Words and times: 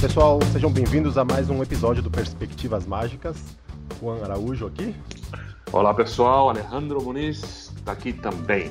pessoal, 0.00 0.38
sejam 0.50 0.72
bem-vindos 0.72 1.18
a 1.18 1.26
mais 1.26 1.50
um 1.50 1.62
episódio 1.62 2.02
do 2.02 2.10
Perspectivas 2.10 2.86
Mágicas. 2.86 3.36
Juan 4.00 4.22
Araújo 4.24 4.66
aqui. 4.66 4.96
Olá 5.70 5.92
pessoal, 5.92 6.48
Alejandro 6.48 7.02
Muniz 7.02 7.70
está 7.76 7.92
aqui 7.92 8.14
também. 8.14 8.70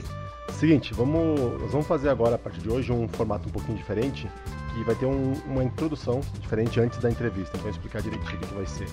Seguinte, 0.54 0.92
vamos, 0.92 1.40
nós 1.62 1.72
vamos 1.72 1.86
fazer 1.86 2.10
agora, 2.10 2.34
a 2.34 2.38
partir 2.40 2.62
de 2.62 2.70
hoje, 2.72 2.92
um 2.92 3.08
formato 3.08 3.48
um 3.48 3.52
pouquinho 3.52 3.78
diferente, 3.78 4.28
que 4.74 4.84
vai 4.84 4.96
ter 4.96 5.06
um, 5.06 5.34
uma 5.46 5.64
introdução 5.64 6.20
diferente 6.40 6.80
antes 6.80 6.98
da 6.98 7.12
entrevista. 7.12 7.52
Então, 7.52 7.62
vou 7.62 7.70
explicar 7.70 8.02
direitinho 8.02 8.36
o 8.36 8.48
que 8.48 8.56
vai 8.56 8.66
ser. 8.66 8.88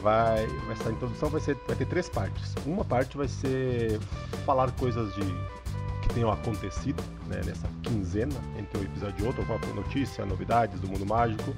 Vai, 0.00 0.46
essa 0.70 0.92
introdução 0.92 1.28
vai, 1.28 1.40
ser, 1.40 1.56
vai 1.66 1.74
ter 1.74 1.86
três 1.86 2.08
partes. 2.08 2.54
Uma 2.64 2.84
parte 2.84 3.16
vai 3.16 3.26
ser 3.26 3.98
falar 4.46 4.70
coisas 4.72 5.12
de 5.16 5.22
tenham 6.14 6.30
acontecido 6.30 7.02
né, 7.26 7.40
nessa 7.44 7.68
quinzena 7.82 8.34
entre 8.58 8.78
um 8.78 8.82
episódio 8.82 9.24
e 9.24 9.26
outro, 9.26 9.40
alguma 9.40 9.74
notícia, 9.74 10.24
novidades 10.24 10.80
do 10.80 10.88
mundo 10.88 11.06
mágico, 11.06 11.54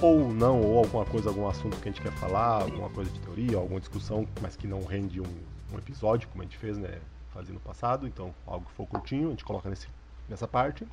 ou 0.00 0.32
não, 0.32 0.60
ou 0.60 0.78
alguma 0.78 1.04
coisa, 1.04 1.28
algum 1.28 1.48
assunto 1.48 1.76
que 1.78 1.88
a 1.88 1.92
gente 1.92 2.02
quer 2.02 2.12
falar, 2.12 2.62
alguma 2.62 2.88
coisa 2.90 3.10
de 3.10 3.18
teoria, 3.20 3.56
alguma 3.56 3.80
discussão, 3.80 4.26
mas 4.40 4.56
que 4.56 4.66
não 4.66 4.84
rende 4.84 5.20
um, 5.20 5.36
um 5.72 5.78
episódio, 5.78 6.28
como 6.28 6.42
a 6.42 6.44
gente 6.44 6.56
fez, 6.56 6.78
né? 6.78 6.98
Fazia 7.32 7.52
no 7.52 7.60
passado, 7.60 8.06
então 8.06 8.34
algo 8.46 8.66
que 8.66 8.72
for 8.72 8.86
curtinho, 8.86 9.28
a 9.28 9.30
gente 9.30 9.44
coloca 9.44 9.68
nesse, 9.68 9.88
nessa 10.28 10.46
parte. 10.46 10.86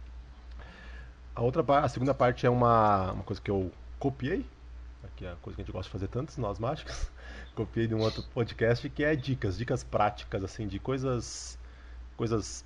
A 1.35 1.41
outra 1.41 1.63
a 1.79 1.89
segunda 1.89 2.13
parte 2.13 2.45
é 2.45 2.49
uma, 2.49 3.11
uma 3.11 3.23
coisa 3.23 3.41
que 3.41 3.51
eu 3.51 3.71
copiei, 3.99 4.45
que 5.15 5.25
é 5.25 5.31
a 5.31 5.35
coisa 5.35 5.55
que 5.55 5.61
a 5.61 5.65
gente 5.65 5.71
gosta 5.71 5.87
de 5.87 5.91
fazer 5.91 6.07
tantos, 6.07 6.37
nós 6.37 6.59
mágicos. 6.59 7.09
copiei 7.55 7.87
de 7.87 7.95
um 7.95 8.01
outro 8.01 8.21
podcast 8.33 8.87
que 8.89 9.03
é 9.03 9.15
dicas, 9.15 9.57
dicas 9.57 9.83
práticas, 9.83 10.43
assim, 10.43 10.67
de 10.67 10.79
coisas. 10.79 11.57
coisas. 12.17 12.65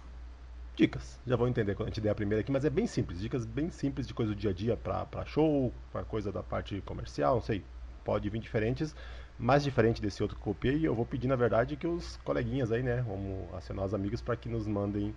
Dicas. 0.80 1.20
Já 1.28 1.36
vão 1.36 1.48
entender 1.48 1.76
quando 1.76 1.88
a 1.88 1.90
gente 1.90 2.00
der 2.00 2.12
a 2.12 2.16
primeira 2.16 2.40
aqui, 2.40 2.52
mas 2.52 2.64
é 2.64 2.70
bem 2.70 2.88
simples, 2.88 3.20
dicas 3.20 3.46
bem 3.46 3.70
simples 3.70 4.08
de 4.08 4.14
coisa 4.14 4.34
do 4.34 4.36
dia 4.36 4.52
a 4.52 4.54
dia 4.54 4.78
para 4.78 5.26
show, 5.26 5.74
para 5.92 6.06
coisa 6.06 6.32
da 6.32 6.42
parte 6.42 6.82
comercial, 6.82 7.36
não 7.36 7.42
sei. 7.42 7.64
Pode 8.06 8.30
vir 8.30 8.40
diferentes, 8.40 8.96
mais 9.38 9.62
diferente 9.62 10.02
desse 10.02 10.24
outro 10.24 10.38
que 10.38 10.44
copiei, 10.44 10.88
eu 10.88 10.96
vou 10.96 11.06
pedir, 11.06 11.28
na 11.28 11.36
verdade, 11.36 11.76
que 11.76 11.86
os 11.86 12.16
coleguinhas 12.24 12.72
aí, 12.72 12.82
né, 12.82 13.04
vamos 13.06 13.54
acionar 13.54 13.86
os 13.86 13.94
amigos 13.94 14.22
para 14.22 14.38
que 14.38 14.48
nos 14.48 14.66
mandem 14.66 15.14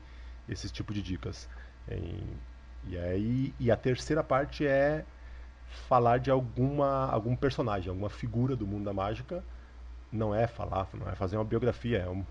esses 0.48 0.70
tipos 0.72 0.94
de 0.96 1.00
dicas. 1.00 1.48
E 2.88 2.98
aí, 2.98 3.54
e 3.60 3.70
a 3.70 3.76
terceira 3.76 4.24
parte 4.24 4.66
é 4.66 5.04
falar 5.88 6.18
de 6.18 6.30
alguma 6.30 7.06
algum 7.06 7.36
personagem, 7.36 7.88
alguma 7.88 8.10
figura 8.10 8.56
do 8.56 8.66
mundo 8.66 8.84
da 8.84 8.92
mágica. 8.92 9.44
Não 10.10 10.34
é 10.34 10.46
falar, 10.46 10.88
não 10.92 11.08
é 11.08 11.14
fazer 11.14 11.36
uma 11.36 11.44
biografia, 11.44 11.98
é 11.98 12.08
um, 12.08 12.24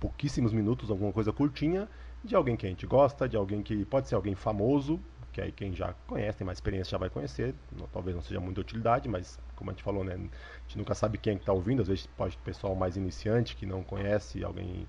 pouquíssimos 0.00 0.52
minutos, 0.52 0.90
alguma 0.90 1.12
coisa 1.12 1.32
curtinha 1.32 1.86
de 2.28 2.36
alguém 2.36 2.56
que 2.56 2.66
a 2.66 2.68
gente 2.68 2.86
gosta, 2.86 3.28
de 3.28 3.36
alguém 3.36 3.62
que 3.62 3.84
pode 3.84 4.08
ser 4.08 4.14
alguém 4.14 4.34
famoso, 4.34 5.00
que 5.32 5.40
aí 5.40 5.52
quem 5.52 5.74
já 5.74 5.94
conhece, 6.06 6.38
tem 6.38 6.44
mais 6.44 6.58
experiência 6.58 6.92
já 6.92 6.98
vai 6.98 7.10
conhecer, 7.10 7.54
talvez 7.92 8.14
não 8.14 8.22
seja 8.22 8.40
muita 8.40 8.60
utilidade, 8.60 9.08
mas 9.08 9.38
como 9.56 9.70
a 9.70 9.72
gente 9.72 9.82
falou, 9.82 10.04
né, 10.04 10.14
a 10.14 10.16
gente 10.16 10.78
nunca 10.78 10.94
sabe 10.94 11.18
quem 11.18 11.34
é 11.34 11.36
está 11.36 11.52
ouvindo, 11.52 11.82
às 11.82 11.88
vezes 11.88 12.06
pode 12.06 12.36
pessoal 12.38 12.74
mais 12.74 12.96
iniciante 12.96 13.56
que 13.56 13.66
não 13.66 13.82
conhece 13.82 14.44
alguém 14.44 14.86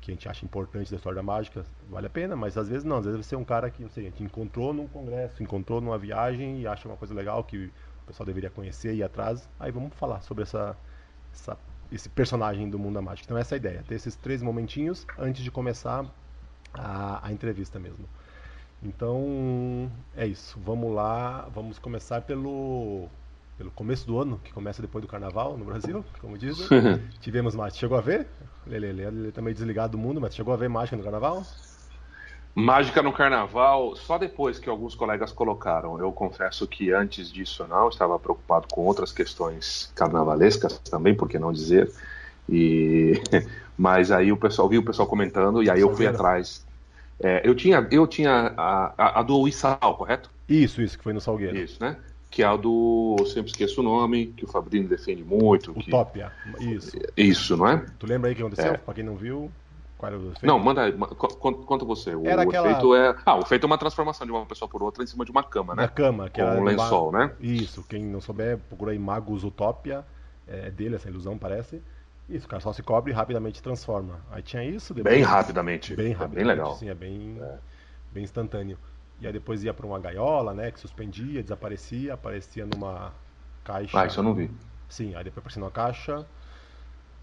que 0.00 0.10
a 0.10 0.14
gente 0.14 0.28
acha 0.28 0.44
importante 0.46 0.90
da 0.90 0.96
história 0.96 1.16
da 1.16 1.22
mágica, 1.22 1.64
vale 1.90 2.06
a 2.06 2.10
pena, 2.10 2.34
mas 2.34 2.56
às 2.56 2.68
vezes 2.68 2.84
não, 2.84 2.98
às 2.98 3.04
vezes 3.04 3.26
você 3.26 3.34
é 3.34 3.38
um 3.38 3.44
cara 3.44 3.70
que, 3.70 3.82
não 3.82 3.90
sei, 3.90 4.06
a 4.06 4.10
gente 4.10 4.22
encontrou 4.22 4.72
num 4.72 4.88
congresso, 4.88 5.42
encontrou 5.42 5.80
numa 5.80 5.98
viagem 5.98 6.60
e 6.60 6.66
acha 6.66 6.88
uma 6.88 6.96
coisa 6.96 7.12
legal 7.12 7.44
que 7.44 7.66
o 7.66 8.06
pessoal 8.06 8.26
deveria 8.26 8.48
conhecer 8.48 8.94
e 8.94 8.98
ir 8.98 9.02
atrás, 9.02 9.48
aí 9.58 9.70
vamos 9.70 9.94
falar 9.94 10.22
sobre 10.22 10.42
essa, 10.44 10.76
essa 11.32 11.56
esse 11.92 12.08
personagem 12.08 12.70
do 12.70 12.78
mundo 12.78 12.94
da 12.94 13.02
mágica. 13.02 13.26
Então 13.26 13.36
essa 13.36 13.54
é 13.54 13.56
a 13.56 13.58
ideia, 13.58 13.84
ter 13.86 13.94
esses 13.96 14.16
três 14.16 14.42
momentinhos 14.42 15.06
antes 15.18 15.42
de 15.42 15.50
começar 15.50 16.04
a, 16.74 17.26
a 17.26 17.32
entrevista 17.32 17.78
mesmo. 17.78 18.08
Então 18.82 19.90
é 20.16 20.26
isso, 20.26 20.58
vamos 20.64 20.94
lá, 20.94 21.48
vamos 21.54 21.78
começar 21.78 22.22
pelo 22.22 23.08
pelo 23.58 23.70
começo 23.72 24.06
do 24.06 24.18
ano, 24.18 24.40
que 24.42 24.50
começa 24.54 24.80
depois 24.80 25.02
do 25.04 25.08
carnaval 25.08 25.54
no 25.54 25.66
Brasil, 25.66 26.02
como 26.18 26.38
dizem. 26.38 26.66
Tivemos 27.20 27.54
mais. 27.54 27.76
Chegou 27.76 27.98
a 27.98 28.00
ver? 28.00 28.26
Lele, 28.66 29.02
ele 29.02 29.32
tá 29.32 29.42
meio 29.42 29.54
desligado 29.54 29.92
do 29.92 29.98
mundo, 29.98 30.18
mas 30.18 30.34
chegou 30.34 30.54
a 30.54 30.56
ver 30.56 30.70
mágica 30.70 30.96
no 30.96 31.02
carnaval? 31.02 31.44
Mágica 32.54 33.02
no 33.02 33.12
carnaval, 33.12 33.94
só 33.96 34.16
depois 34.16 34.58
que 34.58 34.68
alguns 34.68 34.94
colegas 34.94 35.30
colocaram. 35.30 35.98
Eu 36.00 36.10
confesso 36.10 36.66
que 36.66 36.90
antes 36.90 37.30
disso 37.30 37.66
não, 37.68 37.90
estava 37.90 38.18
preocupado 38.18 38.66
com 38.72 38.80
outras 38.80 39.12
questões 39.12 39.92
carnavalescas 39.94 40.78
também, 40.78 41.14
por 41.14 41.28
que 41.28 41.38
não 41.38 41.52
dizer. 41.52 41.92
E 42.48 43.12
mas 43.80 44.12
aí 44.12 44.30
o 44.30 44.36
pessoal 44.36 44.68
viu 44.68 44.82
o 44.82 44.84
pessoal 44.84 45.08
comentando 45.08 45.62
e 45.62 45.70
aí 45.70 45.80
eu 45.80 45.96
fui 45.96 46.06
atrás. 46.06 46.66
É, 47.18 47.40
eu 47.42 47.54
tinha, 47.54 47.88
eu 47.90 48.06
tinha 48.06 48.52
a, 48.54 48.92
a, 48.96 49.20
a 49.20 49.22
do 49.22 49.48
Issal, 49.48 49.96
correto? 49.96 50.30
Isso, 50.46 50.82
isso 50.82 50.98
que 50.98 51.04
foi 51.04 51.14
no 51.14 51.20
Salgueiro. 51.20 51.56
Isso, 51.56 51.82
né? 51.82 51.96
que 52.30 52.42
é 52.42 52.46
a 52.46 52.54
do. 52.56 53.16
Eu 53.18 53.26
sempre 53.26 53.50
esqueço 53.50 53.80
o 53.80 53.82
nome, 53.82 54.26
que 54.36 54.44
o 54.44 54.48
Fabrini 54.48 54.86
defende 54.86 55.24
muito. 55.24 55.72
Utopia, 55.72 56.30
que... 56.58 56.64
isso. 56.74 56.98
Isso, 57.16 57.56
não 57.56 57.66
é? 57.66 57.84
Tu 57.98 58.06
lembra 58.06 58.28
aí 58.28 58.34
o 58.34 58.36
que 58.36 58.42
aconteceu? 58.42 58.72
É. 58.72 58.76
Pra 58.76 58.92
quem 58.92 59.02
não 59.02 59.16
viu, 59.16 59.50
qual 59.96 60.12
era 60.12 60.20
o 60.20 60.24
efeito? 60.26 60.46
Não, 60.46 60.58
manda 60.58 60.82
aí, 60.82 60.92
conta 60.92 61.84
você. 61.84 62.14
O, 62.14 62.26
era 62.26 62.42
aquela... 62.42 62.70
efeito 62.70 62.94
é. 62.94 63.16
Ah, 63.24 63.36
o 63.36 63.40
efeito 63.40 63.64
é 63.64 63.66
uma 63.66 63.78
transformação 63.78 64.26
de 64.26 64.32
uma 64.32 64.44
pessoa 64.44 64.68
por 64.68 64.82
outra 64.82 65.02
em 65.02 65.06
cima 65.06 65.24
de 65.24 65.30
uma 65.30 65.42
cama, 65.42 65.74
né? 65.74 65.82
Na 65.82 65.88
cama, 65.88 66.28
que 66.28 66.40
Com 66.40 66.48
um 66.48 66.64
lençol, 66.64 67.08
uma... 67.08 67.26
né? 67.26 67.32
Isso, 67.40 67.82
quem 67.88 68.04
não 68.04 68.20
souber, 68.20 68.58
procura 68.68 68.92
aí 68.92 68.98
Magos 68.98 69.42
Utopia, 69.42 70.04
é 70.46 70.70
dele 70.70 70.96
essa 70.96 71.08
ilusão, 71.08 71.36
parece. 71.36 71.82
Isso, 72.30 72.46
o 72.46 72.48
cara 72.48 72.60
só 72.60 72.72
se 72.72 72.80
cobre 72.82 73.10
e 73.10 73.14
rapidamente 73.14 73.60
transforma. 73.60 74.20
Aí 74.30 74.40
tinha 74.40 74.64
isso. 74.64 74.94
Depois... 74.94 75.12
Bem 75.12 75.24
rapidamente. 75.24 75.96
Bem 75.96 76.12
rapidamente. 76.12 76.38
É 76.38 76.44
bem 76.44 76.44
legal. 76.44 76.76
Sim, 76.76 76.88
é 76.88 76.94
bem, 76.94 77.38
é. 77.42 77.58
bem 78.12 78.22
instantâneo. 78.22 78.78
E 79.20 79.26
aí 79.26 79.32
depois 79.32 79.64
ia 79.64 79.74
para 79.74 79.84
uma 79.84 79.98
gaiola, 79.98 80.54
né? 80.54 80.70
Que 80.70 80.78
suspendia, 80.78 81.42
desaparecia, 81.42 82.14
aparecia 82.14 82.64
numa 82.64 83.12
caixa. 83.64 84.00
Ah, 84.00 84.06
isso 84.06 84.20
eu 84.20 84.24
não 84.24 84.32
vi. 84.32 84.48
Sim, 84.88 85.14
aí 85.16 85.24
depois 85.24 85.38
aparecia 85.38 85.60
numa 85.60 85.72
caixa. 85.72 86.24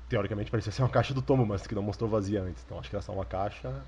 Teoricamente 0.10 0.52
parecia 0.52 0.74
ser 0.74 0.82
uma 0.82 0.90
caixa 0.92 1.14
do 1.14 1.22
Tomo, 1.22 1.46
mas 1.46 1.66
que 1.66 1.74
não 1.74 1.82
mostrou 1.82 2.10
vazia 2.10 2.42
antes. 2.42 2.62
Então 2.66 2.78
acho 2.78 2.90
que 2.90 2.96
era 2.96 3.02
só 3.02 3.14
uma 3.14 3.26
caixa. 3.26 3.82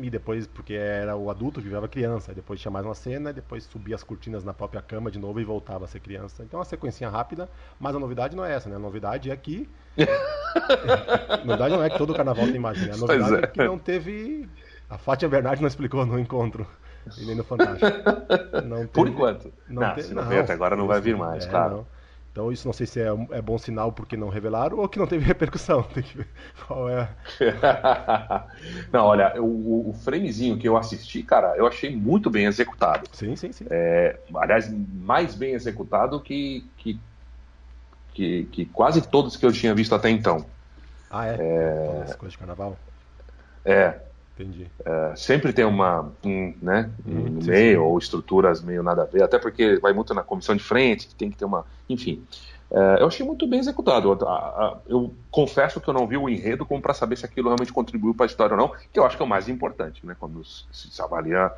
E 0.00 0.08
depois, 0.08 0.46
porque 0.46 0.74
era 0.74 1.16
o 1.16 1.30
adulto 1.30 1.60
que 1.60 1.68
virava 1.68 1.88
criança. 1.88 2.32
Depois 2.32 2.60
tinha 2.60 2.70
mais 2.70 2.86
uma 2.86 2.94
cena, 2.94 3.30
e 3.30 3.32
depois 3.32 3.64
subia 3.64 3.94
as 3.94 4.02
cortinas 4.02 4.44
na 4.44 4.54
própria 4.54 4.80
cama 4.80 5.10
de 5.10 5.18
novo 5.18 5.40
e 5.40 5.44
voltava 5.44 5.84
a 5.84 5.88
ser 5.88 6.00
criança. 6.00 6.42
Então 6.42 6.58
uma 6.58 6.64
sequência 6.64 7.08
rápida, 7.08 7.48
mas 7.78 7.94
a 7.94 7.98
novidade 7.98 8.34
não 8.36 8.44
é 8.44 8.54
essa, 8.54 8.68
né? 8.68 8.76
A 8.76 8.78
novidade 8.78 9.30
é 9.30 9.36
que. 9.36 9.68
a 11.28 11.44
novidade 11.44 11.74
não 11.74 11.82
é 11.82 11.90
que 11.90 11.98
todo 11.98 12.14
carnaval 12.14 12.46
tem 12.46 12.58
magia, 12.58 12.88
né? 12.88 12.94
A 12.94 12.96
novidade 12.96 13.34
é. 13.34 13.38
é 13.38 13.46
que 13.46 13.64
não 13.64 13.78
teve. 13.78 14.48
A 14.88 14.96
Fátia 14.96 15.28
Bernardi 15.28 15.60
não 15.60 15.68
explicou 15.68 16.06
no 16.06 16.18
encontro. 16.18 16.66
E 17.18 17.26
nem 17.26 17.34
no 17.34 17.44
Fantástico. 17.44 17.86
Não 18.64 18.86
Por 18.86 19.08
enquanto. 19.08 19.52
Não, 19.68 19.82
não 19.82 19.94
tem, 19.94 20.04
se 20.04 20.14
não, 20.14 20.24
não 20.24 20.40
até 20.40 20.52
agora 20.52 20.76
não 20.76 20.86
vai 20.86 21.00
vir 21.00 21.16
mais, 21.16 21.44
é, 21.46 21.48
claro. 21.48 21.76
Não. 21.76 21.86
Então 22.32 22.50
isso 22.50 22.66
não 22.66 22.72
sei 22.72 22.86
se 22.86 22.98
é, 22.98 23.08
é, 23.30 23.42
bom 23.42 23.58
sinal 23.58 23.92
porque 23.92 24.16
não 24.16 24.30
revelaram 24.30 24.78
ou 24.78 24.88
que 24.88 24.98
não 24.98 25.06
teve 25.06 25.22
repercussão. 25.24 25.82
Tem 25.82 26.02
que 26.02 26.16
ver 26.16 26.28
qual 26.66 26.88
é. 26.88 27.08
não, 28.90 29.04
olha, 29.04 29.40
o, 29.40 29.90
o 29.90 29.92
framezinho 29.92 30.58
que 30.58 30.66
eu 30.66 30.76
assisti, 30.76 31.22
cara, 31.22 31.54
eu 31.56 31.66
achei 31.66 31.94
muito 31.94 32.30
bem 32.30 32.46
executado. 32.46 33.06
Sim, 33.12 33.36
sim, 33.36 33.52
sim. 33.52 33.66
É, 33.70 34.18
aliás, 34.34 34.72
mais 34.72 35.34
bem 35.34 35.52
executado 35.52 36.20
que, 36.22 36.66
que, 36.78 36.98
que, 38.14 38.44
que, 38.44 38.64
quase 38.66 39.06
todos 39.06 39.36
que 39.36 39.44
eu 39.44 39.52
tinha 39.52 39.74
visto 39.74 39.94
até 39.94 40.08
então. 40.08 40.46
Ah, 41.10 41.26
é? 41.26 41.36
é... 41.38 42.02
As 42.04 42.16
coisas 42.16 42.32
de 42.32 42.38
carnaval? 42.38 42.78
É, 43.62 44.00
Entendi. 44.34 44.66
É, 44.84 45.14
sempre 45.14 45.52
tem 45.52 45.64
uma, 45.64 46.10
um, 46.24 46.54
né, 46.62 46.90
um 47.06 47.10
hum, 47.10 47.24
no 47.30 47.44
meio, 47.44 47.80
sim. 47.80 47.86
ou 47.86 47.98
estruturas 47.98 48.62
meio 48.62 48.82
nada 48.82 49.02
a 49.02 49.06
ver, 49.06 49.22
até 49.22 49.38
porque 49.38 49.76
vai 49.76 49.92
muito 49.92 50.14
na 50.14 50.22
comissão 50.22 50.56
de 50.56 50.62
frente, 50.62 51.06
que 51.06 51.14
tem 51.14 51.30
que 51.30 51.36
ter 51.36 51.44
uma. 51.44 51.66
Enfim. 51.88 52.24
É, 52.70 53.02
eu 53.02 53.06
achei 53.06 53.24
muito 53.24 53.46
bem 53.46 53.60
executado. 53.60 54.08
Eu, 54.08 54.82
eu, 54.88 55.14
confesso 55.30 55.78
que 55.78 55.88
eu 55.88 55.92
não 55.92 56.06
vi 56.06 56.16
o 56.16 56.28
enredo 56.28 56.64
como 56.64 56.80
para 56.80 56.94
saber 56.94 57.16
se 57.16 57.26
aquilo 57.26 57.48
realmente 57.48 57.72
contribuiu 57.72 58.14
para 58.14 58.24
a 58.24 58.26
história 58.26 58.54
ou 58.54 58.60
não, 58.60 58.72
que 58.90 58.98
eu 58.98 59.04
acho 59.04 59.14
que 59.14 59.22
é 59.22 59.26
o 59.26 59.28
mais 59.28 59.46
importante, 59.46 60.06
né? 60.06 60.16
Quando 60.18 60.42
se, 60.42 60.64
se 60.72 61.02
avalia, 61.02 61.52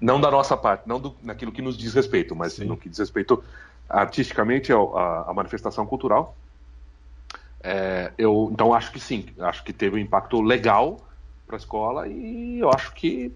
não 0.00 0.18
da 0.18 0.30
nossa 0.30 0.56
parte, 0.56 0.88
não 0.88 0.98
do, 0.98 1.14
naquilo 1.22 1.52
que 1.52 1.60
nos 1.60 1.76
diz 1.76 1.92
respeito, 1.92 2.34
mas 2.34 2.54
sim. 2.54 2.64
no 2.64 2.78
que 2.78 2.88
diz 2.88 2.98
respeito 2.98 3.44
artisticamente 3.88 4.72
à 4.72 5.30
manifestação 5.34 5.84
cultural. 5.84 6.34
É, 7.62 8.12
eu, 8.16 8.48
então 8.52 8.72
acho 8.72 8.92
que 8.92 9.00
sim, 9.00 9.26
acho 9.40 9.62
que 9.64 9.72
teve 9.72 9.96
um 9.96 9.98
impacto 9.98 10.40
legal 10.40 10.98
para 11.46 11.56
a 11.56 11.58
escola 11.58 12.08
e 12.08 12.58
eu 12.58 12.70
acho 12.70 12.92
que 12.94 13.32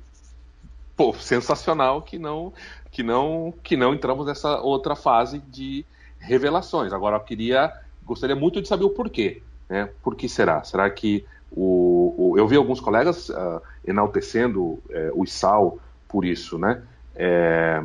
pô, 0.97 1.15
sensacional 1.15 2.03
que 2.03 2.19
não 2.19 2.53
que 2.91 3.03
não 3.03 3.55
que 3.63 3.77
não 3.77 3.95
entramos 3.95 4.27
nessa 4.27 4.61
outra 4.61 4.97
fase 4.97 5.39
de 5.39 5.85
revelações. 6.19 6.93
Agora 6.93 7.17
eu 7.17 7.21
queria 7.21 7.73
gostaria 8.05 8.37
muito 8.37 8.61
de 8.61 8.69
saber 8.69 8.85
o 8.85 8.91
porquê, 8.91 9.43
né? 9.69 9.89
Por 10.03 10.15
que 10.17 10.29
será? 10.29 10.63
Será 10.65 10.91
que 10.91 11.25
o, 11.51 12.15
o 12.17 12.39
eu 12.39 12.47
vi 12.47 12.57
alguns 12.57 12.81
colegas 12.81 13.29
uh, 13.29 13.63
enaltecendo 13.87 14.63
uh, 14.63 14.83
o 15.15 15.25
Isal 15.25 15.79
por 16.09 16.25
isso, 16.25 16.59
né? 16.59 16.83
É, 17.15 17.81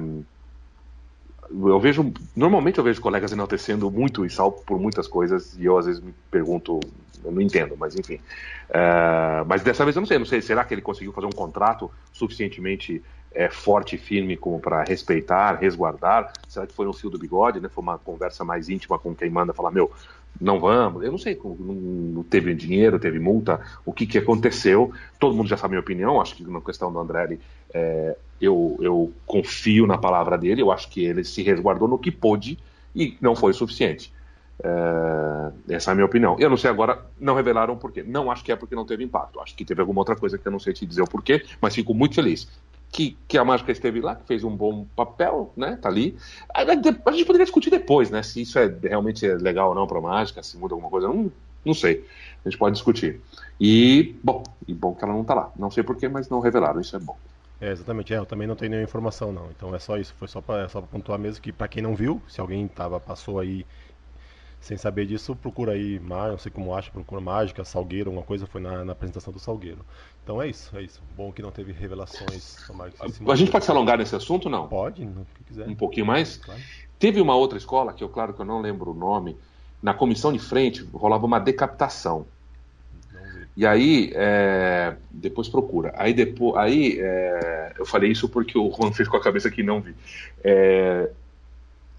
eu 1.50 1.80
vejo 1.80 2.14
normalmente 2.36 2.78
eu 2.78 2.84
vejo 2.84 3.02
colegas 3.02 3.32
enaltecendo 3.32 3.90
muito 3.92 4.22
o 4.22 4.26
Isal 4.26 4.52
por 4.52 4.80
muitas 4.80 5.08
coisas 5.08 5.56
e 5.58 5.66
eu 5.66 5.78
às 5.78 5.86
vezes 5.86 6.02
me 6.02 6.14
pergunto 6.32 6.80
eu 7.24 7.32
não 7.32 7.42
entendo, 7.42 7.76
mas 7.78 7.96
enfim. 7.96 8.16
Uh, 8.70 9.46
mas 9.48 9.64
dessa 9.64 9.84
vez 9.84 9.96
eu 9.96 10.02
não 10.02 10.08
sei, 10.08 10.20
não 10.20 10.26
sei, 10.26 10.42
será 10.42 10.64
que 10.64 10.74
ele 10.74 10.82
conseguiu 10.82 11.12
fazer 11.12 11.28
um 11.28 11.32
contrato 11.32 11.90
suficientemente 12.12 13.04
é, 13.34 13.50
forte 13.50 13.96
e 13.96 14.00
firme 14.00 14.38
como 14.38 14.60
para 14.60 14.84
respeitar, 14.84 15.56
resguardar? 15.56 16.32
Será 16.48 16.66
que 16.66 16.74
foi 16.74 16.86
no 16.86 16.94
fio 16.94 17.10
do 17.10 17.18
bigode, 17.18 17.60
né? 17.60 17.68
Foi 17.68 17.82
uma 17.82 17.98
conversa 17.98 18.46
mais 18.46 18.70
íntima 18.70 18.98
com 18.98 19.14
quem 19.14 19.30
manda 19.30 19.54
falar, 19.54 19.72
meu, 19.72 19.92
não 20.40 20.60
vamos. 20.60 21.04
Eu 21.04 21.12
não 21.12 21.18
sei, 21.18 21.40
não 21.44 22.24
teve 22.24 22.54
dinheiro, 22.54 23.00
teve 23.00 23.20
multa, 23.20 23.60
o 23.86 23.92
que, 23.92 24.06
que 24.06 24.18
aconteceu. 24.18 24.92
Todo 25.20 25.36
mundo 25.36 25.48
já 25.48 25.58
sabe 25.58 25.68
a 25.68 25.76
minha 25.76 25.82
opinião. 25.82 26.22
Acho 26.22 26.36
que 26.36 26.44
na 26.50 26.62
questão 26.62 26.92
do 26.92 27.00
André, 27.00 27.38
é, 27.74 28.18
eu, 28.40 28.78
eu 28.82 29.14
confio 29.26 29.88
na 29.88 29.98
palavra 29.98 30.38
dele. 30.38 30.62
Eu 30.62 30.72
acho 30.72 30.90
que 30.90 31.04
ele 31.04 31.24
se 31.24 31.42
resguardou 31.44 31.88
no 31.88 31.98
que 31.98 32.12
pôde 32.12 32.58
e 32.96 33.18
não 33.22 33.36
foi 33.36 33.52
o 33.52 33.54
suficiente. 33.54 34.14
É, 34.64 35.76
essa 35.76 35.92
é 35.92 35.94
a 35.94 35.96
minha 35.96 36.06
opinião. 36.06 36.36
Eu 36.40 36.50
não 36.50 36.58
sei 36.58 36.70
agora, 36.70 37.06
não 37.20 37.36
revelaram 37.36 37.74
o 37.74 37.78
porquê. 37.78 38.04
Não 38.04 38.32
acho 38.32 38.44
que 38.44 38.52
é 38.52 38.56
porque 38.56 38.76
não 38.76 38.86
teve 38.86 39.04
impacto. 39.04 39.40
Acho 39.40 39.56
que 39.56 39.66
teve 39.66 39.82
alguma 39.82 40.02
outra 40.02 40.16
coisa 40.16 40.38
que 40.38 40.48
eu 40.48 40.52
não 40.52 40.60
sei 40.60 40.74
te 40.74 40.86
dizer 40.86 41.02
o 41.02 41.10
porquê, 41.10 41.44
mas 41.62 41.76
fico 41.76 41.94
muito 41.94 42.16
feliz 42.16 42.48
que, 42.96 43.18
que, 43.28 43.38
a 43.38 43.44
mágica 43.44 43.74
esteve 43.74 44.00
lá, 44.00 44.16
que 44.16 44.26
fez 44.26 44.46
um 44.46 44.56
bom 44.56 44.86
papel, 44.96 45.52
né? 45.58 45.78
Tá 45.82 45.90
ali. 45.90 46.18
A, 46.54 46.62
a, 46.62 47.12
gente 47.12 47.26
poderia 47.26 47.44
discutir 47.44 47.70
depois, 47.70 48.10
né? 48.10 48.24
Se 48.24 48.42
isso 48.42 48.58
é 48.58 48.74
realmente 48.84 49.26
é 49.26 49.36
legal 49.36 49.70
ou 49.70 49.76
não 49.76 49.86
para 49.86 50.00
mágica, 50.00 50.42
se 50.42 50.58
muda 50.58 50.76
alguma 50.76 50.90
coisa. 50.90 51.10
Não, 51.10 51.30
não 51.66 51.74
sei. 51.74 52.06
A 52.46 52.50
gente 52.50 52.58
pode 52.58 52.76
discutir. 52.76 53.20
E, 53.60 54.16
bom, 54.24 54.44
e 54.66 54.74
bom 54.74 54.96
que 54.96 55.04
ela 55.04 55.14
não 55.14 55.26
tá 55.26 55.34
lá. 55.34 55.52
Não 55.58 55.70
sei 55.70 55.84
porquê, 55.84 56.08
mas 56.08 56.30
não 56.30 56.40
revelaram. 56.40 56.80
Isso 56.80 56.96
é 56.96 57.00
bom. 57.00 57.18
É, 57.66 57.72
exatamente. 57.72 58.14
É, 58.14 58.18
eu 58.18 58.26
também 58.26 58.48
não 58.48 58.56
tenho 58.56 58.70
nenhuma 58.70 58.88
informação, 58.88 59.32
não. 59.32 59.50
Então 59.50 59.74
é 59.74 59.80
só 59.80 59.98
isso. 59.98 60.14
Foi 60.20 60.28
só 60.28 60.40
para 60.40 60.70
só 60.70 60.82
pontuar 60.82 61.18
mesmo 61.18 61.42
que, 61.42 61.52
para 61.52 61.68
quem 61.68 61.82
não 61.82 61.96
viu, 61.96 62.22
se 62.28 62.40
alguém 62.40 62.68
tava, 62.68 63.00
passou 63.00 63.40
aí 63.40 63.66
sem 64.62 64.78
saber 64.78 65.06
disso, 65.06 65.36
procura 65.36 65.74
aí, 65.74 66.00
não 66.00 66.40
sei 66.40 66.52
como 66.52 66.74
acha, 66.74 66.90
procura 66.90 67.22
Mágica, 67.22 67.64
Salgueiro, 67.64 68.10
alguma 68.10 68.26
coisa, 68.26 68.48
foi 68.48 68.60
na, 68.60 68.84
na 68.84 68.94
apresentação 68.94 69.32
do 69.32 69.38
Salgueiro. 69.38 69.86
Então 70.24 70.42
é 70.42 70.48
isso, 70.48 70.76
é 70.76 70.82
isso. 70.82 71.02
Bom 71.16 71.32
que 71.32 71.42
não 71.42 71.52
teve 71.52 71.72
revelações. 71.72 72.58
A 73.28 73.36
gente 73.36 73.52
pode 73.52 73.66
se 73.66 73.70
alongar 73.70 73.98
nesse 73.98 74.16
assunto, 74.16 74.50
não? 74.50 74.68
Pode, 74.68 75.06
no 75.06 75.26
que 75.36 75.44
quiser. 75.44 75.68
Um 75.68 75.76
pouquinho 75.76 76.08
mais? 76.08 76.38
Claro. 76.38 76.60
Teve 76.98 77.22
uma 77.22 77.36
outra 77.36 77.60
escola, 77.60 77.94
que 77.94 78.04
eu 78.04 78.10
claro 78.10 78.34
que 78.34 78.42
eu 78.42 78.46
não 78.46 78.60
lembro 78.60 78.90
o 78.92 78.96
nome, 78.96 79.38
na 79.84 79.94
comissão 79.94 80.34
de 80.34 80.40
frente 80.40 80.84
rolava 80.94 81.26
uma 81.28 81.40
decapitação. 81.40 82.26
E 83.56 83.66
aí, 83.66 84.12
é, 84.14 84.96
depois 85.10 85.48
procura. 85.48 85.94
Aí, 85.96 86.14
depois, 86.14 86.58
aí 86.58 87.00
é, 87.00 87.74
eu 87.80 87.86
falei 87.86 88.12
isso 88.12 88.28
porque 88.28 88.58
o 88.58 88.70
Juan 88.72 88.92
fez 88.92 89.08
com 89.08 89.16
a 89.16 89.24
cabeça 89.24 89.50
que 89.50 89.64
não 89.64 89.80
vi. 89.80 89.96
É, 90.44 91.10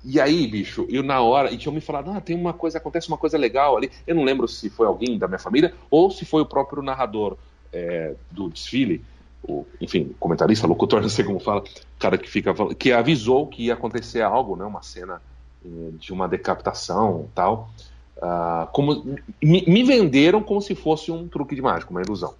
e 0.04 0.20
aí, 0.20 0.46
bicho, 0.46 0.86
eu 0.88 1.02
na 1.02 1.20
hora, 1.20 1.50
e 1.50 1.58
tinham 1.58 1.74
me 1.74 1.80
falado, 1.80 2.12
ah, 2.12 2.20
tem 2.20 2.36
uma 2.36 2.52
coisa, 2.52 2.78
acontece 2.78 3.08
uma 3.08 3.18
coisa 3.18 3.36
legal 3.36 3.76
ali. 3.76 3.90
Eu 4.06 4.14
não 4.14 4.22
lembro 4.22 4.46
se 4.46 4.70
foi 4.70 4.86
alguém 4.86 5.18
da 5.18 5.26
minha 5.26 5.38
família 5.38 5.74
ou 5.90 6.10
se 6.12 6.24
foi 6.24 6.42
o 6.42 6.46
próprio 6.46 6.82
narrador 6.82 7.36
é, 7.72 8.14
do 8.30 8.48
desfile, 8.48 9.02
o, 9.42 9.66
enfim, 9.80 10.14
comentarista, 10.20 10.66
locutor, 10.66 11.00
não 11.02 11.08
sei 11.08 11.24
como 11.24 11.40
fala, 11.40 11.64
cara 11.98 12.16
que 12.18 12.30
fica 12.30 12.54
que 12.74 12.92
avisou 12.92 13.48
que 13.48 13.64
ia 13.64 13.74
acontecer 13.74 14.22
algo, 14.22 14.56
né, 14.56 14.64
uma 14.64 14.82
cena 14.82 15.20
é, 15.64 15.68
de 15.98 16.12
uma 16.12 16.28
decapitação 16.28 17.28
tal. 17.34 17.70
Uh, 18.16 18.66
como 18.72 19.18
me, 19.42 19.64
me, 19.66 19.84
venderam 19.84 20.42
como 20.42 20.60
se 20.62 20.74
fosse 20.74 21.12
um 21.12 21.28
truque 21.28 21.54
de 21.54 21.60
mágica, 21.60 21.90
uma 21.90 22.00
ilusão. 22.00 22.34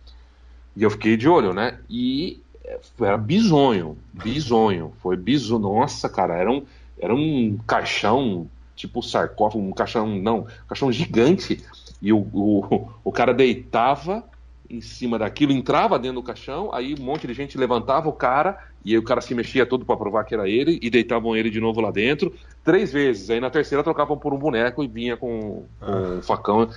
E 0.75 0.82
eu 0.82 0.90
fiquei 0.90 1.17
de 1.17 1.28
olho, 1.28 1.52
né? 1.52 1.78
E 1.88 2.40
é, 2.64 2.78
era 3.00 3.19
bizonho, 3.19 3.96
bizonho, 4.12 4.93
foi 5.02 5.17
bizonho. 5.17 5.61
Nossa, 5.61 6.08
cara, 6.08 6.34
era 6.34 6.50
um 6.50 6.64
era 6.99 7.14
um 7.14 7.58
caixão, 7.67 8.49
tipo 8.75 9.02
sarcófago, 9.02 9.62
um 9.62 9.73
caixão, 9.73 10.06
não, 10.06 10.40
um 10.40 10.67
caixão 10.69 10.90
gigante. 10.90 11.62
E 12.00 12.12
o, 12.12 12.19
o, 12.32 12.88
o 13.05 13.12
cara 13.12 13.34
deitava 13.34 14.25
em 14.68 14.80
cima 14.80 15.18
daquilo, 15.18 15.52
entrava 15.52 15.98
dentro 15.98 16.16
do 16.16 16.22
caixão, 16.22 16.70
aí 16.72 16.94
um 16.98 17.02
monte 17.02 17.26
de 17.26 17.34
gente 17.34 17.58
levantava 17.58 18.08
o 18.08 18.12
cara, 18.12 18.58
e 18.84 18.92
aí 18.92 18.98
o 18.98 19.02
cara 19.02 19.20
se 19.20 19.34
mexia 19.34 19.66
todo 19.66 19.84
para 19.84 19.96
provar 19.96 20.24
que 20.24 20.34
era 20.34 20.48
ele, 20.48 20.78
e 20.82 20.90
deitavam 20.90 21.36
ele 21.36 21.50
de 21.50 21.60
novo 21.60 21.80
lá 21.80 21.90
dentro, 21.90 22.32
três 22.64 22.92
vezes. 22.92 23.30
Aí 23.30 23.40
na 23.40 23.50
terceira 23.50 23.84
trocavam 23.84 24.16
por 24.16 24.32
um 24.32 24.38
boneco 24.38 24.82
e 24.82 24.88
vinha 24.88 25.16
com, 25.16 25.64
com 25.80 25.86
ah. 25.86 26.16
um 26.18 26.22
facão. 26.22 26.68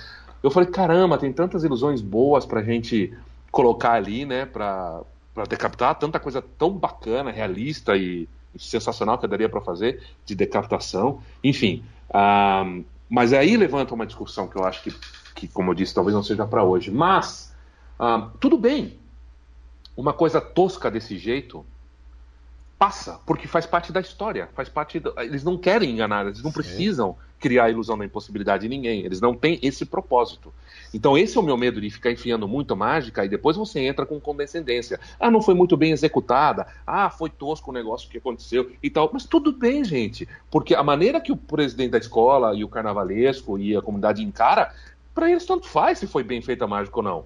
Eu 0.42 0.50
falei, 0.50 0.68
caramba, 0.68 1.18
tem 1.18 1.32
tantas 1.32 1.64
ilusões 1.64 2.00
boas 2.00 2.46
pra 2.46 2.62
gente 2.62 3.12
colocar 3.50 3.92
ali, 3.92 4.24
né, 4.24 4.46
pra, 4.46 5.02
pra 5.34 5.44
decapitar, 5.44 5.94
tanta 5.96 6.18
coisa 6.18 6.40
tão 6.40 6.70
bacana, 6.70 7.30
realista 7.30 7.96
e, 7.96 8.28
sensacional 8.58 9.18
que 9.18 9.26
daria 9.26 9.48
para 9.48 9.60
fazer 9.60 10.02
de 10.24 10.34
decapitação, 10.34 11.20
enfim. 11.42 11.84
Uh, 12.08 12.84
mas 13.08 13.32
aí 13.32 13.56
levanta 13.56 13.94
uma 13.94 14.06
discussão 14.06 14.48
que 14.48 14.56
eu 14.56 14.64
acho 14.64 14.82
que, 14.82 14.94
que 15.34 15.48
como 15.48 15.70
eu 15.70 15.74
disse, 15.74 15.94
talvez 15.94 16.14
não 16.14 16.22
seja 16.22 16.46
para 16.46 16.64
hoje. 16.64 16.90
Mas 16.90 17.49
uh, 18.00 18.30
tudo 18.40 18.56
bem, 18.56 18.98
uma 19.96 20.12
coisa 20.12 20.40
tosca 20.40 20.90
desse 20.90 21.18
jeito 21.18 21.64
passa, 22.80 23.20
porque 23.26 23.46
faz 23.46 23.66
parte 23.66 23.92
da 23.92 24.00
história, 24.00 24.48
faz 24.54 24.66
parte. 24.66 24.98
Do... 24.98 25.12
Eles 25.18 25.44
não 25.44 25.58
querem 25.58 25.90
enganar, 25.90 26.24
eles 26.24 26.42
não 26.42 26.50
Sim. 26.50 26.54
precisam 26.54 27.16
criar 27.38 27.64
a 27.64 27.70
ilusão 27.70 27.96
da 27.96 28.06
impossibilidade 28.06 28.62
de 28.62 28.68
ninguém. 28.68 29.04
Eles 29.04 29.20
não 29.20 29.34
têm 29.34 29.58
esse 29.62 29.84
propósito. 29.84 30.52
Então, 30.92 31.16
esse 31.16 31.36
é 31.36 31.40
o 31.40 31.44
meu 31.44 31.56
medo 31.58 31.80
de 31.80 31.90
ficar 31.90 32.10
enfiando 32.10 32.48
muito 32.48 32.74
mágica 32.74 33.24
e 33.24 33.28
depois 33.28 33.56
você 33.56 33.80
entra 33.80 34.06
com 34.06 34.18
condescendência. 34.18 34.98
Ah, 35.18 35.30
não 35.30 35.42
foi 35.42 35.54
muito 35.54 35.76
bem 35.76 35.92
executada. 35.92 36.66
Ah, 36.86 37.10
foi 37.10 37.28
tosco 37.28 37.70
o 37.70 37.74
negócio 37.74 38.08
que 38.08 38.18
aconteceu 38.18 38.70
e 38.82 38.88
tal. 38.88 39.10
Mas 39.12 39.24
tudo 39.24 39.52
bem, 39.52 39.84
gente. 39.84 40.26
Porque 40.50 40.74
a 40.74 40.82
maneira 40.82 41.20
que 41.20 41.32
o 41.32 41.36
presidente 41.36 41.90
da 41.90 41.98
escola 41.98 42.54
e 42.54 42.64
o 42.64 42.68
carnavalesco 42.68 43.58
e 43.58 43.76
a 43.76 43.82
comunidade 43.82 44.22
encara, 44.22 44.74
para 45.14 45.30
eles 45.30 45.44
tanto 45.44 45.68
faz 45.68 45.98
se 45.98 46.06
foi 46.06 46.22
bem 46.22 46.40
feita 46.40 46.64
a 46.64 46.68
mágica 46.68 46.96
ou 46.96 47.02
não. 47.02 47.24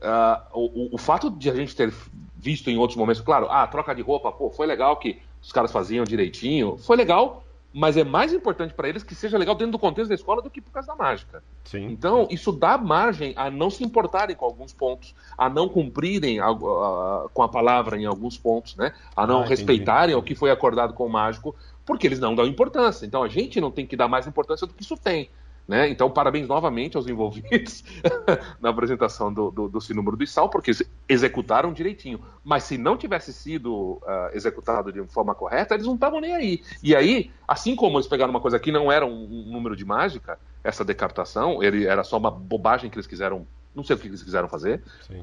Uh, 0.00 0.42
o, 0.52 0.94
o, 0.94 0.98
fato 0.98 1.30
de 1.30 1.50
a 1.50 1.54
gente 1.54 1.74
ter 1.74 1.92
visto 2.36 2.70
em 2.70 2.78
outros 2.78 2.96
momentos, 2.96 3.20
claro, 3.20 3.48
ah, 3.50 3.66
troca 3.66 3.94
de 3.94 4.00
roupa, 4.00 4.30
pô, 4.30 4.48
foi 4.48 4.66
legal 4.66 4.96
que 4.96 5.20
os 5.42 5.50
caras 5.50 5.72
faziam 5.72 6.04
direitinho, 6.04 6.76
foi 6.78 6.96
legal 6.96 7.44
mas 7.72 7.96
é 7.96 8.04
mais 8.04 8.32
importante 8.32 8.72
para 8.72 8.88
eles 8.88 9.02
que 9.02 9.14
seja 9.14 9.36
legal 9.36 9.54
dentro 9.54 9.72
do 9.72 9.78
contexto 9.78 10.08
da 10.08 10.14
escola 10.14 10.40
do 10.40 10.48
que 10.48 10.60
por 10.60 10.72
causa 10.72 10.88
da 10.88 10.96
mágica. 10.96 11.42
Sim. 11.64 11.86
Então, 11.86 12.26
isso 12.30 12.50
dá 12.50 12.78
margem 12.78 13.34
a 13.36 13.50
não 13.50 13.68
se 13.68 13.84
importarem 13.84 14.34
com 14.34 14.44
alguns 14.44 14.72
pontos, 14.72 15.14
a 15.36 15.48
não 15.48 15.68
cumprirem 15.68 16.40
a, 16.40 16.48
a, 16.48 17.26
com 17.32 17.42
a 17.42 17.48
palavra 17.48 17.98
em 17.98 18.06
alguns 18.06 18.38
pontos, 18.38 18.74
né? 18.76 18.94
a 19.14 19.26
não 19.26 19.42
ah, 19.42 19.46
respeitarem 19.46 20.14
o 20.14 20.22
que 20.22 20.34
foi 20.34 20.50
acordado 20.50 20.94
com 20.94 21.06
o 21.06 21.10
mágico, 21.10 21.54
porque 21.84 22.06
eles 22.06 22.18
não 22.18 22.34
dão 22.34 22.46
importância. 22.46 23.04
Então, 23.04 23.22
a 23.22 23.28
gente 23.28 23.60
não 23.60 23.70
tem 23.70 23.86
que 23.86 23.96
dar 23.96 24.08
mais 24.08 24.26
importância 24.26 24.66
do 24.66 24.72
que 24.72 24.82
isso 24.82 24.96
tem. 24.96 25.28
Né? 25.68 25.90
Então, 25.90 26.10
parabéns 26.10 26.48
novamente 26.48 26.96
aos 26.96 27.06
envolvidos 27.06 27.84
na 28.58 28.70
apresentação 28.70 29.30
do, 29.30 29.50
do, 29.50 29.68
do 29.68 29.80
Sinúmero 29.82 30.16
do 30.16 30.26
Sal, 30.26 30.48
porque 30.48 30.70
executaram 31.06 31.74
direitinho. 31.74 32.24
Mas 32.42 32.64
se 32.64 32.78
não 32.78 32.96
tivesse 32.96 33.34
sido 33.34 34.00
uh, 34.02 34.30
executado 34.32 34.90
de 34.90 35.04
forma 35.08 35.34
correta, 35.34 35.74
eles 35.74 35.86
não 35.86 35.94
estavam 35.94 36.22
nem 36.22 36.34
aí. 36.34 36.62
E 36.82 36.96
aí, 36.96 37.30
assim 37.46 37.76
como 37.76 37.98
eles 37.98 38.06
pegaram 38.06 38.30
uma 38.30 38.40
coisa 38.40 38.58
que 38.58 38.72
não 38.72 38.90
era 38.90 39.04
um, 39.04 39.24
um 39.24 39.52
número 39.52 39.76
de 39.76 39.84
mágica, 39.84 40.38
essa 40.64 40.82
decapitação, 40.82 41.62
ele 41.62 41.84
era 41.84 42.02
só 42.02 42.16
uma 42.16 42.30
bobagem 42.30 42.88
que 42.88 42.96
eles 42.96 43.06
quiseram, 43.06 43.46
não 43.74 43.84
sei 43.84 43.94
o 43.94 43.98
que 43.98 44.08
eles 44.08 44.22
quiseram 44.22 44.48
fazer, 44.48 44.82
Sim. 45.06 45.22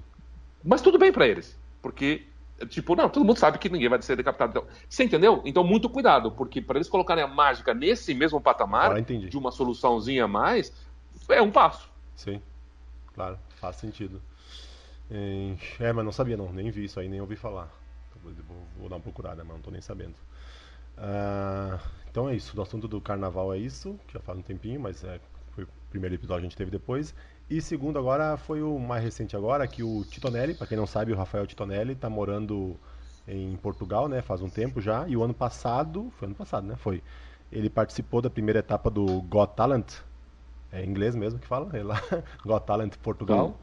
mas 0.63 0.79
tudo 0.79 0.99
bem 0.99 1.11
para 1.11 1.27
eles, 1.27 1.57
porque 1.81 2.27
Tipo, 2.69 2.95
não, 2.95 3.09
todo 3.09 3.25
mundo 3.25 3.37
sabe 3.37 3.57
que 3.57 3.67
ninguém 3.67 3.89
vai 3.89 4.01
ser 4.01 4.15
decapitado. 4.15 4.51
Então, 4.51 4.67
você 4.87 5.03
entendeu? 5.03 5.41
Então, 5.43 5.63
muito 5.63 5.89
cuidado, 5.89 6.31
porque 6.31 6.61
para 6.61 6.77
eles 6.77 6.87
colocarem 6.87 7.23
a 7.23 7.27
mágica 7.27 7.73
nesse 7.73 8.13
mesmo 8.13 8.39
patamar, 8.39 9.01
de 9.01 9.37
uma 9.37 9.51
soluçãozinha 9.51 10.23
a 10.23 10.27
mais, 10.27 10.71
é 11.29 11.41
um 11.41 11.51
passo. 11.51 11.89
Sim, 12.15 12.41
claro, 13.13 13.37
faz 13.57 13.75
sentido. 13.75 14.21
É, 15.79 15.91
mas 15.91 16.05
não 16.05 16.11
sabia, 16.11 16.37
não, 16.37 16.51
nem 16.51 16.71
vi 16.71 16.85
isso 16.85 16.99
aí, 16.99 17.09
nem 17.09 17.19
ouvi 17.19 17.35
falar. 17.35 17.69
Vou, 18.23 18.33
vou 18.79 18.89
dar 18.89 18.95
uma 18.95 19.01
procurada, 19.01 19.43
mas 19.43 19.55
não 19.55 19.61
tô 19.61 19.69
nem 19.69 19.81
sabendo. 19.81 20.15
Uh, 20.97 21.77
então 22.09 22.29
é 22.29 22.35
isso, 22.35 22.57
o 22.57 22.61
assunto 22.61 22.87
do 22.87 23.01
carnaval 23.01 23.53
é 23.53 23.57
isso, 23.57 23.99
que 24.07 24.13
já 24.13 24.21
faz 24.21 24.39
um 24.39 24.41
tempinho, 24.41 24.79
mas 24.79 25.03
é, 25.03 25.19
foi 25.51 25.65
o 25.65 25.67
primeiro 25.89 26.15
episódio 26.15 26.41
que 26.41 26.47
a 26.47 26.49
gente 26.49 26.57
teve 26.57 26.71
depois. 26.71 27.13
E 27.49 27.61
segundo 27.61 27.99
agora 27.99 28.37
foi 28.37 28.63
o 28.63 28.79
mais 28.79 29.03
recente 29.03 29.35
agora, 29.35 29.67
que 29.67 29.83
o 29.83 30.03
Titonelli, 30.05 30.55
para 30.55 30.65
quem 30.65 30.77
não 30.77 30.87
sabe, 30.87 31.11
o 31.11 31.15
Rafael 31.15 31.45
Titonelli 31.45 31.93
está 31.93 32.09
morando 32.09 32.75
em 33.27 33.55
Portugal, 33.57 34.07
né, 34.07 34.21
faz 34.21 34.41
um 34.41 34.49
tempo 34.49 34.81
já, 34.81 35.07
e 35.07 35.15
o 35.15 35.23
ano 35.23 35.33
passado, 35.33 36.11
foi 36.17 36.27
ano 36.27 36.35
passado, 36.35 36.65
né, 36.65 36.75
foi, 36.75 37.03
ele 37.51 37.69
participou 37.69 38.21
da 38.21 38.29
primeira 38.29 38.59
etapa 38.59 38.89
do 38.89 39.21
Got 39.23 39.53
Talent, 39.55 39.93
é 40.71 40.83
inglês 40.83 41.15
mesmo 41.15 41.39
que 41.39 41.47
fala, 41.47 41.69
é 41.77 41.83
lá, 41.83 42.01
Got 42.43 42.65
Talent 42.65 42.95
Portugal, 42.97 43.55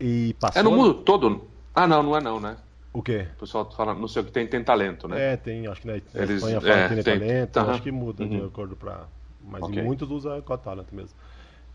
e 0.00 0.34
passou... 0.40 0.60
É 0.60 0.62
no 0.62 0.72
mundo 0.72 0.94
todo? 0.94 1.48
Ah, 1.72 1.86
não, 1.86 2.02
não 2.02 2.16
é 2.16 2.20
não, 2.20 2.40
né? 2.40 2.56
O 2.92 3.02
quê? 3.02 3.28
O 3.36 3.40
pessoal 3.40 3.70
fala, 3.70 3.94
não 3.94 4.08
sei 4.08 4.22
o 4.22 4.24
que 4.24 4.32
tem, 4.32 4.46
tem 4.46 4.62
talento, 4.62 5.06
né? 5.06 5.34
É, 5.34 5.36
tem, 5.36 5.66
acho 5.66 5.80
que 5.80 5.86
na 5.86 5.94
Eles, 5.94 6.36
Espanha 6.36 6.60
fala 6.60 6.74
é, 6.74 6.88
que 6.88 6.94
tem, 6.94 7.18
tem 7.18 7.46
talento, 7.46 7.58
acho 7.58 7.82
que 7.82 7.92
muda 7.92 8.24
uhum. 8.24 8.28
de 8.28 8.44
acordo 8.44 8.76
para... 8.76 9.06
Mas 9.40 9.62
okay. 9.62 9.82
muitos 9.82 10.10
usam 10.10 10.40
Got 10.40 10.62
Talent 10.62 10.86
mesmo. 10.90 11.16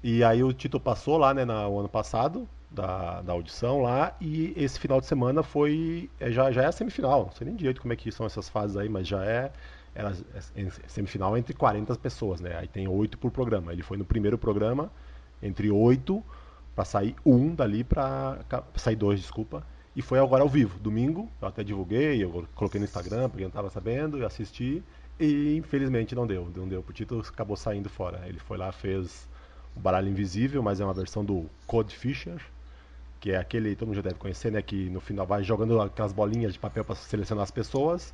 E 0.04 0.24
aí 0.24 0.44
o 0.44 0.54
Tito 0.54 0.80
passou 0.80 1.18
lá, 1.18 1.34
né, 1.34 1.44
no 1.44 1.80
ano 1.80 1.90
passado, 1.90 2.48
da, 2.72 3.22
da 3.22 3.34
audição 3.34 3.82
lá, 3.82 4.16
e 4.22 4.54
esse 4.56 4.80
final 4.80 5.00
de 5.02 5.08
semana 5.08 5.44
foi. 5.44 6.10
É, 6.20 6.32
já, 6.32 6.52
já 6.52 6.64
é 6.64 6.66
a 6.68 6.72
semifinal. 6.72 7.26
Não 7.26 7.32
sei 7.32 7.46
nem 7.46 7.56
direito 7.56 7.82
como 7.82 7.94
é 7.94 7.96
que 7.96 8.12
são 8.12 8.26
essas 8.26 8.48
fases 8.48 8.78
aí, 8.78 8.88
mas 8.88 9.08
já 9.08 9.24
é. 9.26 9.52
Era 9.94 10.14
é, 10.56 10.62
é 10.62 10.70
semifinal 10.88 11.36
entre 11.38 11.54
40 11.54 11.96
pessoas, 11.96 12.40
né? 12.40 12.56
Aí 12.58 12.68
tem 12.68 12.88
oito 12.88 13.18
por 13.18 13.32
programa. 13.32 13.74
Ele 13.74 13.82
foi 13.82 13.98
no 13.98 14.06
primeiro 14.06 14.38
programa, 14.38 14.92
entre 15.42 15.70
oito, 15.72 16.24
para 16.76 16.86
sair 16.86 17.16
um 17.26 17.54
dali 17.54 17.84
para 17.84 18.40
sair 18.76 18.96
dois, 18.96 19.20
desculpa. 19.20 19.66
E 19.96 20.02
foi 20.02 20.20
agora 20.20 20.44
ao 20.44 20.48
vivo, 20.48 20.80
domingo, 20.80 21.30
eu 21.42 21.48
até 21.48 21.64
divulguei, 21.64 22.24
eu 22.24 22.48
coloquei 22.56 22.80
no 22.80 22.86
Instagram, 22.86 23.28
porque 23.28 23.44
não 23.44 23.50
estava 23.50 23.70
sabendo, 23.70 24.18
eu 24.18 24.26
assisti, 24.26 24.82
e 25.20 25.58
infelizmente 25.58 26.16
não 26.16 26.26
deu, 26.26 26.50
não 26.56 26.68
deu. 26.68 26.86
O 26.88 26.94
Tito 26.94 27.20
acabou 27.20 27.58
saindo 27.58 27.90
fora. 27.90 28.22
Ele 28.26 28.40
foi 28.40 28.58
lá, 28.58 28.72
fez 28.72 29.28
o 29.76 29.80
baralho 29.80 30.10
invisível, 30.10 30.62
mas 30.62 30.80
é 30.80 30.86
uma 30.86 30.94
versão 30.94 31.24
do 31.24 31.50
Code 31.66 31.96
Fisher, 31.96 32.42
que 33.20 33.32
é 33.32 33.38
aquele, 33.38 33.76
todo 33.76 33.88
mundo 33.88 33.96
já 33.98 34.02
deve 34.02 34.16
conhecer, 34.16 34.52
né? 34.52 34.62
Que 34.62 34.90
no 34.90 35.00
final 35.00 35.26
vai 35.26 35.44
jogando 35.44 35.82
aquelas 35.82 36.14
bolinhas 36.14 36.54
de 36.54 36.60
papel 36.60 36.86
para 36.86 36.96
selecionar 36.96 37.44
as 37.44 37.52
pessoas. 37.52 38.14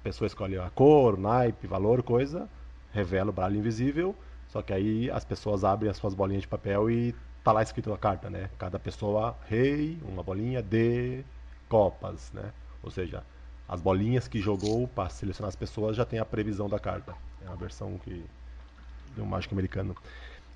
A 0.00 0.04
pessoa 0.04 0.26
escolhe 0.26 0.58
a 0.58 0.68
cor, 0.70 1.18
naipe, 1.18 1.66
valor, 1.66 2.02
coisa, 2.02 2.48
revela 2.92 3.30
o 3.30 3.32
baralho 3.32 3.56
invisível. 3.56 4.14
Só 4.48 4.60
que 4.60 4.72
aí 4.72 5.10
as 5.10 5.24
pessoas 5.24 5.64
abrem 5.64 5.90
as 5.90 5.96
suas 5.96 6.14
bolinhas 6.14 6.42
de 6.42 6.48
papel 6.48 6.90
e 6.90 7.14
tá 7.42 7.52
lá 7.52 7.62
escrito 7.62 7.90
na 7.90 7.96
carta, 7.96 8.28
né? 8.28 8.50
Cada 8.58 8.78
pessoa, 8.78 9.36
rei, 9.48 9.98
uma 10.02 10.22
bolinha 10.22 10.62
de 10.62 11.24
copas, 11.68 12.30
né? 12.32 12.52
Ou 12.82 12.90
seja, 12.90 13.24
as 13.68 13.80
bolinhas 13.80 14.28
que 14.28 14.40
jogou 14.40 14.86
para 14.88 15.08
selecionar 15.08 15.48
as 15.48 15.56
pessoas 15.56 15.96
já 15.96 16.04
tem 16.04 16.18
a 16.18 16.24
previsão 16.24 16.68
da 16.68 16.78
carta. 16.78 17.14
É 17.42 17.48
uma 17.48 17.56
versão 17.56 17.98
que 18.04 18.24
do 19.16 19.24
mágico 19.24 19.54
americano. 19.54 19.96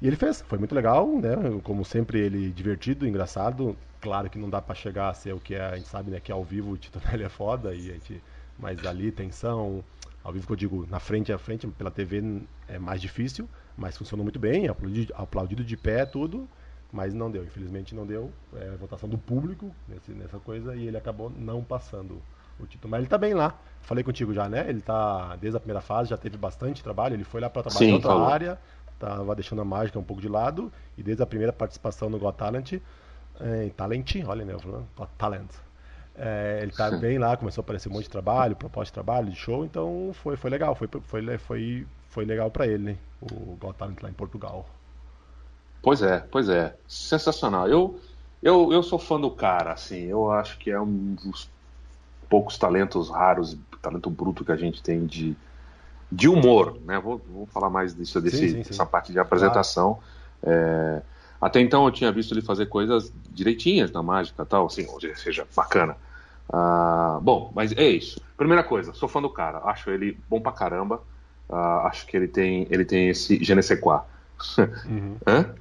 E 0.00 0.06
ele 0.06 0.16
fez, 0.16 0.42
foi 0.42 0.58
muito 0.58 0.74
legal, 0.74 1.08
né? 1.18 1.34
Como 1.62 1.84
sempre, 1.84 2.20
ele 2.20 2.50
divertido, 2.50 3.06
engraçado. 3.06 3.76
Claro 4.00 4.28
que 4.28 4.38
não 4.38 4.50
dá 4.50 4.60
para 4.60 4.74
chegar 4.74 5.08
a 5.08 5.14
ser 5.14 5.32
o 5.34 5.40
que 5.40 5.54
é, 5.54 5.62
a 5.62 5.76
gente 5.76 5.88
sabe, 5.88 6.10
né? 6.10 6.20
Que 6.20 6.30
ao 6.30 6.44
vivo 6.44 6.72
o 6.72 6.76
Titonelli 6.76 7.24
é 7.24 7.28
foda, 7.28 7.74
e 7.74 7.90
a 7.90 7.94
gente, 7.94 8.22
mas 8.58 8.84
ali 8.84 9.10
tensão, 9.10 9.82
ao 10.22 10.32
vivo 10.32 10.46
que 10.46 10.52
eu 10.52 10.56
digo, 10.56 10.86
na 10.90 11.00
frente 11.00 11.32
a 11.32 11.38
frente, 11.38 11.66
pela 11.68 11.90
TV 11.90 12.42
é 12.68 12.78
mais 12.78 13.00
difícil, 13.00 13.48
mas 13.76 13.96
funcionou 13.96 14.22
muito 14.22 14.38
bem, 14.38 14.68
aplaudido, 14.68 15.14
aplaudido 15.16 15.64
de 15.64 15.76
pé, 15.76 16.04
tudo, 16.04 16.46
mas 16.92 17.14
não 17.14 17.30
deu, 17.30 17.44
infelizmente 17.44 17.94
não 17.94 18.06
deu. 18.06 18.30
É 18.54 18.68
a 18.68 18.76
votação 18.76 19.08
do 19.08 19.16
público 19.16 19.74
nesse, 19.88 20.10
nessa 20.12 20.38
coisa 20.38 20.76
e 20.76 20.86
ele 20.86 20.96
acabou 20.96 21.30
não 21.30 21.64
passando 21.64 22.20
o 22.60 22.66
título. 22.66 22.90
Mas 22.90 23.00
ele 23.00 23.08
tá 23.08 23.18
bem 23.18 23.34
lá. 23.34 23.58
Falei 23.80 24.04
contigo 24.04 24.32
já, 24.32 24.48
né? 24.48 24.66
Ele 24.68 24.80
tá 24.80 25.36
desde 25.36 25.56
a 25.56 25.60
primeira 25.60 25.80
fase, 25.80 26.10
já 26.10 26.16
teve 26.16 26.36
bastante 26.36 26.82
trabalho, 26.82 27.14
ele 27.14 27.24
foi 27.24 27.40
lá 27.40 27.48
para 27.48 27.62
trabalhar 27.62 27.86
em 27.88 27.94
outra 27.94 28.10
falou. 28.10 28.26
área 28.26 28.58
tava 28.98 29.34
deixando 29.34 29.60
a 29.60 29.64
mágica 29.64 29.98
um 29.98 30.02
pouco 30.02 30.22
de 30.22 30.28
lado, 30.28 30.72
e 30.96 31.02
desde 31.02 31.22
a 31.22 31.26
primeira 31.26 31.52
participação 31.52 32.08
no 32.08 32.18
Got 32.18 32.36
Talent, 32.36 32.74
é, 33.40 33.70
Talent, 33.76 34.16
olha, 34.26 34.44
né, 34.44 34.54
Got 34.96 35.10
Talent, 35.18 35.50
é, 36.14 36.60
ele 36.62 36.72
tá 36.72 36.90
bem 36.90 37.18
lá, 37.18 37.36
começou 37.36 37.62
a 37.62 37.64
aparecer 37.64 37.88
um 37.88 37.92
monte 37.92 38.04
de 38.04 38.10
trabalho, 38.10 38.56
proposta 38.56 38.90
de 38.90 38.94
trabalho, 38.94 39.30
de 39.30 39.36
show, 39.36 39.64
então 39.64 40.10
foi, 40.14 40.36
foi 40.36 40.50
legal, 40.50 40.74
foi, 40.74 40.88
foi, 41.02 41.38
foi, 41.38 41.86
foi 42.08 42.24
legal 42.24 42.50
para 42.50 42.66
ele, 42.66 42.92
né, 42.92 42.96
o 43.20 43.56
Got 43.56 43.74
Talent 43.74 44.02
lá 44.02 44.08
em 44.08 44.14
Portugal. 44.14 44.66
Pois 45.82 46.02
é, 46.02 46.18
pois 46.18 46.48
é, 46.48 46.74
sensacional. 46.88 47.68
Eu, 47.68 48.00
eu, 48.42 48.72
eu 48.72 48.82
sou 48.82 48.98
fã 48.98 49.20
do 49.20 49.30
cara, 49.30 49.72
assim, 49.72 50.04
eu 50.04 50.30
acho 50.32 50.58
que 50.58 50.70
é 50.70 50.80
um 50.80 51.14
dos 51.14 51.48
poucos 52.28 52.58
talentos 52.58 53.08
raros, 53.08 53.56
talento 53.80 54.10
bruto 54.10 54.44
que 54.44 54.52
a 54.52 54.56
gente 54.56 54.82
tem 54.82 55.06
de, 55.06 55.36
de 56.10 56.28
humor, 56.28 56.78
né? 56.84 56.98
Vou, 56.98 57.18
vou 57.28 57.46
falar 57.46 57.70
mais 57.70 57.94
disso 57.94 58.20
desse, 58.20 58.36
sim, 58.36 58.48
sim, 58.48 58.62
sim. 58.62 58.70
dessa 58.70 58.86
parte 58.86 59.12
de 59.12 59.18
apresentação. 59.18 60.00
Claro. 60.42 60.58
É, 60.58 61.02
até 61.40 61.60
então 61.60 61.84
eu 61.84 61.90
tinha 61.90 62.10
visto 62.12 62.32
ele 62.32 62.42
fazer 62.42 62.66
coisas 62.66 63.12
direitinhas 63.30 63.90
na 63.92 64.02
mágica, 64.02 64.44
tal, 64.44 64.66
assim, 64.66 64.86
ou 64.86 65.00
seja, 65.14 65.46
bacana. 65.54 65.96
Ah, 66.52 67.18
bom, 67.22 67.52
mas 67.54 67.72
é 67.72 67.88
isso. 67.88 68.20
Primeira 68.36 68.62
coisa, 68.62 68.92
sou 68.94 69.08
fã 69.08 69.20
do 69.20 69.30
cara, 69.30 69.58
acho 69.64 69.90
ele 69.90 70.18
bom 70.28 70.40
pra 70.40 70.52
caramba. 70.52 71.02
Ah, 71.48 71.86
acho 71.88 72.06
que 72.06 72.16
ele 72.16 72.28
tem, 72.28 72.66
ele 72.70 72.84
tem 72.84 73.08
esse 73.08 73.42
je 73.42 73.54
ne 73.54 73.62
sais 73.62 73.80
quoi. 73.80 74.00
Uhum. 74.86 75.16
Hã? 75.26 75.54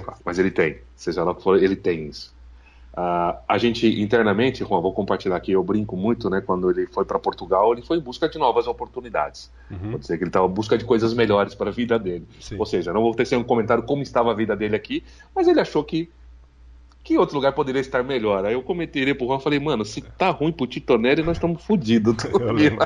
Quoi. 0.00 0.14
Mas 0.24 0.38
ele 0.38 0.50
tem, 0.50 0.78
seja 0.94 1.24
lá 1.24 1.32
o 1.32 1.34
que 1.34 1.42
for, 1.42 1.60
ele 1.60 1.74
tem 1.74 2.06
isso. 2.06 2.34
Uh, 2.92 3.38
a 3.46 3.56
gente 3.56 3.86
internamente, 4.00 4.64
Juan, 4.64 4.80
vou 4.80 4.92
compartilhar 4.92 5.36
aqui, 5.36 5.52
eu 5.52 5.62
brinco 5.62 5.96
muito, 5.96 6.28
né? 6.28 6.40
Quando 6.40 6.70
ele 6.70 6.86
foi 6.86 7.04
para 7.04 7.18
Portugal, 7.20 7.72
ele 7.72 7.82
foi 7.82 7.98
em 7.98 8.00
busca 8.00 8.28
de 8.28 8.36
novas 8.36 8.66
oportunidades. 8.66 9.50
Uhum. 9.70 9.96
Dizer 9.96 10.18
que 10.18 10.24
ele 10.24 10.30
estava 10.30 10.46
em 10.46 10.50
busca 10.50 10.76
de 10.76 10.84
coisas 10.84 11.14
melhores 11.14 11.54
para 11.54 11.70
a 11.70 11.72
vida 11.72 11.98
dele. 11.98 12.26
Sim. 12.40 12.56
Ou 12.58 12.66
seja, 12.66 12.92
não 12.92 13.00
vou 13.00 13.14
ter 13.14 13.36
um 13.36 13.44
comentário 13.44 13.84
como 13.84 14.02
estava 14.02 14.32
a 14.32 14.34
vida 14.34 14.56
dele 14.56 14.74
aqui, 14.74 15.04
mas 15.34 15.46
ele 15.46 15.60
achou 15.60 15.84
que 15.84 16.10
que 17.02 17.16
outro 17.16 17.36
lugar 17.36 17.52
poderia 17.52 17.80
estar 17.80 18.02
melhor? 18.02 18.44
Aí 18.44 18.52
eu 18.52 18.62
comentei 18.62 19.14
pro 19.14 19.26
Juan, 19.26 19.40
falei, 19.40 19.58
mano, 19.58 19.84
se 19.84 20.02
tá 20.02 20.30
ruim 20.30 20.52
pro 20.52 20.66
Titonelli, 20.66 21.22
nós 21.22 21.38
estamos 21.38 21.64
fodidos. 21.64 22.14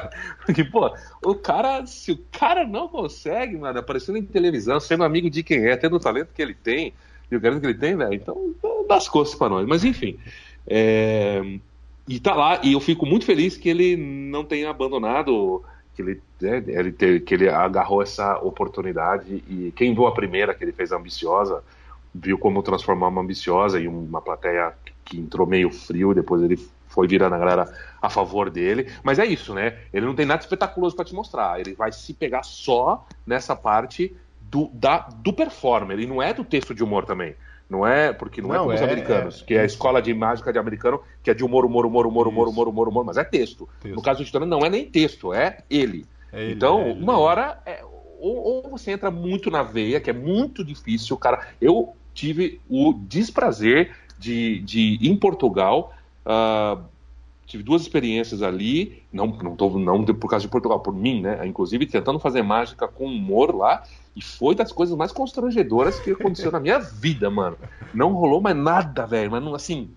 Porque, 0.46 0.64
pô, 0.64 0.94
o 1.24 1.34
cara, 1.34 1.84
se 1.86 2.12
o 2.12 2.18
cara 2.30 2.64
não 2.64 2.88
consegue, 2.88 3.56
mano, 3.56 3.78
aparecendo 3.78 4.16
em 4.16 4.22
televisão, 4.22 4.78
sendo 4.78 5.02
amigo 5.02 5.28
de 5.28 5.42
quem 5.42 5.66
é, 5.66 5.76
tendo 5.76 5.96
o 5.96 6.00
talento 6.00 6.32
que 6.32 6.40
ele 6.40 6.54
tem, 6.54 6.92
e 7.30 7.36
o 7.36 7.40
garanto 7.40 7.60
que 7.60 7.66
ele 7.66 7.78
tem, 7.78 7.96
velho, 7.96 8.14
então 8.14 8.54
dá 8.88 8.96
as 8.96 9.08
costas 9.08 9.38
para 9.38 9.48
nós. 9.48 9.66
Mas 9.66 9.84
enfim. 9.84 10.18
É... 10.66 11.58
E 12.06 12.20
tá 12.20 12.34
lá, 12.34 12.60
e 12.62 12.74
eu 12.74 12.80
fico 12.80 13.06
muito 13.06 13.24
feliz 13.24 13.56
que 13.56 13.68
ele 13.68 13.96
não 13.96 14.44
tenha 14.44 14.68
abandonado, 14.68 15.64
que 15.94 16.02
ele, 16.02 16.22
né, 16.40 16.62
ele 16.66 16.92
que 16.92 17.34
ele 17.34 17.48
agarrou 17.48 18.02
essa 18.02 18.38
oportunidade. 18.38 19.42
E 19.48 19.72
quem 19.74 19.94
viu 19.94 20.06
a 20.06 20.12
primeira, 20.12 20.54
que 20.54 20.62
ele 20.62 20.72
fez 20.72 20.92
ambiciosa, 20.92 21.62
viu 22.14 22.36
como 22.36 22.62
transformar 22.62 23.08
uma 23.08 23.22
ambiciosa 23.22 23.80
em 23.80 23.88
uma 23.88 24.20
plateia 24.20 24.74
que 25.04 25.18
entrou 25.18 25.46
meio 25.46 25.70
frio, 25.70 26.12
e 26.12 26.14
depois 26.14 26.42
ele 26.42 26.58
foi 26.88 27.08
virando 27.08 27.34
a 27.34 27.38
galera 27.38 27.72
a 28.00 28.10
favor 28.10 28.50
dele. 28.50 28.92
Mas 29.02 29.18
é 29.18 29.24
isso, 29.26 29.54
né? 29.54 29.78
Ele 29.92 30.06
não 30.06 30.14
tem 30.14 30.26
nada 30.26 30.42
espetaculoso 30.42 30.94
para 30.94 31.04
te 31.04 31.14
mostrar. 31.14 31.58
Ele 31.58 31.74
vai 31.74 31.90
se 31.90 32.12
pegar 32.12 32.42
só 32.42 33.06
nessa 33.26 33.56
parte 33.56 34.14
do, 34.54 34.70
da, 34.72 34.98
do 34.98 35.32
performer, 35.32 35.98
e 35.98 36.06
não 36.06 36.22
é 36.22 36.32
do 36.32 36.44
texto 36.44 36.72
de 36.72 36.84
humor 36.84 37.04
também. 37.04 37.34
Não 37.68 37.84
é, 37.84 38.12
porque 38.12 38.40
não, 38.40 38.50
é 38.50 38.52
não 38.52 38.56
é 38.56 38.58
como 38.60 38.72
é, 38.72 38.74
os 38.76 38.82
americanos, 38.82 39.42
é, 39.42 39.44
que 39.44 39.54
é 39.54 39.62
a 39.62 39.64
escola 39.64 40.00
de 40.00 40.14
mágica 40.14 40.52
de 40.52 40.60
americano, 40.60 41.00
que 41.24 41.30
é 41.30 41.34
de 41.34 41.44
humor, 41.44 41.64
humor, 41.64 41.84
humor, 41.86 42.06
humor, 42.06 42.28
humor, 42.28 42.48
humor, 42.48 42.68
humor, 42.68 42.88
humor, 42.88 43.04
mas 43.04 43.16
é 43.16 43.24
texto. 43.24 43.68
texto. 43.80 43.96
No 43.96 44.02
caso 44.02 44.20
do 44.20 44.24
Titano, 44.24 44.46
não 44.46 44.60
é 44.60 44.70
nem 44.70 44.88
texto, 44.88 45.34
é 45.34 45.58
ele. 45.68 46.06
É 46.32 46.44
ele 46.44 46.52
então, 46.52 46.82
é 46.82 46.90
ele, 46.90 47.02
uma 47.02 47.18
hora, 47.18 47.60
é, 47.66 47.82
ou, 48.20 48.36
ou, 48.36 48.70
você 48.70 48.92
entra 48.92 49.10
muito 49.10 49.50
na 49.50 49.64
veia, 49.64 50.00
que 50.00 50.08
é 50.08 50.12
muito 50.12 50.64
difícil, 50.64 51.16
cara. 51.16 51.48
Eu 51.60 51.96
tive 52.12 52.60
o 52.70 52.92
desprazer 52.92 53.92
de, 54.20 54.60
de 54.60 55.00
em 55.02 55.16
Portugal, 55.16 55.92
uh, 56.24 56.80
tive 57.46 57.62
duas 57.62 57.82
experiências 57.82 58.42
ali, 58.42 59.02
não, 59.12 59.26
não, 59.26 59.54
tô, 59.56 59.78
não 59.78 60.04
por 60.04 60.28
causa 60.28 60.44
de 60.44 60.50
Portugal, 60.50 60.80
por 60.80 60.94
mim, 60.94 61.20
né? 61.20 61.46
Inclusive 61.46 61.86
tentando 61.86 62.18
fazer 62.18 62.42
mágica 62.42 62.88
com 62.88 63.06
humor 63.06 63.54
lá, 63.54 63.82
e 64.16 64.22
foi 64.22 64.54
das 64.54 64.70
coisas 64.70 64.96
mais 64.96 65.10
constrangedoras 65.10 65.98
que 65.98 66.12
aconteceu 66.12 66.52
na 66.52 66.60
minha 66.60 66.78
vida, 66.78 67.28
mano. 67.28 67.58
Não 67.92 68.12
rolou 68.12 68.40
mais 68.40 68.56
nada, 68.56 69.06
velho. 69.06 69.30
Mas 69.30 69.42
não, 69.42 69.54
assim. 69.54 69.90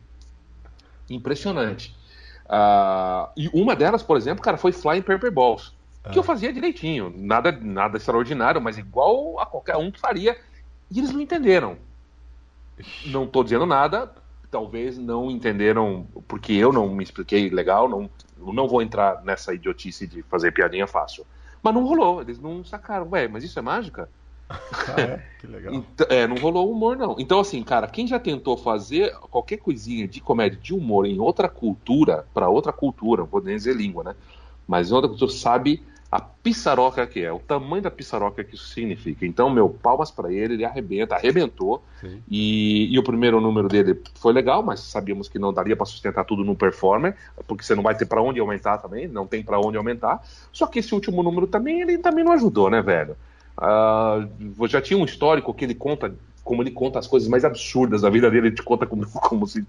Impressionante. 1.09 1.95
Uh, 2.45 3.29
e 3.37 3.49
uma 3.53 3.75
delas, 3.75 4.01
por 4.01 4.17
exemplo, 4.17 4.43
cara, 4.43 4.57
foi 4.57 4.71
Flying 4.71 5.03
Paper 5.03 5.31
Balls. 5.31 5.73
Ah. 6.03 6.09
Que 6.09 6.17
eu 6.17 6.23
fazia 6.23 6.51
direitinho. 6.51 7.13
Nada, 7.15 7.51
nada 7.51 7.97
extraordinário, 7.97 8.59
mas 8.59 8.77
igual 8.77 9.39
a 9.39 9.45
qualquer 9.45 9.77
um 9.77 9.91
que 9.91 9.99
faria. 9.99 10.35
E 10.89 10.97
eles 10.97 11.11
não 11.11 11.21
entenderam. 11.21 11.77
Não 13.05 13.27
tô 13.27 13.43
dizendo 13.43 13.67
nada. 13.67 14.11
Talvez 14.49 14.97
não 14.97 15.29
entenderam 15.29 16.07
porque 16.27 16.53
eu 16.53 16.71
não 16.71 16.89
me 16.89 17.03
expliquei 17.03 17.49
legal. 17.49 17.89
Não, 17.89 18.09
não 18.37 18.67
vou 18.67 18.81
entrar 18.81 19.23
nessa 19.23 19.53
idiotice 19.53 20.07
de 20.07 20.21
fazer 20.23 20.51
piadinha 20.51 20.87
fácil. 20.87 21.25
Mas 21.61 21.73
não 21.73 21.85
rolou, 21.85 22.21
eles 22.21 22.39
não 22.39 22.63
sacaram. 22.63 23.09
Ué, 23.11 23.27
mas 23.27 23.43
isso 23.43 23.59
é 23.59 23.61
mágica? 23.61 24.09
Ah, 24.89 25.01
é? 25.01 25.23
Que 25.39 25.47
legal. 25.47 25.73
Então, 25.73 26.07
é, 26.09 26.25
não 26.25 26.37
rolou 26.37 26.71
humor, 26.71 26.95
não. 26.95 27.15
Então, 27.19 27.39
assim, 27.39 27.61
cara, 27.61 27.87
quem 27.87 28.07
já 28.07 28.17
tentou 28.17 28.55
fazer 28.55 29.13
qualquer 29.19 29.57
coisinha 29.57 30.07
de 30.07 30.21
comédia, 30.21 30.57
de 30.57 30.73
humor 30.73 31.05
em 31.05 31.19
outra 31.19 31.49
cultura, 31.49 32.25
para 32.33 32.47
outra 32.47 32.71
cultura, 32.71 33.21
não 33.23 33.27
vou 33.27 33.41
nem 33.41 33.55
dizer 33.55 33.75
língua, 33.75 34.03
né? 34.03 34.15
Mas 34.65 34.89
em 34.89 34.93
outra 34.93 35.09
cultura, 35.09 35.31
sabe 35.31 35.85
a 36.09 36.21
pissaroca 36.21 37.05
que 37.05 37.21
é, 37.21 37.31
o 37.31 37.39
tamanho 37.39 37.83
da 37.83 37.91
pissaroca 37.91 38.43
que 38.43 38.55
isso 38.55 38.69
significa. 38.69 39.25
Então, 39.25 39.49
meu, 39.49 39.69
palmas 39.69 40.09
para 40.09 40.31
ele, 40.31 40.53
ele 40.53 40.65
arrebenta, 40.65 41.15
arrebentou. 41.15 41.83
E, 42.29 42.93
e, 42.93 42.97
o 42.97 43.03
primeiro 43.03 43.41
número 43.41 43.67
dele 43.67 44.01
foi 44.15 44.31
legal, 44.31 44.63
mas 44.63 44.79
sabíamos 44.79 45.27
que 45.27 45.37
não 45.37 45.51
daria 45.51 45.75
para 45.75 45.85
sustentar 45.85 46.23
tudo 46.23 46.45
no 46.45 46.55
performer, 46.55 47.15
porque 47.45 47.63
você 47.63 47.75
não 47.75 47.83
vai 47.83 47.95
ter 47.95 48.05
para 48.05 48.21
onde 48.21 48.39
aumentar 48.39 48.77
também, 48.77 49.07
não 49.07 49.27
tem 49.27 49.43
para 49.43 49.59
onde 49.59 49.77
aumentar. 49.77 50.23
Só 50.53 50.65
que 50.65 50.79
esse 50.79 50.93
último 50.93 51.21
número 51.21 51.45
também, 51.45 51.81
ele 51.81 51.97
também 51.97 52.23
não 52.23 52.31
ajudou, 52.31 52.69
né, 52.69 52.81
velho? 52.81 53.17
Uh, 53.57 54.67
já 54.67 54.79
tinha 54.81 54.97
um 54.97 55.05
histórico 55.05 55.53
que 55.53 55.65
ele 55.65 55.73
conta 55.73 56.13
como 56.47 56.63
ele 56.63 56.71
conta 56.71 56.97
as 56.97 57.05
coisas 57.05 57.27
mais 57.27 57.43
absurdas 57.43 58.01
da 58.01 58.09
vida 58.09 58.31
dele, 58.31 58.47
ele 58.47 58.55
te 58.55 58.63
conta 58.63 58.87
como, 58.87 59.05
como 59.19 59.45
se 59.45 59.67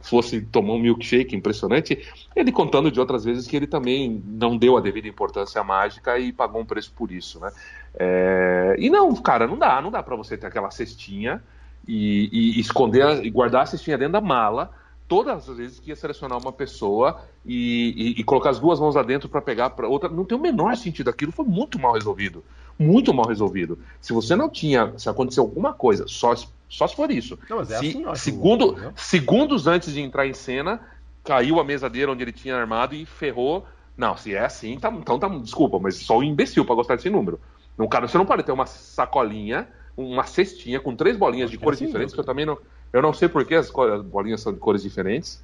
fosse 0.00 0.42
tomar 0.42 0.74
um 0.74 0.78
milkshake, 0.78 1.34
impressionante. 1.34 1.98
Ele 2.36 2.52
contando 2.52 2.92
de 2.92 3.00
outras 3.00 3.24
vezes 3.24 3.46
que 3.46 3.56
ele 3.56 3.66
também 3.66 4.22
não 4.26 4.56
deu 4.56 4.76
a 4.76 4.80
devida 4.80 5.08
importância 5.08 5.58
à 5.60 5.64
mágica 5.64 6.18
e 6.18 6.30
pagou 6.30 6.60
um 6.60 6.66
preço 6.66 6.92
por 6.94 7.10
isso, 7.10 7.40
né? 7.40 7.50
É... 7.98 8.76
E 8.78 8.90
não, 8.90 9.14
cara, 9.16 9.46
não 9.46 9.58
dá, 9.58 9.80
não 9.80 9.90
dá 9.90 10.02
para 10.02 10.14
você 10.14 10.36
ter 10.36 10.46
aquela 10.46 10.70
cestinha 10.70 11.42
e, 11.86 12.28
e 12.56 12.60
esconder 12.60 13.24
e 13.24 13.30
guardar 13.30 13.62
a 13.62 13.66
cestinha 13.66 13.96
dentro 13.96 14.12
da 14.12 14.20
mala 14.20 14.70
todas 15.08 15.48
as 15.48 15.56
vezes 15.56 15.80
que 15.80 15.90
ia 15.90 15.96
selecionar 15.96 16.38
uma 16.38 16.52
pessoa 16.52 17.20
e, 17.44 18.14
e, 18.16 18.20
e 18.20 18.24
colocar 18.24 18.50
as 18.50 18.60
duas 18.60 18.78
mãos 18.78 18.94
lá 18.94 19.02
dentro 19.02 19.28
para 19.28 19.40
pegar 19.40 19.70
para 19.70 19.88
outra, 19.88 20.08
não 20.08 20.24
tem 20.24 20.36
o 20.36 20.40
menor 20.40 20.76
sentido. 20.76 21.08
Aquilo 21.08 21.32
foi 21.32 21.46
muito 21.46 21.78
mal 21.78 21.94
resolvido 21.94 22.44
muito 22.78 23.12
mal 23.12 23.26
resolvido. 23.26 23.78
Se 24.00 24.12
você 24.12 24.36
não 24.36 24.48
tinha, 24.48 24.94
se 24.96 25.08
aconteceu 25.08 25.42
alguma 25.42 25.72
coisa, 25.72 26.06
só 26.06 26.34
Só 26.68 26.86
se 26.86 26.94
for 26.94 27.10
isso. 27.10 27.38
Não, 27.50 27.56
mas 27.58 27.70
é 27.70 27.76
assim, 27.76 28.04
acho, 28.04 28.22
segundo, 28.22 28.72
entendeu? 28.72 28.92
segundos 28.94 29.66
antes 29.66 29.92
de 29.92 30.00
entrar 30.00 30.26
em 30.26 30.34
cena, 30.34 30.80
caiu 31.24 31.58
a 31.58 31.64
mesa 31.64 31.90
dele 31.90 32.12
onde 32.12 32.22
ele 32.22 32.32
tinha 32.32 32.54
armado 32.54 32.94
e 32.94 33.04
ferrou. 33.04 33.66
Não, 33.96 34.16
se 34.16 34.34
é 34.34 34.44
assim, 34.44 34.78
tá, 34.78 34.92
então 34.92 35.18
tá. 35.18 35.28
Desculpa, 35.28 35.78
mas 35.80 35.96
só 35.96 36.18
o 36.18 36.22
imbecil 36.22 36.64
pra 36.64 36.74
gostar 36.74 36.94
desse 36.94 37.10
número. 37.10 37.40
No 37.76 37.88
cara, 37.88 38.06
você 38.06 38.16
não 38.16 38.26
pode 38.26 38.44
ter 38.44 38.52
uma 38.52 38.66
sacolinha, 38.66 39.66
uma 39.96 40.24
cestinha 40.24 40.78
com 40.78 40.94
três 40.94 41.16
bolinhas 41.16 41.48
Acho 41.48 41.56
de 41.56 41.62
é 41.62 41.64
cores 41.64 41.78
assim, 41.78 41.86
diferentes, 41.86 42.14
que 42.14 42.20
eu 42.20 42.24
também 42.24 42.46
não. 42.46 42.58
Eu 42.92 43.02
não 43.02 43.12
sei 43.12 43.28
por 43.28 43.44
que 43.44 43.54
as, 43.54 43.70
bolinhas 43.70 44.40
são 44.40 44.52
de 44.52 44.58
cores 44.58 44.82
diferentes. 44.82 45.42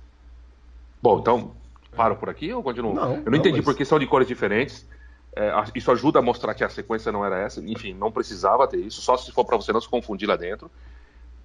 Bom, 1.03 1.19
então, 1.21 1.53
paro 1.95 2.17
por 2.17 2.29
aqui 2.31 2.53
ou 2.53 2.63
continuo? 2.63 2.95
Não, 2.95 3.03
eu 3.03 3.17
não 3.17 3.23
não, 3.33 3.39
entendi 3.39 3.57
mas- 3.59 3.65
por 3.65 3.75
que 3.77 3.85
são 3.85 3.99
de 3.99 4.07
cores 4.07 4.27
diferentes. 4.27 4.87
É, 5.37 5.53
isso 5.75 5.91
ajuda 5.91 6.21
a 6.21 6.23
mostrar 6.23 6.55
que 6.55 6.63
a 6.63 6.69
sequência 6.69 7.11
não 7.11 7.25
era 7.25 7.39
essa. 7.41 7.61
Enfim, 7.61 7.93
não 7.93 8.11
precisava 8.13 8.67
ter 8.69 8.79
isso, 8.79 9.01
só 9.03 9.17
se 9.17 9.33
for 9.33 9.45
pra 9.45 9.57
você 9.57 9.73
não 9.73 9.81
se 9.81 9.89
confundir 9.89 10.29
lá 10.29 10.37
dentro. 10.37 10.71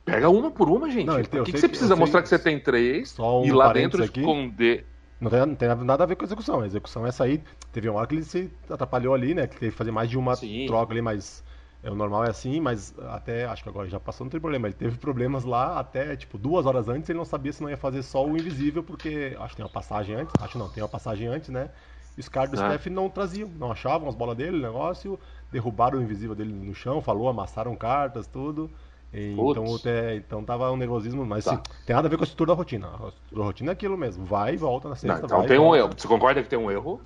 Pega 0.05 0.29
uma 0.29 0.49
por 0.51 0.69
uma, 0.69 0.89
gente. 0.89 1.07
Não, 1.07 1.21
tenho- 1.23 1.43
que, 1.43 1.51
que 1.51 1.57
sei 1.57 1.61
você 1.61 1.67
que- 1.67 1.69
precisa 1.69 1.95
sei- 1.95 1.99
mostrar 1.99 2.21
que 2.21 2.29
você 2.29 2.39
tem 2.39 2.59
três 2.59 3.17
um 3.19 3.43
e 3.45 3.51
lá 3.51 3.73
dentro 3.73 4.03
aqui. 4.03 4.19
esconder. 4.19 4.85
Não 5.19 5.29
tem, 5.29 5.39
não 5.45 5.55
tem 5.55 5.67
nada 5.67 6.03
a 6.03 6.07
ver 6.07 6.15
com 6.15 6.23
a 6.23 6.27
execução. 6.27 6.61
A 6.61 6.65
execução 6.67 7.05
é 7.05 7.09
aí. 7.19 7.43
Teve 7.73 7.89
uma 7.89 7.97
hora 7.99 8.07
que 8.07 8.15
ele 8.15 8.23
se 8.23 8.49
atrapalhou 8.69 9.13
ali, 9.13 9.33
né? 9.33 9.47
Que 9.47 9.57
teve 9.57 9.71
que 9.71 9.77
fazer 9.77 9.91
mais 9.91 10.09
de 10.09 10.17
uma 10.17 10.35
Sim. 10.35 10.65
troca 10.67 10.93
ali, 10.93 11.01
mas 11.01 11.43
é, 11.81 11.89
o 11.89 11.95
normal 11.95 12.25
é 12.25 12.29
assim, 12.29 12.59
mas 12.59 12.93
até 13.09 13.45
acho 13.45 13.63
que 13.63 13.69
agora 13.69 13.87
já 13.87 13.99
passou, 13.99 14.25
não 14.25 14.29
tem 14.31 14.39
problema. 14.39 14.67
Ele 14.67 14.73
teve 14.73 14.97
problemas 14.97 15.43
lá 15.45 15.79
até, 15.79 16.15
tipo, 16.15 16.37
duas 16.37 16.65
horas 16.65 16.89
antes, 16.89 17.09
ele 17.09 17.17
não 17.17 17.25
sabia 17.25 17.53
se 17.53 17.61
não 17.61 17.69
ia 17.69 17.77
fazer 17.77 18.03
só 18.03 18.25
o 18.25 18.37
invisível, 18.37 18.83
porque 18.83 19.35
acho 19.39 19.49
que 19.51 19.57
tem 19.57 19.63
uma 19.63 19.69
passagem 19.69 20.15
antes, 20.15 20.35
acho 20.41 20.57
não, 20.57 20.69
tem 20.69 20.83
uma 20.83 20.89
passagem 20.89 21.27
antes, 21.27 21.49
né? 21.49 21.69
E 22.17 22.19
os 22.19 22.27
caras 22.27 22.49
do 22.51 22.57
Ah. 22.59 22.63
staff 22.63 22.89
não 22.89 23.09
traziam, 23.09 23.47
não 23.57 23.71
achavam 23.71 24.09
as 24.09 24.15
bolas 24.15 24.35
dele, 24.35 24.57
o 24.57 24.61
negócio, 24.61 25.17
derrubaram 25.51 25.99
o 25.99 26.01
invisível 26.01 26.35
dele 26.35 26.51
no 26.51 26.73
chão, 26.75 27.01
falou, 27.01 27.29
amassaram 27.29 27.75
cartas, 27.75 28.27
tudo. 28.27 28.69
E, 29.13 29.33
então, 29.39 29.73
até, 29.75 30.15
então 30.15 30.43
tava 30.43 30.69
um 30.71 30.75
nervosismo, 30.77 31.25
mas 31.25 31.45
Tá. 31.45 31.51
sim, 31.55 31.61
tem 31.85 31.95
nada 31.95 32.07
a 32.07 32.11
ver 32.11 32.17
com 32.17 32.23
a 32.23 32.25
estrutura 32.25 32.49
da 32.49 32.53
rotina. 32.55 32.87
A 32.87 33.07
estrutura 33.07 33.41
da 33.41 33.43
rotina 33.45 33.71
é 33.71 33.73
aquilo 33.73 33.97
mesmo, 33.97 34.25
vai 34.25 34.53
e 34.53 34.57
volta 34.57 34.89
na 34.89 34.95
Não, 34.95 35.15
sexta, 35.15 35.25
então 35.25 35.37
vai 35.39 35.45
e 35.45 35.47
tem 35.47 35.57
um 35.57 35.63
volta. 35.63 35.77
erro. 35.77 35.89
Você 35.97 36.07
concorda 36.07 36.43
que 36.43 36.49
tem 36.49 36.59
um 36.59 36.69
erro? 36.69 37.01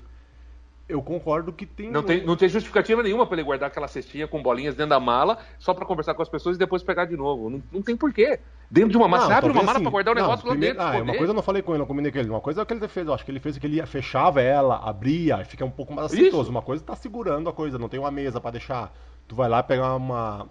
Eu 0.88 1.02
concordo 1.02 1.54
que 1.54 1.66
tem. 1.66 1.90
Não 1.90 2.02
um- 2.02 2.04
tem, 2.04 2.25
não 2.25 2.36
tem 2.36 2.50
justificativa 2.50 3.02
nenhuma 3.02 3.25
pra 3.25 3.36
ele 3.36 3.44
guardar 3.44 3.68
aquela 3.70 3.88
cestinha 3.88 4.28
com 4.28 4.44
bolinhas 4.44 4.75
dentro 4.75 4.90
da 4.90 5.00
mala 5.00 5.38
só 5.58 5.74
pra 5.74 5.86
conversar 5.86 6.13
com 6.13 6.22
as 6.22 6.28
pessoas 6.28 6.58
e 6.58 6.60
depois 6.60 6.84
pegar 6.84 7.06
de 7.06 7.16
novo. 7.16 7.50
Não, 7.50 7.63
não 7.72 7.82
tem 7.82 7.96
porquê. 7.96 8.38
Dentro 8.70 8.90
de 8.92 8.98
uma 8.98 9.08
mala, 9.08 9.24
Não, 9.24 9.30
você 9.30 9.34
abre 9.38 9.52
uma 9.52 9.63
mala 9.63 9.78
assim- 9.78 9.84
pra 9.84 9.92
guardar 9.92 10.13
o 10.13 10.16
não, 10.16 10.24
negócio 10.24 10.48
lá 10.48 10.56
dentro. 10.56 10.82
Ah, 10.82 10.86
esconder. 10.88 11.04
uma 11.04 11.18
coisa 11.18 11.32
eu 11.32 11.36
não 11.36 11.42
falei 11.42 11.62
com 11.62 11.72
ele, 11.72 11.80
não 11.80 11.86
combinei 11.86 12.12
com 12.12 12.18
ele. 12.18 12.30
Uma 12.30 12.42
coisa 12.42 12.60
é 12.60 12.63
o 12.63 12.66
que 12.66 12.74
ele 12.74 12.88
fez, 12.90 13.08
eu 13.08 13.13
acho 13.13 13.24
que 13.24 13.32
ele 13.32 13.40
fez 13.40 13.58
que 13.58 13.66
ele 13.66 13.78
ia- 13.78 13.86
fechava 13.88 14.42
ela, 14.42 14.75
abria, 14.84 15.40
e 15.42 15.46
fica 15.46 15.63
um 15.63 15.72
pouco 15.72 15.94
mais 15.94 16.12
aceitoso. 16.12 16.52
Uma 16.52 16.62
coisa 16.62 16.84
tá 16.84 16.96
segurando 16.96 17.50
a 17.50 17.54
coisa, 17.54 17.80
não 17.80 17.88
tem 17.88 18.00
uma 18.00 18.12
mesa 18.12 18.42
pra 18.42 18.52
deixar. 18.52 18.94
Tu 19.28 19.36
vai 19.36 19.48
lá 19.48 19.63
pegar 19.63 19.96
uma. 19.96 20.50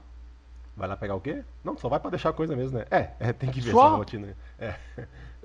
Vai 0.75 0.89
lá 0.89 0.97
pegar 0.97 1.15
o 1.15 1.21
quê? 1.21 1.43
Não, 1.62 1.77
só 1.77 1.91
vai 1.91 2.01
pra 2.01 2.09
deixar 2.11 2.31
a 2.31 2.33
coisa 2.33 2.57
mesmo, 2.57 2.79
né? 2.79 2.87
É, 2.91 3.11
é, 3.21 3.33
tem 3.35 3.51
que 3.51 3.61
ver 3.61 3.73
Só? 3.73 3.87
essa 3.89 3.97
rotina. 3.97 4.35
É. 4.59 4.75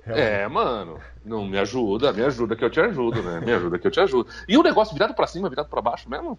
Realmente. 0.02 0.28
É, 0.30 0.48
mano. 0.48 0.98
Não, 1.24 1.44
me 1.46 1.58
ajuda, 1.58 2.12
me 2.12 2.22
ajuda 2.22 2.56
que 2.56 2.64
eu 2.64 2.70
te 2.70 2.80
ajudo, 2.80 3.22
né? 3.22 3.40
Me 3.40 3.52
ajuda 3.52 3.78
que 3.78 3.86
eu 3.86 3.90
te 3.90 4.00
ajudo. 4.00 4.28
E 4.48 4.56
o 4.56 4.62
negócio 4.62 4.94
virado 4.94 5.14
pra 5.14 5.26
cima, 5.26 5.48
virado 5.50 5.68
pra 5.68 5.82
baixo 5.82 6.08
mesmo? 6.08 6.38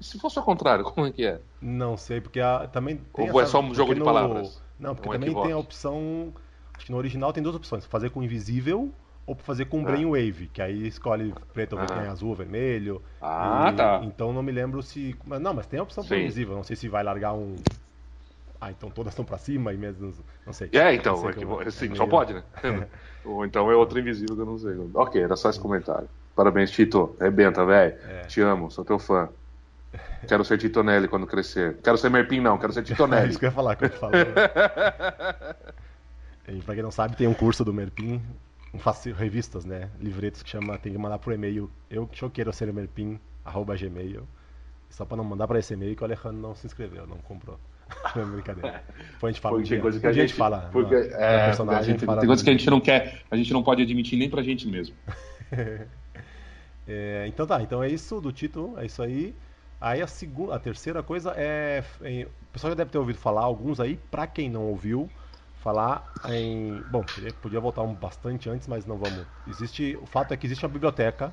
Se 0.00 0.18
fosse 0.18 0.38
ao 0.38 0.44
contrário, 0.44 0.84
como 0.94 1.06
é 1.06 1.10
que 1.12 1.24
é? 1.26 1.40
Não 1.60 1.96
sei, 1.96 2.20
porque 2.20 2.40
a- 2.40 2.68
também 2.68 2.96
tem 3.14 3.30
Ou 3.30 3.40
é 3.40 3.46
só 3.46 3.60
um 3.60 3.74
jogo 3.74 3.92
de 3.94 3.98
no- 4.00 4.04
palavras? 4.04 4.62
Não, 4.78 4.94
porque 4.94 5.08
Um 5.08 5.12
também 5.12 5.28
equívoco. 5.28 5.46
tem 5.46 5.52
a 5.54 5.58
opção. 5.58 6.32
Acho 6.76 6.86
que 6.86 6.92
no 6.92 6.98
original 6.98 7.32
tem 7.32 7.42
duas 7.42 7.54
opções: 7.56 7.84
fazer 7.84 8.10
com 8.10 8.22
invisível 8.22 8.92
ou 9.26 9.34
fazer 9.34 9.66
com 9.66 9.80
Ah. 9.80 9.84
brainwave, 9.84 10.48
que 10.48 10.62
aí 10.62 10.86
escolhe 10.86 11.34
preto, 11.52 11.74
ou 11.76 11.82
Aham. 11.82 12.08
azul, 12.10 12.34
vermelho. 12.34 13.02
Ah, 13.20 13.70
E- 13.72 13.76
tá. 13.76 14.00
Então 14.04 14.32
não 14.32 14.42
me 14.42 14.52
lembro 14.52 14.82
se. 14.82 15.14
Mas 15.24 15.40
não, 15.40 15.52
mas 15.52 15.66
tem 15.66 15.78
a 15.80 15.82
opção 15.82 16.02
para 16.04 16.16
Sim. 16.16 16.22
invisível. 16.22 16.54
Não 16.54 16.64
sei 16.64 16.76
se 16.76 16.88
vai 16.88 17.02
largar 17.04 17.32
um. 17.34 17.58
Ah, 18.60 18.70
então 18.70 18.90
todas 18.90 19.12
estão 19.12 19.24
pra 19.24 19.38
cima 19.38 19.72
e 19.72 19.76
mesmo. 19.78 20.12
Não 20.44 20.52
sei. 20.52 20.68
É, 20.72 20.92
então, 20.94 21.16
sei 21.16 21.30
é 21.30 21.32
que, 21.32 21.44
como- 21.46 21.60
assim, 21.60 21.86
é 21.86 21.94
só 21.94 22.02
meio- 22.02 22.08
pode, 22.10 22.34
né? 22.34 22.42
Ou 23.24 23.44
então 23.46 23.70
é 23.70 23.74
outro 23.74 23.98
invisível 23.98 24.34
que 24.36 24.42
eu 24.42 24.46
não 24.46 24.58
sei. 24.58 24.76
Ok, 24.94 25.22
era 25.22 25.36
só 25.36 25.48
esse 25.50 25.58
comentário. 25.60 26.08
Parabéns, 26.36 26.70
Tito. 26.70 27.16
Rebenta, 27.20 27.64
velho. 27.64 27.96
É. 28.06 28.22
Te 28.26 28.40
amo, 28.40 28.70
sou 28.70 28.84
teu 28.84 28.98
fã. 28.98 29.28
Quero 30.28 30.44
ser 30.44 30.58
Titonelli 30.58 31.08
quando 31.08 31.26
crescer. 31.26 31.78
Quero 31.82 31.96
ser 31.98 32.10
Merpin, 32.10 32.40
não, 32.40 32.56
quero 32.58 32.72
ser 32.72 32.80
É 32.80 32.82
Titonelli. 32.84 33.28
isso 33.30 33.38
que 33.38 33.46
eu 33.46 33.48
ia 33.48 33.54
falar 33.54 33.76
quando 33.76 33.92
eu 33.92 33.98
falo. 33.98 34.12
e 36.48 36.60
pra 36.62 36.74
quem 36.74 36.82
não 36.82 36.90
sabe, 36.90 37.16
tem 37.16 37.26
um 37.26 37.34
curso 37.34 37.64
do 37.64 37.72
Merpin, 37.72 38.22
um 38.72 38.78
faci- 38.78 39.12
revistas, 39.12 39.64
né? 39.64 39.90
Livretos 39.98 40.42
que 40.42 40.50
chama, 40.50 40.78
tem 40.78 40.92
que 40.92 40.98
mandar 40.98 41.18
pro 41.18 41.32
e-mail 41.32 41.70
eu 41.90 42.06
que 42.06 42.22
eu 42.22 42.30
quero 42.30 42.52
ser 42.52 42.72
Merpin, 42.72 43.18
arroba 43.44 43.76
gmail. 43.76 44.26
Só 44.88 45.04
pra 45.04 45.16
não 45.16 45.24
mandar 45.24 45.46
pra 45.48 45.58
esse 45.58 45.74
e-mail 45.74 45.94
que 45.96 46.02
o 46.02 46.04
Alejandro 46.04 46.38
não 46.40 46.54
se 46.54 46.66
inscreveu, 46.66 47.06
não 47.06 47.18
comprou. 47.18 47.58
Não 48.16 48.30
brincadeira. 48.30 48.82
Depois 49.12 49.30
a 49.30 49.32
gente 49.32 49.40
fala 49.40 49.56
Porque 49.56 49.68
tem 49.70 49.80
coisa 49.80 50.00
que 50.00 50.06
a 50.06 50.12
gente, 50.12 50.34
fala. 50.34 50.68
porque, 50.72 50.94
na- 50.94 51.16
é, 51.16 51.46
personagem, 51.46 51.80
a 51.80 51.82
gente- 51.84 52.04
fala 52.06 52.20
tem 52.20 52.26
coisas 52.26 52.42
do- 52.42 52.44
que 52.44 52.50
a 52.50 52.52
gente 52.58 52.70
não 52.70 52.80
quer, 52.80 53.22
a 53.30 53.36
gente 53.36 53.52
não 53.52 53.62
pode 53.62 53.82
admitir 53.82 54.18
nem 54.18 54.28
pra 54.30 54.42
gente 54.42 54.66
mesmo. 54.68 54.96
É, 56.88 57.24
então 57.28 57.46
tá, 57.46 57.62
então 57.62 57.82
é 57.82 57.88
isso 57.88 58.20
do 58.20 58.32
título, 58.32 58.78
é 58.78 58.86
isso 58.86 59.02
aí. 59.02 59.34
Aí 59.80 60.02
a 60.02 60.06
segunda, 60.06 60.54
a 60.56 60.58
terceira 60.58 61.02
coisa 61.02 61.32
é, 61.36 61.84
é- 62.02 62.26
o 62.42 62.46
pessoal 62.52 62.70
já 62.72 62.74
deve 62.74 62.90
ter 62.90 62.98
ouvido 62.98 63.18
falar, 63.18 63.42
alguns 63.42 63.78
aí, 63.80 63.96
pra 64.10 64.26
quem 64.26 64.50
não 64.50 64.64
ouviu, 64.64 65.08
falar 65.62 66.10
em, 66.28 66.82
bom, 66.90 67.02
podia, 67.40 67.60
voltar 67.60 67.82
um 67.82 67.94
bastante 67.94 68.48
antes, 68.50 68.66
mas 68.66 68.84
não 68.86 68.96
vamos. 68.96 69.24
Existe, 69.46 69.96
o 70.02 70.06
fato 70.06 70.34
é 70.34 70.36
que 70.36 70.46
existe 70.46 70.64
uma 70.64 70.72
biblioteca, 70.72 71.32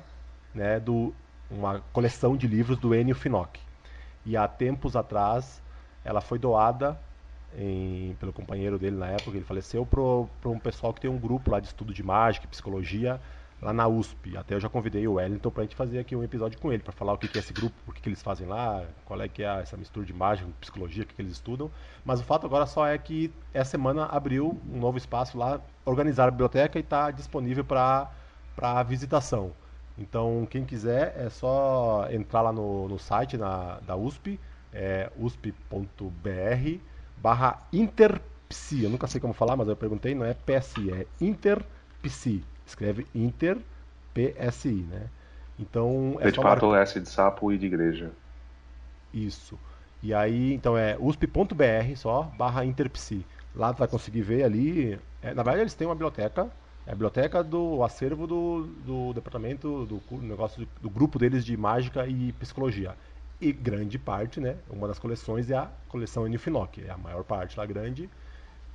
né, 0.54 0.78
do 0.78 1.12
uma 1.50 1.80
coleção 1.92 2.36
de 2.36 2.46
livros 2.46 2.78
do 2.78 2.94
Ennio 2.94 3.14
Finocchi. 3.14 3.60
E 4.24 4.36
há 4.36 4.46
tempos 4.46 4.94
atrás 4.94 5.62
ela 6.08 6.20
foi 6.22 6.38
doada 6.38 6.98
em- 7.56 8.14
pelo 8.18 8.32
companheiro 8.32 8.78
dele 8.78 8.96
na 8.96 9.08
época, 9.08 9.36
ele 9.36 9.44
faleceu, 9.44 9.84
para 9.86 10.50
um 10.50 10.58
pessoal 10.58 10.92
que 10.94 11.00
tem 11.00 11.10
um 11.10 11.18
grupo 11.18 11.50
lá 11.50 11.60
de 11.60 11.66
estudo 11.66 11.92
de 11.92 12.02
mágica 12.02 12.46
e 12.46 12.48
psicologia 12.48 13.20
lá 13.60 13.72
na 13.72 13.86
USP. 13.88 14.36
Até 14.36 14.54
eu 14.54 14.60
já 14.60 14.68
convidei 14.68 15.06
o 15.06 15.14
Wellington 15.14 15.50
pra 15.50 15.64
gente 15.64 15.74
fazer 15.76 15.98
aqui 15.98 16.14
um 16.16 16.22
episódio 16.22 16.58
com 16.58 16.72
ele, 16.72 16.82
para 16.82 16.92
falar 16.92 17.12
o 17.12 17.18
que 17.18 17.28
que 17.28 17.36
é 17.38 17.40
esse 17.40 17.52
grupo, 17.52 17.74
o 17.86 17.92
que, 17.92 18.00
que 18.00 18.08
eles 18.08 18.22
fazem 18.22 18.46
lá, 18.46 18.84
qual 19.04 19.20
é 19.20 19.28
que 19.28 19.42
é 19.42 19.60
essa 19.60 19.76
mistura 19.76 20.06
de 20.06 20.12
mágica 20.12 20.48
psicologia, 20.60 21.02
o 21.02 21.06
que, 21.06 21.14
que 21.14 21.20
eles 21.22 21.32
estudam. 21.32 21.70
Mas 22.04 22.20
o 22.20 22.24
fato 22.24 22.46
agora 22.46 22.66
só 22.66 22.86
é 22.86 22.96
que 22.96 23.30
essa 23.52 23.72
semana 23.72 24.06
abriu 24.06 24.60
um 24.72 24.78
novo 24.78 24.96
espaço 24.96 25.36
lá, 25.36 25.60
organizaram 25.84 26.28
a 26.28 26.30
biblioteca 26.30 26.78
e 26.78 26.82
está 26.82 27.10
disponível 27.10 27.64
para 27.64 28.82
visitação. 28.86 29.52
Então, 29.96 30.46
quem 30.48 30.64
quiser 30.64 31.14
é 31.18 31.28
só 31.28 32.06
entrar 32.10 32.42
lá 32.42 32.52
no, 32.52 32.88
no 32.88 32.98
site 32.98 33.36
na, 33.36 33.80
da 33.80 33.96
USP, 33.96 34.38
é 34.72 35.10
usp.br 35.16 36.78
barra 37.16 37.66
interpsi. 37.72 38.84
Eu 38.84 38.90
nunca 38.90 39.06
sei 39.06 39.20
como 39.20 39.32
falar, 39.34 39.56
mas 39.56 39.68
eu 39.68 39.76
perguntei, 39.76 40.14
não 40.14 40.24
é 40.24 40.34
PSI, 40.34 40.90
é 40.92 41.06
interpsi. 41.20 42.44
Escreve 42.66 43.06
Inter 43.14 43.58
PSI, 44.14 44.86
né? 44.88 45.10
Então 45.58 46.16
é 46.20 46.24
P 46.24 46.32
de 46.32 46.40
pato, 46.40 46.66
marcar 46.66 46.82
S 46.82 47.00
de 47.00 47.08
sapo 47.08 47.52
e 47.52 47.58
de 47.58 47.66
igreja. 47.66 48.12
isso. 49.12 49.58
E 50.02 50.14
aí, 50.14 50.52
então 50.52 50.78
é 50.78 50.96
usp.br 50.98 51.96
só, 51.96 52.22
barra 52.36 52.64
interpsi. 52.64 53.26
Lá 53.54 53.72
tu 53.74 53.78
vai 53.78 53.88
conseguir 53.88 54.22
ver 54.22 54.44
ali. 54.44 54.98
é, 55.20 55.34
na 55.34 55.42
verdade, 55.42 55.62
eles 55.62 55.74
têm 55.74 55.86
uma 55.88 55.94
biblioteca. 55.94 56.50
É 56.86 56.92
a 56.92 56.94
biblioteca 56.94 57.42
do 57.42 57.82
acervo 57.82 58.26
do, 58.26 58.66
do 58.86 59.12
departamento, 59.12 59.84
do 59.86 60.02
negócio 60.22 60.64
do, 60.64 60.68
do 60.82 60.90
grupo 60.90 61.18
deles 61.18 61.44
de 61.44 61.56
mágica 61.56 62.06
e 62.06 62.32
psicologia. 62.34 62.96
E 63.40 63.52
grande 63.52 63.98
parte, 63.98 64.40
né? 64.40 64.56
Uma 64.68 64.88
das 64.88 64.98
coleções 64.98 65.50
é 65.50 65.56
a 65.56 65.70
coleção 65.88 66.26
Ennio 66.26 66.40
Finocchi, 66.40 66.84
é 66.84 66.90
a 66.90 66.98
maior 66.98 67.22
parte 67.24 67.56
lá 67.56 67.64
grande. 67.64 68.10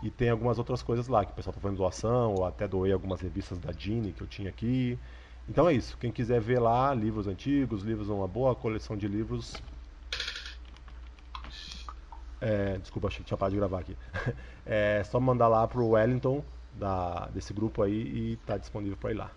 E 0.02 0.10
tem 0.10 0.30
algumas 0.30 0.58
outras 0.58 0.82
coisas 0.82 1.08
lá, 1.08 1.26
que 1.26 1.32
o 1.32 1.36
pessoal 1.36 1.54
tá 1.54 1.62
fazendo 1.62 1.78
doação, 1.78 2.36
ou 2.36 2.46
até 2.46 2.68
doei 2.68 2.92
algumas 2.92 3.22
revistas 3.22 3.58
da 3.58 3.72
Dini 3.72 4.12
que 4.14 4.22
eu 4.22 4.28
tinha 4.28 4.50
aqui. 4.50 4.98
Então 5.48 5.68
é 5.68 5.74
isso. 5.74 5.98
Quem 5.98 6.12
quiser 6.12 6.40
ver 6.40 6.60
lá, 6.60 6.94
livros 6.94 7.28
antigos, 7.28 7.84
livros, 7.84 8.10
uma 8.10 8.28
boa 8.28 8.56
coleção 8.56 8.96
de 8.96 9.08
livros, 9.08 9.62
é, 12.44 12.78
desculpa, 12.78 13.08
achei 13.08 13.20
que 13.20 13.26
tinha 13.26 13.38
parado 13.38 13.54
de 13.54 13.60
gravar 13.60 13.80
aqui. 13.80 13.98
É 14.66 15.04
só 15.04 15.20
mandar 15.20 15.50
lá 15.50 15.68
pro 15.68 15.90
Wellington 15.90 16.42
da, 16.72 17.28
desse 17.34 17.54
grupo 17.54 17.84
aí 17.84 17.94
e 17.94 18.40
tá 18.46 18.58
disponível 18.58 18.96
para 18.96 19.12
ir 19.12 19.16
lá. 19.16 19.30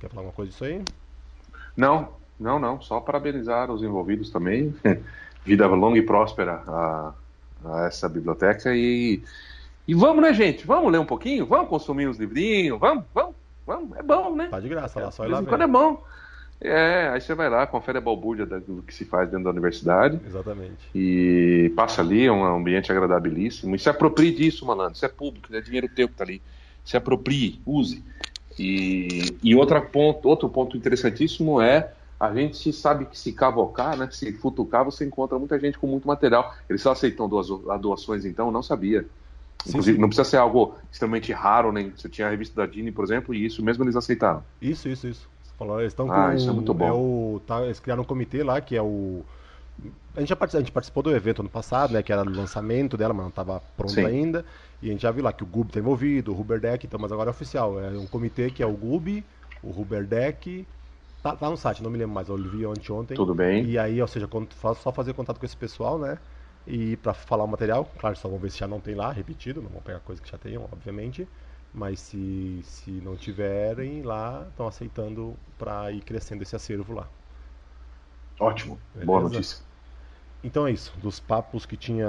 Quer 0.00 0.08
falar 0.08 0.22
alguma 0.22 0.34
coisa 0.34 0.50
disso 0.50 0.64
aí? 0.64 0.82
Não, 1.76 2.16
não, 2.38 2.58
não. 2.58 2.80
Só 2.80 3.00
parabenizar 3.00 3.70
os 3.70 3.82
envolvidos 3.82 4.30
também. 4.30 4.74
Vida 5.44 5.66
longa 5.66 5.98
e 5.98 6.02
próspera 6.02 6.62
a, 6.66 7.12
a 7.64 7.86
essa 7.86 8.08
biblioteca 8.08 8.74
e, 8.74 9.22
e 9.86 9.94
vamos, 9.94 10.20
né, 10.20 10.34
gente? 10.34 10.66
Vamos 10.66 10.90
ler 10.90 10.98
um 10.98 11.06
pouquinho? 11.06 11.46
Vamos 11.46 11.68
consumir 11.68 12.08
uns 12.08 12.18
livrinhos? 12.18 12.80
Vamos, 12.80 13.04
vamos, 13.14 13.34
vamos. 13.64 13.96
É 13.96 14.02
bom, 14.02 14.34
né? 14.34 14.48
Tá 14.48 14.58
de 14.58 14.68
graça 14.68 15.00
lá, 15.00 15.10
só 15.10 15.24
ir 15.24 15.28
lá 15.28 15.42
quando 15.42 15.62
é 15.62 15.66
bom. 15.66 16.02
É, 16.60 17.10
aí 17.12 17.20
você 17.20 17.34
vai 17.34 17.50
lá, 17.50 17.66
confere 17.66 17.98
a 17.98 18.00
balbúrdia 18.00 18.46
do 18.46 18.82
que 18.82 18.94
se 18.94 19.04
faz 19.04 19.28
dentro 19.28 19.44
da 19.44 19.50
universidade 19.50 20.18
Exatamente. 20.26 20.88
e 20.94 21.70
passa 21.76 22.00
ali, 22.00 22.24
é 22.24 22.32
um 22.32 22.44
ambiente 22.44 22.90
agradabilíssimo. 22.90 23.76
E 23.76 23.78
se 23.78 23.88
aproprie 23.88 24.32
disso, 24.32 24.64
malandro. 24.64 24.94
Isso 24.94 25.04
é 25.04 25.08
público, 25.08 25.54
é 25.54 25.60
dinheiro 25.60 25.88
teu 25.88 26.08
que 26.08 26.14
tá 26.14 26.24
ali. 26.24 26.40
Se 26.84 26.96
aproprie, 26.96 27.60
use. 27.66 28.02
E, 28.58 29.36
e 29.42 29.54
outra 29.54 29.82
ponto, 29.82 30.26
outro 30.26 30.48
ponto 30.48 30.76
interessantíssimo 30.76 31.60
é 31.60 31.92
a 32.18 32.34
gente 32.34 32.72
sabe 32.72 33.06
que 33.06 33.18
se 33.18 33.32
cavocar, 33.32 33.96
né, 33.96 34.08
se 34.10 34.32
futucar, 34.32 34.84
você 34.84 35.04
encontra 35.04 35.38
muita 35.38 35.58
gente 35.58 35.78
com 35.78 35.86
muito 35.86 36.06
material. 36.08 36.54
Eles 36.68 36.82
só 36.82 36.92
aceitam 36.92 37.28
doações, 37.28 38.24
então? 38.24 38.50
Não 38.50 38.62
sabia. 38.62 39.06
Inclusive, 39.66 39.96
sim. 39.96 40.00
não 40.00 40.08
precisa 40.08 40.28
ser 40.28 40.36
algo 40.36 40.74
extremamente 40.90 41.32
raro, 41.32 41.72
nem 41.72 41.92
se 41.96 42.08
tinha 42.08 42.26
a 42.26 42.30
revista 42.30 42.54
da 42.54 42.66
Dini, 42.66 42.92
por 42.92 43.04
exemplo, 43.04 43.34
e 43.34 43.44
isso 43.44 43.64
mesmo 43.64 43.84
eles 43.84 43.96
aceitaram. 43.96 44.42
Isso, 44.62 44.88
isso, 44.88 45.08
isso. 45.08 45.28
Falou, 45.58 45.80
eles 45.80 45.92
estão 45.92 46.10
ah, 46.10 46.28
com, 46.28 46.36
isso 46.36 46.48
é 46.48 46.52
muito 46.52 46.72
bom. 46.72 46.86
É 46.86 46.92
o, 46.92 47.40
tá, 47.46 47.64
eles 47.64 47.80
criaram 47.80 48.02
um 48.02 48.06
comitê 48.06 48.42
lá 48.42 48.60
que 48.60 48.76
é 48.76 48.82
o 48.82 49.24
a 50.14 50.20
gente, 50.20 50.30
já 50.30 50.36
participou, 50.36 50.58
a 50.58 50.64
gente 50.64 50.72
participou 50.72 51.02
do 51.02 51.14
evento 51.14 51.40
ano 51.40 51.48
passado, 51.50 51.92
né? 51.92 52.02
Que 52.02 52.10
era 52.10 52.22
o 52.22 52.34
lançamento 52.34 52.96
dela, 52.96 53.12
mas 53.12 53.24
não 53.24 53.28
estava 53.28 53.62
pronto 53.76 53.92
Sim. 53.92 54.06
ainda. 54.06 54.44
E 54.80 54.88
a 54.88 54.92
gente 54.92 55.02
já 55.02 55.10
viu 55.10 55.22
lá 55.22 55.32
que 55.32 55.42
o 55.42 55.46
GUB 55.46 55.68
está 55.68 55.78
envolvido, 55.78 56.32
o 56.32 56.40
Huberdeck, 56.40 56.86
então, 56.86 56.98
mas 56.98 57.12
agora 57.12 57.28
é 57.28 57.32
oficial. 57.32 57.78
É 57.78 57.90
um 57.90 58.06
comitê 58.06 58.50
que 58.50 58.62
é 58.62 58.66
o 58.66 58.72
GUB, 58.72 59.22
o 59.62 59.78
Huberdeck. 59.78 60.66
Tá, 61.26 61.36
tá 61.36 61.50
no 61.50 61.56
site, 61.56 61.82
não 61.82 61.90
me 61.90 61.98
lembro 61.98 62.14
mais, 62.14 62.28
eu 62.28 62.36
vi 62.36 62.64
ontem 62.66 62.92
ontem. 62.92 63.16
Tudo 63.16 63.34
bem. 63.34 63.66
E 63.66 63.78
aí, 63.78 64.00
ou 64.00 64.06
seja, 64.08 64.28
só 64.76 64.92
fazer 64.92 65.12
contato 65.14 65.38
com 65.40 65.46
esse 65.46 65.56
pessoal, 65.56 65.98
né? 65.98 66.18
E 66.66 66.96
para 66.98 67.14
falar 67.14 67.44
o 67.44 67.48
material, 67.48 67.84
claro, 67.98 68.16
só 68.16 68.28
vamos 68.28 68.42
ver 68.42 68.50
se 68.50 68.58
já 68.58 68.68
não 68.68 68.80
tem 68.80 68.94
lá, 68.94 69.10
repetido, 69.12 69.62
não 69.62 69.70
vão 69.70 69.80
pegar 69.82 70.00
coisa 70.00 70.20
que 70.22 70.28
já 70.30 70.38
tenham, 70.38 70.64
obviamente. 70.64 71.28
Mas 71.72 72.00
se, 72.00 72.60
se 72.64 73.00
não 73.00 73.16
tiverem 73.16 74.02
lá, 74.02 74.46
estão 74.48 74.66
aceitando 74.66 75.38
para 75.58 75.90
ir 75.92 76.02
crescendo 76.02 76.42
esse 76.42 76.54
acervo 76.56 76.92
lá. 76.94 77.10
Ótimo, 78.40 78.80
Beleza? 78.94 79.06
boa 79.06 79.20
notícia. 79.20 79.62
Então 80.42 80.66
é 80.66 80.72
isso. 80.72 80.98
Dos 80.98 81.20
papos 81.20 81.66
que 81.66 81.76
tinha 81.76 82.06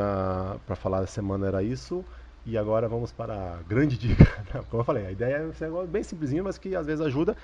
para 0.66 0.76
falar 0.76 1.02
da 1.02 1.08
semana 1.08 1.48
era 1.48 1.64
isso. 1.64 2.06
E 2.46 2.58
agora 2.58 2.88
vamos 2.88 3.12
para 3.12 3.60
a 3.60 3.64
grande 3.64 3.98
dica. 4.00 4.26
Como 4.70 4.82
eu 4.82 4.86
falei, 4.86 5.06
a 5.06 5.12
ideia 5.12 5.36
é 5.38 5.52
ser 5.54 5.70
bem 5.88 6.04
simplesinho, 6.04 6.44
mas 6.44 6.58
que 6.58 6.76
às 6.76 6.86
vezes 6.86 7.06
ajuda. 7.06 7.36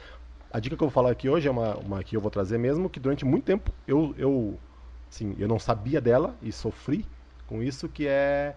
A 0.53 0.59
dica 0.59 0.77
que 0.77 0.83
eu 0.83 0.87
vou 0.87 0.93
falar 0.93 1.09
aqui 1.09 1.27
hoje 1.27 1.47
é 1.47 1.51
uma, 1.51 1.75
uma 1.77 2.03
que 2.03 2.15
eu 2.15 2.21
vou 2.21 2.29
trazer 2.29 2.59
mesmo, 2.59 2.87
que 2.87 2.99
durante 2.99 3.25
muito 3.25 3.43
tempo 3.43 3.71
eu, 3.87 4.13
eu, 4.19 4.59
sim, 5.09 5.35
eu 5.39 5.47
não 5.47 5.57
sabia 5.57 5.99
dela 5.99 6.35
e 6.43 6.51
sofri 6.51 7.07
com 7.47 7.63
isso, 7.63 7.89
que 7.89 8.07
é, 8.07 8.55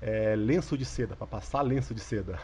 é 0.00 0.34
lenço 0.34 0.76
de 0.78 0.86
seda, 0.86 1.14
para 1.14 1.26
passar 1.26 1.60
lenço 1.60 1.94
de 1.94 2.00
seda. 2.00 2.38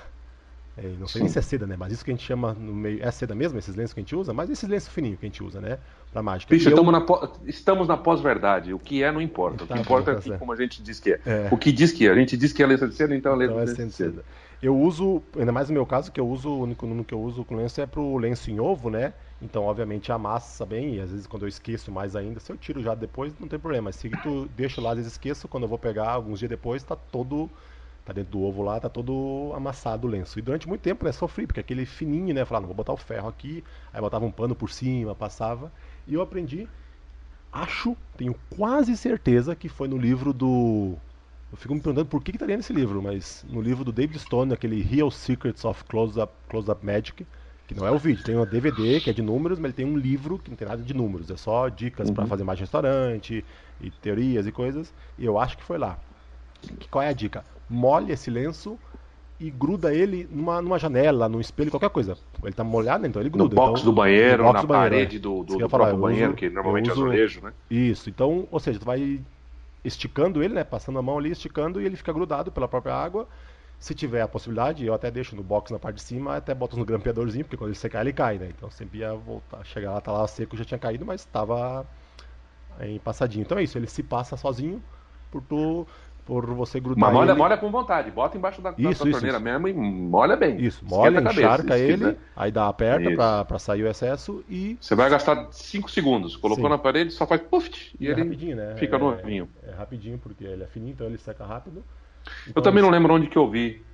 É, 0.77 0.83
não 0.99 1.07
sei 1.07 1.19
Sim. 1.19 1.25
nem 1.25 1.29
se 1.29 1.39
é 1.39 1.43
seda, 1.43 1.67
né? 1.67 1.77
Mas 1.77 1.93
isso 1.93 2.05
que 2.05 2.11
a 2.11 2.15
gente 2.15 2.25
chama 2.25 2.55
no 2.55 2.73
meio. 2.73 3.03
É 3.03 3.11
seda 3.11 3.35
mesmo, 3.35 3.59
esses 3.59 3.75
lenços 3.75 3.93
que 3.93 4.01
a 4.01 4.03
gente 4.03 4.15
usa? 4.15 4.33
Mas 4.33 4.49
esses 4.49 4.69
lenços 4.69 4.89
fininhos 4.89 5.19
que 5.19 5.27
a 5.27 5.29
gente 5.29 5.43
usa, 5.43 5.61
né? 5.61 5.79
Pra 6.13 6.23
mágica. 6.23 6.55
Bicho, 6.55 6.71
eu... 6.71 6.83
na, 6.91 7.05
estamos 7.45 7.89
na 7.89 7.97
pós-verdade. 7.97 8.73
O 8.73 8.79
que 8.79 9.03
é, 9.03 9.11
não 9.11 9.21
importa. 9.21 9.67
Tá, 9.67 9.75
o 9.75 9.77
que 9.77 9.83
importa 9.83 10.15
tá 10.15 10.35
é 10.35 10.39
como 10.39 10.53
a 10.53 10.57
gente 10.57 10.83
diz 10.83 11.01
que 11.01 11.13
é. 11.13 11.21
é. 11.27 11.49
O 11.51 11.57
que 11.57 11.73
diz 11.73 11.93
que 11.93 12.07
é. 12.07 12.11
A 12.11 12.15
gente 12.15 12.37
diz 12.37 12.53
que 12.53 12.63
é 12.63 12.67
lenço 12.67 12.89
de 12.89 12.95
seda, 12.95 13.15
então 13.15 13.33
é 13.33 13.37
lenço 13.37 13.73
então 13.73 13.85
é 13.85 13.89
de 13.89 13.93
seda. 13.93 14.25
Eu 14.62 14.77
uso, 14.79 15.23
ainda 15.38 15.53
mais 15.53 15.68
no 15.70 15.75
meu 15.75 15.87
caso, 15.87 16.12
que 16.12 16.20
eu 16.20 16.29
uso, 16.29 16.51
o 16.51 16.61
único 16.62 16.87
número 16.87 17.05
que 17.07 17.14
eu 17.14 17.20
uso 17.23 17.44
com 17.46 17.57
lenço 17.57 17.81
é 17.81 17.87
pro 17.87 18.18
lenço 18.18 18.51
em 18.51 18.61
ovo, 18.61 18.90
né? 18.90 19.14
Então, 19.40 19.64
obviamente, 19.64 20.12
amassa 20.12 20.66
bem, 20.66 20.96
e 20.96 21.01
às 21.01 21.11
vezes 21.11 21.27
quando 21.27 21.44
eu 21.44 21.49
esqueço 21.49 21.90
mais 21.90 22.14
ainda, 22.14 22.40
se 22.40 22.53
eu 22.53 22.59
tiro 22.59 22.83
já 22.83 22.94
depois, 22.94 23.35
não 23.38 23.49
tem 23.49 23.59
problema. 23.59 23.87
Mas 23.87 23.96
se 23.96 24.11
tu 24.11 24.46
deixa 24.55 24.79
lá, 24.83 24.90
às 24.90 24.96
vezes 24.99 25.12
esqueço, 25.12 25.49
quando 25.49 25.62
eu 25.64 25.68
vou 25.68 25.79
pegar, 25.79 26.11
alguns 26.11 26.38
dias 26.38 26.51
depois, 26.51 26.83
tá 26.85 26.94
todo 26.94 27.51
tá 28.05 28.12
dentro 28.14 28.33
do 28.33 28.42
ovo 28.42 28.62
lá, 28.62 28.81
tá 28.81 28.88
todo 28.88 29.53
amassado 29.55 30.07
o 30.07 30.11
lenço. 30.11 30.38
E 30.38 30.42
durante 30.42 30.68
muito 30.68 30.81
tempo, 30.83 31.05
né, 31.05 31.12
sofri, 31.12 31.46
porque 31.46 31.61
aquele 31.61 31.87
fininho, 31.87 32.35
né, 32.35 32.44
falava, 32.44 32.62
não, 32.62 32.68
vou 32.68 32.77
botar 32.77 32.92
o 32.94 32.96
ferro 32.96 33.29
aqui, 33.29 33.62
aí 33.92 34.01
botava 34.01 34.25
um 34.25 34.33
pano 34.33 34.55
por 34.57 34.70
cima, 34.70 35.14
passava. 35.14 35.73
E 36.07 36.14
eu 36.14 36.23
aprendi, 36.23 36.68
acho, 37.53 37.96
tenho 38.16 38.35
quase 38.51 38.96
certeza 38.96 39.55
que 39.57 39.68
foi 39.68 39.88
no 39.88 39.96
livro 39.99 40.33
do. 40.33 40.99
Eu 41.51 41.57
fico 41.57 41.75
me 41.75 41.81
perguntando 41.81 42.07
por 42.07 42.23
que, 42.23 42.33
que 42.33 42.39
tá 42.39 42.47
lendo 42.47 42.61
esse 42.61 42.73
livro, 42.73 43.03
mas 43.03 43.45
no 43.49 43.61
livro 43.61 43.85
do 43.85 43.93
David 43.93 44.19
Stone, 44.19 44.53
aquele 44.53 44.83
Real 44.83 45.11
Secrets 45.11 45.65
of 45.65 45.83
Close-Up 45.85 46.33
Close 46.49 46.69
-up 46.69 46.85
Magic, 46.85 47.27
que 47.67 47.75
não 47.75 47.87
é 47.87 47.91
o 47.91 47.99
vídeo, 47.99 48.25
tem 48.25 48.37
um 48.37 48.45
DVD 48.45 49.01
que 49.01 49.11
é 49.11 49.13
de 49.13 49.23
números, 49.23 49.59
mas 49.59 49.71
ele 49.71 49.73
tem 49.75 49.87
um 49.87 49.97
livro 49.97 50.39
que 50.39 50.51
não 50.51 50.57
tem 50.57 50.67
nada 50.67 50.83
de 50.83 50.95
números, 50.95 51.31
é 51.31 51.37
só 51.37 51.69
dicas 51.69 52.09
uhum. 52.09 52.15
para 52.15 52.27
fazer 52.27 52.45
mais 52.45 52.59
restaurante 52.59 53.45
e 53.81 53.91
teorias 53.91 54.47
e 54.47 54.53
coisas. 54.53 54.93
E 55.19 55.25
eu 55.25 55.39
acho 55.39 55.57
que 55.57 55.63
foi 55.63 55.79
lá. 55.79 55.99
Qual 56.91 57.03
é 57.03 57.09
a 57.09 57.13
dica? 57.13 57.45
molha 57.71 58.13
esse 58.13 58.29
lenço 58.29 58.77
e 59.39 59.51
gruda 59.51 59.95
ele 59.95 60.29
numa, 60.31 60.61
numa 60.61 60.79
janela, 60.79 61.29
num 61.29 61.41
espelho, 61.41 61.71
qualquer 61.71 61.89
coisa. 61.89 62.19
Ele 62.43 62.53
tá 62.53 62.65
molhado, 62.65 63.07
então 63.07 63.23
ele 63.23 63.31
gruda. 63.31 63.55
No 63.55 63.55
box 63.55 63.81
então, 63.81 63.93
do 63.93 63.97
banheiro, 63.97 64.43
box 64.43 64.55
na 64.55 64.61
do 64.61 64.67
banheiro, 64.67 64.91
parede 64.91 65.17
é. 65.17 65.19
do, 65.21 65.45
do, 65.45 65.57
do 65.57 65.69
próprio 65.69 65.95
uso, 65.95 66.03
banheiro, 66.03 66.35
que 66.35 66.51
normalmente 66.51 66.91
é 66.91 66.93
azulejo, 66.93 67.41
né? 67.41 67.53
Isso, 67.71 68.11
então, 68.11 68.47
ou 68.51 68.61
seja, 68.61 68.79
tu 68.79 68.85
vai 68.85 69.21
esticando 69.85 70.43
ele, 70.43 70.55
né, 70.55 70.64
passando 70.64 70.99
a 70.99 71.03
mão 71.03 71.19
ali, 71.19 71.31
esticando, 71.31 71.81
e 71.81 71.87
ele 71.87 71.97
fica 71.97 72.12
grudado 72.12 72.53
pela 72.53 72.69
própria 72.69 72.95
água. 72.95 73.29
Se 73.79 73.95
tiver 73.95 74.21
a 74.21 74.29
possibilidade, 74.29 74.85
eu 74.85 74.93
até 74.93 75.11
deixo 75.11 75.35
no 75.35 75.43
box 75.43 75.73
na 75.73 75.79
parte 75.79 75.97
de 75.97 76.03
cima, 76.03 76.37
até 76.37 76.55
boto 76.55 76.77
no 76.77 76.85
grampeadorzinho, 76.85 77.45
porque 77.45 77.57
quando 77.57 77.71
ele 77.71 77.79
secar 77.79 78.03
ele 78.03 78.12
cai, 78.12 78.38
né? 78.38 78.51
Então 78.55 78.71
sempre 78.71 78.99
ia 78.99 79.14
voltar, 79.14 79.64
chegar 79.64 79.93
lá, 79.93 80.01
tá 80.01 80.12
lá 80.12 80.27
seco, 80.27 80.57
já 80.57 80.64
tinha 80.64 80.79
caído, 80.79 81.07
mas 81.07 81.23
estava 81.23 81.87
em 82.81 82.99
passadinho. 82.99 83.43
Então 83.43 83.59
é 83.59 83.62
isso, 83.62 83.79
ele 83.79 83.87
se 83.87 84.03
passa 84.03 84.37
sozinho 84.37 84.83
por 85.31 85.43
tu 85.43 85.87
por 86.31 86.47
você 86.55 86.79
grudar 86.79 87.01
Mas 87.01 87.12
molha, 87.12 87.33
ele. 87.33 87.38
molha 87.40 87.57
com 87.57 87.73
vontade, 87.73 88.09
bota 88.09 88.38
embaixo 88.38 88.62
da, 88.62 88.73
isso, 88.79 89.05
da 89.05 89.11
torneira 89.11 89.38
isso. 89.38 89.45
mesmo 89.45 89.66
e 89.66 89.73
molha 89.73 90.37
bem. 90.37 90.64
Isso, 90.64 90.85
molha, 90.85 91.21
cabeça, 91.21 91.40
encharca 91.40 91.77
ele, 91.77 92.16
aí 92.37 92.53
dá 92.53 92.69
aperta 92.69 93.11
pra, 93.11 93.45
pra 93.45 93.59
sair 93.59 93.83
o 93.83 93.88
excesso 93.88 94.45
e... 94.49 94.79
Você 94.81 94.95
vai 94.95 95.11
gastar 95.11 95.49
5 95.51 95.90
segundos, 95.90 96.37
colocou 96.37 96.66
Sim. 96.66 96.71
na 96.71 96.79
parede, 96.79 97.12
só 97.12 97.27
faz 97.27 97.43
puff 97.43 97.69
e, 97.99 98.05
e 98.05 98.07
é 98.07 98.12
ele 98.12 98.55
né? 98.55 98.77
fica 98.77 98.95
é, 98.95 98.99
novinho. 99.01 99.49
É, 99.61 99.73
rapidinho, 99.73 100.19
porque 100.19 100.45
ele 100.45 100.62
é 100.62 100.69
fininho, 100.69 100.93
então 100.93 101.05
ele 101.09 101.19
seca 101.19 101.45
rápido. 101.45 101.83
Então, 102.43 102.53
eu 102.55 102.62
também 102.62 102.81
não 102.81 102.90
lembro 102.90 103.12
onde 103.12 103.27
que 103.27 103.37
eu 103.37 103.51
vi. 103.51 103.85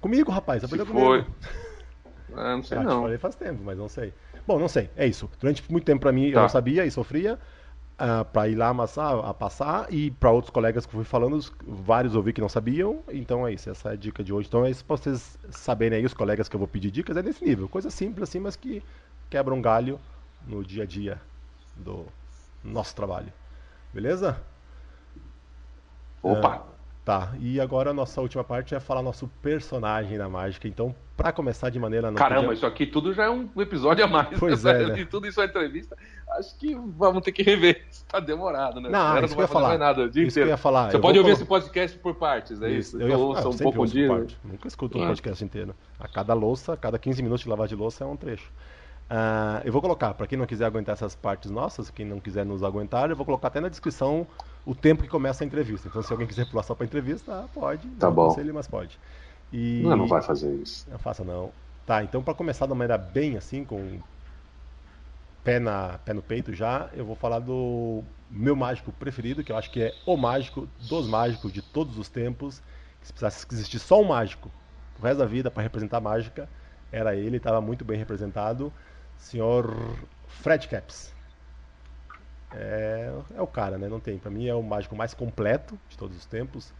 Comigo, 0.00 0.30
rapaz, 0.30 0.62
aprendeu 0.62 0.86
comigo. 0.86 1.06
Foi. 1.06 1.26
Ah, 2.36 2.54
não 2.54 2.62
sei 2.62 2.76
eu 2.76 2.82
não. 2.82 3.02
falei 3.02 3.16
faz 3.16 3.34
tempo, 3.34 3.62
mas 3.64 3.78
não 3.78 3.88
sei. 3.88 4.12
Bom, 4.46 4.58
não 4.58 4.68
sei, 4.68 4.90
é 4.94 5.06
isso. 5.06 5.30
Durante 5.40 5.64
muito 5.72 5.84
tempo 5.84 6.02
pra 6.02 6.12
mim 6.12 6.30
tá. 6.30 6.36
eu 6.36 6.42
não 6.42 6.48
sabia 6.50 6.84
e 6.84 6.90
sofria 6.90 7.38
uh, 7.98 8.20
ah, 8.20 8.24
para 8.24 8.48
ir 8.48 8.54
lá 8.54 8.68
amassar, 8.68 9.18
a 9.24 9.34
passar 9.34 9.92
e 9.92 10.10
para 10.10 10.30
outros 10.30 10.50
colegas 10.50 10.86
que 10.86 10.94
eu 10.94 10.98
fui 10.98 11.04
falando, 11.04 11.38
vários 11.66 12.14
ouvi 12.14 12.32
que 12.32 12.40
não 12.40 12.48
sabiam. 12.48 13.02
Então 13.08 13.46
é 13.46 13.52
isso, 13.52 13.68
essa 13.68 13.90
é 13.90 13.92
a 13.92 13.96
dica 13.96 14.22
de 14.22 14.32
hoje. 14.32 14.48
Então 14.48 14.64
é 14.64 14.70
isso 14.70 14.84
para 14.84 14.96
vocês 14.96 15.38
saberem 15.50 15.98
aí, 15.98 16.04
os 16.04 16.14
colegas 16.14 16.48
que 16.48 16.56
eu 16.56 16.58
vou 16.58 16.68
pedir 16.68 16.90
dicas, 16.90 17.16
é 17.16 17.22
nesse 17.22 17.44
nível. 17.44 17.68
Coisa 17.68 17.90
simples 17.90 18.28
assim, 18.28 18.38
mas 18.38 18.56
que 18.56 18.82
quebra 19.28 19.52
um 19.52 19.60
galho 19.60 19.98
no 20.46 20.64
dia 20.64 20.84
a 20.84 20.86
dia 20.86 21.20
do 21.76 22.06
nosso 22.64 22.94
trabalho. 22.94 23.32
Beleza? 23.92 24.40
Opa! 26.22 26.58
Uh, 26.58 26.77
Tá, 27.08 27.32
e 27.40 27.58
agora 27.58 27.88
a 27.88 27.94
nossa 27.94 28.20
última 28.20 28.44
parte 28.44 28.74
é 28.74 28.80
falar 28.80 29.02
nosso 29.02 29.28
personagem 29.40 30.18
da 30.18 30.28
mágica. 30.28 30.68
Então, 30.68 30.94
para 31.16 31.32
começar 31.32 31.70
de 31.70 31.78
maneira. 31.78 32.10
Não 32.10 32.18
Caramba, 32.18 32.42
podia... 32.42 32.56
isso 32.56 32.66
aqui 32.66 32.84
tudo 32.84 33.14
já 33.14 33.24
é 33.24 33.30
um 33.30 33.48
episódio 33.56 34.04
a 34.04 34.06
mais. 34.06 34.38
Pois 34.38 34.62
é. 34.66 34.88
Né? 34.88 35.00
E 35.00 35.06
tudo 35.06 35.26
isso 35.26 35.40
é 35.40 35.46
entrevista. 35.46 35.96
Acho 36.32 36.54
que 36.58 36.74
vamos 36.74 37.22
ter 37.22 37.32
que 37.32 37.42
rever. 37.42 37.82
Está 37.90 38.20
demorado, 38.20 38.78
né? 38.78 38.90
Não, 38.90 39.24
isso 39.24 39.28
não 39.30 39.38
vai 39.38 39.46
falar. 39.46 39.78
nada 39.78 40.02
o 40.02 40.10
dia 40.10 40.22
isso 40.22 40.32
inteiro. 40.32 40.48
Que 40.48 40.50
eu 40.50 40.52
ia 40.52 40.58
falar. 40.58 40.90
Você 40.90 40.96
eu 40.96 41.00
pode 41.00 41.18
ouvir 41.18 41.30
esse 41.30 41.46
podcast 41.46 41.98
por 41.98 42.14
partes, 42.14 42.60
é 42.60 42.68
isso? 42.68 42.98
isso. 42.98 43.02
Eu, 43.02 43.08
eu 43.08 43.20
ouço 43.20 43.48
um 43.48 43.56
pouco 43.56 43.84
um 43.84 43.86
dia. 43.86 44.26
Nunca 44.44 44.68
escuto 44.68 44.98
um 44.98 45.04
ah. 45.04 45.06
podcast 45.06 45.42
inteiro. 45.42 45.74
A 45.98 46.06
cada 46.06 46.34
louça, 46.34 46.74
a 46.74 46.76
cada 46.76 46.98
15 46.98 47.22
minutos 47.22 47.42
de 47.42 47.48
lavar 47.48 47.68
de 47.68 47.74
louça 47.74 48.04
é 48.04 48.06
um 48.06 48.16
trecho. 48.16 48.52
Uh, 49.10 49.64
eu 49.64 49.72
vou 49.72 49.80
colocar, 49.80 50.12
para 50.12 50.26
quem 50.26 50.36
não 50.36 50.46
quiser 50.46 50.66
aguentar 50.66 50.92
essas 50.92 51.14
partes 51.14 51.50
nossas, 51.50 51.90
quem 51.90 52.04
não 52.04 52.20
quiser 52.20 52.44
nos 52.44 52.62
aguentar, 52.62 53.08
eu 53.08 53.16
vou 53.16 53.24
colocar 53.24 53.48
até 53.48 53.60
na 53.60 53.68
descrição 53.68 54.26
o 54.66 54.74
tempo 54.74 55.02
que 55.02 55.08
começa 55.08 55.42
a 55.42 55.46
entrevista. 55.46 55.88
Então, 55.88 56.02
se 56.02 56.12
alguém 56.12 56.26
quiser 56.26 56.48
pular 56.50 56.62
só 56.62 56.74
para 56.74 56.84
entrevista, 56.84 57.48
pode. 57.54 57.88
Tá 57.90 58.10
bom. 58.10 58.34
Ele, 58.38 58.52
mas 58.52 58.66
pode. 58.66 58.98
E... 59.52 59.82
Não, 59.82 59.96
não 59.96 60.06
vai 60.06 60.20
fazer 60.20 60.54
isso. 60.56 60.86
Não 60.90 60.98
faça 60.98 61.24
não. 61.24 61.50
Tá, 61.86 62.04
então 62.04 62.22
para 62.22 62.34
começar 62.34 62.66
da 62.66 62.74
maneira 62.74 62.98
bem 62.98 63.38
assim, 63.38 63.64
com 63.64 63.98
pé, 65.42 65.58
na, 65.58 65.98
pé 66.04 66.12
no 66.12 66.20
peito 66.20 66.52
já, 66.52 66.90
eu 66.92 67.02
vou 67.02 67.16
falar 67.16 67.38
do 67.38 68.04
meu 68.30 68.54
mágico 68.54 68.92
preferido, 68.92 69.42
que 69.42 69.50
eu 69.50 69.56
acho 69.56 69.70
que 69.70 69.80
é 69.80 69.94
o 70.04 70.14
mágico 70.14 70.68
dos 70.86 71.08
mágicos 71.08 71.50
de 71.50 71.62
todos 71.62 71.96
os 71.96 72.10
tempos. 72.10 72.62
Se 73.00 73.10
precisasse 73.10 73.46
existir 73.50 73.78
só 73.78 74.02
um 74.02 74.04
mágico 74.04 74.50
o 74.98 75.02
resto 75.02 75.18
da 75.18 75.24
vida 75.24 75.50
para 75.50 75.62
representar 75.62 75.96
a 75.96 76.00
mágica, 76.00 76.48
era 76.90 77.14
ele, 77.14 77.38
estava 77.38 77.60
muito 77.60 77.84
bem 77.84 77.96
representado. 77.96 78.72
Senhor 79.18 79.74
Fred 80.26 80.66
Caps 80.68 81.12
é, 82.54 83.12
é 83.36 83.42
o 83.42 83.46
cara, 83.46 83.76
né? 83.76 83.88
Não 83.88 84.00
tem. 84.00 84.18
Para 84.18 84.30
mim 84.30 84.46
é 84.46 84.54
o 84.54 84.62
mágico 84.62 84.96
mais 84.96 85.14
completo 85.14 85.78
de 85.88 85.98
todos 85.98 86.16
os 86.16 86.24
tempos. 86.24 86.72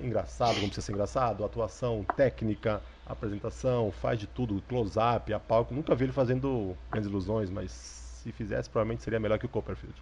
Engraçado, 0.00 0.56
como 0.56 0.66
precisa 0.66 0.82
ser 0.82 0.92
engraçado, 0.92 1.42
atuação, 1.42 2.04
técnica, 2.16 2.82
apresentação, 3.06 3.90
faz 3.90 4.18
de 4.20 4.26
tudo, 4.26 4.62
close-up, 4.68 5.32
a 5.32 5.40
palco. 5.40 5.72
Nunca 5.72 5.94
vi 5.94 6.04
ele 6.04 6.12
fazendo 6.12 6.76
grandes 6.90 7.08
ilusões, 7.08 7.48
mas 7.48 7.70
se 7.72 8.30
fizesse, 8.30 8.68
provavelmente 8.68 9.02
seria 9.02 9.18
melhor 9.18 9.38
que 9.38 9.46
o 9.46 9.48
Copperfield. 9.48 9.96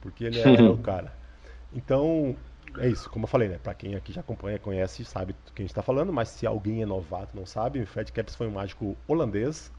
Porque 0.00 0.24
ele 0.24 0.40
é, 0.40 0.62
o 0.68 0.78
cara. 0.78 1.12
Então, 1.72 2.36
é 2.78 2.88
isso, 2.88 3.08
como 3.10 3.24
eu 3.24 3.28
falei, 3.28 3.48
né? 3.48 3.58
Pra 3.62 3.74
quem 3.74 3.94
aqui 3.94 4.12
já 4.12 4.22
acompanha, 4.22 4.58
conhece, 4.58 5.04
sabe 5.04 5.34
do 5.44 5.52
que 5.52 5.62
a 5.62 5.64
gente 5.64 5.70
está 5.70 5.82
falando, 5.82 6.12
mas 6.12 6.30
se 6.30 6.44
alguém 6.44 6.82
é 6.82 6.86
novato 6.86 7.36
não 7.36 7.46
sabe, 7.46 7.84
Fred 7.86 8.10
Caps 8.10 8.34
foi 8.34 8.48
um 8.48 8.52
mágico 8.52 8.96
holandês 9.06 9.70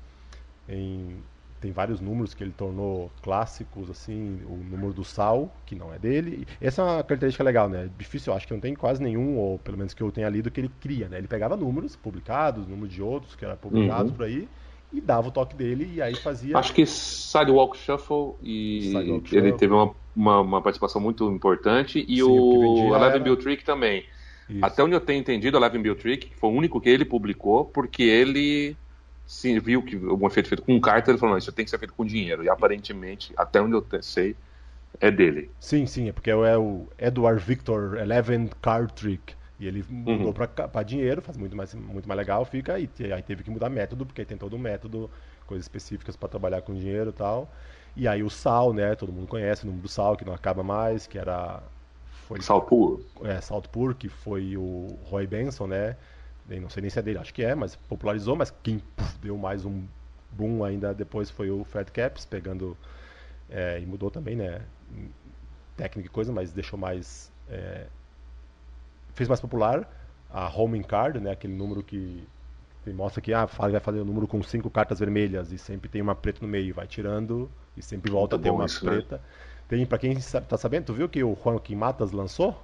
em 0.70 1.22
tem 1.60 1.72
vários 1.72 2.00
números 2.00 2.34
que 2.34 2.44
ele 2.44 2.54
tornou 2.56 3.12
clássicos, 3.22 3.90
assim, 3.90 4.40
o 4.46 4.56
número 4.56 4.94
do 4.94 5.04
sal, 5.04 5.54
que 5.66 5.76
não 5.76 5.94
é 5.94 6.00
dele. 6.00 6.48
Essa 6.62 6.82
é 6.82 6.86
uma 6.86 7.04
característica 7.04 7.44
legal, 7.44 7.70
né? 7.70 7.90
Difícil, 7.98 8.34
acho 8.34 8.48
que 8.48 8.54
não 8.54 8.60
tem 8.60 8.74
quase 8.74 9.02
nenhum, 9.02 9.38
ou 9.38 9.60
pelo 9.60 9.78
menos 9.78 9.94
que 9.94 10.02
eu 10.02 10.12
tenha 10.12 10.30
lido, 10.30 10.50
que 10.50 10.60
ele 10.60 10.72
cria, 10.80 11.08
né? 11.10 11.18
Ele 11.18 11.28
pegava 11.28 11.56
números 11.56 11.96
publicados, 11.96 12.68
números 12.68 12.94
de 12.94 13.02
outros 13.02 13.36
que 13.36 13.46
eram 13.46 13.58
publicados 13.58 14.12
uhum. 14.12 14.18
por 14.18 14.26
aí, 14.26 14.48
e 14.92 15.00
dava 15.00 15.28
o 15.28 15.32
toque 15.32 15.56
dele 15.56 15.92
e 15.96 16.02
aí 16.02 16.16
fazia. 16.16 16.58
Acho 16.58 16.74
que 16.74 16.86
Sidewalk 16.86 17.78
Shuffle 17.78 18.36
e 18.42 18.92
Sidewalk 18.94 19.36
ele 19.36 19.42
Shuffle. 19.50 19.58
teve 19.58 19.74
uma, 19.74 19.94
uma, 20.16 20.42
uma, 20.42 20.62
participação 20.62 21.00
muito 21.00 21.30
importante 21.30 22.04
e 22.08 22.18
Sim, 22.18 22.22
o, 22.24 22.90
o 22.90 22.96
Eleven 22.96 23.08
era... 23.08 23.20
Bill 23.20 23.38
Trick 23.38 23.64
também. 23.64 24.04
Isso. 24.50 24.66
Até 24.66 24.84
onde 24.84 24.96
eu 24.96 25.00
tenho 25.00 25.20
entendido, 25.20 25.58
a 25.58 25.60
Levin 25.60 25.82
Bill 25.82 25.96
Trick 25.96 26.32
foi 26.36 26.50
o 26.50 26.54
único 26.54 26.82
que 26.82 26.90
ele 26.90 27.06
publicou, 27.06 27.66
porque 27.66 28.02
ele 28.02 28.76
sim, 29.30 29.60
viu 29.60 29.84
que 29.84 29.96
um 29.96 30.26
efeito 30.26 30.50
feito 30.50 30.64
com 30.64 30.82
carta, 30.82 31.12
ele 31.12 31.20
falou, 31.20 31.34
não, 31.34 31.38
isso 31.38 31.52
tem 31.52 31.64
que 31.64 31.70
ser 31.70 31.78
feito 31.78 31.94
com 31.94 32.04
dinheiro. 32.04 32.44
E 32.44 32.50
aparentemente, 32.50 33.32
até 33.38 33.62
onde 33.62 33.76
eu 33.76 33.86
sei, 34.02 34.36
é 35.00 35.12
dele. 35.12 35.52
Sim, 35.60 35.86
sim, 35.86 36.10
é 36.10 36.12
porque 36.12 36.32
é 36.32 36.58
o 36.58 36.88
Edward 36.98 37.40
Victor 37.46 37.98
Eleven 37.98 38.50
Card 38.60 38.92
Trick. 38.94 39.36
E 39.60 39.68
ele 39.68 39.86
mudou 39.88 40.28
uhum. 40.28 40.34
para 40.34 40.84
dinheiro, 40.84 41.22
faz 41.22 41.38
muito 41.38 41.56
mais, 41.56 41.76
muito 41.76 42.08
mais 42.08 42.18
legal, 42.18 42.44
fica 42.44 42.74
aí. 42.74 42.90
Aí 43.14 43.22
teve 43.22 43.44
que 43.44 43.52
mudar 43.52 43.70
método, 43.70 44.04
porque 44.04 44.26
tem 44.26 44.36
todo 44.36 44.56
um 44.56 44.60
método, 44.60 45.12
coisas 45.46 45.66
específicas 45.66 46.16
para 46.16 46.28
trabalhar 46.28 46.64
com 46.64 46.74
dinheiro 46.74 47.12
e 47.12 47.14
tal. 47.14 47.54
E 47.96 48.08
aí 48.08 48.24
o 48.24 48.32
sal, 48.32 48.74
né? 48.74 48.96
Todo 48.96 49.14
mundo 49.14 49.28
conhece 49.28 49.64
o 49.64 49.68
número 49.68 49.84
do 49.84 49.90
sal, 49.90 50.18
que 50.18 50.26
não 50.26 50.34
acaba 50.34 50.64
mais, 50.64 51.06
que 51.06 51.20
era. 51.20 51.62
Foi, 52.28 52.40
puro. 52.68 53.06
É, 53.24 53.40
salt 53.42 53.68
puro, 53.68 53.94
que 53.94 54.10
foi 54.10 54.58
o 54.58 54.98
Roy 55.04 55.28
Benson, 55.28 55.68
né? 55.68 55.96
Não 56.58 56.70
sei 56.70 56.82
nem 56.82 56.90
se 56.90 56.98
é 56.98 57.02
dele, 57.02 57.20
acho 57.20 57.34
que 57.34 57.44
é, 57.44 57.54
mas 57.54 57.76
popularizou, 57.76 58.36
mas 58.36 58.52
quem 58.64 58.80
puf, 58.80 59.18
deu 59.20 59.38
mais 59.38 59.66
um 59.66 59.84
boom 60.32 60.64
ainda 60.64 60.94
depois 60.94 61.30
foi 61.30 61.52
o 61.52 61.64
Fred 61.64 61.92
Caps, 61.92 62.26
pegando. 62.26 62.78
É, 63.50 63.80
e 63.80 63.86
mudou 63.86 64.10
também, 64.10 64.36
né? 64.36 64.62
Técnica 65.76 66.08
e 66.08 66.12
coisa, 66.12 66.32
mas 66.32 66.52
deixou 66.52 66.80
mais. 66.80 67.32
É, 67.50 67.88
fez 69.14 69.28
mais 69.28 69.42
popular 69.42 69.88
a 70.30 70.48
homing 70.50 70.84
card, 70.84 71.20
né? 71.20 71.32
Aquele 71.32 71.54
número 71.54 71.84
que 71.84 72.28
mostra 72.88 73.22
que 73.22 73.34
ah, 73.34 73.46
vai 73.46 73.80
fazer 73.80 74.00
o 74.00 74.02
um 74.02 74.06
número 74.06 74.28
com 74.28 74.42
cinco 74.42 74.70
cartas 74.70 75.00
vermelhas 75.00 75.52
e 75.52 75.58
sempre 75.58 75.90
tem 75.90 76.02
uma 76.02 76.16
preta 76.16 76.40
no 76.42 76.48
meio, 76.48 76.74
vai 76.74 76.88
tirando 76.88 77.50
e 77.78 77.84
sempre 77.84 78.12
volta 78.12 78.36
Muito 78.36 78.48
a 78.48 78.50
ter 78.50 78.56
uma 78.56 78.66
isso, 78.66 78.86
né? 78.86 78.94
preta. 78.94 79.18
Né? 79.18 79.22
Tem 79.68 79.86
para 79.86 80.00
quem 80.00 80.14
está 80.14 80.58
sabendo, 80.58 80.86
tu 80.86 80.94
viu 80.94 81.08
que 81.08 81.24
o 81.24 81.38
Joaquim 81.44 81.76
Matas 81.76 82.12
lançou? 82.12 82.60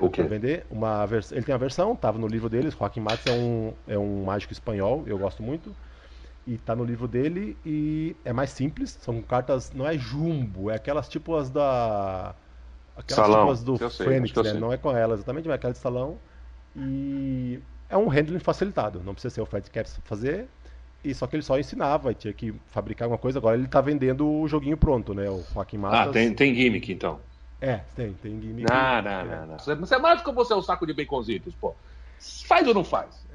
O 0.00 0.10
quê? 0.10 0.22
vender 0.22 0.66
uma 0.70 1.06
vers... 1.06 1.30
ele 1.32 1.42
tem 1.42 1.54
a 1.54 1.58
versão, 1.58 1.94
tava 1.94 2.18
no 2.18 2.26
livro 2.26 2.48
deles. 2.48 2.74
Joaquim 2.74 3.00
Matas 3.00 3.26
é 3.26 3.32
um 3.32 3.72
é 3.86 3.98
um 3.98 4.24
mágico 4.24 4.52
espanhol, 4.52 5.04
eu 5.06 5.18
gosto 5.18 5.42
muito. 5.42 5.74
E 6.46 6.58
tá 6.58 6.76
no 6.76 6.84
livro 6.84 7.08
dele 7.08 7.56
e 7.64 8.14
é 8.24 8.32
mais 8.32 8.50
simples, 8.50 8.98
são 9.00 9.22
cartas, 9.22 9.72
não 9.72 9.86
é 9.86 9.96
jumbo, 9.96 10.70
é 10.70 10.74
aquelas 10.74 11.08
tipo 11.08 11.34
as 11.34 11.48
da 11.48 12.34
aquelas 12.96 13.26
salão. 13.26 13.40
tipo 13.40 13.50
as 13.52 13.64
do 13.64 13.90
Fênix, 13.90 14.34
né? 14.42 14.52
Não 14.52 14.72
é 14.72 14.76
com 14.76 14.94
ela 14.94 15.14
exatamente, 15.14 15.46
mas 15.46 15.54
é 15.54 15.56
aquela 15.56 15.72
de 15.72 15.78
salão. 15.78 16.18
E 16.76 17.60
é 17.88 17.96
um 17.96 18.08
handling 18.08 18.40
facilitado, 18.40 19.00
não 19.04 19.14
precisa 19.14 19.34
ser 19.34 19.40
o 19.40 19.46
Fred 19.46 19.70
Caps 19.70 20.00
fazer. 20.04 20.48
E 21.02 21.14
só 21.14 21.26
que 21.26 21.36
ele 21.36 21.42
só 21.42 21.58
ensinava, 21.58 22.14
tinha 22.14 22.32
que 22.32 22.54
fabricar 22.66 23.04
alguma 23.06 23.18
coisa. 23.18 23.38
Agora 23.38 23.56
ele 23.56 23.66
está 23.66 23.80
vendendo 23.80 24.26
o 24.26 24.48
joguinho 24.48 24.76
pronto, 24.76 25.12
né? 25.14 25.28
O 25.30 25.42
Joaquim 25.52 25.76
Matas. 25.76 26.08
Ah, 26.08 26.12
tem, 26.12 26.32
tem 26.34 26.54
gimmick 26.54 26.90
então. 26.90 27.20
É, 27.60 27.80
tem, 27.96 28.12
tem 28.14 28.40
gimmick. 28.40 28.70
Não, 28.70 29.02
não, 29.02 29.24
não, 29.24 29.46
não. 29.46 29.58
Você 29.58 29.94
é 29.94 29.98
mais 29.98 30.22
que 30.22 30.32
você 30.32 30.52
é 30.52 30.56
o 30.56 30.62
saco 30.62 30.86
de 30.86 30.92
baconzitos, 30.92 31.54
pô. 31.54 31.74
Faz 32.46 32.66
ou 32.66 32.74
não 32.74 32.84
faz? 32.84 33.26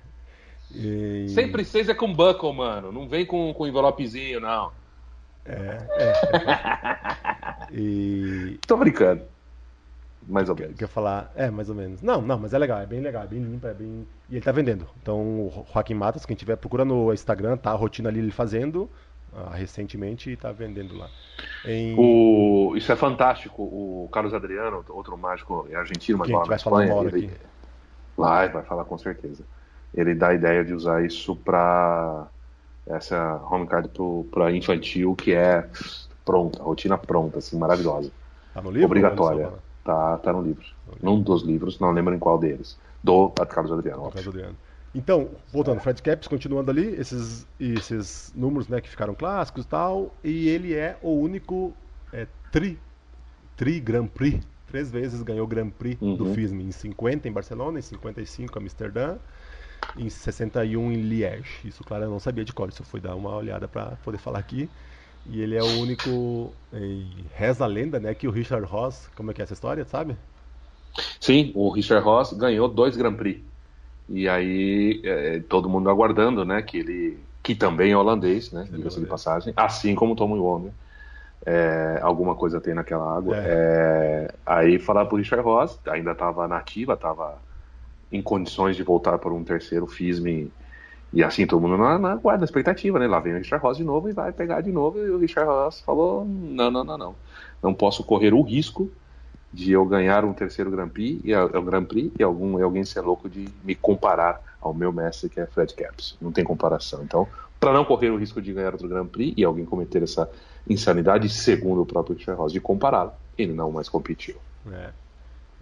e... 0.70 1.26
Sempre 1.28 1.64
seja 1.64 1.92
é 1.92 1.94
com 1.94 2.12
buckle, 2.12 2.52
mano. 2.52 2.92
Não 2.92 3.08
vem 3.08 3.26
com, 3.26 3.52
com 3.52 3.66
envelopezinho, 3.66 4.40
não. 4.40 4.72
É, 5.44 5.78
é. 5.90 6.12
é. 6.12 7.66
e... 7.74 8.58
Tô 8.66 8.76
brincando. 8.76 9.22
Mais 10.26 10.48
ou 10.48 10.56
menos. 10.56 10.76
Quer 10.76 10.88
falar, 10.88 11.30
é, 11.36 11.50
mais 11.50 11.68
ou 11.68 11.74
menos. 11.74 12.00
Não, 12.00 12.22
não, 12.22 12.38
mas 12.38 12.54
é 12.54 12.58
legal, 12.58 12.80
é 12.80 12.86
bem 12.86 13.00
legal, 13.00 13.24
é 13.24 13.26
bem 13.26 13.42
limpo, 13.42 13.66
é 13.66 13.74
bem. 13.74 14.06
E 14.30 14.36
ele 14.36 14.44
tá 14.44 14.52
vendendo. 14.52 14.88
Então, 15.02 15.18
o 15.20 15.66
Joaquim 15.72 15.94
Matas, 15.94 16.24
quem 16.24 16.34
tiver, 16.34 16.56
procura 16.56 16.84
no 16.84 17.12
Instagram, 17.12 17.56
tá 17.56 17.70
a 17.70 17.74
rotina 17.74 18.08
ali 18.08 18.20
ele 18.20 18.30
fazendo. 18.30 18.88
Uh, 19.36 19.50
recentemente 19.50 20.30
e 20.30 20.36
tá 20.36 20.52
vendendo 20.52 20.96
lá. 20.96 21.08
Em... 21.64 21.96
O... 21.98 22.76
Isso 22.76 22.92
é 22.92 22.94
fantástico. 22.94 23.64
O 23.64 24.08
Carlos 24.12 24.32
Adriano, 24.32 24.84
outro 24.88 25.18
mágico 25.18 25.66
argentino, 25.74 26.18
mas 26.18 26.30
mora 26.30 26.48
na 26.48 26.54
Espanha. 26.54 26.94
Ele... 27.02 27.32
Vai, 28.16 28.48
vai 28.48 28.62
falar 28.62 28.84
com 28.84 28.96
certeza. 28.96 29.42
Ele 29.92 30.14
dá 30.14 30.28
a 30.28 30.34
ideia 30.34 30.64
de 30.64 30.72
usar 30.72 31.04
isso 31.04 31.34
para 31.34 32.28
essa 32.86 33.40
home 33.50 33.66
card 33.66 33.90
para 34.30 34.52
infantil, 34.52 35.16
que 35.16 35.32
é 35.34 35.68
pronta, 36.24 36.62
rotina 36.62 36.96
pronta, 36.96 37.38
assim, 37.38 37.58
maravilhosa. 37.58 38.12
Tá 38.52 38.62
no 38.62 38.70
livro? 38.70 38.86
Obrigatória. 38.86 39.52
Tá, 39.84 40.16
tá 40.18 40.32
no 40.32 40.42
livro. 40.42 40.64
Num 41.02 41.20
dos 41.20 41.42
livros, 41.42 41.80
não 41.80 41.90
lembro 41.90 42.14
em 42.14 42.20
qual 42.20 42.38
deles. 42.38 42.78
Do 43.02 43.30
Carlos 43.30 43.72
Adriano. 43.72 44.02
Carlos 44.04 44.28
Adriano. 44.28 44.56
Então, 44.94 45.30
voltando, 45.52 45.80
Fred 45.80 46.00
Caps, 46.00 46.28
continuando 46.28 46.70
ali, 46.70 46.94
esses, 46.94 47.46
esses 47.58 48.32
números 48.34 48.68
né, 48.68 48.80
que 48.80 48.88
ficaram 48.88 49.14
clássicos 49.14 49.64
e 49.64 49.68
tal, 49.68 50.14
e 50.22 50.48
ele 50.48 50.72
é 50.72 50.96
o 51.02 51.10
único 51.10 51.74
é, 52.12 52.28
tri, 52.52 52.78
tri 53.56 53.80
Grand 53.80 54.06
Prix, 54.06 54.46
três 54.68 54.90
vezes 54.90 55.20
ganhou 55.22 55.46
Grand 55.48 55.70
Prix 55.70 56.00
uhum. 56.00 56.16
do 56.16 56.32
FISM, 56.32 56.60
em 56.60 56.70
50 56.70 57.28
em 57.28 57.32
Barcelona, 57.32 57.78
em 57.78 57.82
55 57.82 58.56
em 58.56 58.62
Amsterdã, 58.62 59.16
em 59.96 60.08
61 60.08 60.92
em 60.92 61.02
Liège. 61.02 61.58
Isso, 61.64 61.82
claro, 61.82 62.04
eu 62.04 62.10
não 62.10 62.20
sabia 62.20 62.44
de 62.44 62.52
cor, 62.52 62.68
isso 62.68 62.82
eu 62.82 62.86
fui 62.86 63.00
dar 63.00 63.16
uma 63.16 63.34
olhada 63.34 63.66
para 63.66 63.96
poder 64.04 64.18
falar 64.18 64.38
aqui. 64.38 64.68
E 65.26 65.40
ele 65.40 65.56
é 65.56 65.62
o 65.62 65.80
único. 65.80 66.52
reza 67.34 67.64
a 67.64 67.66
lenda, 67.66 67.98
né? 67.98 68.14
Que 68.14 68.28
o 68.28 68.30
Richard 68.30 68.66
Ross. 68.66 69.08
Como 69.16 69.30
é 69.30 69.34
que 69.34 69.40
é 69.40 69.44
essa 69.44 69.54
história, 69.54 69.84
sabe? 69.86 70.16
Sim, 71.18 71.50
o 71.54 71.70
Richard 71.70 72.04
Ross 72.04 72.34
ganhou 72.34 72.68
dois 72.68 72.94
Grand 72.96 73.14
Prix. 73.14 73.42
E 74.08 74.28
aí, 74.28 75.00
é, 75.04 75.40
todo 75.48 75.68
mundo 75.68 75.88
aguardando, 75.88 76.44
né? 76.44 76.62
Que 76.62 76.78
ele. 76.78 77.18
Que 77.42 77.54
também 77.54 77.92
é 77.92 77.96
holandês, 77.96 78.52
né? 78.52 78.66
É 78.72 78.76
diga-se 78.76 79.00
de 79.00 79.06
passagem. 79.06 79.52
Assim 79.56 79.94
como 79.94 80.16
Tommy 80.16 80.38
Wonder. 80.38 80.72
É, 81.46 81.98
alguma 82.02 82.34
coisa 82.34 82.60
tem 82.60 82.74
naquela 82.74 83.16
água. 83.16 83.36
É. 83.36 83.42
É, 83.46 84.34
aí 84.46 84.78
falar 84.78 85.04
pro 85.06 85.18
Richard 85.18 85.44
Ross, 85.44 85.78
ainda 85.86 86.12
estava 86.12 86.48
nativa, 86.48 86.94
estava 86.94 87.36
em 88.10 88.22
condições 88.22 88.76
de 88.76 88.82
voltar 88.82 89.18
para 89.18 89.32
um 89.32 89.44
terceiro 89.44 89.86
FISM 89.86 90.50
e 91.14 91.22
assim, 91.22 91.46
todo 91.46 91.62
mundo 91.62 91.78
na, 91.78 91.96
na 91.96 92.16
guarda, 92.16 92.44
expectativa, 92.44 92.98
né? 92.98 93.06
Lá 93.06 93.20
vem 93.20 93.34
o 93.34 93.38
Richard 93.38 93.62
Ross 93.62 93.76
de 93.76 93.84
novo 93.84 94.08
e 94.08 94.12
vai 94.12 94.32
pegar 94.32 94.60
de 94.60 94.72
novo. 94.72 94.98
E 94.98 95.10
o 95.10 95.18
Richard 95.18 95.48
Ross 95.48 95.80
falou: 95.80 96.24
não, 96.24 96.72
não, 96.72 96.82
não, 96.82 96.98
não. 96.98 97.14
Não 97.62 97.72
posso 97.72 98.02
correr 98.02 98.34
o 98.34 98.42
risco 98.42 98.90
de 99.54 99.70
eu 99.70 99.84
ganhar 99.84 100.24
um 100.24 100.32
terceiro 100.32 100.68
Grand 100.68 100.88
Prix 100.88 101.20
e, 101.24 101.32
é 101.32 101.48
Grand 101.62 101.84
Prix, 101.84 102.10
e 102.18 102.22
algum, 102.24 102.58
e 102.58 102.62
alguém 102.62 102.84
ser 102.84 103.02
louco 103.02 103.28
de 103.28 103.48
me 103.62 103.74
comparar 103.76 104.42
ao 104.60 104.74
meu 104.74 104.92
mestre, 104.92 105.28
que 105.28 105.38
é 105.38 105.46
Fred 105.46 105.72
Caps. 105.74 106.16
Não 106.20 106.32
tem 106.32 106.42
comparação. 106.42 107.04
Então, 107.04 107.28
para 107.60 107.72
não 107.72 107.84
correr 107.84 108.10
o 108.10 108.16
risco 108.16 108.42
de 108.42 108.52
ganhar 108.52 108.72
outro 108.72 108.88
Grand 108.88 109.06
Prix 109.06 109.32
e 109.36 109.44
alguém 109.44 109.64
cometer 109.64 110.02
essa 110.02 110.28
insanidade, 110.68 111.28
segundo 111.28 111.82
o 111.82 111.86
próprio 111.86 112.16
Ross, 112.34 112.52
de 112.52 112.60
compará-lo, 112.60 113.12
ele 113.38 113.52
não 113.52 113.70
mais 113.70 113.88
competiu. 113.88 114.34
É. 114.72 114.90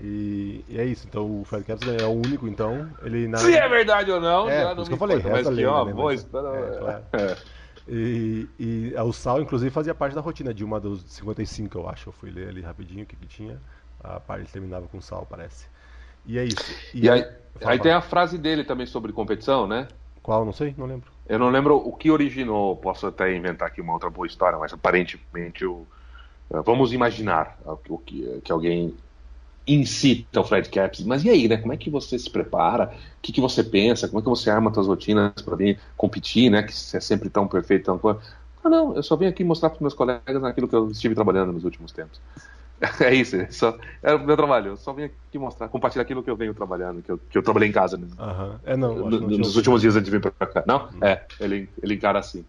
E, 0.01 0.65
e, 0.71 0.81
é 0.81 0.85
isso, 0.87 1.07
então 1.07 1.43
o 1.43 1.45
Fred 1.45 1.65
Caps 1.65 1.87
é 1.87 2.07
o 2.07 2.13
único, 2.13 2.49
então. 2.49 2.89
Ele 3.03 3.29
na... 3.29 3.37
Se 3.37 3.55
é 3.55 3.69
verdade 3.69 4.11
ou 4.11 4.21
não, 4.21 4.49
é, 4.49 4.63
já 4.63 4.75
não 4.75 4.85
que 4.85 4.93
eu 4.93 4.97
falei, 4.97 5.19
resta 5.19 5.51
lei, 5.51 5.67
né, 5.67 5.95
mas... 5.95 6.25
é, 6.25 6.29
claro. 6.29 7.05
é. 7.13 7.37
E, 7.89 8.49
e 8.59 8.95
o 8.97 9.13
Sal, 9.13 9.43
inclusive, 9.43 9.71
fazia 9.71 9.95
parte 9.95 10.15
da 10.15 10.21
rotina 10.21 10.55
de 10.55 10.65
uma 10.65 10.81
dos 10.81 11.03
55, 11.03 11.79
eu 11.79 11.89
acho. 11.89 12.09
Eu 12.09 12.13
fui 12.13 12.31
ler 12.31 12.49
ali 12.49 12.61
rapidinho 12.61 13.03
o 13.03 13.07
que, 13.07 13.17
que 13.17 13.27
tinha. 13.27 13.61
A 14.03 14.21
parte 14.21 14.53
terminava 14.53 14.87
com 14.88 15.01
Sal, 15.01 15.27
parece. 15.29 15.67
E 16.27 16.38
é 16.38 16.45
isso. 16.45 16.75
E, 16.95 17.07
e 17.07 17.11
aí, 17.11 17.27
aí 17.65 17.79
tem 17.79 17.93
a 17.93 18.01
frase 18.01 18.38
dele 18.38 18.65
também 18.65 18.87
sobre 18.87 19.12
competição, 19.12 19.67
né? 19.67 19.88
Qual? 20.23 20.45
Não 20.45 20.53
sei, 20.53 20.75
não 20.79 20.87
lembro. 20.87 21.11
Eu 21.29 21.38
não 21.38 21.51
lembro 21.51 21.77
o 21.77 21.93
que 21.93 22.11
originou, 22.11 22.77
posso 22.77 23.07
até 23.07 23.35
inventar 23.35 23.69
aqui 23.69 23.81
uma 23.81 23.93
outra 23.93 24.11
boa 24.11 24.27
história, 24.27 24.59
mas 24.59 24.73
aparentemente 24.73 25.65
o. 25.65 25.87
Vamos 26.65 26.93
imaginar 26.93 27.59
o 27.65 27.97
que, 27.97 28.41
que 28.45 28.53
alguém 28.53 28.95
incita 29.67 30.41
o 30.41 30.45
Fred 30.45 30.69
Caps, 30.69 31.05
mas 31.05 31.25
e 31.25 31.31
aí, 31.31 31.49
né? 31.49 31.57
Como 31.57 31.73
é 31.73 31.77
que 31.77 31.88
você 31.88 32.19
se 32.19 32.29
prepara? 32.29 32.87
O 33.19 33.23
que, 33.23 33.33
que 33.33 33.41
você 33.41 33.65
pensa? 33.65 34.09
Como 34.09 34.21
é 34.21 34.23
que 34.23 34.29
você 34.29 34.51
arma 34.51 34.73
suas 34.75 34.87
rotinas 34.87 35.33
para 35.43 35.57
vir 35.57 35.79
competir, 35.97 36.51
né? 36.51 36.62
Que 36.62 36.75
você 36.75 36.97
é 36.97 37.01
sempre 37.01 37.31
tão 37.31 37.47
perfeito, 37.47 37.85
tão... 37.85 38.21
Ah, 38.65 38.69
não, 38.69 38.95
eu 38.95 39.03
só 39.03 39.17
vim 39.17 39.27
aqui 39.27 39.43
mostrar 39.43 39.71
para 39.71 39.81
meus 39.81 39.95
colegas 39.95 40.43
naquilo 40.43 40.69
que 40.69 40.75
eu 40.75 40.91
estive 40.91 41.15
trabalhando 41.15 41.53
nos 41.53 41.65
últimos 41.65 41.91
tempos. 41.91 42.21
É 43.01 43.14
isso, 43.14 43.37
é, 43.37 43.49
só, 43.51 43.77
é 44.03 44.14
o 44.14 44.18
meu 44.18 44.37
trabalho. 44.37 44.73
Eu 44.73 44.77
só 44.77 44.92
vim 44.92 45.05
aqui 45.05 45.38
mostrar, 45.38 45.68
compartilhar 45.68 46.03
aquilo 46.03 46.23
que 46.23 46.31
eu 46.31 46.37
venho 46.37 46.55
trabalhando, 46.55 47.03
que 47.03 47.11
eu, 47.11 47.18
que 47.18 47.38
eu 47.38 47.42
trabalhei 47.42 47.68
em 47.68 47.73
casa. 47.73 47.97
Uhum. 47.97 48.59
É, 48.64 48.77
não, 48.77 48.95
no, 48.95 49.21
nos 49.21 49.57
últimos 49.57 49.81
dias 49.81 49.97
antes 49.97 50.05
de 50.05 50.11
vir 50.11 50.21
para 50.21 50.47
cá. 50.47 50.64
Não? 50.66 50.88
Hum. 50.88 50.99
É, 51.01 51.25
ele, 51.40 51.68
ele 51.83 51.95
encara 51.95 52.18
assim. 52.18 52.45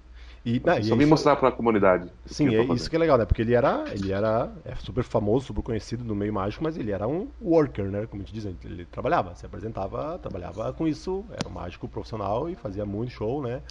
E, 0.45 0.61
não, 0.65 0.77
e 0.77 0.83
Só 0.83 0.95
vim 0.95 1.05
mostrar 1.05 1.37
para 1.37 1.49
a 1.49 1.51
comunidade. 1.51 2.09
Sim, 2.25 2.53
é 2.53 2.63
isso 2.73 2.89
que 2.89 2.95
é 2.97 2.99
legal, 2.99 3.17
né? 3.17 3.23
Porque 3.23 3.41
ele 3.41 3.53
era, 3.53 3.85
ele 3.93 4.11
era 4.11 4.51
é 4.65 4.75
super 4.75 5.03
famoso, 5.03 5.45
super 5.45 5.61
conhecido 5.61 6.03
no 6.03 6.13
meio 6.13 6.33
mágico, 6.33 6.61
mas 6.61 6.77
ele 6.77 6.91
era 6.91 7.07
um 7.07 7.29
worker, 7.41 7.85
né? 7.85 8.05
Como 8.07 8.21
a 8.21 8.25
gente 8.25 8.33
diz, 8.33 8.53
ele 8.65 8.83
trabalhava, 8.85 9.33
se 9.35 9.45
apresentava, 9.45 10.19
trabalhava 10.19 10.73
com 10.73 10.85
isso, 10.85 11.23
era 11.31 11.47
um 11.47 11.51
mágico 11.51 11.87
profissional 11.87 12.49
e 12.49 12.55
fazia 12.55 12.85
muito 12.85 13.13
show, 13.13 13.41
né? 13.41 13.61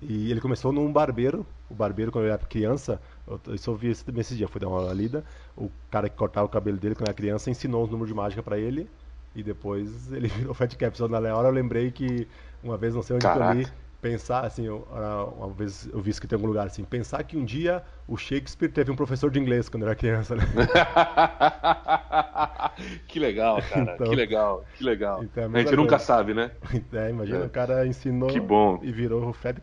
E 0.00 0.30
ele 0.30 0.40
começou 0.40 0.72
num 0.72 0.90
barbeiro, 0.90 1.46
o 1.68 1.74
barbeiro 1.74 2.10
quando 2.10 2.24
ele 2.24 2.32
era 2.32 2.42
criança, 2.42 3.00
eu, 3.26 3.40
isso 3.54 3.70
eu 3.70 3.76
vi 3.76 3.88
esse, 3.88 4.04
esse 4.16 4.36
dia, 4.36 4.48
fui 4.48 4.60
dar 4.60 4.68
uma 4.68 4.92
lida, 4.92 5.24
o 5.56 5.70
cara 5.90 6.08
que 6.08 6.16
cortava 6.16 6.46
o 6.46 6.48
cabelo 6.48 6.76
dele 6.76 6.94
quando 6.94 7.08
era 7.08 7.14
criança 7.14 7.50
ensinou 7.50 7.84
os 7.84 7.90
números 7.90 8.08
de 8.08 8.14
mágica 8.14 8.42
para 8.42 8.58
ele, 8.58 8.88
e 9.34 9.42
depois 9.42 9.90
ele 10.12 10.28
virou 10.28 10.54
Fat 10.54 10.74
Caps. 10.76 11.00
Na 11.00 11.36
hora 11.36 11.48
eu 11.48 11.52
lembrei 11.52 11.90
que 11.90 12.28
uma 12.62 12.76
vez, 12.76 12.94
não 12.94 13.02
sei 13.02 13.16
onde 13.16 13.24
Caraca. 13.24 13.54
eu 13.54 13.60
li, 13.60 13.68
pensar 14.04 14.44
assim, 14.44 14.68
uma 14.68 15.48
vez 15.48 15.88
eu 15.90 15.98
vi 15.98 16.10
isso 16.10 16.20
que 16.20 16.26
tem 16.26 16.36
algum 16.36 16.46
lugar 16.46 16.66
assim, 16.66 16.84
pensar 16.84 17.24
que 17.24 17.38
um 17.38 17.44
dia 17.44 17.82
o 18.06 18.18
Shakespeare 18.18 18.70
teve 18.70 18.90
um 18.90 18.96
professor 18.96 19.30
de 19.30 19.40
inglês 19.40 19.70
quando 19.70 19.84
era 19.84 19.94
criança, 19.94 20.36
né? 20.36 20.42
que 23.08 23.18
legal, 23.18 23.62
cara, 23.62 23.94
então, 23.94 24.06
que 24.06 24.14
legal, 24.14 24.62
que 24.76 24.84
legal. 24.84 25.24
Então, 25.24 25.44
é 25.44 25.46
a, 25.46 25.48
a, 25.48 25.56
gente 25.56 25.68
coisa. 25.68 25.76
nunca 25.76 25.98
sabe, 25.98 26.34
né? 26.34 26.50
É, 26.92 27.08
imagina, 27.08 27.38
é. 27.38 27.46
o 27.46 27.50
cara 27.50 27.86
ensinou 27.86 28.28
que 28.28 28.38
bom. 28.38 28.78
e 28.82 28.92
virou 28.92 29.30
o 29.30 29.32
Fred 29.32 29.58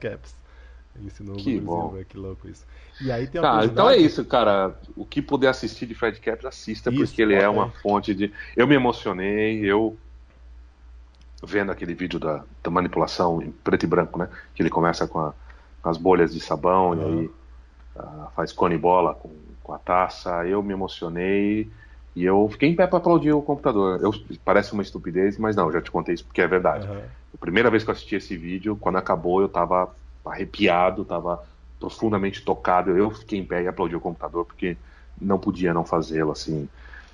Ensinou 0.99 1.35
que 1.35 1.57
o 1.57 1.61
bom. 1.61 2.03
que 2.07 2.17
louco 2.17 2.47
isso. 2.47 2.65
E 2.99 3.11
aí 3.11 3.25
tem 3.27 3.41
ah, 3.43 3.61
então 3.63 3.89
é 3.89 3.97
isso, 3.97 4.23
cara. 4.25 4.75
O 4.95 5.05
que 5.05 5.21
puder 5.21 5.47
assistir 5.47 5.85
de 5.85 5.95
Fred 5.95 6.19
Caps, 6.19 6.45
assista, 6.45 6.91
isso, 6.91 7.05
porque 7.05 7.21
ele 7.21 7.33
é 7.33 7.47
uma 7.47 7.69
fonte 7.69 8.13
de. 8.13 8.31
Eu 8.55 8.67
me 8.67 8.75
emocionei, 8.75 9.59
eu 9.59 9.97
vendo 11.43 11.71
aquele 11.71 11.93
vídeo 11.93 12.19
da, 12.19 12.43
da, 12.61 12.69
manipulação 12.69 13.41
em 13.41 13.51
preto 13.51 13.83
e 13.83 13.87
branco, 13.87 14.19
né? 14.19 14.29
Que 14.53 14.61
ele 14.61 14.69
começa 14.69 15.07
com, 15.07 15.19
a, 15.19 15.33
com 15.81 15.89
as 15.89 15.97
bolhas 15.97 16.33
de 16.33 16.39
sabão 16.39 16.91
uhum. 16.91 16.99
e 16.99 17.19
aí 17.19 17.25
uh, 17.95 18.31
faz 18.35 18.51
cone 18.51 18.77
bola 18.77 19.15
com, 19.15 19.31
com 19.63 19.73
a 19.73 19.79
taça. 19.79 20.45
Eu 20.45 20.61
me 20.61 20.73
emocionei 20.73 21.71
e 22.15 22.23
eu 22.23 22.47
fiquei 22.51 22.69
em 22.69 22.75
pé 22.75 22.85
para 22.85 22.97
aplaudir 22.97 23.31
o 23.31 23.41
computador. 23.41 23.99
Eu, 24.03 24.13
parece 24.43 24.73
uma 24.73 24.83
estupidez, 24.83 25.37
mas 25.37 25.55
não, 25.55 25.71
já 25.71 25.81
te 25.81 25.89
contei 25.89 26.13
isso 26.13 26.25
porque 26.25 26.41
é 26.41 26.47
verdade. 26.47 26.87
Uhum. 26.87 27.01
A 27.33 27.37
primeira 27.39 27.71
vez 27.71 27.83
que 27.83 27.89
eu 27.89 27.93
assisti 27.93 28.15
esse 28.15 28.37
vídeo, 28.37 28.75
quando 28.75 28.97
acabou, 28.97 29.41
eu 29.41 29.49
tava 29.49 29.89
arrepiado, 30.25 31.05
tava 31.05 31.43
profundamente 31.79 32.43
tocado. 32.43 32.91
Eu 32.91 33.11
fiquei 33.11 33.39
em 33.39 33.45
pé 33.45 33.63
e 33.63 33.67
aplaudi 33.67 33.95
o 33.95 34.01
computador 34.01 34.45
porque 34.45 34.77
não 35.19 35.39
podia 35.39 35.73
não 35.73 35.85
fazê-lo 35.85 36.31
assim 36.31 36.67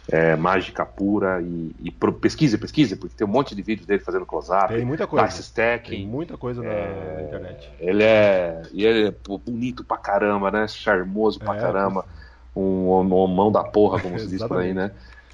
é, 0.10 0.36
mágica 0.36 0.86
pura 0.86 1.42
e, 1.42 1.76
e 1.80 1.92
pesquise, 1.92 2.58
pesquise, 2.58 2.96
porque 2.96 3.16
tem 3.16 3.28
um 3.28 3.30
monte 3.30 3.54
de 3.54 3.62
vídeos 3.62 3.86
dele 3.86 4.00
fazendo 4.00 4.26
close-up. 4.26 4.74
Tem 4.74 4.86
muita 4.86 5.06
coisa. 5.06 5.42
Stacking, 5.42 5.92
tem 5.92 6.08
muita 6.08 6.38
coisa 6.38 6.64
na, 6.64 6.70
é, 6.70 7.24
internet. 7.28 7.70
Ele 7.80 8.04
é, 8.04 8.62
e 8.72 8.86
ele 8.86 9.08
é 9.10 9.16
bonito 9.46 9.84
pra 9.84 9.98
caramba, 9.98 10.50
né? 10.50 10.68
Charmoso 10.68 11.40
pra 11.40 11.56
é, 11.56 11.60
caramba. 11.60 12.06
Um 12.56 12.88
homão 12.88 13.52
da 13.52 13.64
porra, 13.64 14.00
como 14.00 14.18
se 14.20 14.28
diz 14.28 14.42
por 14.44 14.58
aí, 14.58 14.74
né? 14.74 14.92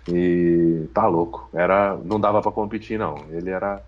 E 0.08 0.88
tá 0.94 1.06
louco. 1.08 1.48
Era, 1.54 1.96
não 2.04 2.20
dava 2.20 2.42
para 2.42 2.52
competir, 2.52 2.98
não. 2.98 3.16
Ele 3.30 3.52
era. 3.52 3.82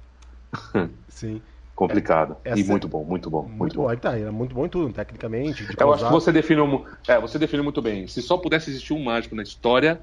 Sim. 1.10 1.42
Complicado. 1.76 2.38
Essa... 2.44 2.60
E 2.60 2.64
muito 2.64 2.88
bom, 2.88 3.04
muito 3.04 3.30
bom. 3.30 3.44
Muito, 3.44 3.58
muito 3.58 3.76
bom. 3.78 3.88
bom. 3.88 3.96
Tá, 3.96 4.18
era 4.18 4.32
muito 4.32 4.56
bom 4.56 4.66
em 4.66 4.70
tudo, 4.70 4.94
tecnicamente. 4.94 5.68
Eu 5.78 5.94
acho 5.94 6.06
que 6.06 6.12
você 6.12 6.32
definiu, 6.32 6.86
é, 7.08 7.20
você 7.20 7.38
definiu 7.38 7.64
muito 7.64 7.82
bem. 7.82 8.08
Se 8.08 8.22
só 8.22 8.38
pudesse 8.38 8.70
existir 8.70 8.94
um 8.94 9.04
mágico 9.04 9.36
na 9.36 9.44
história, 9.44 10.00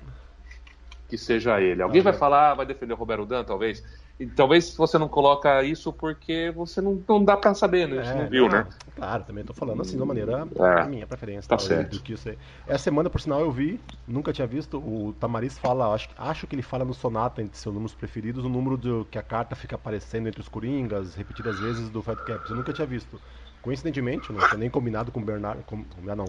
que 1.08 1.16
seja 1.16 1.60
ele. 1.60 1.82
Alguém 1.82 2.02
vai 2.02 2.12
falar, 2.12 2.54
vai 2.54 2.66
defender 2.66 2.92
o 2.92 2.96
Roberto 2.96 3.26
Dan, 3.26 3.44
talvez. 3.44 3.82
E 4.20 4.26
talvez 4.26 4.76
você 4.76 4.98
não 4.98 5.08
coloca 5.08 5.62
isso 5.64 5.92
porque 5.92 6.52
você 6.54 6.80
não, 6.80 7.02
não 7.08 7.24
dá 7.24 7.36
para 7.36 7.54
saber, 7.54 7.88
né? 7.88 8.00
A 8.00 8.02
gente 8.04 8.18
é, 8.18 8.22
não 8.22 8.30
viu, 8.30 8.44
não, 8.44 8.58
né? 8.58 8.66
Claro, 8.94 9.24
também 9.24 9.44
tô 9.44 9.52
falando 9.52 9.82
assim 9.82 9.92
de 9.92 9.96
uma 9.96 10.06
maneira 10.06 10.46
é, 10.54 10.86
minha 10.86 11.06
preferência. 11.06 11.48
Tá 11.48 11.56
tal, 11.56 11.66
certo. 11.66 11.96
Do 11.96 12.02
que 12.02 12.16
sei. 12.16 12.38
Essa 12.66 12.84
semana, 12.84 13.10
por 13.10 13.20
sinal, 13.20 13.40
eu 13.40 13.50
vi, 13.50 13.80
nunca 14.06 14.32
tinha 14.32 14.46
visto, 14.46 14.78
o 14.78 15.12
Tamariz 15.14 15.58
fala, 15.58 15.92
acho, 15.92 16.08
acho 16.16 16.46
que 16.46 16.54
ele 16.54 16.62
fala 16.62 16.84
no 16.84 16.94
Sonata, 16.94 17.42
entre 17.42 17.58
seus 17.58 17.74
números 17.74 17.94
preferidos, 17.94 18.44
o 18.44 18.48
número 18.48 18.76
do, 18.76 19.04
que 19.10 19.18
a 19.18 19.22
carta 19.22 19.56
fica 19.56 19.74
aparecendo 19.74 20.28
entre 20.28 20.40
os 20.40 20.48
Coringas, 20.48 21.14
repetidas 21.14 21.58
vezes 21.58 21.90
do 21.90 22.02
Fat 22.02 22.18
Caps. 22.18 22.50
Eu 22.50 22.56
nunca 22.56 22.72
tinha 22.72 22.86
visto. 22.86 23.20
Coincidentemente, 23.60 24.32
não 24.32 24.40
tinha 24.48 24.58
nem 24.58 24.68
combinado 24.68 25.10
com 25.10 25.20
o 25.20 25.24
Bernardo, 25.24 25.62
com, 25.62 25.84
não, 26.02 26.26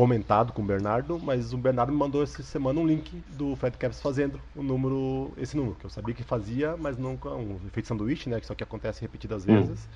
comentado 0.00 0.54
com 0.54 0.62
o 0.62 0.64
Bernardo, 0.64 1.18
mas 1.18 1.52
o 1.52 1.58
Bernardo 1.58 1.92
me 1.92 1.98
mandou 1.98 2.22
essa 2.22 2.42
semana 2.42 2.80
um 2.80 2.86
link 2.86 3.22
do 3.36 3.54
Fat 3.54 3.76
Caps 3.76 4.00
fazendo 4.00 4.40
o 4.56 4.62
número, 4.62 5.30
esse 5.36 5.54
número, 5.54 5.74
que 5.74 5.84
eu 5.84 5.90
sabia 5.90 6.14
que 6.14 6.22
fazia, 6.22 6.74
mas 6.74 6.96
nunca, 6.96 7.28
um 7.28 7.60
efeito 7.66 7.86
sanduíche, 7.86 8.30
né, 8.30 8.40
que 8.40 8.46
só 8.46 8.54
que 8.54 8.64
acontece 8.64 9.02
repetidas 9.02 9.42
hum. 9.42 9.60
vezes, 9.60 9.86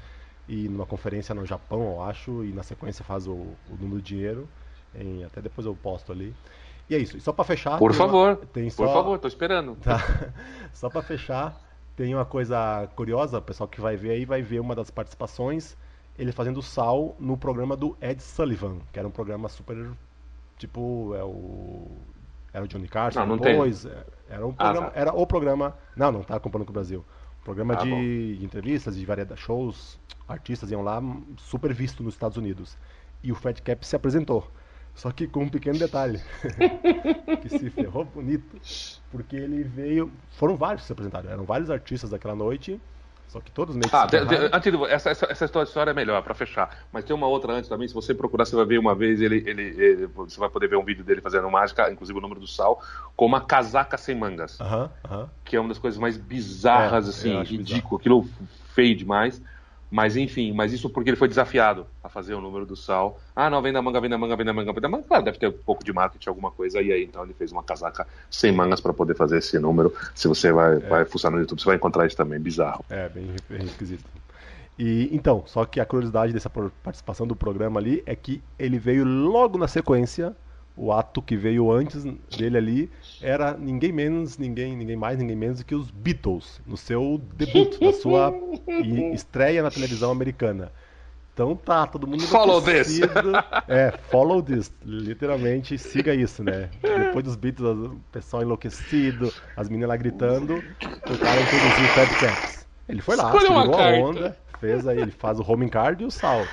e 0.46 0.68
numa 0.68 0.84
conferência 0.84 1.34
no 1.34 1.46
Japão, 1.46 1.94
eu 1.94 2.02
acho, 2.02 2.44
e 2.44 2.52
na 2.52 2.62
sequência 2.62 3.02
faz 3.02 3.26
o, 3.26 3.32
o 3.32 3.76
número 3.80 4.02
de 4.02 4.08
dinheiro, 4.08 4.46
em, 4.94 5.24
até 5.24 5.40
depois 5.40 5.66
eu 5.66 5.74
posto 5.74 6.12
ali. 6.12 6.34
E 6.90 6.94
é 6.94 6.98
isso, 6.98 7.16
e 7.16 7.20
só 7.22 7.32
para 7.32 7.46
fechar... 7.46 7.78
Por 7.78 7.94
favor, 7.94 8.36
uma, 8.36 8.36
tem 8.36 8.68
só, 8.68 8.84
por 8.84 8.92
favor, 8.92 9.18
tô 9.18 9.26
esperando. 9.26 9.74
Tá, 9.80 10.32
só 10.70 10.90
para 10.90 11.00
fechar, 11.00 11.58
tem 11.96 12.14
uma 12.14 12.26
coisa 12.26 12.86
curiosa, 12.94 13.38
o 13.38 13.42
pessoal 13.42 13.66
que 13.66 13.80
vai 13.80 13.96
ver 13.96 14.10
aí 14.10 14.26
vai 14.26 14.42
ver 14.42 14.60
uma 14.60 14.74
das 14.74 14.90
participações 14.90 15.74
ele 16.18 16.32
fazendo 16.32 16.62
sal 16.62 17.16
no 17.18 17.36
programa 17.36 17.76
do 17.76 17.96
Ed 18.00 18.22
Sullivan, 18.22 18.78
que 18.92 18.98
era 18.98 19.06
um 19.06 19.10
programa 19.10 19.48
super 19.48 19.90
tipo 20.56 21.14
é 21.14 21.24
o 21.24 21.88
era 22.52 22.64
o 22.64 22.68
Johnny 22.68 22.86
Carson 22.86 23.20
não, 23.20 23.26
não 23.26 23.36
depois, 23.38 23.82
tem. 23.82 23.92
É, 23.92 24.04
era 24.28 24.46
um 24.46 24.50
ah, 24.50 24.54
programa, 24.54 24.86
ah, 24.86 24.90
tá. 24.90 25.00
era 25.00 25.12
o 25.12 25.26
programa, 25.26 25.76
não, 25.96 26.12
não 26.12 26.22
tá 26.22 26.38
comparando 26.38 26.66
com 26.66 26.72
o 26.72 26.74
Brasil. 26.74 27.04
Programa 27.42 27.74
ah, 27.74 27.78
de, 27.78 28.38
de, 28.38 28.44
entrevistas, 28.44 28.96
de 28.96 29.04
variedade 29.04 29.40
shows, 29.40 29.98
artistas 30.26 30.70
iam 30.70 30.80
lá, 30.80 31.02
super 31.36 31.74
visto 31.74 32.02
nos 32.02 32.14
Estados 32.14 32.36
Unidos. 32.36 32.78
E 33.22 33.32
o 33.32 33.34
Fat 33.34 33.60
Cap 33.60 33.84
se 33.84 33.96
apresentou. 33.96 34.48
Só 34.94 35.10
que 35.10 35.26
com 35.26 35.42
um 35.42 35.48
pequeno 35.48 35.76
detalhe, 35.76 36.20
que 37.42 37.48
se 37.48 37.68
ferrou 37.70 38.04
bonito, 38.04 38.56
porque 39.10 39.34
ele 39.34 39.64
veio, 39.64 40.10
foram 40.30 40.56
vários 40.56 40.82
que 40.82 40.86
se 40.86 40.92
apresentaram, 40.92 41.28
eram 41.28 41.44
vários 41.44 41.68
artistas 41.68 42.10
daquela 42.10 42.36
noite, 42.36 42.80
só 43.28 43.40
que 43.40 43.50
todos 43.50 43.74
meio 43.74 43.88
que 43.88 43.96
ah, 43.96 44.06
de, 44.06 44.24
de, 44.24 44.36
antes 44.52 44.72
de, 44.72 44.84
essa, 44.84 45.10
essa, 45.10 45.26
essa 45.28 45.44
história 45.44 45.90
é 45.90 45.94
melhor, 45.94 46.22
para 46.22 46.34
fechar. 46.34 46.70
Mas 46.92 47.04
tem 47.04 47.16
uma 47.16 47.26
outra 47.26 47.52
antes 47.52 47.68
também. 47.68 47.88
Se 47.88 47.94
você 47.94 48.14
procurar, 48.14 48.44
você 48.44 48.54
vai 48.54 48.64
ver 48.64 48.78
uma 48.78 48.94
vez, 48.94 49.20
ele, 49.20 49.42
ele, 49.46 49.62
ele, 49.62 50.06
você 50.06 50.38
vai 50.38 50.48
poder 50.48 50.68
ver 50.68 50.76
um 50.76 50.84
vídeo 50.84 51.02
dele 51.02 51.20
fazendo 51.20 51.50
mágica, 51.50 51.90
inclusive 51.90 52.16
o 52.18 52.22
número 52.22 52.40
do 52.40 52.46
sal, 52.46 52.80
com 53.16 53.26
uma 53.26 53.40
casaca 53.40 53.98
sem 53.98 54.14
mangas. 54.14 54.60
Uh 54.60 54.64
-huh, 54.64 54.84
uh 54.84 55.10
-huh. 55.10 55.28
Que 55.44 55.56
é 55.56 55.60
uma 55.60 55.68
das 55.68 55.78
coisas 55.78 55.98
mais 55.98 56.16
bizarras, 56.16 57.06
é, 57.06 57.10
assim, 57.10 57.42
ridículo. 57.42 57.96
Aquilo 58.00 58.28
feio 58.72 58.96
demais. 58.96 59.42
Mas 59.90 60.16
enfim, 60.16 60.52
mas 60.52 60.72
isso 60.72 60.90
porque 60.90 61.10
ele 61.10 61.16
foi 61.16 61.28
desafiado 61.28 61.86
a 62.02 62.08
fazer 62.08 62.34
o 62.34 62.40
número 62.40 62.66
do 62.66 62.74
sal. 62.74 63.20
Ah, 63.34 63.48
não, 63.48 63.62
vem 63.62 63.72
da 63.72 63.80
manga, 63.80 64.00
vem 64.00 64.10
da 64.10 64.18
manga, 64.18 64.36
vem 64.36 64.46
da 64.46 64.52
manga, 64.52 64.72
vem 64.72 64.82
da 64.82 64.88
manga. 64.88 65.04
Claro, 65.04 65.24
deve 65.24 65.38
ter 65.38 65.48
um 65.48 65.52
pouco 65.52 65.84
de 65.84 65.92
marketing, 65.92 66.28
alguma 66.28 66.50
coisa. 66.50 66.82
E 66.82 66.92
aí, 66.92 67.04
então, 67.04 67.22
ele 67.22 67.34
fez 67.34 67.52
uma 67.52 67.62
casaca 67.62 68.06
sem 68.30 68.50
mangas 68.50 68.80
para 68.80 68.92
poder 68.92 69.14
fazer 69.14 69.38
esse 69.38 69.58
número. 69.58 69.94
Se 70.14 70.26
você 70.26 70.52
vai, 70.52 70.76
é. 70.76 70.78
vai 70.80 71.04
fuçar 71.04 71.30
no 71.30 71.38
YouTube, 71.38 71.60
você 71.60 71.66
vai 71.66 71.76
encontrar 71.76 72.06
isso 72.06 72.16
também. 72.16 72.40
Bizarro. 72.40 72.84
É, 72.90 73.08
bem, 73.08 73.34
bem 73.48 73.64
esquisito. 73.64 74.04
E 74.78 75.08
então, 75.12 75.44
só 75.46 75.64
que 75.64 75.78
a 75.78 75.86
curiosidade 75.86 76.32
dessa 76.32 76.50
participação 76.50 77.26
do 77.26 77.36
programa 77.36 77.78
ali 77.78 78.02
é 78.06 78.16
que 78.16 78.42
ele 78.58 78.78
veio 78.78 79.04
logo 79.04 79.56
na 79.56 79.68
sequência 79.68 80.34
o 80.76 80.92
ato 80.92 81.22
que 81.22 81.36
veio 81.36 81.70
antes 81.70 82.04
dele 82.36 82.58
ali 82.58 82.90
era 83.22 83.56
ninguém 83.56 83.92
menos, 83.92 84.38
ninguém, 84.38 84.76
ninguém 84.76 84.96
mais, 84.96 85.18
ninguém 85.18 85.36
menos 85.36 85.58
do 85.58 85.64
que 85.64 85.74
os 85.74 85.90
Beatles, 85.90 86.60
no 86.66 86.76
seu 86.76 87.20
debut, 87.36 87.80
na 87.80 87.92
sua 87.92 88.32
estreia 89.12 89.62
na 89.62 89.70
televisão 89.70 90.10
americana. 90.10 90.72
Então 91.32 91.56
tá, 91.56 91.84
todo 91.86 92.06
mundo 92.06 92.22
Follow 92.22 92.62
this! 92.62 93.00
É, 93.66 93.92
follow 94.08 94.40
this, 94.40 94.72
literalmente, 94.84 95.76
siga 95.76 96.14
isso, 96.14 96.44
né? 96.44 96.70
Depois 96.80 97.24
dos 97.24 97.34
Beatles, 97.34 97.76
o 97.76 98.00
pessoal 98.12 98.42
enlouquecido, 98.42 99.32
as 99.56 99.68
meninas 99.68 99.88
lá 99.88 99.96
gritando, 99.96 100.54
o 100.54 101.18
cara 101.18 101.40
introduziu 101.40 101.84
o 101.84 101.88
Fat 101.88 102.20
Caps. 102.20 102.66
Ele 102.88 103.00
foi 103.00 103.16
lá, 103.16 103.32
segurou 103.32 103.74
a 103.74 103.86
onda, 103.94 104.36
fez 104.60 104.86
aí, 104.86 105.00
ele 105.00 105.10
faz 105.10 105.40
o 105.40 105.50
home 105.50 105.68
card 105.68 106.04
e 106.04 106.06
o 106.06 106.10
sal. 106.10 106.46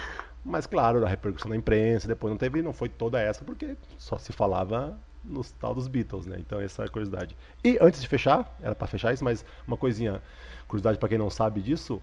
Mas 0.44 0.66
claro, 0.66 1.06
a 1.06 1.10
repercussão 1.10 1.50
na 1.50 1.56
imprensa, 1.56 2.08
depois 2.08 2.32
não 2.32 2.38
teve, 2.38 2.62
não 2.62 2.74
foi 2.74 2.90
toda 2.90 3.20
essa, 3.20 3.44
porque 3.46 3.76
só 3.98 4.18
se 4.18 4.34
falava 4.34 4.98
nos 5.24 5.52
tal 5.52 5.76
dos 5.76 5.88
Beatles, 5.88 6.26
né? 6.26 6.38
Então 6.40 6.60
essa 6.60 6.84
é 6.84 6.86
a 6.86 6.90
curiosidade. 6.90 7.36
E 7.64 7.78
antes 7.80 8.02
de 8.02 8.08
fechar, 8.08 8.58
era 8.62 8.74
para 8.74 8.88
fechar 8.88 9.14
isso, 9.14 9.24
mas 9.24 9.46
uma 9.68 9.78
coisinha, 9.78 10.22
curiosidade 10.68 10.98
para 10.98 11.10
quem 11.10 11.18
não 11.18 11.30
sabe 11.30 11.62
disso, 11.62 12.02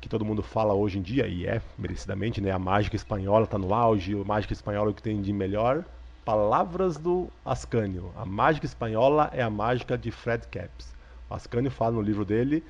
que 0.00 0.08
todo 0.08 0.24
mundo 0.24 0.42
fala 0.42 0.74
hoje 0.74 0.98
em 0.98 1.02
dia, 1.02 1.26
e 1.26 1.46
é 1.46 1.62
merecidamente, 1.78 2.40
né? 2.40 2.50
A 2.50 2.58
mágica 2.58 2.96
espanhola 2.96 3.44
está 3.44 3.56
no 3.56 3.72
auge, 3.72 4.20
a 4.20 4.24
mágica 4.24 4.52
espanhola 4.52 4.90
é 4.90 4.92
o 4.92 4.94
que 4.94 5.02
tem 5.02 5.22
de 5.22 5.32
melhor. 5.32 5.84
Palavras 6.24 6.96
do 6.96 7.28
Ascânio. 7.44 8.10
A 8.16 8.26
mágica 8.26 8.66
espanhola 8.66 9.30
é 9.32 9.42
a 9.42 9.48
mágica 9.48 9.96
de 9.96 10.10
Fred 10.10 10.48
Capps. 10.48 10.92
O 11.30 11.34
Ascânio 11.34 11.70
fala 11.70 11.92
no 11.92 12.02
livro 12.02 12.24
dele 12.24 12.64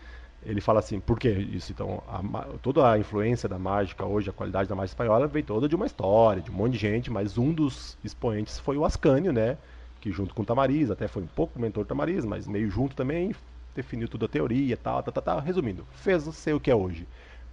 ele 0.47 0.61
fala 0.61 0.79
assim, 0.79 1.01
por 1.01 1.19
que 1.19 1.29
isso? 1.29 1.73
Então, 1.73 2.03
a, 2.09 2.45
toda 2.63 2.89
a 2.89 2.99
influência 2.99 3.49
da 3.49 3.59
mágica 3.59 4.07
hoje, 4.07 4.31
a 4.31 4.33
qualidade 4.33 4.69
da 4.69 4.77
mágica 4.77 4.93
espanhola, 4.93 5.27
veio 5.27 5.45
toda 5.45 5.69
de 5.69 5.75
uma 5.75 5.87
história, 5.87 6.41
de 6.41 6.51
um 6.51 6.55
monte 6.55 6.75
de 6.75 6.79
gente, 6.79 7.11
mas 7.11 7.37
um 7.37 7.53
dos 7.53 7.99
expoentes 8.05 8.59
foi 8.61 8.77
o 8.77 8.85
Ascânio, 8.85 9.33
né? 9.33 9.59
Que 10.01 10.13
junto 10.13 10.33
com 10.35 10.43
o 10.43 10.45
Tamariz, 10.45 10.89
até 10.89 11.09
foi 11.09 11.25
um 11.25 11.27
pouco 11.27 11.59
mentor 11.59 11.83
do 11.83 11.89
Tamariz, 11.89 12.25
mas 12.25 12.47
meio 12.47 12.71
junto 12.71 12.95
também, 12.95 13.35
definiu 13.75 14.09
toda 14.09 14.27
a 14.27 14.29
teoria 14.29 14.77
tal, 14.77 15.03
tal, 15.03 15.13
tal, 15.13 15.23
tal, 15.23 15.41
resumindo, 15.41 15.85
fez 15.91 16.23
ser 16.23 16.55
o 16.55 16.61
que 16.61 16.71
é 16.71 16.75
hoje. 16.75 17.09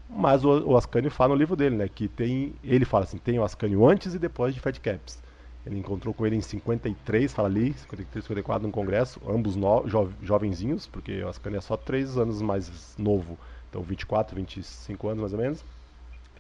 Mas 0.08 0.46
o, 0.46 0.50
o 0.70 0.78
Ascânio 0.78 1.10
fala 1.10 1.34
no 1.34 1.40
livro 1.40 1.56
dele, 1.56 1.76
né? 1.76 1.88
Que 1.88 2.08
tem, 2.08 2.54
ele 2.64 2.86
fala 2.86 3.06
assim, 3.06 3.18
tem 3.18 3.40
o 3.40 3.44
Ascânio 3.44 3.88
antes 3.88 4.14
e 4.14 4.20
depois 4.20 4.54
de 4.54 4.60
Fat 4.60 4.78
Caps. 4.80 5.20
Ele 5.66 5.80
encontrou 5.80 6.14
com 6.14 6.26
ele 6.26 6.36
em 6.36 6.42
53, 6.42 7.32
fala 7.32 7.48
ali, 7.48 7.74
53, 7.74 8.26
54 8.26 8.68
no 8.68 8.74
congresso, 8.74 9.22
ambos 9.28 9.56
no, 9.56 9.88
jo, 9.88 10.12
jovenzinhos, 10.22 10.88
porque 10.88 11.24
o 11.24 11.30
Ascani 11.30 11.58
é 11.58 11.62
só 11.62 11.78
3 11.78 12.18
anos 12.18 12.42
mais 12.42 12.96
novo, 12.98 13.38
então 13.70 13.82
24, 13.82 14.36
25 14.36 15.08
anos 15.08 15.22
mais 15.22 15.34
ou 15.34 15.40
menos, 15.40 15.66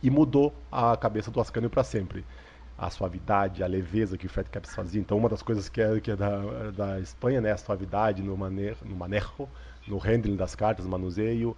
e 0.01 0.09
mudou 0.09 0.53
a 0.69 0.97
cabeça 0.97 1.31
do 1.31 1.39
Ascânio 1.39 1.69
para 1.69 1.83
sempre. 1.83 2.25
A 2.77 2.89
suavidade, 2.89 3.63
a 3.63 3.67
leveza 3.67 4.17
que 4.17 4.25
o 4.25 4.29
Fred 4.29 4.49
Caps 4.49 4.75
fazia. 4.75 4.99
Então, 4.99 5.17
uma 5.17 5.29
das 5.29 5.41
coisas 5.41 5.69
que 5.69 5.79
é, 5.79 5.99
que 6.01 6.11
é 6.11 6.15
da, 6.15 6.71
da 6.71 6.99
Espanha, 6.99 7.39
né, 7.39 7.51
a 7.51 7.57
suavidade 7.57 8.21
no, 8.21 8.35
manejo, 8.35 8.83
no 8.83 8.95
manejo, 8.95 9.47
no 9.87 9.97
handling 9.97 10.35
das 10.35 10.53
cartas, 10.55 10.85
manuseio, 10.85 11.55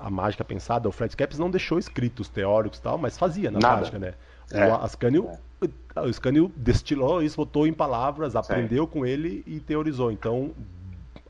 a 0.00 0.10
mágica 0.10 0.44
pensada, 0.44 0.88
o 0.88 0.92
Fred 0.92 1.16
Capps 1.16 1.38
não 1.38 1.50
deixou 1.50 1.78
escritos 1.78 2.28
teóricos 2.28 2.78
e 2.78 2.82
tal, 2.82 2.98
mas 2.98 3.16
fazia 3.16 3.50
na 3.50 3.58
Nada. 3.60 3.76
prática, 3.76 3.98
né? 3.98 4.14
É. 4.50 4.66
O 4.66 4.74
Ascanio, 4.74 5.28
é. 5.60 6.00
o 6.00 6.08
Ascanio 6.08 6.52
destilou 6.56 7.22
isso, 7.22 7.36
botou 7.36 7.66
em 7.66 7.72
palavras, 7.72 8.36
aprendeu 8.36 8.86
com 8.86 9.04
ele 9.04 9.42
e 9.46 9.60
teorizou. 9.60 10.10
Então, 10.10 10.52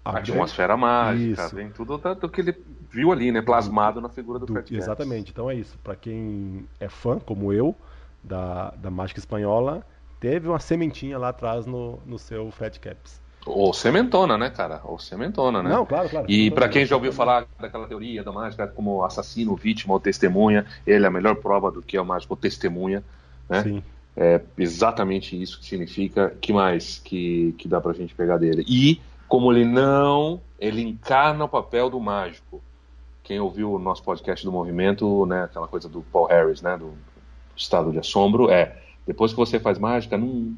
a 0.05 0.19
atmosfera 0.19 0.77
mágica, 0.77 1.45
isso. 1.45 1.57
vem 1.57 1.71
tudo 1.71 1.97
do 1.97 2.29
que 2.29 2.41
ele 2.41 2.55
viu 2.91 3.11
ali, 3.11 3.33
né? 3.33 3.41
Plasmado 3.41 4.01
na 4.01 4.09
figura 4.09 4.39
do, 4.39 4.47
do 4.47 4.53
Fred 4.53 4.77
Exatamente. 4.77 5.31
Então 5.31 5.51
é 5.51 5.55
isso. 5.55 5.79
Para 5.83 5.97
quem 5.97 6.67
é 6.79 6.89
fã, 6.89 7.19
como 7.19 7.53
eu, 7.53 7.75
da, 8.23 8.71
da 8.73 8.91
mágica 8.91 9.19
espanhola, 9.19 9.85
teve 10.21 10.47
uma 10.47 10.61
sementinha 10.61 11.19
lá 11.19 11.31
atrás 11.31 11.65
no, 11.65 11.99
no 12.05 12.19
seu 12.19 12.51
Fat 12.51 12.79
Caps. 12.79 13.21
Ou 13.47 13.75
sementona, 13.75 14.39
né, 14.39 14.49
cara? 14.49 14.81
Ou 14.85 14.99
sementona, 14.99 15.63
né? 15.63 15.69
Não, 15.69 15.85
claro, 15.85 16.09
claro. 16.09 16.27
E 16.31 16.51
para 16.51 16.69
quem 16.69 16.87
já 16.87 16.97
ouviu 16.97 17.13
falar 17.13 17.47
daquela 17.61 17.87
teoria 17.87 18.25
da 18.25 18.33
mágica 18.33 18.67
como 18.67 19.05
assassino, 19.05 19.55
vítima 19.55 19.93
ou 19.93 20.01
testemunha, 20.01 20.65
ele 20.87 21.05
é 21.05 21.09
a 21.09 21.11
melhor 21.11 21.37
prova 21.37 21.71
do 21.71 21.83
que 21.83 21.97
é 21.97 22.01
o 22.01 22.07
mágico 22.07 22.37
testemunha, 22.37 23.05
né? 23.49 23.63
Sim. 23.63 23.83
É 24.17 24.41
exatamente 24.57 25.41
isso 25.41 25.59
que 25.59 25.67
significa. 25.67 26.35
que 26.41 26.53
mais 26.53 26.99
que, 26.99 27.55
que 27.59 27.69
dá 27.69 27.81
pra 27.81 27.93
gente 27.93 28.15
pegar 28.15 28.39
dele? 28.39 28.65
E 28.67 29.01
como 29.29 29.53
ele 29.53 29.65
não, 29.65 30.41
ele 30.59 30.83
encarna 30.83 31.45
o 31.45 31.49
papel 31.49 31.91
do 31.91 32.01
mágico. 32.01 32.63
Quem 33.23 33.41
ouviu 33.41 33.73
o 33.73 33.79
nosso 33.79 34.03
podcast 34.03 34.45
do 34.45 34.53
movimento, 34.53 35.27
né, 35.27 35.45
aquela 35.45 35.67
coisa 35.67 35.89
do 35.89 36.03
Paul 36.03 36.27
Harris, 36.27 36.63
né, 36.63 36.77
do 36.77 36.93
estado 37.57 37.91
de 37.91 37.99
assombro, 37.99 38.51
é 38.51 38.77
depois 39.07 39.33
que 39.33 39.37
você 39.37 39.59
faz 39.59 39.79
mágica, 39.79 40.17
não, 40.17 40.55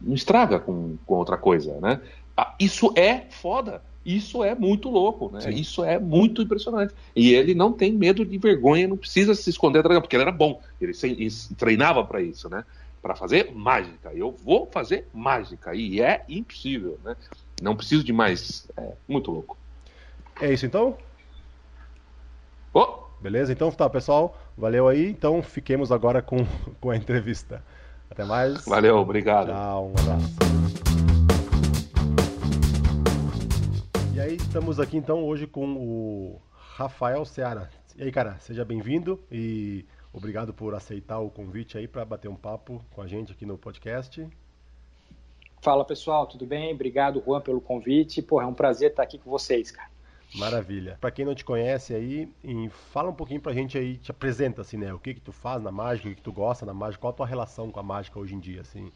não 0.00 0.14
estraga 0.14 0.58
com, 0.58 0.96
com 1.06 1.14
outra 1.14 1.36
coisa, 1.36 1.78
né? 1.80 2.00
Ah, 2.36 2.54
isso 2.58 2.92
é 2.96 3.26
foda. 3.30 3.82
Isso 4.04 4.42
é 4.42 4.54
muito 4.54 4.88
louco, 4.88 5.30
né? 5.30 5.40
Sim. 5.40 5.50
Isso 5.50 5.84
é 5.84 5.98
muito 5.98 6.40
impressionante. 6.40 6.94
E 7.14 7.34
ele 7.34 7.54
não 7.54 7.72
tem 7.72 7.92
medo 7.92 8.24
de 8.24 8.38
vergonha, 8.38 8.88
não 8.88 8.96
precisa 8.96 9.34
se 9.34 9.50
esconder 9.50 9.80
atrás, 9.80 10.00
porque 10.00 10.16
ele 10.16 10.22
era 10.22 10.32
bom. 10.32 10.60
Ele, 10.80 10.92
ele 11.02 11.30
treinava 11.56 12.02
para 12.04 12.22
isso, 12.22 12.48
né? 12.48 12.64
Para 13.02 13.14
fazer 13.14 13.52
mágica. 13.54 14.10
Eu 14.14 14.32
vou 14.32 14.66
fazer 14.66 15.06
mágica 15.12 15.74
e 15.74 16.00
é 16.00 16.24
impossível, 16.28 16.98
né? 17.04 17.14
Não 17.60 17.76
preciso 17.76 18.02
de 18.02 18.12
mais. 18.12 18.66
É 18.76 18.92
muito 19.06 19.30
louco. 19.30 19.56
É 20.40 20.52
isso 20.52 20.64
então? 20.64 20.96
Oh. 22.72 23.00
Beleza? 23.20 23.52
Então 23.52 23.70
tá, 23.70 23.88
pessoal. 23.88 24.38
Valeu 24.56 24.88
aí. 24.88 25.10
Então 25.10 25.42
fiquemos 25.42 25.92
agora 25.92 26.22
com, 26.22 26.38
com 26.80 26.90
a 26.90 26.96
entrevista. 26.96 27.62
Até 28.10 28.24
mais. 28.24 28.64
Valeu, 28.64 28.96
obrigado. 28.96 29.48
Tchau, 29.48 29.86
um 29.86 29.92
abraço. 29.92 30.36
E 34.12 34.20
aí, 34.20 34.34
estamos 34.34 34.80
aqui 34.80 34.96
então 34.96 35.24
hoje 35.24 35.46
com 35.46 35.76
o 35.76 36.40
Rafael 36.52 37.24
Seara. 37.24 37.70
E 37.96 38.02
aí, 38.02 38.10
cara, 38.10 38.36
seja 38.40 38.64
bem-vindo 38.64 39.20
e 39.30 39.86
obrigado 40.12 40.52
por 40.52 40.74
aceitar 40.74 41.20
o 41.20 41.30
convite 41.30 41.78
aí 41.78 41.86
para 41.86 42.04
bater 42.04 42.28
um 42.28 42.34
papo 42.34 42.84
com 42.90 43.00
a 43.00 43.06
gente 43.06 43.30
aqui 43.32 43.46
no 43.46 43.56
podcast. 43.56 44.26
Fala 45.62 45.84
pessoal, 45.84 46.26
tudo 46.26 46.46
bem? 46.46 46.74
Obrigado, 46.74 47.22
Juan, 47.24 47.40
pelo 47.40 47.60
convite. 47.60 48.22
Porra, 48.22 48.44
é 48.44 48.46
um 48.46 48.54
prazer 48.54 48.90
estar 48.90 49.02
aqui 49.02 49.18
com 49.18 49.30
vocês, 49.30 49.70
cara. 49.70 49.90
Maravilha. 50.34 50.96
Para 51.00 51.10
quem 51.10 51.24
não 51.24 51.34
te 51.34 51.44
conhece 51.44 51.94
aí, 51.94 52.28
fala 52.70 53.10
um 53.10 53.14
pouquinho 53.14 53.40
pra 53.40 53.52
gente 53.52 53.76
aí, 53.76 53.96
te 53.96 54.10
apresenta 54.10 54.62
assim, 54.62 54.76
né? 54.76 54.92
O 54.92 54.98
que 54.98 55.14
que 55.14 55.20
tu 55.20 55.32
faz 55.32 55.62
na 55.62 55.72
mágica, 55.72 56.08
o 56.08 56.10
que, 56.10 56.16
que 56.16 56.22
tu 56.22 56.32
gosta 56.32 56.64
na 56.64 56.74
mágica, 56.74 57.00
qual 57.00 57.12
a 57.12 57.16
tua 57.16 57.26
relação 57.26 57.70
com 57.70 57.80
a 57.80 57.82
mágica 57.82 58.18
hoje 58.18 58.34
em 58.34 58.40
dia, 58.40 58.60
assim? 58.60 58.92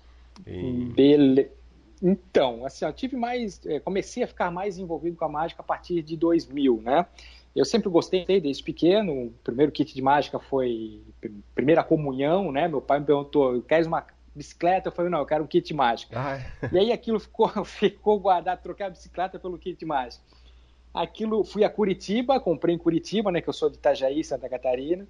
Em... 0.47 0.87
Bele... 0.87 1.51
Então, 2.03 2.66
assim, 2.66 2.85
eu 2.85 2.93
tive 2.93 3.16
mais, 3.16 3.64
é, 3.66 3.80
comecei 3.80 4.22
a 4.22 4.26
ficar 4.26 4.51
mais 4.51 4.78
envolvido 4.78 5.16
com 5.16 5.24
a 5.24 5.28
mágica 5.28 5.62
a 5.62 5.64
partir 5.64 6.03
de 6.03 6.16
2000, 6.16 6.82
né? 6.82 7.07
Eu 7.55 7.64
sempre 7.64 7.89
gostei 7.89 8.24
desde 8.26 8.62
pequeno. 8.62 9.26
O 9.26 9.35
primeiro 9.45 9.70
kit 9.70 9.95
de 9.95 10.03
mágica 10.03 10.39
foi 10.39 11.01
primeira 11.55 11.85
comunhão, 11.85 12.51
né? 12.51 12.66
Meu 12.66 12.80
pai 12.80 12.99
me 12.99 13.07
perguntou: 13.07 13.62
"Queres 13.62 13.87
uma 13.87 14.05
bicicleta?" 14.35 14.89
Eu 14.89 14.93
falei: 14.93 15.11
"Não, 15.11 15.20
eu 15.20 15.26
quero 15.26 15.45
um 15.45 15.47
kit 15.47 15.66
de 15.66 15.72
mágica". 15.72 16.18
Ah. 16.18 16.37
É. 16.37 16.68
E 16.72 16.78
aí 16.78 16.93
aquilo 16.93 17.20
ficou, 17.20 17.49
ficou 17.64 18.18
guardado, 18.18 18.61
troquei 18.61 18.85
a 18.85 18.91
bicicleta 18.91 19.39
pelo 19.39 19.57
kit 19.57 19.78
de 19.78 19.87
mágica. 19.87 20.22
Aquilo, 20.95 21.42
fui 21.42 21.64
a 21.64 21.68
Curitiba, 21.68 22.38
comprei 22.38 22.74
em 22.74 22.78
Curitiba, 22.78 23.32
né, 23.32 23.40
que 23.40 23.49
eu 23.49 23.53
sou 23.53 23.68
de 23.68 23.76
Itajaí, 23.76 24.22
Santa 24.22 24.49
Catarina. 24.49 25.07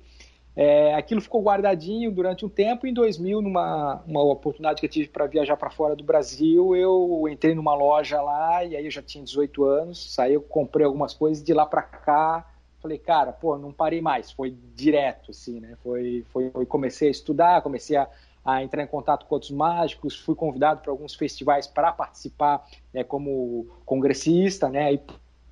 É, 0.57 0.95
aquilo 0.95 1.21
ficou 1.21 1.43
guardadinho 1.43 2.13
durante 2.13 2.47
um 2.47 2.49
tempo. 2.49 2.87
Em 2.87 2.95
2000, 2.95 3.43
numa 3.43 4.03
uma 4.07 4.23
oportunidade 4.23 4.81
que 4.81 4.87
eu 4.87 4.91
tive 4.91 5.09
para 5.09 5.27
viajar 5.27 5.57
para 5.57 5.69
fora 5.69 5.97
do 5.97 6.05
Brasil, 6.05 6.77
eu 6.77 7.27
entrei 7.29 7.55
numa 7.55 7.75
loja 7.75 8.23
lá 8.23 8.65
e 8.65 8.77
aí 8.77 8.85
eu 8.85 8.91
já 8.91 9.03
tinha 9.03 9.25
18 9.25 9.65
anos. 9.65 10.15
Saí, 10.15 10.35
eu 10.35 10.41
comprei 10.43 10.87
algumas 10.87 11.13
coisas 11.13 11.43
de 11.43 11.53
lá 11.53 11.67
para 11.67 11.83
cá. 11.83 12.49
Falei, 12.81 12.99
cara, 12.99 13.33
pô, 13.33 13.59
não 13.59 13.73
parei 13.73 14.01
mais. 14.01 14.31
Foi 14.31 14.57
direto, 14.75 15.33
assim, 15.33 15.59
né? 15.59 15.77
Foi, 15.83 16.25
foi, 16.33 16.51
foi 16.51 16.67
comecei 16.67 17.09
a 17.09 17.11
estudar, 17.11 17.63
comecei 17.63 17.97
a, 17.97 18.09
a 18.45 18.63
entrar 18.63 18.83
em 18.83 18.87
contato 18.87 19.27
com 19.27 19.35
outros 19.35 19.51
mágicos, 19.51 20.17
fui 20.17 20.37
convidado 20.37 20.83
para 20.83 20.93
alguns 20.93 21.15
festivais 21.15 21.67
para 21.67 21.91
participar 21.91 22.65
né, 22.93 23.03
como 23.03 23.67
congressista, 23.85 24.69
né? 24.69 24.93
E 24.93 25.01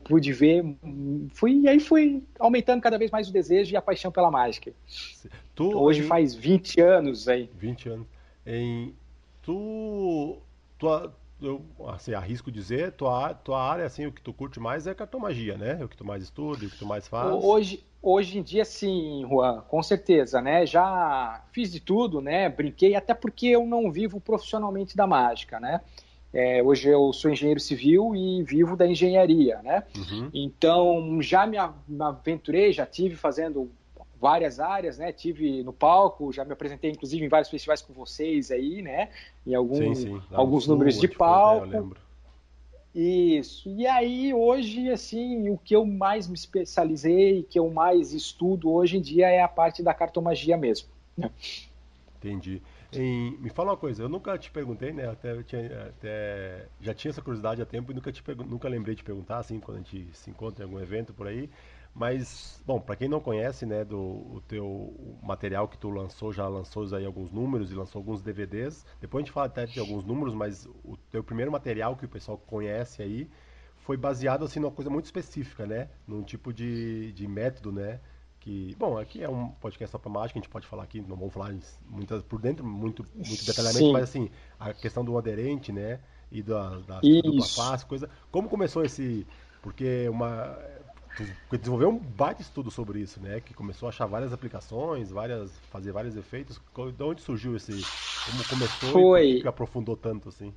pude 0.05 0.33
ver, 0.33 0.65
fui, 1.33 1.61
e 1.61 1.69
aí 1.69 1.81
fui 1.81 2.23
aumentando 2.39 2.81
cada 2.81 2.99
vez 2.99 3.11
mais 3.11 3.29
o 3.29 3.33
desejo 3.33 3.73
e 3.73 3.77
a 3.77 3.83
paixão 3.83 4.11
pela 4.11 4.31
mágica. 4.31 4.73
Tu, 5.55 5.77
Hoje 5.77 6.01
em... 6.01 6.05
faz 6.05 6.35
20 6.35 6.81
anos 6.81 7.29
aí. 7.29 7.49
20 7.55 7.89
anos. 7.89 8.07
Em, 8.47 8.95
tu, 9.43 10.39
tu, 10.79 10.89
eu 11.41 11.63
assim, 11.89 12.15
arrisco 12.15 12.51
dizer, 12.51 12.93
tua, 12.93 13.35
tua 13.35 13.63
área, 13.63 13.85
assim, 13.85 14.07
o 14.07 14.13
que 14.13 14.23
tu 14.23 14.33
curte 14.33 14.61
mais 14.61 14.87
é 14.87 14.95
cartomagia, 14.95 15.57
né? 15.57 15.83
O 15.85 15.89
que 15.89 15.97
tu 15.97 16.05
mais 16.05 16.23
estuda, 16.23 16.65
o 16.67 16.71
que 16.71 16.79
tu 16.79 16.87
mais 16.87 17.09
faz. 17.09 17.33
Hoje, 17.43 17.85
hoje 18.01 18.39
em 18.39 18.43
dia, 18.43 18.65
sim, 18.65 19.25
Juan, 19.29 19.63
com 19.63 19.83
certeza, 19.83 20.41
né? 20.41 20.65
Já 20.67 21.45
fiz 21.53 21.71
de 21.71 21.81
tudo, 21.81 22.21
né? 22.21 22.49
Brinquei, 22.49 22.95
até 22.95 23.15
porque 23.15 23.47
eu 23.49 23.67
não 23.67 23.91
vivo 23.91 24.21
profissionalmente 24.21 24.97
da 24.97 25.07
mágica, 25.07 25.59
né? 25.59 25.81
É, 26.33 26.63
hoje 26.63 26.89
eu 26.89 27.13
sou 27.13 27.31
engenheiro 27.31 27.61
civil 27.61 28.17
e 28.17 28.43
vivo 28.43 28.75
da 28.75 28.87
engenharia, 28.87 29.61
né? 29.63 29.85
Uhum. 29.97 30.31
Então 30.33 31.21
já 31.21 31.47
me, 31.47 31.59
aventurei, 32.01 32.73
já 32.73 32.87
tive 32.87 33.17
fazendo 33.17 33.71
várias 34.19 34.59
áreas, 34.59 34.97
né? 34.97 35.13
Tive 35.13 35.63
no 35.63 35.73
palco, 35.73 36.33
já 36.33 36.45
me 36.45 36.53
apresentei 36.53 36.91
inclusive 36.91 37.23
em 37.23 37.29
vários 37.29 37.51
festivais 37.51 37.83
com 37.83 37.93
vocês 37.93 38.51
aí, 38.51 38.81
né? 38.81 39.11
Em 39.47 39.55
algum, 39.55 39.95
sim, 39.95 39.95
sim. 39.95 40.23
alguns 40.33 40.65
sul, 40.65 40.75
números 40.75 40.99
de 40.99 41.09
palco. 41.09 41.69
Foi, 41.69 41.81
né? 41.81 41.91
Isso. 42.95 43.69
E 43.69 43.87
aí 43.87 44.33
hoje 44.33 44.91
assim, 44.91 45.51
o 45.51 45.59
que 45.59 45.77
eu 45.77 45.85
mais 45.85 46.29
me 46.29 46.35
especializei, 46.35 47.43
que 47.43 47.59
eu 47.59 47.71
mais 47.71 48.15
estudo 48.15 48.73
hoje 48.73 48.97
em 48.97 49.03
dia 49.03 49.29
é 49.29 49.43
a 49.43 49.49
parte 49.49 49.83
da 49.83 49.93
cartomagia 49.93 50.57
mesmo. 50.57 50.89
Né? 51.17 51.31
Entendi. 52.17 52.63
Em, 52.95 53.39
me 53.39 53.49
fala 53.49 53.71
uma 53.71 53.77
coisa, 53.77 54.03
eu 54.03 54.09
nunca 54.09 54.37
te 54.37 54.51
perguntei, 54.51 54.93
né? 54.93 55.09
Até, 55.09 55.43
tinha, 55.45 55.87
até 55.89 56.69
já 56.81 56.93
tinha 56.93 57.11
essa 57.11 57.23
curiosidade 57.23 57.63
há 57.63 57.67
tempo 57.67 57.91
e 57.91 57.95
nunca, 57.95 58.13
te 58.13 58.23
nunca 58.47 58.69
lembrei 58.69 58.95
de 58.95 59.03
perguntar, 59.03 59.39
assim, 59.39 59.59
quando 59.61 59.79
a 59.79 59.81
gente 59.81 60.11
se 60.13 60.31
encontra 60.31 60.63
em 60.63 60.67
algum 60.69 60.79
evento 60.79 61.15
por 61.15 61.27
aí. 61.27 61.49
Mas, 61.95 62.63
bom, 62.67 62.79
para 62.81 62.97
quem 62.97 63.09
não 63.09 63.21
conhece, 63.21 63.65
né, 63.67 63.85
do 63.85 63.99
o 63.99 64.43
teu 64.47 65.19
material 65.23 65.69
que 65.69 65.79
tu 65.79 65.89
lançou, 65.91 66.33
já 66.33 66.47
lançou 66.49 66.95
aí 66.95 67.05
alguns 67.05 67.31
números 67.31 67.71
e 67.73 67.75
lançou 67.75 67.99
alguns 68.01 68.23
DVDs. 68.23 68.85
Depois 69.01 69.23
a 69.23 69.25
gente 69.27 69.33
fala 69.33 69.47
até 69.47 69.67
de 69.67 69.81
alguns 69.81 70.05
números, 70.05 70.35
mas 70.35 70.67
o 70.85 70.97
teu 71.11 71.23
primeiro 71.25 71.51
material 71.51 71.97
que 71.97 72.05
o 72.05 72.09
pessoal 72.09 72.37
conhece 72.39 73.03
aí 73.03 73.29
foi 73.77 73.97
baseado 73.97 74.45
assim 74.45 74.61
numa 74.61 74.71
coisa 74.71 74.91
muito 74.91 75.07
específica, 75.07 75.67
né? 75.67 75.89
Num 76.07 76.23
tipo 76.23 76.53
de, 76.53 77.13
de 77.13 77.27
método, 77.27 77.73
né? 77.73 78.01
Que 78.43 78.75
bom 78.77 78.99
aqui 78.99 79.23
é 79.23 79.29
um 79.29 79.49
podcast 79.49 79.93
só 79.93 79.99
para 79.99 80.11
mágica 80.11 80.37
a 80.39 80.43
gente 80.43 80.51
pode 80.51 80.67
falar 80.67 80.83
aqui 80.83 81.01
não 81.01 81.17
vamos 81.17 81.33
falar 81.33 81.55
muitas 81.89 82.25
por 82.25 82.41
dentro 82.41 82.67
muito 82.67 83.07
muito 83.15 83.45
detalhadamente 83.45 83.87
Sim. 83.87 83.93
mas 83.93 84.03
assim 84.03 84.31
a 84.59 84.75
questão 84.75 85.05
do 85.05 85.17
aderente 85.17 85.71
né 85.71 86.01
e 86.31 86.43
da, 86.43 86.71
da 86.81 87.01
dupla 87.01 87.47
face 87.47 87.87
coisa 87.87 88.11
como 88.33 88.49
começou 88.49 88.85
esse 88.85 89.25
porque 89.63 90.09
uma 90.09 90.59
tu 91.17 91.57
desenvolveu 91.57 91.91
um 91.91 91.99
baita 91.99 92.43
estudo 92.43 92.69
sobre 92.69 92.99
isso 92.99 93.21
né 93.21 93.41
que 93.41 93.55
começou 93.55 93.87
a 93.87 93.91
achar 93.91 94.07
várias 94.07 94.33
aplicações 94.33 95.13
várias 95.13 95.57
fazer 95.71 95.93
vários 95.93 96.17
efeitos 96.17 96.61
de 96.97 97.03
onde 97.05 97.23
surgiu 97.23 97.55
esse 97.55 97.73
como 98.27 98.45
começou 98.49 98.91
Foi. 98.91 99.41
e 99.41 99.47
aprofundou 99.47 99.97
tanto 99.97 100.31
assim 100.31 100.53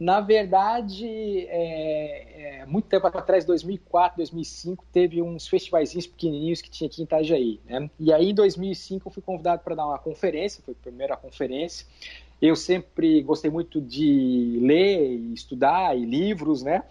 na 0.00 0.18
verdade, 0.22 1.06
é, 1.46 2.62
é, 2.62 2.66
muito 2.66 2.88
tempo 2.88 3.06
atrás, 3.06 3.44
2004, 3.44 4.16
2005, 4.16 4.82
teve 4.90 5.20
uns 5.20 5.46
festivais 5.46 5.92
pequenininhos 5.92 6.62
que 6.62 6.70
tinha 6.70 6.88
aqui 6.88 7.02
em 7.02 7.04
Itajaí. 7.04 7.60
Né? 7.66 7.90
E 8.00 8.10
aí, 8.10 8.30
em 8.30 8.34
2005, 8.34 9.06
eu 9.06 9.12
fui 9.12 9.22
convidado 9.22 9.62
para 9.62 9.74
dar 9.74 9.86
uma 9.86 9.98
conferência, 9.98 10.62
foi 10.64 10.72
a 10.72 10.82
primeira 10.82 11.18
conferência. 11.18 11.86
Eu 12.40 12.56
sempre 12.56 13.20
gostei 13.20 13.50
muito 13.50 13.78
de 13.78 14.58
ler 14.62 15.18
e 15.18 15.34
estudar, 15.34 15.94
e 15.94 16.06
livros, 16.06 16.62
né? 16.62 16.82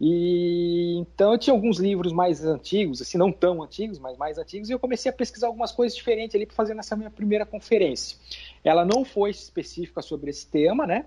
E 0.00 0.96
então 0.98 1.32
eu 1.32 1.38
tinha 1.38 1.52
alguns 1.52 1.78
livros 1.78 2.12
mais 2.12 2.42
antigos, 2.42 3.02
assim, 3.02 3.18
não 3.18 3.30
tão 3.32 3.62
antigos, 3.62 3.98
mas 3.98 4.16
mais 4.16 4.38
antigos, 4.38 4.70
e 4.70 4.72
eu 4.72 4.78
comecei 4.78 5.10
a 5.10 5.14
pesquisar 5.14 5.46
algumas 5.46 5.72
coisas 5.72 5.96
diferentes 5.96 6.34
ali 6.34 6.46
para 6.46 6.54
fazer 6.54 6.72
nessa 6.72 6.96
minha 6.96 7.10
primeira 7.10 7.44
conferência. 7.44 8.16
Ela 8.64 8.84
não 8.84 9.04
foi 9.04 9.30
específica 9.30 10.00
sobre 10.00 10.30
esse 10.30 10.46
tema, 10.46 10.86
né? 10.86 11.04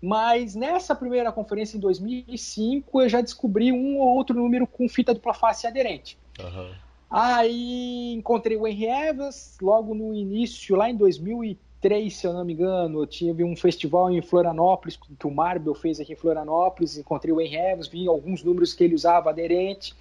Mas 0.00 0.54
nessa 0.54 0.94
primeira 0.94 1.32
conferência 1.32 1.76
em 1.76 1.80
2005 1.80 3.02
eu 3.02 3.08
já 3.08 3.20
descobri 3.20 3.72
um 3.72 3.98
ou 3.98 4.16
outro 4.16 4.36
número 4.36 4.66
com 4.66 4.88
fita 4.88 5.12
dupla 5.12 5.34
face 5.34 5.66
aderente. 5.66 6.16
Uhum. 6.38 6.70
Aí 7.10 8.12
encontrei 8.12 8.56
o 8.56 8.66
Henry 8.66 8.86
Evans 8.86 9.56
logo 9.60 9.94
no 9.94 10.14
início, 10.14 10.76
lá 10.76 10.90
em 10.90 10.96
2003, 10.96 12.14
se 12.14 12.26
eu 12.26 12.32
não 12.32 12.44
me 12.44 12.52
engano. 12.52 13.00
Eu 13.00 13.06
tive 13.06 13.42
um 13.42 13.56
festival 13.56 14.10
em 14.10 14.20
Florianópolis, 14.20 14.96
que 15.18 15.26
o 15.26 15.30
Marble 15.30 15.74
fez 15.74 15.98
aqui 15.98 16.12
em 16.12 16.16
Florianópolis. 16.16 16.98
Encontrei 16.98 17.32
o 17.32 17.40
Henry 17.40 17.56
Evans, 17.56 17.88
vi 17.88 18.06
alguns 18.06 18.44
números 18.44 18.74
que 18.74 18.84
ele 18.84 18.94
usava 18.94 19.30
aderente. 19.30 19.94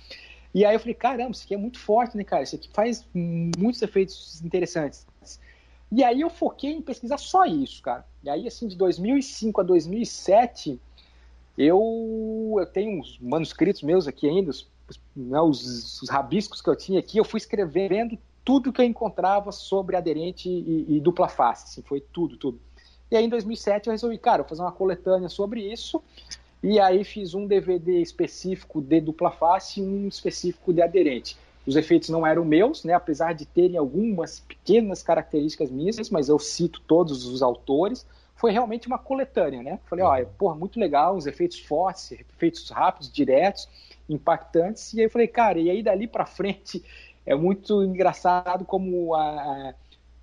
E 0.53 0.65
aí 0.65 0.75
eu 0.75 0.79
falei, 0.79 0.95
caramba, 0.95 1.31
isso 1.31 1.43
aqui 1.45 1.53
é 1.53 1.57
muito 1.57 1.79
forte, 1.79 2.17
né, 2.17 2.23
cara? 2.23 2.43
Isso 2.43 2.55
aqui 2.55 2.69
faz 2.73 3.07
muitos 3.13 3.81
efeitos 3.81 4.41
interessantes. 4.43 5.05
E 5.91 6.03
aí 6.03 6.21
eu 6.21 6.29
foquei 6.29 6.71
em 6.71 6.81
pesquisar 6.81 7.17
só 7.17 7.45
isso, 7.45 7.81
cara. 7.81 8.05
E 8.23 8.29
aí, 8.29 8.47
assim, 8.47 8.67
de 8.67 8.75
2005 8.75 9.61
a 9.61 9.63
2007, 9.63 10.79
eu, 11.57 12.55
eu 12.59 12.65
tenho 12.65 12.99
uns 12.99 13.17
manuscritos 13.19 13.81
meus 13.81 14.07
aqui 14.07 14.27
ainda, 14.27 14.51
os, 14.51 14.69
né, 15.15 15.41
os, 15.41 16.01
os, 16.01 16.09
rabiscos 16.09 16.61
que 16.61 16.69
eu 16.69 16.75
tinha 16.75 16.99
aqui, 16.99 17.17
eu 17.17 17.25
fui 17.25 17.37
escrevendo 17.37 18.17
tudo 18.43 18.71
que 18.71 18.81
eu 18.81 18.85
encontrava 18.85 19.51
sobre 19.51 19.95
aderente 19.95 20.49
e, 20.49 20.85
e 20.95 20.99
dupla 20.99 21.27
face, 21.27 21.65
assim, 21.65 21.81
foi 21.81 21.99
tudo, 21.99 22.37
tudo. 22.37 22.59
E 23.09 23.15
aí 23.15 23.25
em 23.25 23.29
2007 23.29 23.87
eu 23.87 23.91
resolvi, 23.91 24.17
cara, 24.17 24.43
fazer 24.43 24.61
uma 24.61 24.71
coletânea 24.71 25.29
sobre 25.29 25.61
isso, 25.61 26.03
e 26.61 26.79
aí 26.79 27.03
fiz 27.03 27.33
um 27.33 27.47
DVD 27.47 28.01
específico 28.01 28.81
de 28.81 29.01
dupla 29.01 29.31
face 29.31 29.79
e 29.79 29.83
um 29.83 30.07
específico 30.07 30.73
de 30.73 30.81
aderente. 30.81 31.37
Os 31.67 31.75
efeitos 31.75 32.09
não 32.09 32.25
eram 32.25 32.45
meus, 32.45 32.83
né, 32.83 32.93
apesar 32.93 33.33
de 33.33 33.45
terem 33.45 33.77
algumas 33.77 34.39
pequenas 34.39 35.03
características 35.03 35.69
minhas, 35.69 36.09
mas 36.09 36.29
eu 36.29 36.39
cito 36.39 36.81
todos 36.87 37.25
os 37.25 37.41
autores 37.43 38.05
foi 38.37 38.51
realmente 38.51 38.87
uma 38.87 38.99
coletânea, 38.99 39.63
né? 39.63 39.79
Falei, 39.85 40.05
ó, 40.05 40.15
uhum. 40.15 40.25
porra, 40.37 40.55
muito 40.55 40.79
legal, 40.79 41.15
uns 41.17 41.25
efeitos 41.25 41.59
fortes, 41.59 42.11
efeitos 42.11 42.69
rápidos, 42.69 43.11
diretos, 43.11 43.67
impactantes. 44.07 44.93
E 44.93 44.99
aí 44.99 45.05
eu 45.07 45.09
falei, 45.09 45.27
cara, 45.27 45.59
e 45.59 45.69
aí 45.69 45.83
dali 45.83 46.07
para 46.07 46.25
frente 46.25 46.83
é 47.25 47.35
muito 47.35 47.83
engraçado 47.83 48.63
como 48.63 49.15
a, 49.15 49.21
a 49.21 49.73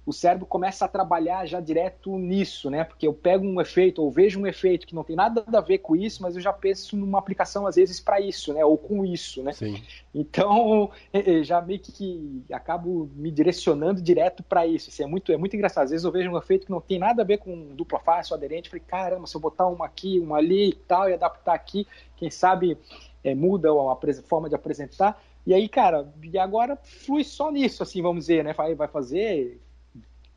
o 0.07 0.13
cérebro 0.13 0.45
começa 0.45 0.85
a 0.85 0.89
trabalhar 0.89 1.47
já 1.47 1.61
direto 1.61 2.19
nisso, 2.19 2.69
né? 2.69 2.85
Porque 2.85 3.07
eu 3.07 3.15
pego 3.15 3.47
um 3.47 3.61
efeito 3.61 4.03
ou 4.03 4.11
vejo 4.11 4.39
um 4.39 4.47
efeito 4.47 4.87
que 4.87 4.95
não 4.95 5.03
tem 5.03 5.17
nada 5.17 5.45
a 5.47 5.61
ver 5.61 5.79
com 5.79 5.97
isso, 5.97 6.23
mas 6.23 6.37
eu 6.37 6.43
já 6.43 6.53
penso 6.53 6.95
numa 6.97 7.19
aplicação 7.19 7.67
às 7.67 7.77
vezes 7.77 8.01
para 8.01 8.21
isso, 8.21 8.53
né? 8.53 8.65
Ou 8.65 8.77
com 8.77 9.05
isso, 9.05 9.43
né? 9.43 9.53
Sim. 9.53 9.83
Então 10.15 10.91
já 11.43 11.61
meio 11.63 11.81
que 11.81 12.45
acabo 12.53 13.11
me 13.15 13.31
direcionando 13.31 14.03
direto 14.03 14.43
para 14.43 14.67
isso. 14.67 14.91
Assim, 14.91 15.05
é 15.05 15.07
muito 15.07 15.33
é 15.33 15.37
muito 15.39 15.57
engraçado. 15.57 15.85
Às 15.85 15.91
vezes 15.91 16.05
eu 16.05 16.13
vejo 16.13 16.31
um 16.31 16.39
efeito 16.39 16.67
que 16.67 16.73
não 16.73 16.81
tem 16.81 16.99
nada 16.99 17.23
a 17.23 17.25
ver 17.25 17.39
com 17.39 17.75
dupla 17.75 17.99
face 17.99 18.33
ou 18.33 18.37
aderente, 18.37 18.69
falei 18.69 18.85
caramba, 18.87 19.27
se 19.27 19.35
eu 19.35 19.41
botar 19.41 19.67
uma 19.67 19.87
aqui, 19.87 20.19
uma 20.19 20.37
ali 20.37 20.71
e 20.71 20.75
tal 20.75 21.09
e 21.09 21.15
adaptar 21.15 21.55
aqui, 21.55 21.87
quem 22.17 22.31
sabe 22.31 22.77
é, 23.23 23.35
muda 23.35 23.71
a 23.71 24.23
forma 24.23 24.51
de 24.51 24.55
apresentar. 24.55 25.21
E 25.47 25.53
aí, 25.53 25.69
cara, 25.69 26.11
e 26.23 26.39
agora 26.39 26.77
flui 26.77 27.23
só 27.25 27.51
nisso, 27.51 27.83
assim, 27.83 28.01
vamos 28.01 28.25
dizer, 28.25 28.45
né? 28.45 28.53
Vai, 28.53 28.75
vai 28.75 28.89
fazer 28.89 29.61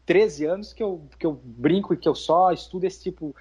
13 0.07 0.45
anos 0.45 0.71
que 0.71 0.81
eu, 0.81 1.05
que 1.19 1.25
eu 1.25 1.33
brinco 1.43 1.93
e 1.93 1.97
que 1.97 2.07
eu 2.07 2.15
só 2.15 2.51
estudo 2.53 2.85
esse 2.85 3.03
tipo. 3.03 3.35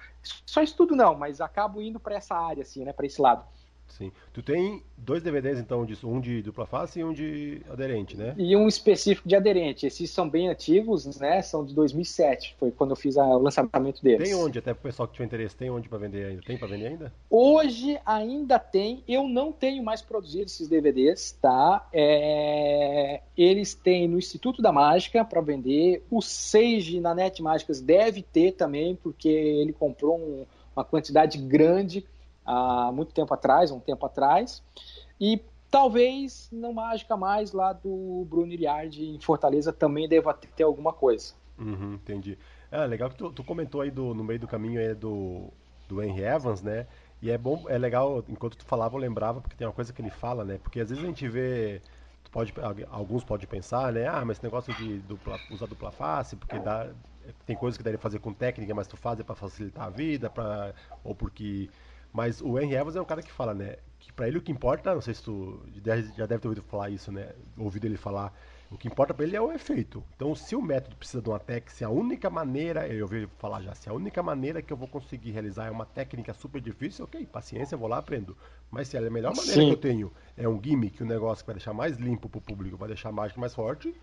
Só 0.45 0.61
estudo 0.61 0.97
não, 0.97 1.15
mas 1.15 1.39
acabo 1.39 1.81
indo 1.81 1.97
para 1.97 2.15
essa 2.15 2.35
área, 2.35 2.61
assim, 2.61 2.83
né? 2.83 2.91
Para 2.91 3.05
esse 3.05 3.21
lado. 3.21 3.45
Sim. 3.87 4.11
Tu 4.33 4.41
tem 4.43 4.83
dois 4.95 5.23
DVDs, 5.23 5.59
então, 5.59 5.87
um 6.03 6.19
de 6.19 6.41
dupla 6.41 6.65
face 6.65 6.99
e 6.99 7.03
um 7.03 7.13
de 7.13 7.61
aderente, 7.69 8.15
né? 8.15 8.35
E 8.37 8.55
um 8.55 8.67
específico 8.67 9.27
de 9.27 9.35
aderente. 9.35 9.87
Esses 9.87 10.09
são 10.11 10.29
bem 10.29 10.49
antigos, 10.49 11.05
né? 11.17 11.41
São 11.41 11.65
de 11.65 11.73
2007, 11.73 12.55
foi 12.59 12.71
quando 12.71 12.91
eu 12.91 12.95
fiz 12.95 13.17
a, 13.17 13.25
o 13.25 13.39
lançamento 13.39 14.03
deles. 14.03 14.29
Tem 14.29 14.37
onde, 14.37 14.59
até 14.59 14.73
para 14.73 14.79
o 14.79 14.83
pessoal 14.83 15.07
que 15.07 15.13
tiver 15.13 15.25
interesse, 15.25 15.55
tem 15.55 15.69
onde 15.69 15.89
para 15.89 15.97
vender 15.97 16.25
ainda? 16.25 16.41
Tem 16.43 16.57
para 16.57 16.67
vender 16.67 16.87
ainda? 16.87 17.13
Hoje 17.29 17.99
ainda 18.05 18.59
tem. 18.59 19.03
Eu 19.07 19.27
não 19.27 19.51
tenho 19.51 19.83
mais 19.83 20.01
produzido 20.01 20.45
esses 20.45 20.67
DVDs, 20.67 21.31
tá? 21.41 21.87
É... 21.91 23.21
Eles 23.35 23.73
têm 23.73 24.07
no 24.07 24.17
Instituto 24.17 24.61
da 24.61 24.71
Mágica 24.71 25.23
para 25.23 25.41
vender. 25.41 26.03
O 26.11 26.21
Sage 26.21 26.99
na 26.99 27.15
Net 27.15 27.41
Mágicas 27.41 27.81
deve 27.81 28.21
ter 28.21 28.51
também, 28.53 28.95
porque 28.95 29.29
ele 29.29 29.73
comprou 29.73 30.17
um, 30.17 30.45
uma 30.75 30.83
quantidade 30.83 31.37
grande 31.37 32.05
há 32.47 32.91
muito 32.91 33.13
tempo 33.13 33.33
atrás, 33.33 33.69
um 33.69 33.79
tempo 33.79 34.05
atrás, 34.05 34.63
e 35.19 35.43
talvez 35.69 36.47
no 36.51 36.73
Mágica 36.73 37.17
Mais 37.17 37.51
lá 37.51 37.73
do 37.73 38.25
Bruno 38.29 38.51
Iriardi 38.51 39.05
em 39.05 39.19
Fortaleza 39.19 39.73
também 39.73 40.07
deva 40.07 40.33
ter 40.33 40.63
alguma 40.63 40.93
coisa. 40.93 41.33
Uhum, 41.57 41.95
entendi. 41.95 42.37
É 42.71 42.85
legal 42.85 43.09
que 43.09 43.15
tu, 43.15 43.31
tu, 43.31 43.43
comentou 43.43 43.81
aí 43.81 43.91
do, 43.91 44.13
no 44.13 44.23
meio 44.23 44.39
do 44.39 44.47
caminho 44.47 44.79
aí 44.79 44.93
do, 44.93 45.51
do 45.87 46.01
Henry 46.01 46.23
Evans, 46.23 46.61
né? 46.61 46.87
E 47.21 47.31
é 47.31 47.37
bom, 47.37 47.65
é 47.67 47.77
legal, 47.77 48.23
enquanto 48.27 48.57
tu 48.57 48.65
falava, 48.65 48.95
eu 48.95 48.99
lembrava, 48.99 49.41
porque 49.41 49.55
tem 49.55 49.65
uma 49.65 49.73
coisa 49.73 49.91
que 49.91 50.01
ele 50.01 50.11
fala, 50.11 50.45
né? 50.45 50.59
Porque 50.61 50.79
às 50.79 50.89
vezes 50.89 51.03
a 51.03 51.07
gente 51.07 51.27
vê. 51.27 51.81
Pode, 52.29 52.53
alguns 52.91 53.23
podem 53.23 53.47
pensar, 53.47 53.91
né? 53.91 54.05
Ah, 54.05 54.23
mas 54.23 54.37
esse 54.37 54.43
negócio 54.43 54.73
de 54.73 54.99
dupla, 54.99 55.39
usar 55.49 55.65
dupla 55.65 55.91
face, 55.91 56.35
porque 56.35 56.59
dá, 56.59 56.93
tem 57.45 57.55
coisas 57.55 57.77
que 57.77 57.83
daria 57.83 57.97
fazer 57.97 58.19
com 58.19 58.33
técnica, 58.33 58.75
mas 58.75 58.85
tu 58.85 58.97
faz 58.97 59.19
é 59.19 59.23
para 59.23 59.33
facilitar 59.33 59.85
a 59.85 59.89
vida, 59.89 60.29
pra, 60.29 60.73
ou 61.03 61.15
porque 61.15 61.69
mas 62.17 62.41
o 62.41 62.57
Henry 62.57 62.73
Evans 62.73 62.95
é 62.95 63.01
um 63.01 63.05
cara 63.05 63.21
que 63.21 63.31
fala, 63.31 63.53
né? 63.53 63.75
Que 63.99 64.11
pra 64.11 64.27
ele 64.27 64.39
o 64.39 64.41
que 64.41 64.51
importa, 64.51 64.91
não 64.91 65.01
sei 65.01 65.13
se 65.13 65.21
tu 65.21 65.61
já 66.15 66.25
deve 66.25 66.39
ter 66.39 66.47
ouvido 66.47 66.63
falar 66.63 66.89
isso, 66.89 67.11
né? 67.11 67.29
Ouvido 67.55 67.85
ele 67.85 67.95
falar. 67.95 68.33
O 68.71 68.77
que 68.77 68.87
importa 68.87 69.13
para 69.13 69.23
ele 69.23 69.35
é 69.35 69.39
o 69.41 69.51
efeito. 69.51 70.03
Então, 70.15 70.33
se 70.33 70.55
o 70.55 70.61
método 70.61 70.95
precisa 70.95 71.21
de 71.21 71.29
uma 71.29 71.37
técnica, 71.37 71.75
se 71.75 71.83
a 71.83 71.91
única 71.91 72.27
maneira, 72.27 72.87
eu 72.87 73.03
ouvi 73.03 73.29
falar 73.37 73.61
já, 73.61 73.75
se 73.75 73.87
a 73.87 73.93
única 73.93 74.23
maneira 74.23 74.63
que 74.63 74.73
eu 74.73 74.77
vou 74.77 74.87
conseguir 74.87 75.29
realizar 75.29 75.67
é 75.67 75.69
uma 75.69 75.85
técnica 75.85 76.33
super 76.33 76.59
difícil, 76.59 77.05
ok, 77.05 77.23
paciência, 77.27 77.75
eu 77.75 77.79
vou 77.79 77.87
lá 77.87 77.99
aprendo. 77.99 78.35
Mas 78.71 78.87
se 78.87 78.97
a 78.97 79.01
melhor 79.11 79.35
maneira 79.35 79.61
Sim. 79.61 79.67
que 79.67 79.73
eu 79.73 79.77
tenho 79.77 80.11
é 80.35 80.49
um 80.49 80.59
gimmick, 80.59 81.03
um 81.03 81.05
negócio 81.05 81.43
que 81.43 81.47
vai 81.47 81.55
deixar 81.55 81.73
mais 81.73 81.97
limpo 81.97 82.27
pro 82.27 82.41
público, 82.41 82.75
vai 82.77 82.87
deixar 82.87 83.09
a 83.09 83.11
mágica 83.11 83.39
mais 83.39 83.53
forte, 83.53 83.93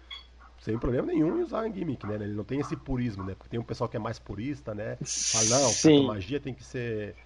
sem 0.61 0.79
problema 0.79 1.09
nenhum 1.09 1.37
em 1.41 1.43
usar 1.43 1.67
um 1.67 1.75
gimmick, 1.75 2.07
né? 2.07 2.15
Ele 2.15 2.35
não 2.35 2.45
tem 2.45 2.61
esse 2.61 2.77
purismo, 2.77 3.25
né? 3.25 3.35
Porque 3.35 3.51
tem 3.51 3.59
um 3.59 3.65
pessoal 3.65 3.91
que 3.91 3.97
é 3.97 4.01
mais 4.01 4.21
purista, 4.21 4.73
né? 4.73 4.97
Fala, 5.03 5.61
não, 5.61 5.73
a 6.05 6.07
magia 6.07 6.39
tem 6.39 6.55
que 6.55 6.63
ser 6.63 7.17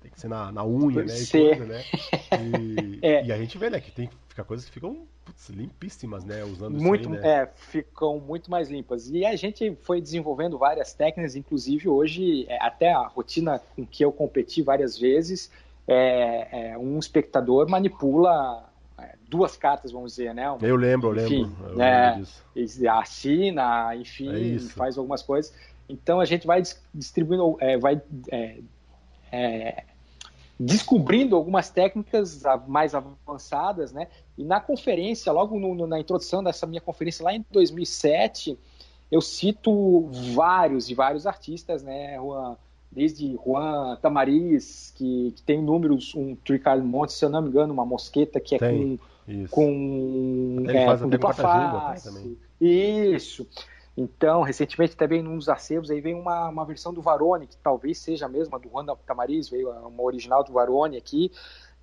tem 0.00 0.10
que 0.10 0.20
ser 0.20 0.28
na, 0.28 0.50
na 0.50 0.64
unha, 0.64 1.04
né? 1.04 1.14
E, 1.14 1.26
coisa, 1.26 1.64
né? 1.64 1.84
E, 2.32 2.98
é. 3.02 3.24
e, 3.26 3.32
a 3.32 3.36
gente 3.36 3.58
vê, 3.58 3.68
né, 3.68 3.80
que 3.80 3.90
tem 3.90 4.08
fica 4.28 4.44
coisas 4.44 4.66
que 4.66 4.72
ficam 4.72 5.06
putz, 5.24 5.48
limpíssimas, 5.48 6.24
né? 6.24 6.44
Usando 6.44 6.80
muito, 6.80 7.02
isso 7.02 7.12
aí, 7.12 7.20
né? 7.20 7.42
É, 7.42 7.50
ficam 7.54 8.18
muito 8.18 8.50
mais 8.50 8.70
limpas. 8.70 9.10
E 9.10 9.24
a 9.24 9.36
gente 9.36 9.76
foi 9.82 10.00
desenvolvendo 10.00 10.56
várias 10.56 10.92
técnicas, 10.92 11.36
inclusive 11.36 11.88
hoje, 11.88 12.46
é, 12.48 12.58
até 12.64 12.92
a 12.92 13.06
rotina 13.06 13.60
com 13.74 13.84
que 13.84 14.04
eu 14.04 14.12
competi 14.12 14.62
várias 14.62 14.98
vezes, 14.98 15.50
é, 15.86 16.70
é 16.72 16.78
um 16.78 16.98
espectador 16.98 17.68
manipula 17.68 18.64
é, 18.98 19.14
duas 19.28 19.56
cartas, 19.56 19.92
vamos 19.92 20.12
dizer, 20.12 20.32
né? 20.34 20.46
Eu 20.62 20.76
lembro, 20.76 21.18
eu 21.18 21.26
enfim, 21.26 21.44
lembro. 21.44 21.68
Eu 21.68 21.76
né? 21.76 22.24
lembro 22.54 22.90
assina, 22.90 23.96
enfim, 23.96 24.56
é 24.56 24.58
faz 24.60 24.96
algumas 24.96 25.22
coisas. 25.22 25.52
Então 25.88 26.20
a 26.20 26.24
gente 26.24 26.46
vai 26.46 26.62
distribuindo, 26.94 27.58
vai 27.80 28.00
é, 29.32 29.84
descobrindo 30.62 31.34
algumas 31.34 31.70
técnicas 31.70 32.42
mais 32.68 32.94
avançadas, 32.94 33.92
né? 33.92 34.08
E 34.36 34.44
na 34.44 34.60
conferência, 34.60 35.32
logo 35.32 35.58
no, 35.58 35.86
na 35.86 35.98
introdução 35.98 36.44
dessa 36.44 36.66
minha 36.66 36.82
conferência 36.82 37.24
lá 37.24 37.34
em 37.34 37.42
2007, 37.50 38.58
eu 39.10 39.22
cito 39.22 40.10
vários 40.34 40.90
e 40.90 40.94
vários 40.94 41.26
artistas, 41.26 41.82
né? 41.82 42.16
Juan, 42.16 42.58
desde 42.92 43.38
Juan 43.42 43.96
Tamariz, 44.02 44.92
que, 44.96 45.32
que 45.34 45.42
tem 45.42 45.62
números, 45.62 46.14
um 46.14 46.36
Tricard 46.36 46.86
Monte, 46.86 47.14
se 47.14 47.24
eu 47.24 47.30
não 47.30 47.40
me 47.40 47.48
engano, 47.48 47.72
uma 47.72 47.86
mosqueta 47.86 48.38
que 48.38 48.56
é 48.56 48.58
tem, 48.58 48.98
com, 48.98 49.32
isso. 49.32 49.50
com, 49.50 50.64
é, 50.68 50.98
com 50.98 51.08
dupla 51.08 51.32
face. 51.32 52.36
Isso. 52.60 53.48
Então, 53.96 54.42
recentemente 54.42 54.96
também 54.96 55.22
num 55.22 55.36
dos 55.36 55.48
acervos 55.48 55.90
aí 55.90 56.00
vem 56.00 56.14
uma, 56.14 56.48
uma 56.48 56.64
versão 56.64 56.92
do 56.92 57.02
Varone, 57.02 57.46
que 57.46 57.56
talvez 57.56 57.98
seja 57.98 58.26
a 58.26 58.28
mesma 58.28 58.58
do 58.58 58.68
Juan 58.68 58.86
Tamariz, 59.06 59.48
veio 59.48 59.70
uma 59.70 60.02
original 60.02 60.44
do 60.44 60.52
Varone 60.52 60.96
aqui, 60.96 61.30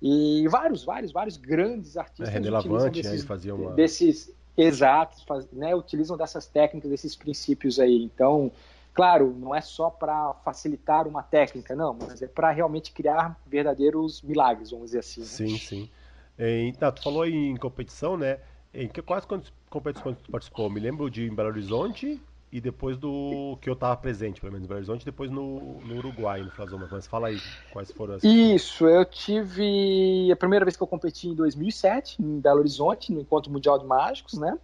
e 0.00 0.46
vários, 0.48 0.84
vários, 0.84 1.12
vários 1.12 1.36
grandes 1.36 1.96
artistas 1.96 2.28
é, 2.28 2.32
René 2.32 2.50
Lavante, 2.50 3.02
desses, 3.02 3.24
fazia 3.24 3.54
uma... 3.54 3.72
desses 3.72 4.32
exatos, 4.56 5.22
faz, 5.22 5.46
né, 5.52 5.74
utilizam 5.74 6.16
dessas 6.16 6.46
técnicas, 6.46 6.90
desses 6.90 7.14
princípios 7.14 7.78
aí. 7.78 8.02
Então, 8.02 8.50
claro, 8.94 9.34
não 9.38 9.54
é 9.54 9.60
só 9.60 9.90
para 9.90 10.34
facilitar 10.44 11.06
uma 11.06 11.22
técnica, 11.22 11.76
não, 11.76 11.96
mas 12.00 12.22
é 12.22 12.26
para 12.26 12.50
realmente 12.50 12.92
criar 12.92 13.38
verdadeiros 13.46 14.22
milagres, 14.22 14.70
vamos 14.70 14.86
dizer 14.86 15.00
assim. 15.00 15.20
Né? 15.20 15.26
Sim, 15.26 15.58
sim. 15.58 15.90
Então, 16.38 16.90
tu 16.92 17.02
falou 17.02 17.26
em 17.26 17.56
competição, 17.56 18.16
né? 18.16 18.38
Em 18.72 18.86
que, 18.86 19.02
quais 19.02 19.24
competições 19.68 20.16
tu 20.22 20.30
participou? 20.30 20.68
Me 20.70 20.80
lembro 20.80 21.10
de 21.10 21.26
em 21.26 21.34
Belo 21.34 21.48
Horizonte 21.48 22.20
e 22.50 22.60
depois 22.60 22.96
do 22.96 23.58
que 23.60 23.68
eu 23.68 23.74
estava 23.74 23.96
presente, 23.96 24.40
pelo 24.40 24.52
menos 24.52 24.64
em 24.64 24.68
Belo 24.68 24.78
Horizonte, 24.78 25.04
depois 25.04 25.30
no, 25.30 25.80
no 25.80 25.96
Uruguai, 25.96 26.42
no 26.42 26.50
Flasoma. 26.50 26.88
Mas 26.90 27.06
fala 27.06 27.28
aí 27.28 27.38
quais 27.72 27.92
foram 27.92 28.14
as. 28.14 28.24
Isso, 28.24 28.86
eu 28.86 29.04
tive 29.04 30.30
a 30.32 30.36
primeira 30.36 30.64
vez 30.64 30.76
que 30.76 30.82
eu 30.82 30.86
competi 30.86 31.28
em 31.28 31.34
2007 31.34 32.22
em 32.22 32.40
Belo 32.40 32.60
Horizonte, 32.60 33.12
no 33.12 33.20
Encontro 33.20 33.50
Mundial 33.50 33.78
de 33.78 33.86
Mágicos, 33.86 34.34
né? 34.38 34.58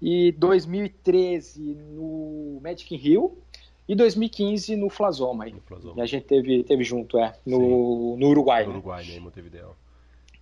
E 0.00 0.32
2013 0.32 1.74
no 1.92 2.60
Magic 2.60 2.94
in 2.94 2.98
Rio 2.98 3.38
e 3.88 3.94
2015 3.94 4.76
no 4.76 4.90
Flasoma. 4.90 5.44
Aí. 5.44 5.52
No 5.52 5.60
Flasoma. 5.60 5.94
E 5.96 6.00
a 6.00 6.06
gente 6.06 6.24
teve, 6.24 6.64
teve 6.64 6.84
junto, 6.84 7.18
é, 7.18 7.34
no, 7.46 8.16
no 8.16 8.28
Uruguai. 8.28 8.64
No 8.64 8.70
né? 8.70 8.74
Uruguai, 8.74 9.04
né, 9.04 9.16
em 9.16 9.20
Montevideo. 9.20 9.76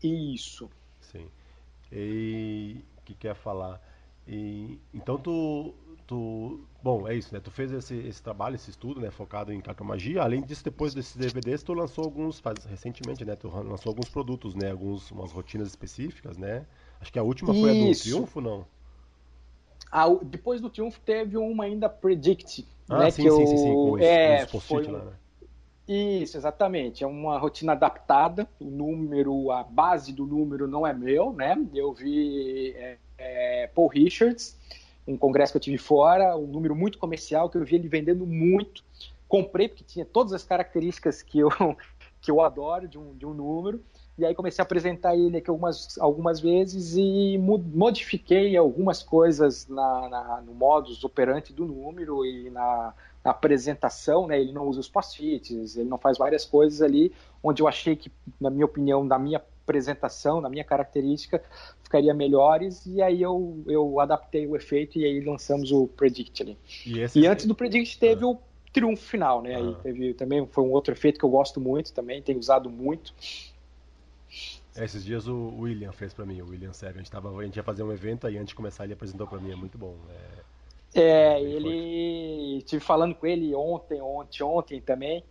Isso. 0.03 0.71
Sim. 1.01 1.27
E 1.93 2.79
que 3.11 3.15
quer 3.15 3.35
falar. 3.35 3.81
E, 4.27 4.79
então 4.93 5.19
tu, 5.19 5.75
tu, 6.07 6.61
bom, 6.83 7.09
é 7.09 7.15
isso, 7.15 7.33
né? 7.35 7.41
Tu 7.41 7.51
fez 7.51 7.73
esse, 7.73 7.95
esse 7.95 8.23
trabalho, 8.23 8.55
esse 8.55 8.71
estudo, 8.71 9.01
né, 9.01 9.11
focado 9.11 9.53
em 9.53 9.61
cartomagia. 9.61 10.23
Além 10.23 10.43
disso, 10.43 10.65
depois 10.65 10.95
desses 10.95 11.17
DVDs, 11.17 11.63
tu 11.63 11.73
lançou 11.73 12.05
alguns, 12.05 12.39
faz, 12.39 12.65
recentemente, 12.65 13.25
né? 13.25 13.37
Tu 13.37 13.49
lançou 13.49 13.91
alguns 13.91 14.09
produtos, 14.09 14.55
né? 14.55 14.71
Alguns, 14.71 15.11
umas 15.11 15.33
rotinas 15.33 15.69
específicas, 15.69 16.37
né? 16.37 16.67
Acho 17.01 17.13
que 17.13 17.19
a 17.19 17.23
última 17.23 17.55
foi 17.55 17.73
isso. 17.73 18.03
a 18.03 18.13
do 18.13 18.17
Triunfo, 18.17 18.41
não? 18.41 18.67
Ah, 19.91 20.07
depois 20.23 20.61
do 20.61 20.71
Triunfo 20.71 21.01
teve 21.01 21.37
uma 21.37 21.65
ainda 21.65 21.89
Predict, 21.89 22.67
ah, 22.89 22.99
né? 22.99 23.11
Sim, 23.11 23.23
que 23.23 23.31
sim, 23.31 23.41
eu, 23.41 23.47
sim, 23.47 23.57
sim, 23.57 23.75
com 23.75 23.99
é, 23.99 24.47
foi 24.47 24.87
lá, 24.87 25.05
né? 25.05 25.13
Isso, 25.93 26.37
exatamente. 26.37 27.03
É 27.03 27.07
uma 27.07 27.37
rotina 27.37 27.73
adaptada. 27.73 28.49
O 28.61 28.65
número, 28.65 29.51
a 29.51 29.65
base 29.65 30.13
do 30.13 30.25
número 30.25 30.69
não 30.69 30.87
é 30.87 30.95
meu, 30.95 31.33
né? 31.33 31.57
Eu 31.75 31.93
vi 31.93 32.71
é, 32.77 32.97
é, 33.21 33.67
Paul 33.69 33.89
Richards, 33.89 34.57
um 35.07 35.17
congresso 35.17 35.53
que 35.53 35.59
eu 35.59 35.63
tive 35.63 35.79
fora, 35.79 36.37
um 36.37 36.47
número 36.47 36.75
muito 36.75 36.99
comercial, 36.99 37.49
que 37.49 37.57
eu 37.57 37.65
vi 37.65 37.77
ele 37.77 37.89
vendendo 37.89 38.27
muito. 38.27 38.83
Comprei, 39.29 39.69
porque 39.69 39.85
tinha 39.85 40.05
todas 40.05 40.33
as 40.33 40.43
características 40.43 41.23
que 41.23 41.39
eu, 41.39 41.49
que 42.21 42.31
eu 42.31 42.41
adoro 42.41 42.89
de 42.89 42.99
um, 42.99 43.15
de 43.15 43.27
um 43.27 43.35
número. 43.35 43.83
E 44.19 44.25
aí 44.25 44.35
comecei 44.35 44.61
a 44.61 44.65
apresentar 44.65 45.17
ele 45.17 45.39
aqui 45.39 45.49
algumas, 45.49 45.99
algumas 45.99 46.41
vezes 46.41 46.95
e 46.95 47.39
modifiquei 47.39 48.55
algumas 48.55 49.03
coisas 49.03 49.67
na, 49.67 50.09
na 50.11 50.43
no 50.43 50.53
modus 50.53 51.03
operandi 51.05 51.55
do 51.55 51.65
número 51.65 52.27
e 52.27 52.51
na, 52.51 52.93
na 53.25 53.31
apresentação, 53.31 54.27
né? 54.27 54.39
Ele 54.39 54.53
não 54.53 54.67
usa 54.67 54.81
os 54.81 54.89
post-its, 54.89 55.77
ele 55.77 55.89
não 55.89 55.97
faz 55.97 56.19
várias 56.19 56.45
coisas 56.45 56.83
ali, 56.83 57.15
onde 57.43 57.63
eu 57.63 57.69
achei 57.69 57.97
que, 57.97 58.13
na 58.39 58.51
minha 58.51 58.67
opinião, 58.67 59.03
na 59.05 59.19
minha 59.19 59.41
apresentação, 59.71 60.41
na 60.41 60.49
minha 60.49 60.65
característica, 60.65 61.43
ficaria 61.83 62.13
melhores, 62.13 62.85
e 62.87 63.01
aí 63.01 63.23
eu, 63.23 63.63
eu 63.67 64.01
adaptei 64.01 64.47
o 64.47 64.57
efeito 64.57 64.99
e 64.99 65.05
aí 65.05 65.21
lançamos 65.21 65.71
o 65.71 65.87
Predict 65.87 66.43
ali. 66.43 66.59
E, 66.85 67.21
e 67.21 67.27
antes 67.27 67.47
do 67.47 67.55
Predict 67.55 67.99
teve 67.99 68.25
ah. 68.25 68.29
o 68.29 68.39
triunfo 68.73 69.05
final, 69.05 69.41
né? 69.41 69.55
Ah. 69.55 69.59
Aí 69.59 69.75
teve 69.83 70.15
também 70.15 70.47
foi 70.47 70.65
um 70.65 70.73
outro 70.73 70.93
efeito 70.93 71.19
que 71.19 71.25
eu 71.25 71.31
gosto 71.31 71.61
muito 71.61 71.93
também, 71.93 72.21
tenho 72.21 72.39
usado 72.39 72.69
muito. 72.69 73.15
É, 74.77 74.85
esses 74.85 75.05
dias 75.05 75.27
o 75.27 75.61
William 75.61 75.93
fez 75.93 76.13
para 76.13 76.27
mim, 76.27 76.41
o 76.41 76.49
William 76.49 76.73
Sérgio. 76.73 76.97
A 76.97 77.03
gente, 77.03 77.11
tava, 77.11 77.37
a 77.37 77.45
gente 77.45 77.57
ia 77.57 77.63
fazer 77.63 77.83
um 77.83 77.93
evento 77.93 78.27
aí 78.27 78.37
antes 78.37 78.49
de 78.49 78.55
começar 78.55 78.85
ele 78.85 78.93
apresentou 78.93 79.27
para 79.27 79.39
mim, 79.39 79.53
é 79.53 79.57
muito 79.57 79.79
bom. 79.79 79.95
É, 80.95 81.01
é 81.01 81.43
ele. 81.43 82.59
Estive 82.59 82.83
falando 82.83 83.15
com 83.15 83.27
ele 83.27 83.55
ontem, 83.55 84.01
ontem, 84.01 84.43
ontem 84.43 84.81
também. 84.81 85.25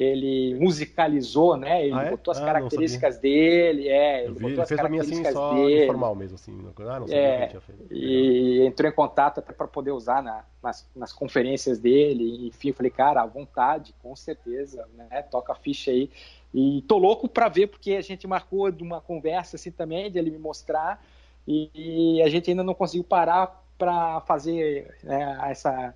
Ele 0.00 0.54
musicalizou, 0.58 1.58
né? 1.58 1.84
Ele 1.84 1.94
ah, 1.94 2.04
é? 2.04 2.10
botou 2.10 2.32
as 2.32 2.40
ah, 2.40 2.44
características 2.46 3.18
dele, 3.18 3.86
é. 3.86 4.24
Ele, 4.24 4.32
vi, 4.32 4.40
botou 4.40 4.50
ele 4.50 4.62
as 4.62 4.68
fez 4.68 4.80
características 4.80 5.18
mim 5.18 5.26
assim, 5.26 5.32
só 5.34 5.54
dele. 5.54 5.84
informal 5.84 6.14
mesmo, 6.14 6.34
assim. 6.36 6.58
Ah, 6.78 7.00
não 7.00 7.06
sabia 7.06 7.18
é, 7.18 7.42
que 7.42 7.48
tinha 7.48 7.60
feito. 7.60 7.86
E 7.90 8.66
entrou 8.66 8.90
em 8.90 8.94
contato 8.94 9.40
até 9.40 9.52
para 9.52 9.68
poder 9.68 9.90
usar 9.90 10.22
na, 10.22 10.42
nas, 10.62 10.88
nas 10.96 11.12
conferências 11.12 11.78
dele. 11.78 12.46
Enfim, 12.46 12.68
eu 12.68 12.74
falei, 12.74 12.90
cara, 12.90 13.20
à 13.20 13.26
vontade, 13.26 13.94
com 14.02 14.16
certeza, 14.16 14.88
né? 14.96 15.20
Toca 15.22 15.52
a 15.52 15.54
ficha 15.54 15.90
aí. 15.90 16.10
E 16.54 16.82
tô 16.88 16.96
louco 16.96 17.28
para 17.28 17.48
ver, 17.48 17.66
porque 17.66 17.92
a 17.92 18.00
gente 18.00 18.26
marcou 18.26 18.70
de 18.70 18.82
uma 18.82 19.02
conversa 19.02 19.56
assim 19.56 19.70
também, 19.70 20.10
de 20.10 20.18
ele 20.18 20.30
me 20.30 20.38
mostrar, 20.38 21.04
e, 21.46 22.16
e 22.16 22.22
a 22.22 22.28
gente 22.30 22.50
ainda 22.50 22.64
não 22.64 22.74
conseguiu 22.74 23.04
parar 23.04 23.62
para 23.76 24.20
fazer 24.22 24.96
né, 25.02 25.38
essa, 25.44 25.94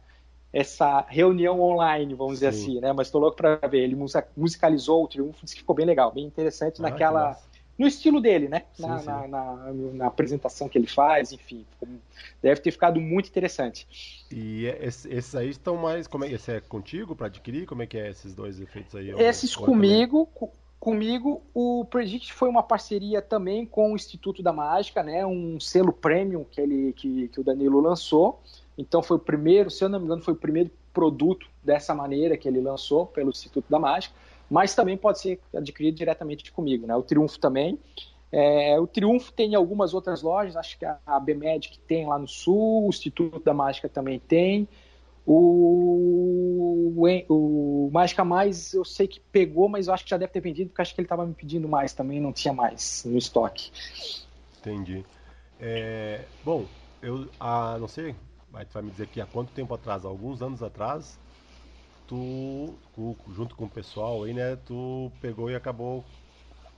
essa 0.55 1.05
reunião 1.09 1.61
online, 1.61 2.15
vamos 2.15 2.39
Sim. 2.39 2.47
dizer 2.47 2.47
assim, 2.47 2.81
né? 2.81 2.93
Mas 2.93 3.11
tô 3.11 3.19
louco 3.19 3.37
para 3.37 3.57
ver. 3.67 3.81
Ele 3.81 3.97
musicalizou 4.37 5.03
o 5.03 5.09
Triunfo, 5.09 5.41
disse 5.43 5.57
que 5.57 5.63
ficou 5.63 5.75
bem 5.75 5.85
legal, 5.85 6.13
bem 6.13 6.25
interessante 6.25 6.77
ah, 6.79 6.83
naquela 6.83 7.37
no 7.77 7.89
estilo 7.89 8.21
dele, 8.21 8.49
né? 8.49 8.63
Sim, 8.73 8.87
na, 8.87 8.99
sim. 9.01 9.07
Na, 9.07 9.27
na, 9.27 9.73
na, 9.73 10.07
apresentação 10.07 10.69
que 10.69 10.79
ele 10.79 10.87
faz, 10.87 11.33
enfim. 11.33 11.67
Deve 12.41 12.61
ter 12.61 12.71
ficado 12.71 13.01
muito 13.01 13.29
interessante. 13.29 14.25
E 14.31 14.67
esses 14.81 15.35
aí 15.35 15.51
estão 15.51 15.77
mais. 15.77 16.07
Como 16.07 16.25
é, 16.25 16.31
esse 16.31 16.53
é 16.53 16.61
contigo 16.61 17.17
para 17.17 17.27
adquirir? 17.27 17.67
Como 17.67 17.83
é 17.83 17.87
que 17.87 17.99
é 17.99 18.11
esses 18.11 18.33
dois 18.33 18.61
efeitos 18.61 18.95
aí? 18.95 19.11
Esses 19.11 19.57
comigo. 19.57 20.29
Comigo, 20.79 21.43
o 21.55 21.87
Predict 21.87 22.35
foi 22.35 22.47
uma 22.47 22.63
parceria 22.63 23.23
também 23.23 23.65
com 23.65 23.93
o 23.93 23.97
Instituto 23.97 24.43
da 24.43 24.53
Mágica, 24.53 25.03
né? 25.03 25.25
Um 25.25 25.59
selo 25.59 25.95
premium 25.95 26.45
que, 26.45 26.61
ele, 26.61 26.93
que, 26.93 27.29
que 27.29 27.41
o 27.41 27.43
Danilo 27.43 27.81
lançou. 27.81 28.43
Então 28.77 29.03
foi 29.03 29.17
o 29.17 29.21
primeiro, 29.21 29.71
se 29.71 29.85
eu 29.85 29.89
não 29.89 29.99
me 29.99 30.07
engano, 30.07 30.23
foi 30.23 30.35
o 30.35 30.37
primeiro 30.37 30.71
produto 30.93 31.47
dessa 31.63 31.95
maneira 31.95 32.37
que 32.37 32.49
ele 32.49 32.61
lançou 32.61 33.07
pelo 33.07 33.31
Instituto 33.31 33.67
da 33.69 33.79
Mágica 33.79 34.15
mas 34.49 34.75
também 34.75 34.97
pode 34.97 35.21
ser 35.21 35.41
adquirido 35.55 35.97
diretamente 35.97 36.53
comigo. 36.53 36.87
Né? 36.87 36.95
O 36.95 37.03
Triunfo 37.03 37.39
também. 37.39 37.79
É, 38.31 38.79
o 38.81 38.87
Triunfo 38.87 39.33
tem 39.33 39.55
algumas 39.55 39.95
outras 39.95 40.23
lojas, 40.23 40.57
acho 40.57 40.79
que 40.79 40.85
a 40.85 41.21
BMedic 41.21 41.79
tem 41.81 42.07
lá 42.07 42.19
no 42.19 42.27
Sul, 42.27 42.87
o 42.87 42.89
Instituto 42.89 43.41
da 43.45 43.55
Mágica 43.55 43.89
também 43.89 44.19
tem. 44.19 44.69
O, 45.27 46.93
o, 46.97 47.87
o 47.87 47.91
Mágica 47.93 48.25
Mais 48.25 48.75
eu 48.75 48.85
sei 48.85 49.07
que 49.07 49.21
pegou, 49.21 49.69
mas 49.69 49.87
eu 49.87 49.95
acho 49.95 50.05
que 50.05 50.11
já 50.11 50.17
deve 50.17 50.33
ter 50.33 50.41
vendido, 50.41 50.69
porque 50.71 50.83
acho 50.83 50.95
que 50.95 51.01
ele 51.01 51.07
estava 51.07 51.25
me 51.25 51.33
pedindo 51.33 51.69
mais 51.69 51.93
também, 51.93 52.21
não 52.21 52.33
tinha 52.33 52.53
mais 52.53 53.05
no 53.07 53.17
estoque. 53.17 53.71
Entendi. 54.61 55.05
É, 55.61 56.25
bom, 56.45 56.67
eu 57.01 57.29
ah, 57.39 57.77
não 57.79 57.89
sei, 57.89 58.15
vai, 58.55 58.65
vai 58.67 58.83
me 58.85 58.91
dizer 58.91 59.09
que 59.09 59.21
há 59.21 59.27
quanto 59.27 59.53
tempo 59.53 59.75
atrás, 59.75 60.05
alguns 60.05 60.41
anos 60.41 60.63
atrás, 60.63 61.19
tu, 62.07 62.79
junto 63.35 63.57
com 63.57 63.65
o 63.65 63.71
pessoal 63.71 64.23
aí, 64.23 64.33
né, 64.33 64.57
tu 64.57 65.11
pegou 65.21 65.51
e 65.51 65.57
acabou 65.57 66.05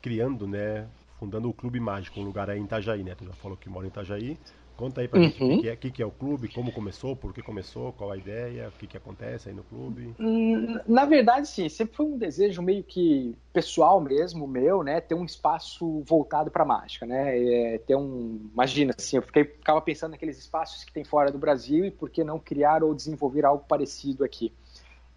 criando, 0.00 0.46
né, 0.46 0.88
fundando 1.18 1.48
o 1.48 1.52
Clube 1.52 1.78
Mágico, 1.78 2.18
um 2.20 2.24
lugar 2.24 2.48
aí 2.48 2.58
em 2.58 2.64
Itajaí, 2.64 3.02
né? 3.02 3.14
Tu 3.14 3.24
já 3.24 3.32
falou 3.34 3.56
que 3.56 3.68
mora 3.68 3.86
em 3.86 3.88
Itajaí. 3.88 4.38
Conta 4.76 5.00
aí 5.00 5.08
pra 5.08 5.18
uhum. 5.18 5.30
gente 5.30 5.42
o 5.42 5.60
que, 5.60 5.68
é, 5.68 5.76
que, 5.76 5.90
que 5.90 6.02
é 6.02 6.06
o 6.06 6.10
clube, 6.10 6.48
como 6.48 6.70
começou, 6.70 7.16
por 7.16 7.32
que 7.32 7.40
começou, 7.40 7.92
qual 7.94 8.10
a 8.10 8.16
ideia, 8.16 8.68
o 8.68 8.72
que, 8.72 8.86
que 8.86 8.96
acontece 8.96 9.48
aí 9.48 9.54
no 9.54 9.64
clube. 9.64 10.14
Hum, 10.20 10.78
na 10.86 11.06
verdade, 11.06 11.48
sim, 11.48 11.66
sempre 11.70 11.96
foi 11.96 12.04
um 12.04 12.18
desejo 12.18 12.60
meio 12.60 12.84
que 12.84 13.34
pessoal 13.54 13.98
mesmo, 14.00 14.46
meu, 14.46 14.82
né? 14.82 15.00
Ter 15.00 15.14
um 15.14 15.24
espaço 15.24 16.02
voltado 16.04 16.50
para 16.50 16.62
mágica, 16.62 17.06
né? 17.06 17.38
É, 17.38 17.78
ter 17.78 17.96
um. 17.96 18.50
Imagina, 18.52 18.94
assim, 18.96 19.16
eu 19.16 19.22
fiquei, 19.22 19.44
ficava 19.44 19.80
pensando 19.80 20.10
naqueles 20.10 20.38
espaços 20.38 20.84
que 20.84 20.92
tem 20.92 21.04
fora 21.04 21.32
do 21.32 21.38
Brasil 21.38 21.86
e 21.86 21.90
por 21.90 22.10
que 22.10 22.22
não 22.22 22.38
criar 22.38 22.84
ou 22.84 22.94
desenvolver 22.94 23.46
algo 23.46 23.64
parecido 23.66 24.24
aqui. 24.24 24.52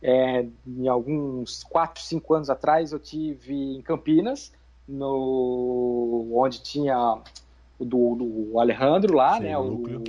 É, 0.02 0.46
em 0.66 0.88
alguns 0.88 1.64
4, 1.66 2.02
5 2.02 2.34
anos 2.34 2.50
atrás, 2.50 2.94
eu 2.94 3.00
tive 3.00 3.54
em 3.54 3.82
Campinas, 3.82 4.54
no, 4.88 6.32
onde 6.34 6.64
tinha 6.64 7.22
do, 7.80 8.16
do 8.16 8.60
Alejandro 8.60 9.16
lá, 9.16 9.38
Sim, 9.38 9.44
né? 9.44 9.58
No 9.58 9.72
núcleo. 9.72 10.04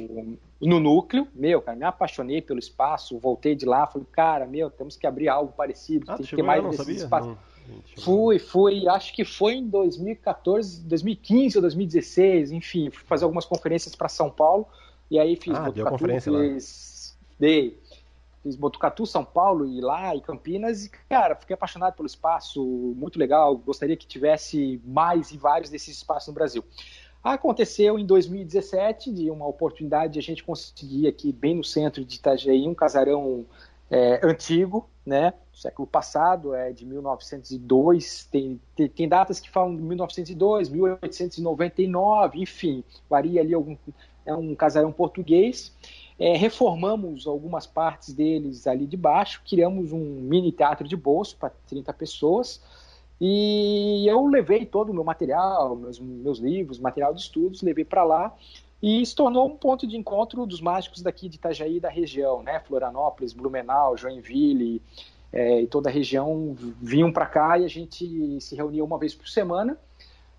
O, 0.60 0.66
no 0.66 0.80
núcleo. 0.80 1.26
Meu, 1.34 1.62
cara, 1.62 1.76
me 1.76 1.84
apaixonei 1.84 2.42
pelo 2.42 2.58
espaço, 2.58 3.18
voltei 3.18 3.54
de 3.54 3.64
lá, 3.64 3.86
falei, 3.86 4.06
cara, 4.12 4.46
meu, 4.46 4.70
temos 4.70 4.96
que 4.96 5.06
abrir 5.06 5.28
algo 5.28 5.52
parecido, 5.52 6.06
ah, 6.08 6.16
tem 6.16 6.26
que 6.26 6.36
ter 6.36 6.42
mais 6.42 6.62
desses 6.62 7.02
espaços. 7.02 7.36
Fui, 7.98 8.38
fui, 8.38 8.88
acho 8.88 9.14
que 9.14 9.24
foi 9.24 9.54
em 9.54 9.68
2014, 9.68 10.82
2015 10.82 11.58
ou 11.58 11.62
2016, 11.62 12.52
enfim, 12.52 12.90
fui 12.90 13.04
fazer 13.04 13.24
algumas 13.24 13.44
conferências 13.44 13.94
para 13.94 14.08
São 14.08 14.30
Paulo 14.30 14.66
e 15.10 15.18
aí 15.18 15.36
fiz 15.36 15.54
ah, 15.54 15.70
conferência 15.88 16.32
fiz, 16.32 17.16
dei, 17.38 17.78
fiz 18.42 18.56
Botucatu, 18.56 19.06
São 19.06 19.24
Paulo 19.24 19.66
e 19.66 19.80
lá 19.80 20.16
e 20.16 20.20
Campinas 20.20 20.84
e 20.84 20.90
cara, 21.08 21.36
fiquei 21.36 21.54
apaixonado 21.54 21.94
pelo 21.94 22.06
espaço, 22.06 22.64
muito 22.96 23.18
legal, 23.18 23.56
gostaria 23.56 23.96
que 23.96 24.06
tivesse 24.06 24.80
mais 24.84 25.30
e 25.30 25.38
vários 25.38 25.70
desses 25.70 25.96
espaços 25.96 26.28
no 26.28 26.34
Brasil. 26.34 26.64
Aconteceu 27.22 27.98
em 27.98 28.06
2017 28.06 29.12
de 29.12 29.30
uma 29.30 29.46
oportunidade 29.46 30.14
de 30.14 30.18
a 30.18 30.22
gente 30.22 30.42
conseguir 30.42 31.06
aqui 31.06 31.32
bem 31.32 31.54
no 31.54 31.64
centro 31.64 32.04
de 32.04 32.16
Itajaí 32.16 32.66
um 32.66 32.74
casarão 32.74 33.44
é, 33.90 34.20
antigo, 34.24 34.88
né, 35.04 35.34
século 35.52 35.86
passado, 35.86 36.54
é 36.54 36.72
de 36.72 36.86
1902, 36.86 38.24
tem, 38.30 38.60
tem, 38.76 38.88
tem, 38.88 39.08
datas 39.08 39.40
que 39.40 39.50
falam 39.50 39.76
de 39.76 39.82
1902, 39.82 40.68
1899, 40.68 42.40
enfim, 42.40 42.84
varia 43.08 43.40
ali 43.40 43.52
algum, 43.52 43.76
é 44.24 44.32
um 44.32 44.54
casarão 44.54 44.92
português, 44.92 45.74
é, 46.18 46.36
reformamos 46.36 47.26
algumas 47.26 47.66
partes 47.66 48.14
deles 48.14 48.66
ali 48.66 48.86
de 48.86 48.96
baixo, 48.96 49.42
criamos 49.48 49.92
um 49.92 49.98
mini 49.98 50.52
teatro 50.52 50.86
de 50.86 50.96
bolso 50.96 51.36
para 51.36 51.50
30 51.66 51.92
pessoas. 51.94 52.62
E 53.20 54.06
eu 54.08 54.26
levei 54.26 54.64
todo 54.64 54.90
o 54.90 54.94
meu 54.94 55.04
material, 55.04 55.76
meus, 55.76 55.98
meus 55.98 56.38
livros, 56.38 56.78
material 56.78 57.12
de 57.12 57.20
estudos, 57.20 57.60
levei 57.60 57.84
para 57.84 58.02
lá 58.02 58.34
e 58.82 59.04
se 59.04 59.14
tornou 59.14 59.46
um 59.46 59.56
ponto 59.56 59.86
de 59.86 59.96
encontro 59.96 60.46
dos 60.46 60.60
mágicos 60.60 61.02
daqui 61.02 61.28
de 61.28 61.36
Itajaí 61.36 61.78
da 61.78 61.90
região, 61.90 62.42
né? 62.42 62.60
Florianópolis, 62.60 63.34
Blumenau, 63.34 63.96
Joinville 63.96 64.80
é, 65.30 65.60
e 65.60 65.66
toda 65.66 65.90
a 65.90 65.92
região 65.92 66.56
vinham 66.80 67.12
para 67.12 67.26
cá 67.26 67.58
e 67.58 67.64
a 67.64 67.68
gente 67.68 68.40
se 68.40 68.56
reunia 68.56 68.82
uma 68.82 68.98
vez 68.98 69.14
por 69.14 69.28
semana. 69.28 69.76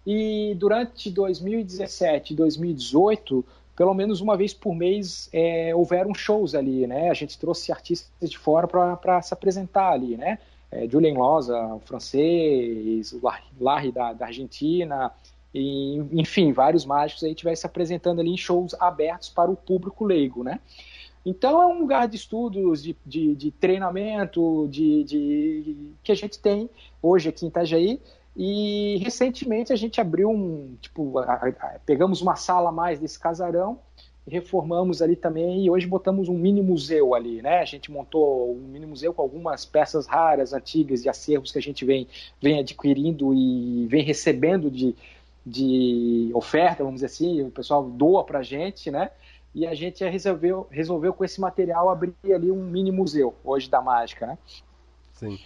E 0.05 0.55
durante 0.57 1.11
2017 1.11 2.33
e 2.33 2.35
2018 2.35 3.45
pelo 3.75 3.93
menos 3.93 4.21
uma 4.21 4.35
vez 4.35 4.53
por 4.53 4.75
mês 4.75 5.29
é, 5.31 5.73
houveram 5.73 6.13
shows 6.13 6.53
ali, 6.53 6.85
né? 6.85 7.09
A 7.09 7.13
gente 7.13 7.39
trouxe 7.39 7.71
artistas 7.71 8.29
de 8.29 8.37
fora 8.37 8.67
para 8.67 9.21
se 9.21 9.33
apresentar 9.33 9.91
ali, 9.91 10.17
né? 10.17 10.39
É, 10.71 10.87
Julian 10.87 11.13
Loza, 11.13 11.57
o 11.75 11.79
francês, 11.79 13.11
o 13.11 13.21
Larry 13.59 13.91
da, 13.91 14.13
da 14.13 14.27
Argentina, 14.27 15.11
e, 15.53 15.97
enfim, 16.13 16.53
vários 16.53 16.85
mágicos 16.85 17.23
aí 17.23 17.31
estivessem 17.31 17.61
se 17.61 17.67
apresentando 17.67 18.21
ali 18.21 18.29
em 18.29 18.37
shows 18.37 18.73
abertos 18.79 19.29
para 19.29 19.51
o 19.51 19.55
público 19.55 20.05
leigo, 20.05 20.43
né? 20.43 20.59
Então 21.25 21.61
é 21.61 21.67
um 21.67 21.79
lugar 21.79 22.07
de 22.07 22.15
estudos, 22.15 22.81
de, 22.81 22.95
de, 23.05 23.35
de 23.35 23.51
treinamento, 23.51 24.67
de, 24.69 25.03
de, 25.03 25.93
que 26.03 26.11
a 26.11 26.15
gente 26.15 26.39
tem 26.39 26.69
hoje 27.01 27.29
aqui 27.29 27.45
em 27.45 27.49
Itajaí. 27.49 28.01
E 28.35 28.97
recentemente 29.03 29.73
a 29.73 29.75
gente 29.75 29.99
abriu 29.99 30.29
um, 30.29 30.75
tipo, 30.81 31.19
a, 31.19 31.33
a, 31.33 31.79
pegamos 31.85 32.21
uma 32.21 32.35
sala 32.35 32.69
a 32.69 32.71
mais 32.71 32.97
desse 32.97 33.19
casarão, 33.19 33.77
reformamos 34.31 35.01
ali 35.01 35.17
também 35.17 35.65
e 35.65 35.69
hoje 35.69 35.85
botamos 35.85 36.29
um 36.29 36.37
mini 36.37 36.61
museu 36.61 37.13
ali, 37.13 37.41
né? 37.41 37.59
A 37.59 37.65
gente 37.65 37.91
montou 37.91 38.55
um 38.55 38.61
mini 38.61 38.85
museu 38.85 39.13
com 39.13 39.21
algumas 39.21 39.65
peças 39.65 40.07
raras, 40.07 40.53
antigas 40.53 41.03
de 41.03 41.09
acervos 41.09 41.51
que 41.51 41.57
a 41.57 41.61
gente 41.61 41.83
vem, 41.83 42.07
vem 42.41 42.59
adquirindo 42.59 43.33
e 43.33 43.85
vem 43.87 44.03
recebendo 44.03 44.71
de, 44.71 44.95
de 45.45 46.31
oferta, 46.33 46.81
vamos 46.81 47.01
dizer 47.01 47.07
assim, 47.07 47.41
o 47.41 47.51
pessoal 47.51 47.83
doa 47.83 48.23
pra 48.23 48.41
gente, 48.41 48.89
né? 48.89 49.11
e 49.53 49.67
a 49.67 49.73
gente 49.73 50.01
resolveu, 50.07 50.65
resolveu 50.71 51.13
com 51.13 51.25
esse 51.25 51.41
material 51.41 51.89
abrir 51.89 52.15
ali 52.33 52.49
um 52.49 52.63
mini 52.63 52.89
museu 52.89 53.35
hoje 53.43 53.69
da 53.69 53.81
mágica, 53.81 54.25
né? 54.25 54.37
Sim. 55.11 55.37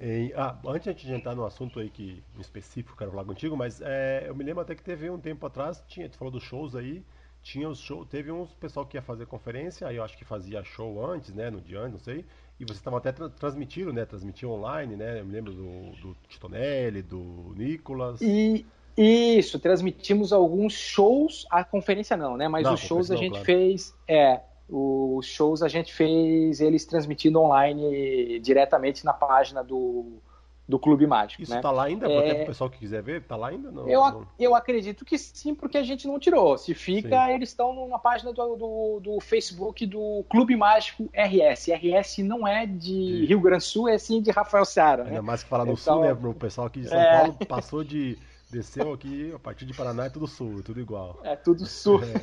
E, 0.00 0.32
ah, 0.36 0.58
antes 0.66 0.96
de 0.96 1.14
entrar 1.14 1.36
no 1.36 1.44
assunto 1.44 1.78
aí 1.78 1.88
que 1.88 2.20
em 2.36 2.40
específico 2.40 2.96
quero 2.96 3.12
falar 3.12 3.24
contigo, 3.24 3.56
mas 3.56 3.80
é, 3.80 4.24
eu 4.26 4.34
me 4.34 4.42
lembro 4.42 4.60
até 4.60 4.74
que 4.74 4.82
teve 4.82 5.08
um 5.08 5.20
tempo 5.20 5.46
atrás, 5.46 5.80
tinha, 5.86 6.08
tu 6.08 6.18
falou 6.18 6.32
dos 6.32 6.42
shows 6.42 6.74
aí, 6.74 7.00
tinha 7.44 7.68
os 7.68 7.78
shows, 7.78 8.08
teve 8.08 8.32
uns 8.32 8.52
pessoal 8.54 8.86
que 8.86 8.96
ia 8.96 9.02
fazer 9.02 9.26
conferência, 9.26 9.86
aí 9.86 9.96
eu 9.96 10.02
acho 10.02 10.16
que 10.16 10.24
fazia 10.24 10.64
show 10.64 11.04
antes, 11.06 11.32
né, 11.34 11.50
no 11.50 11.60
dia 11.60 11.78
antes, 11.78 11.92
não 11.92 11.98
sei, 11.98 12.24
e 12.58 12.64
vocês 12.64 12.78
estavam 12.78 12.98
até 12.98 13.12
tra 13.12 13.28
transmitindo, 13.28 13.92
né, 13.92 14.06
transmitiam 14.06 14.50
online, 14.50 14.96
né, 14.96 15.20
eu 15.20 15.26
me 15.26 15.32
lembro 15.32 15.52
do, 15.52 15.90
do 16.00 16.16
Titonelli, 16.26 17.02
do 17.02 17.52
Nicolas. 17.54 18.20
E, 18.22 18.66
isso, 18.96 19.58
transmitimos 19.58 20.32
alguns 20.32 20.72
shows, 20.72 21.46
a 21.50 21.62
conferência 21.62 22.16
não, 22.16 22.36
né? 22.36 22.46
Mas 22.46 22.62
não, 22.62 22.74
os 22.74 22.80
shows 22.80 23.10
a 23.10 23.16
gente 23.16 23.32
claro. 23.32 23.44
fez, 23.44 23.92
é, 24.06 24.40
os 24.68 25.26
shows 25.26 25.62
a 25.62 25.68
gente 25.68 25.92
fez 25.92 26.60
eles 26.60 26.84
transmitindo 26.84 27.40
online 27.40 28.38
diretamente 28.38 29.04
na 29.04 29.12
página 29.12 29.64
do, 29.64 30.22
do 30.66 30.78
Clube 30.78 31.06
Mágico. 31.06 31.42
Isso 31.42 31.54
né? 31.54 31.60
tá 31.60 31.70
lá 31.70 31.84
ainda? 31.84 32.10
É... 32.10 32.34
Pro 32.34 32.46
pessoal 32.46 32.70
que 32.70 32.78
quiser 32.78 33.02
ver, 33.02 33.22
tá 33.22 33.36
lá 33.36 33.48
ainda? 33.48 33.70
Não, 33.70 33.88
eu, 33.88 34.00
não... 34.00 34.26
eu 34.38 34.54
acredito 34.54 35.04
que 35.04 35.18
sim, 35.18 35.54
porque 35.54 35.76
a 35.76 35.82
gente 35.82 36.06
não 36.06 36.18
tirou. 36.18 36.56
Se 36.56 36.74
fica, 36.74 37.26
sim. 37.26 37.32
eles 37.32 37.50
estão 37.50 37.86
na 37.88 37.98
página 37.98 38.32
do, 38.32 38.56
do, 38.56 39.00
do, 39.00 39.20
Facebook 39.20 39.86
do 39.86 40.24
Clube 40.28 40.56
Mágico 40.56 41.10
RS. 41.12 41.68
RS 41.68 42.18
não 42.18 42.46
é 42.46 42.66
de, 42.66 42.78
de... 42.78 43.26
Rio 43.26 43.40
Grande 43.40 43.64
do 43.64 43.68
Sul, 43.68 43.88
é 43.88 43.98
sim 43.98 44.22
de 44.22 44.30
Rafael 44.30 44.64
Seara. 44.64 45.04
Ainda 45.04 45.14
né? 45.16 45.20
mais 45.20 45.42
que 45.42 45.48
falar 45.48 45.64
no 45.64 45.72
então, 45.72 45.94
Sul, 45.96 46.02
né? 46.02 46.12
O 46.12 46.34
pessoal 46.34 46.66
aqui 46.66 46.80
de 46.80 46.88
São 46.88 46.98
é... 46.98 47.18
Paulo 47.18 47.34
passou 47.46 47.84
de 47.84 48.18
Desceu 48.50 48.92
aqui, 48.92 49.32
a 49.34 49.38
partir 49.38 49.66
de 49.66 49.74
Paraná 49.74 50.04
é 50.04 50.10
tudo 50.10 50.28
sul, 50.28 50.60
é 50.60 50.62
tudo 50.62 50.80
igual. 50.80 51.18
É 51.24 51.34
tudo 51.34 51.66
sul. 51.66 52.00
É. 52.04 52.14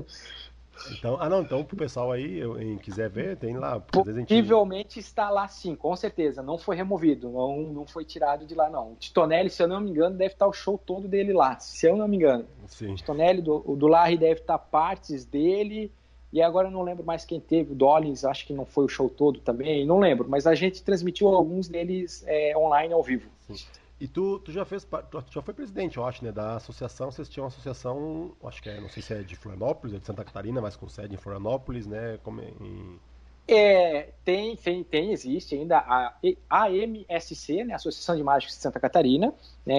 Então, 0.90 1.16
ah 1.20 1.28
não, 1.28 1.42
então 1.42 1.64
pro 1.64 1.76
pessoal 1.76 2.12
aí, 2.12 2.40
quem 2.58 2.78
quiser 2.78 3.08
ver, 3.08 3.36
tem 3.36 3.56
lá. 3.56 3.80
Possivelmente 3.80 4.96
gente... 4.96 5.04
está 5.04 5.30
lá 5.30 5.48
sim, 5.48 5.74
com 5.74 5.94
certeza. 5.96 6.42
Não 6.42 6.58
foi 6.58 6.76
removido, 6.76 7.30
não, 7.30 7.62
não 7.62 7.86
foi 7.86 8.04
tirado 8.04 8.46
de 8.46 8.54
lá 8.54 8.68
não. 8.68 8.92
O 8.92 8.96
Titonelli, 8.96 9.50
se 9.50 9.62
eu 9.62 9.68
não 9.68 9.80
me 9.80 9.90
engano, 9.90 10.16
deve 10.16 10.34
estar 10.34 10.46
o 10.46 10.52
show 10.52 10.78
todo 10.78 11.08
dele 11.08 11.32
lá, 11.32 11.58
se 11.58 11.86
eu 11.86 11.96
não 11.96 12.06
me 12.06 12.16
engano. 12.16 12.46
Sim. 12.66 12.92
O 12.92 12.94
Titonelli, 12.96 13.42
do, 13.42 13.62
o 13.64 13.76
do 13.76 13.86
Larry 13.86 14.16
deve 14.16 14.40
estar 14.40 14.58
partes 14.58 15.24
dele. 15.24 15.92
E 16.32 16.42
agora 16.42 16.68
eu 16.68 16.72
não 16.72 16.82
lembro 16.82 17.04
mais 17.04 17.24
quem 17.24 17.40
teve. 17.40 17.72
O 17.72 17.74
Dollins, 17.74 18.24
acho 18.24 18.46
que 18.46 18.52
não 18.52 18.66
foi 18.66 18.84
o 18.84 18.88
show 18.88 19.08
todo 19.08 19.40
também, 19.40 19.86
não 19.86 19.98
lembro. 19.98 20.28
Mas 20.28 20.46
a 20.46 20.54
gente 20.54 20.82
transmitiu 20.82 21.28
alguns 21.28 21.68
deles 21.68 22.24
é, 22.26 22.52
online 22.56 22.92
ao 22.92 23.02
vivo. 23.02 23.30
Sim. 23.46 23.54
E 23.98 24.06
tu, 24.06 24.38
tu 24.40 24.52
já 24.52 24.64
fez 24.64 24.84
tu 24.84 25.24
já 25.30 25.40
foi 25.40 25.54
presidente, 25.54 25.96
eu 25.96 26.04
acho, 26.04 26.22
né, 26.22 26.30
da 26.30 26.56
associação, 26.56 27.10
vocês 27.10 27.28
tinham 27.30 27.44
uma 27.44 27.48
associação, 27.48 28.32
acho 28.44 28.62
que 28.62 28.68
é, 28.68 28.78
não 28.78 28.90
sei 28.90 29.02
se 29.02 29.14
é 29.14 29.22
de 29.22 29.34
Florianópolis, 29.34 29.94
é 29.96 29.98
de 29.98 30.04
Santa 30.04 30.22
Catarina, 30.22 30.60
mas 30.60 30.76
com 30.76 30.86
sede 30.86 31.14
em 31.14 31.18
Florianópolis, 31.18 31.86
né, 31.86 32.18
como 32.22 32.42
em... 32.42 33.00
É, 33.48 34.08
tem, 34.24 34.56
tem, 34.56 34.82
tem, 34.82 35.12
existe 35.12 35.54
ainda 35.54 35.78
a 35.78 36.12
AMSC, 36.50 37.64
né, 37.64 37.74
Associação 37.74 38.16
de 38.16 38.22
Mágicos 38.22 38.56
de 38.56 38.60
Santa 38.60 38.78
Catarina, 38.78 39.32
né, 39.64 39.76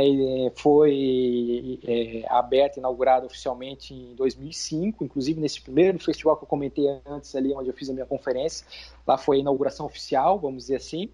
foi 0.55 1.79
é, 1.85 2.23
aberta, 2.29 2.79
inaugurada 2.79 3.27
oficialmente 3.27 3.93
em 3.93 4.15
2005, 4.15 5.03
inclusive 5.03 5.39
nesse 5.39 5.61
primeiro 5.61 5.99
festival 5.99 6.37
que 6.37 6.43
eu 6.43 6.47
comentei 6.47 6.87
antes 7.05 7.35
ali, 7.35 7.53
onde 7.53 7.69
eu 7.69 7.73
fiz 7.73 7.87
a 7.87 7.93
minha 7.93 8.05
conferência, 8.05 8.65
lá 9.05 9.15
foi 9.15 9.37
a 9.37 9.39
inauguração 9.41 9.85
oficial, 9.85 10.39
vamos 10.39 10.63
dizer 10.63 10.77
assim, 10.77 11.09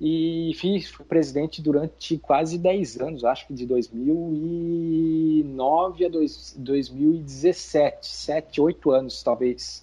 e 0.00 0.52
fiz, 0.54 0.88
fui 0.88 1.04
presidente 1.04 1.60
durante 1.60 2.16
quase 2.18 2.56
10 2.56 3.00
anos, 3.00 3.24
acho 3.24 3.48
que 3.48 3.54
de 3.54 3.66
2009 3.66 6.04
a 6.04 6.08
dois, 6.08 6.54
2017, 6.56 8.06
7, 8.06 8.60
8 8.60 8.92
anos 8.92 9.20
talvez. 9.24 9.82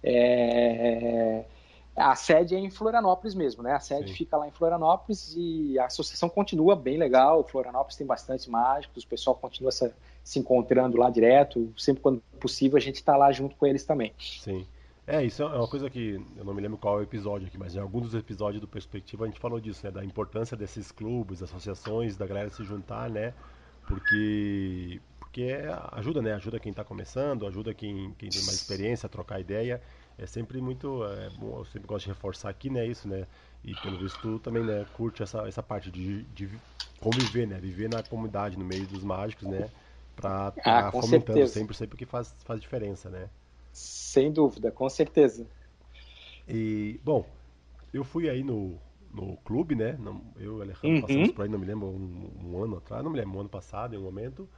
É, 0.00 1.42
a 1.96 2.14
sede 2.14 2.54
é 2.54 2.58
em 2.58 2.70
Florianópolis 2.70 3.34
mesmo, 3.34 3.64
né? 3.64 3.72
A 3.72 3.80
sede 3.80 4.10
Sim. 4.10 4.14
fica 4.14 4.36
lá 4.36 4.46
em 4.46 4.52
Florianópolis 4.52 5.34
e 5.36 5.76
a 5.78 5.86
associação 5.86 6.28
continua 6.28 6.76
bem 6.76 6.96
legal. 6.96 7.42
Florianópolis 7.42 7.96
tem 7.96 8.06
bastante 8.06 8.48
mágicos, 8.48 9.02
o 9.02 9.08
pessoal 9.08 9.34
continua 9.34 9.72
se, 9.72 9.92
se 10.22 10.38
encontrando 10.38 10.96
lá 10.96 11.10
direto. 11.10 11.74
Sempre 11.76 12.00
quando 12.00 12.22
possível 12.38 12.76
a 12.76 12.80
gente 12.80 12.94
está 12.96 13.16
lá 13.16 13.32
junto 13.32 13.56
com 13.56 13.66
eles 13.66 13.84
também. 13.84 14.12
Sim. 14.18 14.64
É, 15.10 15.24
isso 15.24 15.42
é 15.42 15.46
uma 15.46 15.66
coisa 15.66 15.88
que 15.88 16.22
eu 16.36 16.44
não 16.44 16.52
me 16.52 16.60
lembro 16.60 16.76
qual 16.76 16.98
é 16.98 17.00
o 17.00 17.02
episódio 17.02 17.48
aqui, 17.48 17.56
mas 17.56 17.74
em 17.74 17.78
alguns 17.78 18.02
dos 18.02 18.14
episódios 18.14 18.60
do 18.60 18.68
Perspectiva 18.68 19.24
a 19.24 19.26
gente 19.26 19.40
falou 19.40 19.58
disso, 19.58 19.86
né? 19.86 19.90
Da 19.90 20.04
importância 20.04 20.54
desses 20.54 20.92
clubes, 20.92 21.42
associações, 21.42 22.14
da 22.18 22.26
galera 22.26 22.50
se 22.50 22.62
juntar, 22.62 23.08
né? 23.08 23.32
Porque, 23.86 25.00
porque 25.18 25.54
ajuda, 25.92 26.20
né? 26.20 26.34
Ajuda 26.34 26.60
quem 26.60 26.70
está 26.70 26.84
começando, 26.84 27.46
ajuda 27.46 27.72
quem, 27.72 28.12
quem 28.18 28.30
tem 28.30 28.42
mais 28.42 28.58
experiência 28.58 29.06
a 29.06 29.10
trocar 29.10 29.40
ideia. 29.40 29.82
É 30.18 30.26
sempre 30.26 30.60
muito. 30.60 31.02
É, 31.06 31.30
bom, 31.30 31.58
eu 31.60 31.64
sempre 31.64 31.88
gosto 31.88 32.04
de 32.04 32.10
reforçar 32.10 32.50
aqui, 32.50 32.68
né? 32.68 32.86
Isso, 32.86 33.08
né? 33.08 33.26
E 33.64 33.74
pelo 33.74 33.96
visto 33.96 34.20
tu 34.20 34.38
também 34.38 34.62
né, 34.62 34.84
curte 34.92 35.22
essa, 35.22 35.48
essa 35.48 35.62
parte 35.62 35.90
de, 35.90 36.24
de 36.24 36.60
conviver, 37.00 37.46
né? 37.46 37.58
Viver 37.58 37.88
na 37.88 38.02
comunidade, 38.02 38.58
no 38.58 38.64
meio 38.64 38.86
dos 38.86 39.02
mágicos, 39.04 39.48
né? 39.48 39.70
Pra 40.14 40.52
estar 40.54 40.88
ah, 40.88 40.92
fomentando 40.92 41.46
certeza. 41.46 41.46
sempre, 41.46 41.74
sempre 41.74 41.96
que 41.96 42.04
faz, 42.04 42.34
faz 42.44 42.60
diferença, 42.60 43.08
né? 43.08 43.30
Sem 43.72 44.32
dúvida, 44.32 44.70
com 44.70 44.88
certeza. 44.88 45.46
E, 46.48 47.00
bom, 47.04 47.26
eu 47.92 48.04
fui 48.04 48.28
aí 48.28 48.42
no, 48.42 48.78
no 49.12 49.36
clube, 49.38 49.74
né? 49.74 49.98
Eu 50.36 50.42
e 50.42 50.48
o 50.48 50.62
Alejandro 50.62 50.88
uhum. 50.88 51.00
passamos 51.00 51.30
por 51.32 51.42
aí, 51.42 51.48
não 51.48 51.58
me 51.58 51.66
lembro, 51.66 51.88
um, 51.88 52.30
um, 52.44 52.62
ano 52.62 52.78
atrás, 52.78 53.04
não 53.04 53.10
me 53.10 53.18
lembro, 53.18 53.36
um 53.36 53.40
ano 53.40 53.48
passado, 53.48 53.94
em 53.94 53.98
um 53.98 54.02
momento. 54.02 54.48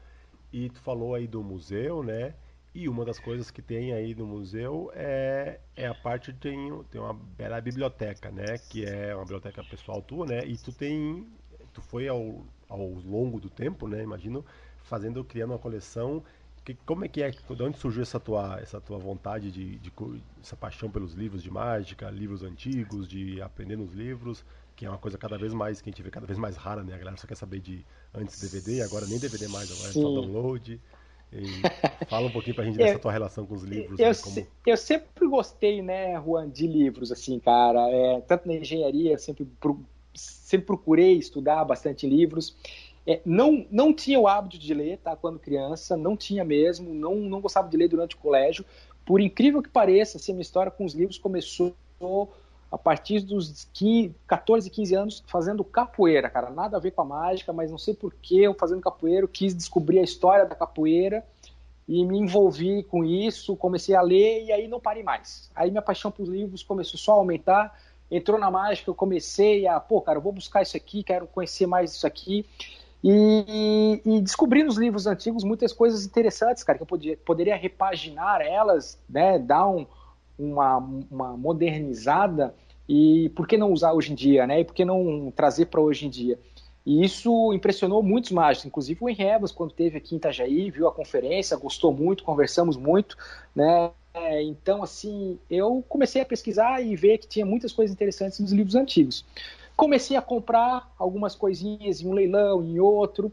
E 0.52 0.68
tu 0.70 0.80
falou 0.80 1.14
aí 1.14 1.26
do 1.26 1.42
museu, 1.42 2.02
né? 2.02 2.34
E 2.72 2.88
uma 2.88 3.04
das 3.04 3.18
coisas 3.18 3.50
que 3.50 3.61
tem 3.61 3.92
aí 3.92 4.14
no 4.14 4.26
museu 4.26 4.92
é, 4.94 5.58
é 5.74 5.86
a 5.86 5.94
parte 5.94 6.32
de 6.32 6.38
tem, 6.38 6.84
tem 6.84 7.00
uma 7.00 7.12
bela 7.12 7.61
biblioteca, 7.61 8.30
né? 8.30 8.58
Que 8.70 8.84
é 8.84 9.14
uma 9.14 9.24
biblioteca 9.24 9.64
pessoal 9.64 10.00
tua, 10.00 10.26
né? 10.26 10.44
E 10.44 10.56
tu 10.56 10.72
tem. 10.72 11.26
Tu 11.72 11.82
foi 11.82 12.06
ao, 12.06 12.44
ao 12.68 12.86
longo 12.88 13.40
do 13.40 13.50
tempo, 13.50 13.88
né? 13.88 14.02
Imagino, 14.02 14.44
fazendo, 14.78 15.24
criando 15.24 15.50
uma 15.50 15.58
coleção 15.58 16.22
que, 16.64 16.74
como 16.86 17.04
é 17.04 17.08
que 17.08 17.22
é? 17.22 17.30
De 17.30 17.62
onde 17.62 17.78
surgiu 17.78 18.02
essa 18.02 18.20
tua, 18.20 18.58
essa 18.61 18.80
tua 18.80 18.98
vontade 18.98 19.50
de, 19.50 19.78
de, 19.78 19.92
essa 20.42 20.56
paixão 20.56 20.90
pelos 20.90 21.14
livros 21.14 21.42
de 21.42 21.50
mágica, 21.50 22.11
livros 22.11 22.42
antigos, 22.42 23.08
de 23.08 23.40
aprender 23.40 23.76
nos 23.76 23.92
livros, 23.92 24.44
que 24.76 24.84
é 24.84 24.88
uma 24.88 24.98
coisa 24.98 25.16
cada 25.16 25.38
vez 25.38 25.52
mais 25.52 25.80
que 25.80 25.88
a 25.88 25.92
gente 25.92 26.02
vê 26.02 26.11
cada 26.11 26.26
vez 26.26 26.38
mais 26.38 26.56
rara, 26.56 26.82
né? 26.82 26.94
A 26.94 26.98
galera 26.98 27.16
só 27.16 27.26
quer 27.26 27.36
saber 27.36 27.61
de 27.61 27.84
antes 28.14 28.40
DVD, 28.40 28.82
agora 28.82 29.06
nem 29.06 29.18
DVD 29.18 29.48
mais, 29.48 29.70
agora 29.70 29.88
é 29.88 29.92
só 29.92 30.00
download. 30.00 30.80
E 31.32 31.42
fala 32.08 32.26
um 32.26 32.30
pouquinho 32.30 32.56
pra 32.56 32.64
gente 32.64 32.76
dessa 32.76 32.98
tua 32.98 33.12
relação 33.12 33.46
com 33.46 33.54
os 33.54 33.62
livros. 33.62 33.98
Eu, 33.98 34.08
né? 34.08 34.14
Como... 34.14 34.46
eu 34.66 34.76
sempre 34.76 35.28
gostei, 35.28 35.80
né, 35.80 36.20
Juan, 36.20 36.48
de 36.48 36.66
livros, 36.66 37.12
assim, 37.12 37.38
cara. 37.38 37.88
É, 37.90 38.20
tanto 38.22 38.48
na 38.48 38.54
engenharia, 38.54 39.16
sempre, 39.16 39.44
pro, 39.44 39.80
sempre 40.12 40.66
procurei 40.66 41.16
estudar 41.16 41.64
bastante 41.64 42.06
livros. 42.06 42.56
É, 43.07 43.20
não, 43.24 43.66
não 43.70 43.92
tinha 43.92 44.20
o 44.20 44.28
hábito 44.28 44.59
de 44.59 44.74
ler, 44.74 44.98
tá? 44.98 45.16
Quando 45.16 45.38
criança, 45.38 45.96
não 45.96 46.16
tinha 46.16 46.44
mesmo, 46.44 46.92
não, 46.92 47.16
não 47.16 47.40
gostava 47.40 47.68
de 47.68 47.76
ler 47.76 47.88
durante 47.88 48.14
o 48.14 48.18
colégio. 48.18 48.64
Por 49.05 49.20
incrível 49.20 49.62
que 49.62 49.68
pareça, 49.68 50.18
assim, 50.18 50.32
minha 50.32 50.42
história 50.42 50.70
com 50.70 50.84
os 50.84 50.94
livros 50.94 51.18
começou 51.18 51.74
a 52.70 52.78
partir 52.78 53.20
dos 53.20 53.68
15, 53.72 54.14
14, 54.26 54.70
15 54.70 54.94
anos 54.94 55.24
fazendo 55.26 55.64
capoeira, 55.64 56.30
cara. 56.30 56.51
Nada 56.51 56.76
a 56.76 56.80
ver 56.80 56.92
com 56.92 57.03
a 57.03 57.05
mágica, 57.05 57.53
mas 57.53 57.70
não 57.70 57.78
sei 57.78 57.94
porquê, 57.94 58.36
eu 58.36 58.55
fazendo 58.55 58.80
capoeira, 58.80 59.24
eu 59.24 59.28
quis 59.28 59.55
descobrir 59.55 59.98
a 59.98 60.05
história 60.05 60.46
da 60.46 60.55
capoeira 60.55 61.24
e 61.88 62.05
me 62.05 62.18
envolvi 62.18 62.84
com 62.84 63.05
isso, 63.05 63.57
comecei 63.57 63.96
a 63.96 64.01
ler 64.01 64.44
e 64.44 64.53
aí 64.53 64.68
não 64.68 64.78
parei 64.78 65.03
mais. 65.03 65.51
Aí 65.57 65.70
minha 65.70 65.82
paixão 65.82 66.11
por 66.11 66.28
livros 66.28 66.62
começou 66.62 66.98
só 66.98 67.12
a 67.12 67.16
aumentar. 67.16 67.76
Entrou 68.09 68.38
na 68.38 68.51
mágica, 68.51 68.90
eu 68.90 68.94
comecei 68.94 69.66
a, 69.66 69.80
pô, 69.80 70.01
cara, 70.01 70.18
eu 70.18 70.22
vou 70.22 70.32
buscar 70.32 70.62
isso 70.62 70.76
aqui, 70.76 71.03
quero 71.03 71.26
conhecer 71.26 71.66
mais 71.66 71.92
isso 71.92 72.07
aqui. 72.07 72.46
E, 73.03 74.01
e, 74.05 74.20
descobri 74.20 74.62
nos 74.62 74.76
livros 74.76 75.07
antigos 75.07 75.42
muitas 75.42 75.72
coisas 75.72 76.05
interessantes, 76.05 76.62
cara, 76.62 76.78
que 76.78 76.82
eu 76.82 76.86
podia, 76.86 77.16
poderia 77.16 77.57
repaginar 77.57 78.42
elas, 78.42 78.98
né, 79.09 79.38
dar 79.38 79.66
um, 79.68 79.86
uma, 80.38 80.76
uma 81.11 81.36
modernizada 81.36 82.55
e 82.86 83.30
por 83.30 83.46
que 83.46 83.57
não 83.57 83.72
usar 83.72 83.92
hoje 83.92 84.12
em 84.12 84.14
dia, 84.14 84.46
né? 84.46 84.61
E 84.61 84.64
por 84.64 84.74
que 84.74 84.84
não 84.84 85.32
trazer 85.34 85.66
para 85.66 85.80
hoje 85.80 86.07
em 86.07 86.11
dia? 86.11 86.38
E 86.84 87.05
isso 87.05 87.53
impressionou 87.53 88.03
muitos 88.03 88.32
mágicos, 88.32 88.66
inclusive 88.66 88.98
o 89.03 89.09
Henry 89.09 89.22
Evans, 89.22 89.53
quando 89.53 89.72
teve 89.72 89.98
aqui 89.98 90.14
em 90.14 90.18
Itajaí, 90.18 90.70
viu 90.70 90.88
a 90.88 90.92
conferência, 90.92 91.57
gostou 91.57 91.92
muito, 91.92 92.24
conversamos 92.24 92.76
muito, 92.76 93.16
né? 93.55 93.92
Então, 94.42 94.82
assim, 94.82 95.38
eu 95.48 95.84
comecei 95.88 96.20
a 96.20 96.24
pesquisar 96.24 96.82
e 96.82 96.96
ver 96.96 97.18
que 97.18 97.28
tinha 97.28 97.46
muitas 97.46 97.72
coisas 97.72 97.94
interessantes 97.94 98.40
nos 98.40 98.51
livros 98.51 98.74
antigos. 98.74 99.24
Comecei 99.81 100.14
a 100.14 100.20
comprar 100.20 100.93
algumas 100.99 101.35
coisinhas 101.35 102.03
em 102.03 102.07
um 102.07 102.12
leilão, 102.12 102.62
em 102.62 102.78
outro, 102.78 103.33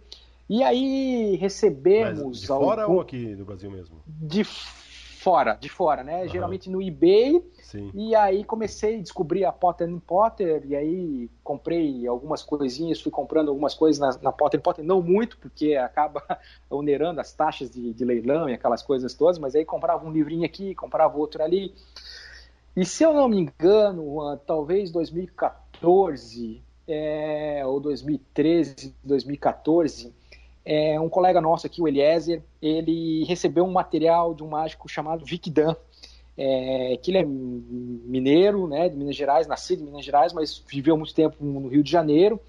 e 0.49 0.63
aí 0.63 1.35
recebemos. 1.35 2.23
Mas 2.23 2.39
de 2.39 2.47
fora 2.47 2.83
algum... 2.83 2.95
ou 2.95 3.01
aqui 3.01 3.35
no 3.35 3.43
Brasil 3.43 3.69
mesmo? 3.69 3.97
De 4.07 4.45
fora, 4.45 5.55
de 5.55 5.67
fora, 5.67 6.05
né? 6.05 6.21
Uhum. 6.21 6.29
Geralmente 6.29 6.69
no 6.69 6.81
eBay. 6.81 7.43
Sim. 7.61 7.91
E 7.93 8.15
aí 8.15 8.45
comecei 8.45 8.97
a 8.97 9.01
descobrir 9.01 9.43
a 9.43 9.51
Potter 9.51 9.89
Potter, 10.07 10.63
e 10.65 10.73
aí 10.73 11.29
comprei 11.43 12.07
algumas 12.07 12.43
coisinhas, 12.43 13.01
fui 13.01 13.11
comprando 13.11 13.49
algumas 13.49 13.73
coisas 13.73 13.99
na, 13.99 14.17
na 14.23 14.31
Potter 14.31 14.61
Potter, 14.61 14.85
não 14.85 15.01
muito, 15.01 15.37
porque 15.39 15.75
acaba 15.75 16.23
onerando 16.71 17.19
as 17.19 17.33
taxas 17.33 17.69
de, 17.69 17.93
de 17.93 18.05
leilão 18.05 18.47
e 18.47 18.53
aquelas 18.53 18.81
coisas 18.81 19.13
todas, 19.13 19.37
mas 19.37 19.53
aí 19.53 19.65
comprava 19.65 20.07
um 20.07 20.13
livrinho 20.13 20.45
aqui, 20.45 20.73
comprava 20.73 21.17
outro 21.17 21.43
ali. 21.43 21.75
E 22.73 22.85
se 22.85 23.03
eu 23.03 23.11
não 23.11 23.27
me 23.27 23.37
engano, 23.37 24.37
talvez 24.45 24.91
2014 24.91 25.66
é, 26.87 27.63
ou 27.65 27.79
2013, 27.79 28.95
2014, 29.03 30.13
é, 30.65 30.99
um 30.99 31.07
colega 31.07 31.39
nosso 31.39 31.65
aqui, 31.65 31.81
o 31.81 31.87
Eliezer, 31.87 32.43
ele 32.61 33.23
recebeu 33.25 33.63
um 33.63 33.71
material 33.71 34.33
de 34.33 34.43
um 34.43 34.47
mágico 34.47 34.89
chamado 34.89 35.23
Vic 35.23 35.49
Dan, 35.49 35.75
é, 36.37 36.97
que 37.01 37.11
ele 37.11 37.17
é 37.19 37.25
mineiro, 37.25 38.67
né, 38.67 38.89
de 38.89 38.95
Minas 38.95 39.15
Gerais, 39.15 39.47
nascido 39.47 39.81
em 39.81 39.85
Minas 39.85 40.05
Gerais, 40.05 40.33
mas 40.33 40.63
viveu 40.67 40.97
muito 40.97 41.13
tempo 41.13 41.37
no 41.39 41.69
Rio 41.69 41.81
de 41.81 41.89
Janeiro, 41.89 42.39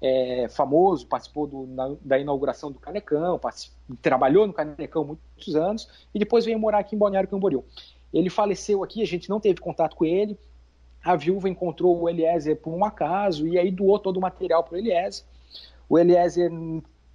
é, 0.00 0.48
famoso, 0.48 1.06
participou 1.06 1.46
do, 1.46 1.66
na, 1.66 1.94
da 2.00 2.18
inauguração 2.18 2.70
do 2.70 2.78
Canecão, 2.78 3.40
trabalhou 4.00 4.46
no 4.46 4.52
Canecão 4.52 5.04
muitos 5.04 5.56
anos, 5.56 5.88
e 6.14 6.18
depois 6.18 6.44
veio 6.44 6.58
morar 6.58 6.78
aqui 6.78 6.94
em 6.94 6.98
Balneário 6.98 7.28
Camboriú. 7.28 7.64
Ele 8.12 8.30
faleceu 8.30 8.84
aqui, 8.84 9.02
a 9.02 9.06
gente 9.06 9.28
não 9.28 9.40
teve 9.40 9.60
contato 9.60 9.96
com 9.96 10.04
ele, 10.04 10.38
a 11.04 11.14
viúva 11.16 11.48
encontrou 11.48 12.00
o 12.00 12.08
Eliezer 12.08 12.56
por 12.56 12.72
um 12.72 12.84
acaso, 12.84 13.46
e 13.46 13.58
aí 13.58 13.70
doou 13.70 13.98
todo 13.98 14.16
o 14.16 14.20
material 14.20 14.64
para 14.64 14.74
o 14.74 14.78
Eliezer. 14.78 15.24
O 15.88 15.98
Eliezer 15.98 16.50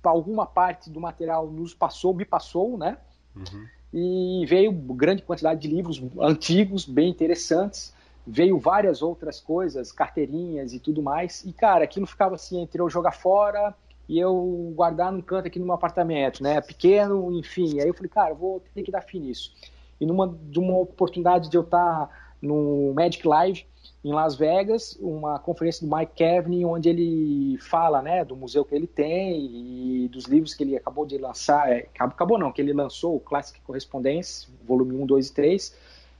alguma 0.03 0.45
parte 0.45 0.89
do 0.89 1.01
material 1.01 1.47
nos 1.47 1.73
passou, 1.73 2.13
me 2.13 2.23
passou, 2.23 2.77
né? 2.77 2.97
Uhum. 3.35 3.65
E 3.91 4.45
veio 4.47 4.71
grande 4.71 5.23
quantidade 5.23 5.59
de 5.59 5.67
livros 5.67 6.01
antigos, 6.19 6.85
bem 6.85 7.09
interessantes. 7.09 7.93
Veio 8.25 8.59
várias 8.59 9.01
outras 9.01 9.39
coisas, 9.39 9.91
carteirinhas 9.91 10.73
e 10.73 10.79
tudo 10.79 11.01
mais. 11.01 11.43
E, 11.43 11.51
cara, 11.51 11.83
aquilo 11.83 12.05
ficava 12.05 12.35
assim, 12.35 12.61
entre 12.61 12.79
eu 12.79 12.89
jogar 12.89 13.11
fora 13.11 13.73
e 14.07 14.19
eu 14.19 14.71
guardar 14.75 15.11
num 15.11 15.21
canto 15.21 15.47
aqui 15.47 15.57
no 15.57 15.65
meu 15.65 15.73
apartamento, 15.73 16.43
né? 16.43 16.61
Pequeno, 16.61 17.31
enfim. 17.31 17.79
Aí 17.79 17.87
eu 17.87 17.93
falei, 17.93 18.09
cara, 18.09 18.33
vou 18.35 18.61
ter 18.73 18.83
que 18.83 18.91
dar 18.91 19.01
fim 19.01 19.19
nisso. 19.19 19.53
E 19.99 20.05
numa 20.05 20.27
de 20.27 20.59
uma 20.59 20.77
oportunidade 20.77 21.49
de 21.49 21.57
eu 21.57 21.63
estar 21.63 22.35
no 22.41 22.93
Magic 22.93 23.27
Live, 23.27 23.65
em 24.03 24.13
Las 24.13 24.35
Vegas, 24.35 24.97
uma 25.01 25.39
conferência 25.39 25.85
do 25.85 25.93
Mike 25.93 26.13
Kevney, 26.15 26.63
onde 26.65 26.87
ele 26.87 27.57
fala 27.57 28.01
né, 28.01 28.23
do 28.23 28.35
museu 28.35 28.63
que 28.63 28.73
ele 28.73 28.87
tem 28.87 30.03
e 30.03 30.07
dos 30.07 30.25
livros 30.25 30.53
que 30.53 30.63
ele 30.63 30.77
acabou 30.77 31.05
de 31.05 31.17
lançar. 31.17 31.69
É, 31.69 31.87
acabou 31.99 32.37
não, 32.37 32.51
que 32.51 32.61
ele 32.61 32.71
lançou 32.71 33.15
o 33.15 33.19
Classic 33.19 33.59
Correspondence, 33.61 34.47
volume 34.65 34.95
1, 34.95 35.05
2 35.05 35.27
e 35.27 35.33
3. 35.33 35.77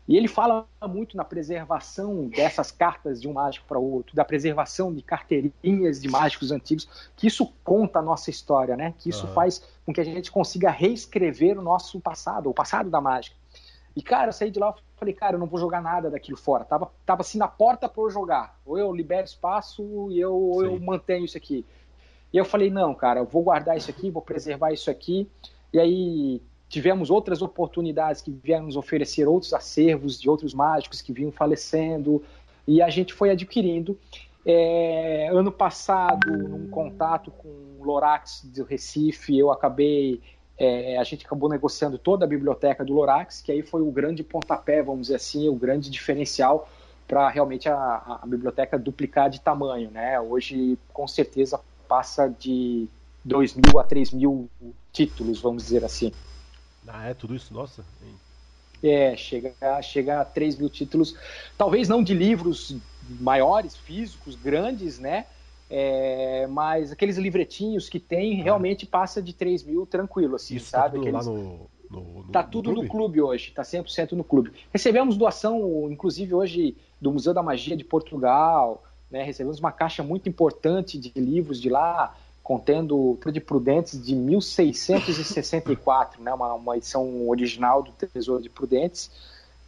E 0.09 0.17
ele 0.17 0.27
fala 0.27 0.67
muito 0.89 1.15
na 1.15 1.23
preservação 1.23 2.27
dessas 2.29 2.71
cartas 2.71 3.21
de 3.21 3.27
um 3.27 3.33
mágico 3.33 3.67
para 3.67 3.77
outro, 3.77 4.15
da 4.15 4.25
preservação 4.25 4.91
de 4.91 5.03
carteirinhas 5.03 6.01
de 6.01 6.09
mágicos 6.09 6.51
antigos, 6.51 7.11
que 7.15 7.27
isso 7.27 7.53
conta 7.63 7.99
a 7.99 8.01
nossa 8.01 8.31
história, 8.31 8.75
né? 8.75 8.95
Que 8.97 9.09
isso 9.11 9.27
uhum. 9.27 9.33
faz 9.33 9.63
com 9.85 9.93
que 9.93 10.01
a 10.01 10.03
gente 10.03 10.31
consiga 10.31 10.71
reescrever 10.71 11.59
o 11.59 11.61
nosso 11.61 11.99
passado, 11.99 12.49
o 12.49 12.53
passado 12.55 12.89
da 12.89 12.99
mágica. 12.99 13.35
E, 13.95 14.01
cara, 14.01 14.29
eu 14.29 14.33
saí 14.33 14.51
de 14.51 14.59
lá 14.59 14.73
e 14.77 14.99
falei, 14.99 15.13
cara, 15.13 15.35
eu 15.35 15.39
não 15.39 15.47
vou 15.47 15.59
jogar 15.59 15.81
nada 15.81 16.09
daquilo 16.09 16.37
fora. 16.37 16.63
Tava, 16.63 16.91
tava 17.05 17.21
assim 17.21 17.37
na 17.37 17.47
porta 17.47 17.89
para 17.89 18.03
eu 18.03 18.09
jogar. 18.09 18.59
Ou 18.65 18.77
eu 18.77 18.93
libero 18.93 19.25
espaço 19.25 20.09
e 20.11 20.19
eu, 20.19 20.33
ou 20.33 20.63
eu 20.63 20.79
mantenho 20.79 21.25
isso 21.25 21.37
aqui. 21.37 21.65
E 22.31 22.37
eu 22.37 22.45
falei, 22.45 22.69
não, 22.69 22.93
cara, 22.93 23.19
eu 23.19 23.25
vou 23.25 23.43
guardar 23.43 23.75
isso 23.75 23.89
aqui, 23.89 24.11
vou 24.11 24.21
preservar 24.21 24.71
isso 24.71 24.89
aqui. 24.89 25.27
E 25.73 25.79
aí 25.79 26.41
tivemos 26.67 27.09
outras 27.09 27.41
oportunidades 27.41 28.21
que 28.21 28.31
vieram 28.31 28.65
nos 28.65 28.77
oferecer 28.77 29.27
outros 29.27 29.53
acervos 29.53 30.19
de 30.19 30.29
outros 30.29 30.53
mágicos 30.53 31.01
que 31.01 31.11
vinham 31.11 31.31
falecendo. 31.31 32.23
E 32.67 32.81
a 32.81 32.89
gente 32.89 33.13
foi 33.13 33.31
adquirindo. 33.31 33.97
É, 34.45 35.29
ano 35.33 35.51
passado, 35.51 36.31
num 36.31 36.69
contato 36.69 37.31
com 37.31 37.47
o 37.47 37.83
Lorax 37.83 38.43
do 38.45 38.63
Recife, 38.63 39.37
eu 39.37 39.51
acabei 39.51 40.21
é, 40.59 40.97
a 40.97 41.03
gente 41.05 41.25
acabou 41.25 41.49
negociando 41.49 41.97
toda 41.97 42.25
a 42.25 42.27
biblioteca 42.27 42.83
do 42.83 42.93
Lorax, 42.93 43.41
que 43.41 43.51
aí 43.51 43.61
foi 43.61 43.81
o 43.81 43.89
grande 43.89 44.23
pontapé, 44.23 44.83
vamos 44.83 45.03
dizer 45.03 45.15
assim, 45.15 45.47
o 45.47 45.55
grande 45.55 45.89
diferencial 45.89 46.69
para 47.07 47.29
realmente 47.29 47.69
a, 47.69 48.19
a, 48.21 48.27
biblioteca 48.27 48.77
duplicar 48.77 49.29
de 49.29 49.39
tamanho. 49.39 49.89
Né? 49.89 50.19
Hoje, 50.19 50.77
com 50.93 51.07
certeza, 51.07 51.59
passa 51.87 52.27
de 52.27 52.87
2 53.23 53.55
mil 53.55 53.79
a 53.79 53.83
3 53.85 54.11
mil 54.11 54.49
títulos, 54.91 55.39
vamos 55.41 55.63
dizer 55.63 55.85
assim. 55.85 56.11
Ah, 56.85 57.07
é 57.07 57.13
tudo 57.13 57.35
isso? 57.35 57.53
Nossa. 57.53 57.83
É, 58.83 59.15
chega, 59.15 59.53
chega 59.81 60.21
a 60.21 60.25
3 60.25 60.57
mil 60.57 60.69
títulos, 60.69 61.15
talvez 61.57 61.87
não 61.87 62.03
de 62.03 62.13
livros 62.13 62.75
maiores, 63.19 63.75
físicos, 63.75 64.35
grandes, 64.35 64.99
né? 64.99 65.25
É, 65.69 66.47
mas 66.47 66.91
aqueles 66.91 67.17
livretinhos 67.17 67.87
que 67.87 67.99
tem 67.99 68.41
realmente 68.41 68.85
passa 68.85 69.21
de 69.21 69.33
3 69.33 69.63
mil 69.63 69.85
tranquilo, 69.85 70.35
assim, 70.35 70.55
Isso 70.55 70.71
tá 70.71 70.81
sabe? 70.81 70.97
Tá 70.97 70.97
tudo 70.97 71.17
aqueles... 71.17 71.27
lá 71.27 71.31
no, 71.31 71.69
no, 71.89 72.23
no, 72.23 72.31
tá 72.31 72.43
tudo 72.43 72.69
no 72.69 72.75
clube? 72.75 72.87
no 72.87 72.91
clube 72.91 73.21
hoje, 73.21 73.51
tá 73.51 73.61
100% 73.61 74.13
no 74.13 74.23
clube. 74.23 74.51
Recebemos 74.73 75.15
doação, 75.15 75.87
inclusive 75.91 76.33
hoje, 76.33 76.75
do 76.99 77.11
Museu 77.11 77.33
da 77.33 77.43
Magia 77.43 77.77
de 77.77 77.83
Portugal, 77.83 78.83
né? 79.09 79.23
Recebemos 79.23 79.59
uma 79.59 79.71
caixa 79.71 80.03
muito 80.03 80.29
importante 80.29 80.97
de 80.97 81.11
livros 81.15 81.61
de 81.61 81.69
lá, 81.69 82.15
contendo 82.43 83.17
de 83.31 83.39
Prudentes 83.39 84.03
de 84.03 84.15
1664, 84.15 86.21
né? 86.21 86.33
Uma, 86.33 86.53
uma 86.53 86.77
edição 86.77 87.27
original 87.27 87.83
do 87.83 87.91
Tesouro 87.91 88.41
de 88.41 88.49
Prudentes. 88.49 89.11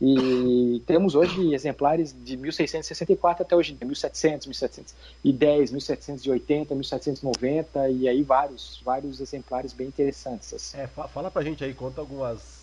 E 0.01 0.81
temos 0.87 1.13
hoje 1.13 1.53
exemplares 1.53 2.15
de 2.23 2.35
1664 2.35 3.43
até 3.43 3.55
hoje, 3.55 3.77
1700, 3.79 4.47
1710, 4.47 5.71
1780, 5.71 6.73
1790 6.73 7.89
e 7.89 8.09
aí 8.09 8.23
vários, 8.23 8.81
vários 8.83 9.21
exemplares 9.21 9.73
bem 9.73 9.87
interessantes. 9.87 10.51
Assim. 10.55 10.79
É, 10.79 10.87
fala 10.87 11.29
pra 11.29 11.43
gente 11.43 11.63
aí, 11.63 11.71
conta 11.75 12.01
algumas 12.01 12.61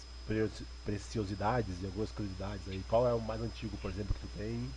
preciosidades 0.84 1.76
e 1.80 1.86
algumas 1.86 2.10
curiosidades 2.10 2.62
aí. 2.68 2.82
Qual 2.88 3.06
é 3.06 3.14
o 3.14 3.20
mais 3.20 3.40
antigo, 3.40 3.76
por 3.76 3.92
exemplo, 3.92 4.14
que 4.14 4.20
tu 4.20 4.28
tem? 4.36 4.68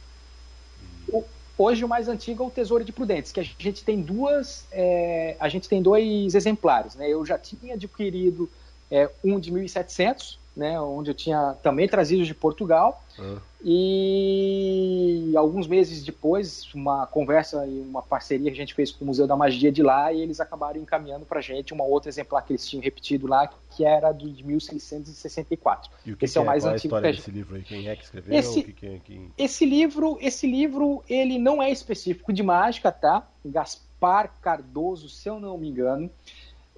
E... 1.20 1.24
Hoje 1.58 1.84
o 1.84 1.88
mais 1.88 2.08
antigo 2.08 2.44
é 2.44 2.48
o 2.48 2.52
Tesouro 2.52 2.84
de 2.84 2.92
Prudentes, 2.92 3.32
que 3.32 3.40
a 3.40 3.44
gente 3.44 3.84
tem 3.84 4.02
duas, 4.02 4.66
é, 4.72 5.36
a 5.40 5.50
gente 5.50 5.68
tem 5.68 5.82
dois 5.82 6.34
exemplares, 6.36 6.96
né? 6.96 7.10
Eu 7.10 7.26
já 7.26 7.38
tinha 7.40 7.74
adquirido 7.74 8.50
é, 8.90 9.10
um 9.24 9.40
de 9.40 9.52
1700 9.52 10.41
né, 10.56 10.80
onde 10.80 11.12
eu 11.12 11.16
tinha 11.16 11.56
também 11.64 11.88
trazido 11.88 12.24
de 12.24 12.34
Portugal. 12.34 13.02
Uhum. 13.18 13.38
E 13.64 15.34
alguns 15.36 15.68
meses 15.68 16.04
depois, 16.04 16.68
uma 16.74 17.06
conversa 17.06 17.66
e 17.68 17.80
uma 17.80 18.02
parceria 18.02 18.50
que 18.50 18.58
a 18.58 18.60
gente 18.60 18.74
fez 18.74 18.92
com 18.92 19.04
o 19.04 19.08
Museu 19.08 19.28
da 19.28 19.36
Magia 19.36 19.72
de 19.72 19.84
lá, 19.84 20.12
e 20.12 20.20
eles 20.20 20.40
acabaram 20.40 20.82
encaminhando 20.82 21.26
para 21.26 21.40
a 21.40 21.42
gente 21.42 21.72
uma 21.72 21.84
outra 21.84 22.10
exemplar 22.10 22.44
que 22.44 22.54
eles 22.54 22.68
tinham 22.68 22.84
repetido 22.84 23.28
lá, 23.28 23.48
que 23.70 23.86
era 23.86 24.12
do 24.12 24.30
de 24.30 24.44
1664. 24.44 25.92
E 26.06 26.12
o 26.12 26.18
que 26.18 26.26
esse 26.26 26.34
que 26.34 26.40
é, 26.40 26.42
é 26.42 26.44
o 26.44 26.48
mais 26.48 26.66
antigo. 26.66 26.98
É 26.98 27.10
a 27.10 27.12
gente... 27.12 27.30
livro 27.30 27.56
aí? 27.56 27.62
Quem 27.62 27.88
é 27.88 27.96
que 27.96 28.04
escreveu? 28.04 28.34
Esse, 28.34 28.64
que, 28.64 28.74
quem, 28.74 29.00
quem... 29.00 29.32
esse 29.38 29.64
livro, 29.64 30.18
esse 30.20 30.48
livro, 30.48 31.04
ele 31.08 31.38
não 31.38 31.62
é 31.62 31.70
específico 31.70 32.34
de 32.34 32.42
mágica, 32.42 32.92
tá? 32.92 33.28
Gaspar 33.46 34.32
Cardoso, 34.42 35.08
se 35.08 35.30
eu 35.30 35.40
não 35.40 35.58
me 35.58 35.70
engano. 35.70 36.10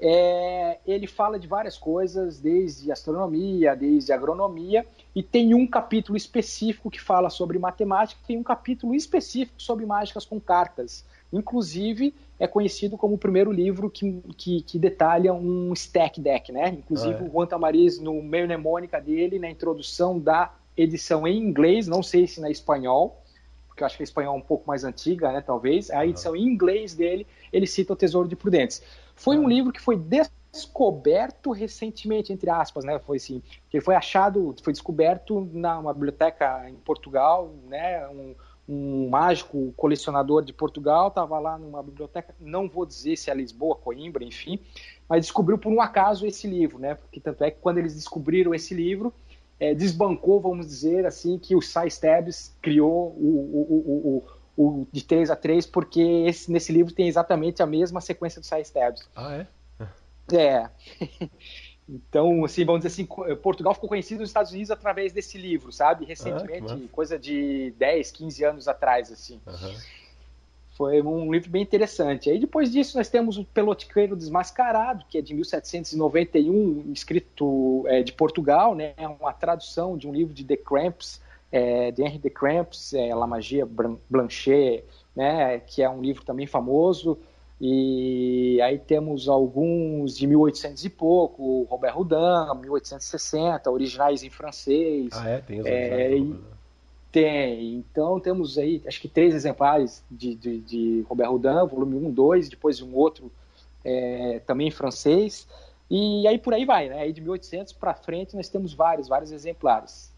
É, 0.05 0.79
ele 0.85 1.07
fala 1.07 1.39
de 1.39 1.47
várias 1.47 1.77
coisas, 1.77 2.37
desde 2.37 2.91
astronomia, 2.91 3.73
desde 3.73 4.11
agronomia, 4.11 4.85
e 5.15 5.23
tem 5.23 5.53
um 5.53 5.65
capítulo 5.65 6.17
específico 6.17 6.91
que 6.91 6.99
fala 6.99 7.29
sobre 7.29 7.57
matemática, 7.57 8.19
tem 8.27 8.37
um 8.37 8.43
capítulo 8.43 8.93
específico 8.93 9.61
sobre 9.61 9.85
mágicas 9.85 10.25
com 10.25 10.41
cartas. 10.41 11.05
Inclusive, 11.31 12.13
é 12.37 12.45
conhecido 12.45 12.97
como 12.97 13.15
o 13.15 13.17
primeiro 13.17 13.49
livro 13.49 13.89
que, 13.89 14.21
que, 14.37 14.61
que 14.63 14.77
detalha 14.77 15.33
um 15.33 15.71
stack 15.71 16.19
deck, 16.19 16.51
né? 16.51 16.67
Inclusive, 16.67 17.15
ah, 17.15 17.23
é. 17.23 17.23
o 17.23 17.31
Juan 17.31 17.47
Tamariz, 17.47 17.97
no 17.97 18.21
meio 18.21 18.43
mnemônica 18.43 18.99
dele, 18.99 19.39
na 19.39 19.49
introdução 19.49 20.19
da 20.19 20.53
edição 20.75 21.25
em 21.25 21.37
inglês, 21.37 21.87
não 21.87 22.03
sei 22.03 22.27
se 22.27 22.41
na 22.41 22.49
espanhol, 22.49 23.23
porque 23.69 23.83
eu 23.83 23.87
acho 23.87 23.95
que 23.95 24.03
a 24.03 24.05
espanhol 24.05 24.35
é 24.35 24.37
um 24.37 24.41
pouco 24.41 24.67
mais 24.67 24.83
antiga, 24.83 25.31
né, 25.31 25.41
talvez, 25.41 25.89
a 25.89 26.05
edição 26.05 26.35
em 26.35 26.43
inglês 26.43 26.93
dele, 26.93 27.25
ele 27.51 27.65
cita 27.65 27.93
o 27.93 27.95
Tesouro 27.95 28.27
de 28.27 28.35
Prudentes. 28.35 28.83
Foi 29.15 29.37
um 29.37 29.47
livro 29.47 29.71
que 29.71 29.81
foi 29.81 29.95
descoberto 30.51 31.51
recentemente, 31.51 32.31
entre 32.31 32.49
aspas, 32.49 32.85
né? 32.85 32.99
Foi 32.99 33.17
assim, 33.17 33.41
que 33.69 33.81
foi 33.81 33.95
achado, 33.95 34.55
foi 34.63 34.71
descoberto 34.71 35.49
na 35.51 35.79
uma 35.79 35.93
biblioteca 35.93 36.69
em 36.69 36.75
Portugal, 36.75 37.53
né? 37.67 38.07
Um, 38.09 38.35
um 38.67 39.09
mágico 39.09 39.73
colecionador 39.75 40.43
de 40.43 40.53
Portugal, 40.53 41.09
estava 41.09 41.37
lá 41.37 41.57
numa 41.57 41.83
biblioteca, 41.83 42.33
não 42.39 42.69
vou 42.69 42.85
dizer 42.85 43.17
se 43.17 43.29
é 43.29 43.33
Lisboa, 43.33 43.75
Coimbra, 43.75 44.23
enfim, 44.23 44.57
mas 45.09 45.25
descobriu 45.25 45.57
por 45.57 45.71
um 45.71 45.81
acaso 45.81 46.25
esse 46.25 46.47
livro, 46.47 46.79
né? 46.79 46.95
Porque 46.95 47.19
tanto 47.19 47.43
é 47.43 47.51
que 47.51 47.59
quando 47.59 47.79
eles 47.79 47.95
descobriram 47.95 48.53
esse 48.53 48.73
livro, 48.73 49.13
é, 49.59 49.73
desbancou, 49.73 50.39
vamos 50.39 50.67
dizer 50.67 51.05
assim, 51.05 51.37
que 51.37 51.55
o 51.55 51.61
Cy 51.61 51.87
Stabs 51.87 52.55
criou 52.61 53.09
o, 53.17 53.27
o, 53.27 53.61
o, 53.69 54.17
o, 54.17 54.23
de 54.91 55.03
3 55.03 55.29
a 55.31 55.35
3, 55.35 55.65
porque 55.65 56.01
esse, 56.01 56.51
nesse 56.51 56.71
livro 56.71 56.93
tem 56.93 57.07
exatamente 57.07 57.63
a 57.63 57.65
mesma 57.65 57.99
sequência 58.01 58.39
do 58.39 58.45
Cy 58.45 58.61
Stabs. 58.61 59.07
Ah, 59.15 59.35
é? 59.35 59.47
É. 60.31 60.69
Então, 61.87 62.45
assim, 62.45 62.63
vamos 62.63 62.81
dizer 62.81 62.93
assim, 62.93 63.35
Portugal 63.41 63.73
ficou 63.73 63.89
conhecido 63.89 64.21
nos 64.21 64.29
Estados 64.29 64.53
Unidos 64.53 64.71
através 64.71 65.11
desse 65.11 65.37
livro, 65.37 65.69
sabe? 65.71 66.05
Recentemente, 66.05 66.71
ah, 66.71 66.79
coisa 66.91 67.19
de 67.19 67.73
10, 67.77 68.11
15 68.11 68.45
anos 68.45 68.67
atrás, 68.69 69.11
assim. 69.11 69.41
Uhum. 69.45 69.75
Foi 70.75 71.01
um 71.01 71.31
livro 71.31 71.51
bem 71.51 71.61
interessante. 71.61 72.29
Aí 72.29 72.39
depois 72.39 72.71
disso 72.71 72.97
nós 72.97 73.09
temos 73.09 73.37
o 73.37 73.43
Pelotiqueiro 73.43 74.15
Desmascarado, 74.15 75.05
que 75.07 75.17
é 75.17 75.21
de 75.21 75.33
1791, 75.33 76.91
escrito 76.93 77.83
é, 77.87 78.01
de 78.01 78.13
Portugal, 78.13 78.73
né? 78.73 78.93
É 78.97 79.07
uma 79.07 79.33
tradução 79.33 79.97
de 79.97 80.07
um 80.07 80.13
livro 80.13 80.33
de 80.33 80.43
The 80.43 80.57
Cramps, 80.57 81.21
é, 81.53 81.91
de 81.91 82.01
Henri 82.01 82.17
de 82.17 82.31
Cramps, 82.31 82.95
é, 82.95 83.13
La 83.13 83.27
Magia 83.27 83.63
Blanchet, 84.09 84.83
né? 85.15 85.59
Que 85.59 85.83
é 85.83 85.89
um 85.89 86.01
livro 86.01 86.25
também 86.25 86.47
famoso. 86.47 87.19
E 87.61 88.59
aí 88.63 88.79
temos 88.79 89.29
alguns 89.29 90.17
de 90.17 90.25
1800 90.25 90.83
e 90.83 90.89
pouco, 90.89 91.63
Robert 91.69 91.95
Houdin, 91.95 92.59
1860, 92.59 93.69
originais 93.69 94.23
em 94.23 94.31
francês. 94.31 95.09
Ah, 95.13 95.29
é? 95.29 95.41
Tem 95.41 95.61
os 95.61 95.65
é, 95.67 96.17
e, 96.17 96.35
Tem. 97.11 97.75
Então 97.75 98.19
temos 98.19 98.57
aí, 98.57 98.81
acho 98.87 98.99
que 98.99 99.07
três 99.07 99.35
exemplares 99.35 100.03
de, 100.09 100.33
de, 100.33 100.57
de 100.57 101.05
Robert 101.07 101.29
Houdin, 101.31 101.67
volume 101.69 101.97
1, 102.07 102.11
2, 102.11 102.49
depois 102.49 102.81
um 102.81 102.95
outro 102.95 103.31
é, 103.85 104.41
também 104.47 104.69
em 104.69 104.71
francês. 104.71 105.47
E 105.87 106.27
aí 106.27 106.39
por 106.39 106.55
aí 106.55 106.65
vai, 106.65 106.89
né? 106.89 107.01
Aí 107.01 107.13
de 107.13 107.21
1800 107.21 107.73
para 107.73 107.93
frente 107.93 108.35
nós 108.35 108.49
temos 108.49 108.73
vários, 108.73 109.07
vários 109.07 109.31
exemplares. 109.31 110.12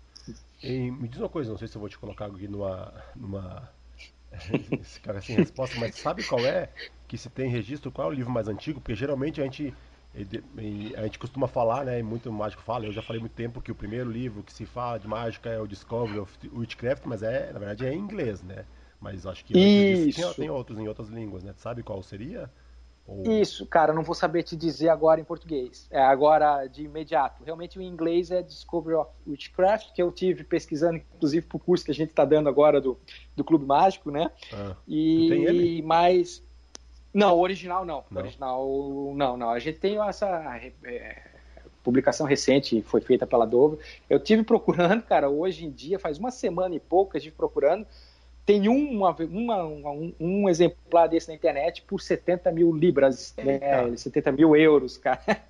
E 0.63 0.91
me 0.91 1.07
diz 1.07 1.19
uma 1.19 1.29
coisa, 1.29 1.51
não 1.51 1.57
sei 1.57 1.67
se 1.67 1.75
eu 1.75 1.79
vou 1.79 1.89
te 1.89 1.97
colocar 1.97 2.25
aqui 2.25 2.47
numa, 2.47 2.93
numa 3.15 3.69
esse 4.81 4.99
cara 4.99 5.21
sem 5.21 5.35
resposta, 5.35 5.79
mas 5.79 5.95
sabe 5.95 6.23
qual 6.23 6.45
é 6.45 6.69
que 7.07 7.17
se 7.17 7.29
tem 7.29 7.49
registro, 7.49 7.91
qual 7.91 8.09
é 8.09 8.11
o 8.11 8.15
livro 8.15 8.31
mais 8.31 8.47
antigo? 8.47 8.79
Porque 8.79 8.95
geralmente 8.95 9.41
a 9.41 9.43
gente 9.43 9.73
a 10.97 11.03
gente 11.03 11.19
costuma 11.19 11.45
falar, 11.45 11.83
né, 11.83 11.99
e 11.99 12.03
muito 12.03 12.31
mágico 12.31 12.61
fala, 12.61 12.85
eu 12.85 12.93
já 12.93 13.01
falei 13.01 13.19
muito 13.19 13.33
tempo 13.33 13.61
que 13.61 13.69
o 13.69 13.75
primeiro 13.75 14.09
livro 14.09 14.43
que 14.43 14.53
se 14.53 14.65
fala 14.65 14.97
de 14.97 15.07
mágica 15.07 15.49
é 15.49 15.59
o 15.59 15.67
Discovery 15.67 16.19
of 16.19 16.33
Witchcraft, 16.53 17.03
mas 17.05 17.21
é, 17.21 17.51
na 17.51 17.59
verdade 17.59 17.85
é 17.85 17.93
em 17.93 17.99
inglês, 17.99 18.41
né? 18.41 18.65
Mas 19.01 19.25
acho 19.25 19.43
que 19.43 19.53
tem, 20.15 20.33
tem, 20.35 20.49
outros 20.49 20.79
em 20.79 20.87
outras 20.87 21.09
línguas, 21.09 21.43
né? 21.43 21.53
Sabe 21.57 21.83
qual 21.83 22.01
seria? 22.01 22.49
Ou... 23.07 23.23
Isso, 23.31 23.65
cara, 23.67 23.93
não 23.93 24.01
vou 24.01 24.15
saber 24.15 24.43
te 24.43 24.55
dizer 24.55 24.89
agora 24.89 25.21
em 25.21 25.23
português. 25.23 25.87
É 25.91 26.01
agora 26.01 26.65
de 26.65 26.83
imediato. 26.83 27.43
Realmente 27.43 27.77
o 27.77 27.81
inglês 27.81 28.31
é 28.31 28.41
Discovery 28.41 28.95
of 28.95 29.11
Witchcraft, 29.27 29.93
que 29.93 30.01
eu 30.01 30.11
tive 30.11 30.43
pesquisando, 30.43 30.97
inclusive, 30.97 31.45
para 31.45 31.57
o 31.57 31.59
curso 31.59 31.85
que 31.85 31.91
a 31.91 31.95
gente 31.95 32.09
está 32.09 32.25
dando 32.25 32.49
agora 32.49 32.81
do, 32.81 32.97
do 33.35 33.43
Clube 33.43 33.65
Mágico, 33.65 34.09
né? 34.09 34.31
Ah, 34.51 34.75
e 34.87 35.27
tem 35.29 35.43
ele? 35.43 35.81
mas 35.83 36.41
não, 37.13 37.39
original 37.39 37.85
não. 37.85 38.03
não. 38.09 38.21
original 38.21 39.13
não, 39.15 39.37
não. 39.37 39.49
A 39.51 39.59
gente 39.59 39.79
tem 39.79 40.01
essa 40.01 40.27
é, 40.83 41.21
publicação 41.83 42.25
recente, 42.25 42.81
foi 42.81 43.01
feita 43.01 43.27
pela 43.27 43.45
Dover. 43.45 43.79
Eu 44.09 44.19
tive 44.19 44.43
procurando, 44.43 45.03
cara, 45.03 45.29
hoje 45.29 45.63
em 45.63 45.71
dia 45.71 45.99
faz 45.99 46.17
uma 46.17 46.31
semana 46.31 46.73
e 46.75 46.79
pouco 46.79 47.15
a 47.15 47.19
gente 47.19 47.33
procurando 47.33 47.85
tem 48.45 48.69
uma, 48.69 49.09
uma, 49.11 49.63
um, 49.65 50.13
um, 50.19 50.49
exemplar 50.49 51.09
desse 51.09 51.29
na 51.29 51.33
internet 51.33 51.81
por 51.81 51.99
70 51.99 52.51
mil 52.51 52.71
libras, 52.71 53.33
né? 53.37 53.95
70 53.97 54.31
mil 54.31 54.55
euros, 54.55 54.97
cara. 54.97 55.19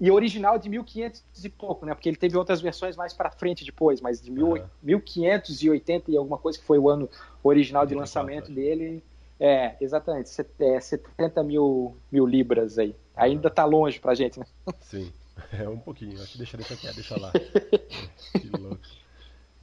E 0.00 0.10
original 0.10 0.58
de 0.58 0.68
1500 0.68 1.22
e 1.44 1.48
pouco, 1.48 1.86
né? 1.86 1.94
Porque 1.94 2.08
ele 2.08 2.16
teve 2.16 2.36
outras 2.36 2.60
versões 2.60 2.96
mais 2.96 3.14
para 3.14 3.30
frente 3.30 3.64
depois, 3.64 4.00
mas 4.00 4.20
de 4.20 4.30
mil, 4.30 4.48
uhum. 4.48 4.66
1580 4.82 6.10
e 6.10 6.16
alguma 6.16 6.36
coisa 6.36 6.58
que 6.58 6.64
foi 6.64 6.78
o 6.78 6.90
ano 6.90 7.08
original 7.42 7.86
de 7.86 7.94
lançamento 7.94 8.50
dele. 8.52 9.02
É, 9.38 9.76
exatamente, 9.80 10.28
é, 10.58 10.80
70 10.80 11.42
mil, 11.44 11.96
mil 12.10 12.26
libras 12.26 12.78
aí. 12.78 12.94
Ainda 13.16 13.48
tá 13.48 13.64
longe 13.64 14.00
pra 14.00 14.14
gente, 14.14 14.38
né? 14.38 14.46
Sim, 14.80 15.10
é 15.58 15.68
um 15.68 15.78
pouquinho. 15.78 16.20
Acho 16.20 16.32
que 16.32 16.38
deixa, 16.38 16.56
deixa, 16.56 16.92
deixa 16.92 17.18
lá. 17.18 17.30
é, 17.34 17.78
que 18.38 18.48
louco. 18.48 18.80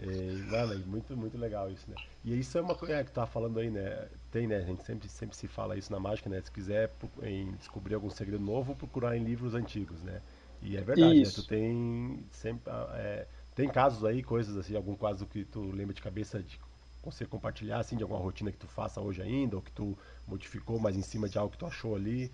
É, 0.02 0.76
muito, 0.88 1.16
muito 1.16 1.38
legal 1.38 1.70
isso, 1.70 1.89
né? 1.89 1.95
E 2.26 2.38
isso 2.38 2.58
é 2.58 2.62
uma 2.62 2.74
coisa 2.74 2.95
é, 2.95 3.04
que 3.04 3.12
tu 3.12 3.16
tá 3.16 3.28
falando 3.28 3.60
aí, 3.60 3.70
né? 3.70 4.08
Tem, 4.32 4.47
né? 4.47 4.58
A 4.58 4.62
gente 4.62 4.84
sempre, 4.84 5.08
sempre 5.08 5.38
se 5.38 5.47
fala 5.47 5.78
isso 5.78 5.91
na 5.91 5.99
mágica, 5.99 6.28
né? 6.30 6.41
Se 6.41 6.52
quiser 6.52 6.91
em 7.22 7.52
descobrir 7.52 7.93
algum 7.93 8.10
segredo 8.10 8.43
novo, 8.43 8.76
procurar 8.76 9.16
em 9.16 9.24
livros 9.24 9.54
antigos, 9.54 10.02
né? 10.02 10.22
E 10.62 10.76
é 10.76 10.82
verdade, 10.82 11.20
né? 11.20 11.30
Tu 11.30 11.43
tem 11.43 12.24
sempre. 12.32 12.72
Ah, 12.72 12.89
é, 12.95 13.28
tem 13.56 13.70
casos 13.70 14.04
aí, 14.04 14.24
coisas 14.24 14.58
assim, 14.58 14.76
algum 14.76 14.95
caso 14.95 15.26
que 15.28 15.45
tu 15.45 15.62
lembra 15.72 15.93
de 15.93 16.02
cabeça 16.02 16.41
de 16.41 16.60
você 17.04 17.26
compartilhar, 17.26 17.80
assim, 17.80 17.95
de 17.95 18.04
alguma 18.04 18.20
rotina 18.20 18.52
que 18.52 18.58
tu 18.58 18.68
faça 18.68 19.02
hoje 19.02 19.22
ainda, 19.22 19.56
ou 19.56 19.62
que 19.62 19.72
tu 19.72 19.97
modificou 20.28 20.80
mais 20.80 20.95
em 20.95 21.02
cima 21.02 21.30
de 21.30 21.38
algo 21.38 21.52
que 21.52 21.58
tu 21.58 21.66
achou 21.66 21.95
ali. 21.95 22.32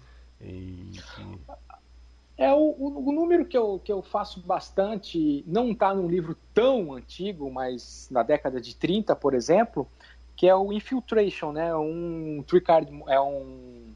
É 2.38 2.54
o, 2.54 2.76
o, 2.78 3.10
o, 3.10 3.12
número 3.12 3.46
que 3.46 3.58
eu, 3.58 3.82
que 3.84 3.92
eu 3.92 4.04
faço 4.04 4.40
bastante, 4.42 5.44
não 5.48 5.72
está 5.72 5.94
num 5.94 6.08
livro 6.08 6.38
tão 6.54 6.94
antigo, 6.94 7.50
mas 7.52 8.08
na 8.12 8.22
década 8.22 8.62
de 8.62 8.76
30, 8.76 9.16
por 9.16 9.34
exemplo, 9.34 9.88
que 10.36 10.48
é 10.48 10.56
o 10.56 10.72
Infiltration, 10.72 11.52
né? 11.52 11.76
Um 11.76 12.44
tricard, 12.48 12.92
é 13.08 13.20
um, 13.20 13.92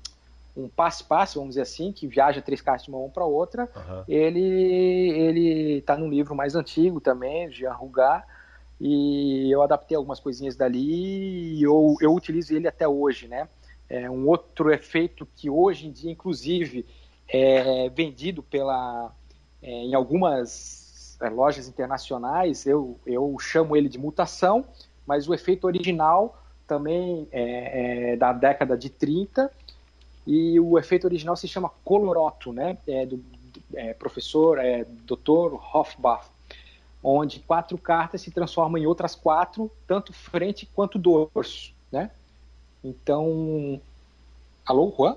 um 0.57 0.67
passe-passe, 0.67 1.35
vamos 1.35 1.51
dizer 1.51 1.61
assim, 1.61 1.91
que 1.91 2.07
viaja 2.07 2.41
três 2.41 2.61
cartas 2.61 2.85
de 2.85 2.89
uma 2.89 2.97
mão 2.97 3.11
para 3.11 3.25
outra. 3.25 3.69
Uhum. 3.75 4.03
Ele 4.07 4.41
ele 4.41 5.77
está 5.77 5.95
num 5.95 6.09
livro 6.09 6.35
mais 6.35 6.55
antigo 6.55 6.99
também, 6.99 7.47
de 7.47 7.59
Jean 7.59 7.73
Rugar, 7.73 8.25
e 8.79 9.51
eu 9.51 9.61
adaptei 9.61 9.95
algumas 9.95 10.19
coisinhas 10.19 10.55
dali 10.55 11.59
e 11.59 11.61
eu, 11.61 11.95
eu 12.01 12.11
utilizo 12.11 12.55
ele 12.55 12.67
até 12.67 12.87
hoje, 12.87 13.27
né? 13.27 13.47
É 13.87 14.09
um 14.09 14.27
outro 14.27 14.71
efeito 14.71 15.27
que 15.35 15.47
hoje 15.47 15.87
em 15.87 15.91
dia, 15.91 16.11
inclusive, 16.11 16.87
é 17.31 17.89
vendido 17.89 18.43
pela, 18.43 19.11
é, 19.63 19.71
em 19.71 19.93
algumas 19.93 21.17
é, 21.21 21.29
lojas 21.29 21.67
internacionais, 21.67 22.65
eu, 22.65 22.99
eu 23.05 23.37
chamo 23.39 23.75
ele 23.75 23.87
de 23.87 23.97
mutação, 23.97 24.65
mas 25.07 25.29
o 25.29 25.33
efeito 25.33 25.65
original 25.65 26.37
também 26.67 27.27
é, 27.31 28.11
é 28.11 28.15
da 28.17 28.33
década 28.33 28.77
de 28.77 28.89
30, 28.89 29.49
e 30.27 30.59
o 30.59 30.77
efeito 30.77 31.05
original 31.05 31.35
se 31.35 31.47
chama 31.47 31.71
coloroto, 31.83 32.53
né? 32.53 32.77
É 32.87 33.05
do 33.05 33.23
professor, 33.97 34.59
é, 34.59 34.85
Dr. 35.05 35.55
Hofbach, 35.73 36.27
onde 37.01 37.39
quatro 37.39 37.77
cartas 37.77 38.21
se 38.21 38.29
transformam 38.29 38.81
em 38.81 38.85
outras 38.85 39.15
quatro, 39.15 39.71
tanto 39.87 40.13
frente 40.13 40.69
quanto 40.75 40.99
dorso, 40.99 41.73
né? 41.91 42.11
Então, 42.83 43.79
alô, 44.65 44.93
Juan? 44.95 45.15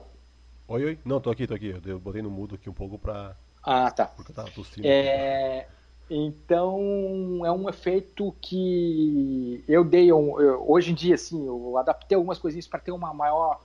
Oi, 0.74 0.84
oi. 0.84 0.98
Não, 1.04 1.20
tô 1.20 1.30
aqui, 1.30 1.46
tô 1.46 1.54
aqui. 1.54 1.72
Eu 1.86 2.00
botei 2.00 2.20
no 2.20 2.28
mudo 2.28 2.56
aqui 2.56 2.68
um 2.68 2.72
pouco 2.72 2.98
pra. 2.98 3.36
Ah, 3.62 3.92
tá. 3.92 4.06
Porque 4.06 4.32
eu 4.32 4.34
tava 4.34 4.50
tossindo. 4.50 4.84
É... 4.84 5.68
Então, 6.10 7.42
é 7.44 7.52
um 7.52 7.68
efeito 7.68 8.34
que 8.40 9.62
eu 9.68 9.84
dei. 9.84 10.12
Um... 10.12 10.40
Eu, 10.40 10.68
hoje 10.68 10.90
em 10.90 10.94
dia, 10.94 11.14
assim, 11.14 11.46
eu 11.46 11.78
adaptei 11.78 12.16
algumas 12.16 12.40
coisinhas 12.40 12.66
para 12.66 12.80
ter 12.80 12.90
uma 12.90 13.14
maior. 13.14 13.60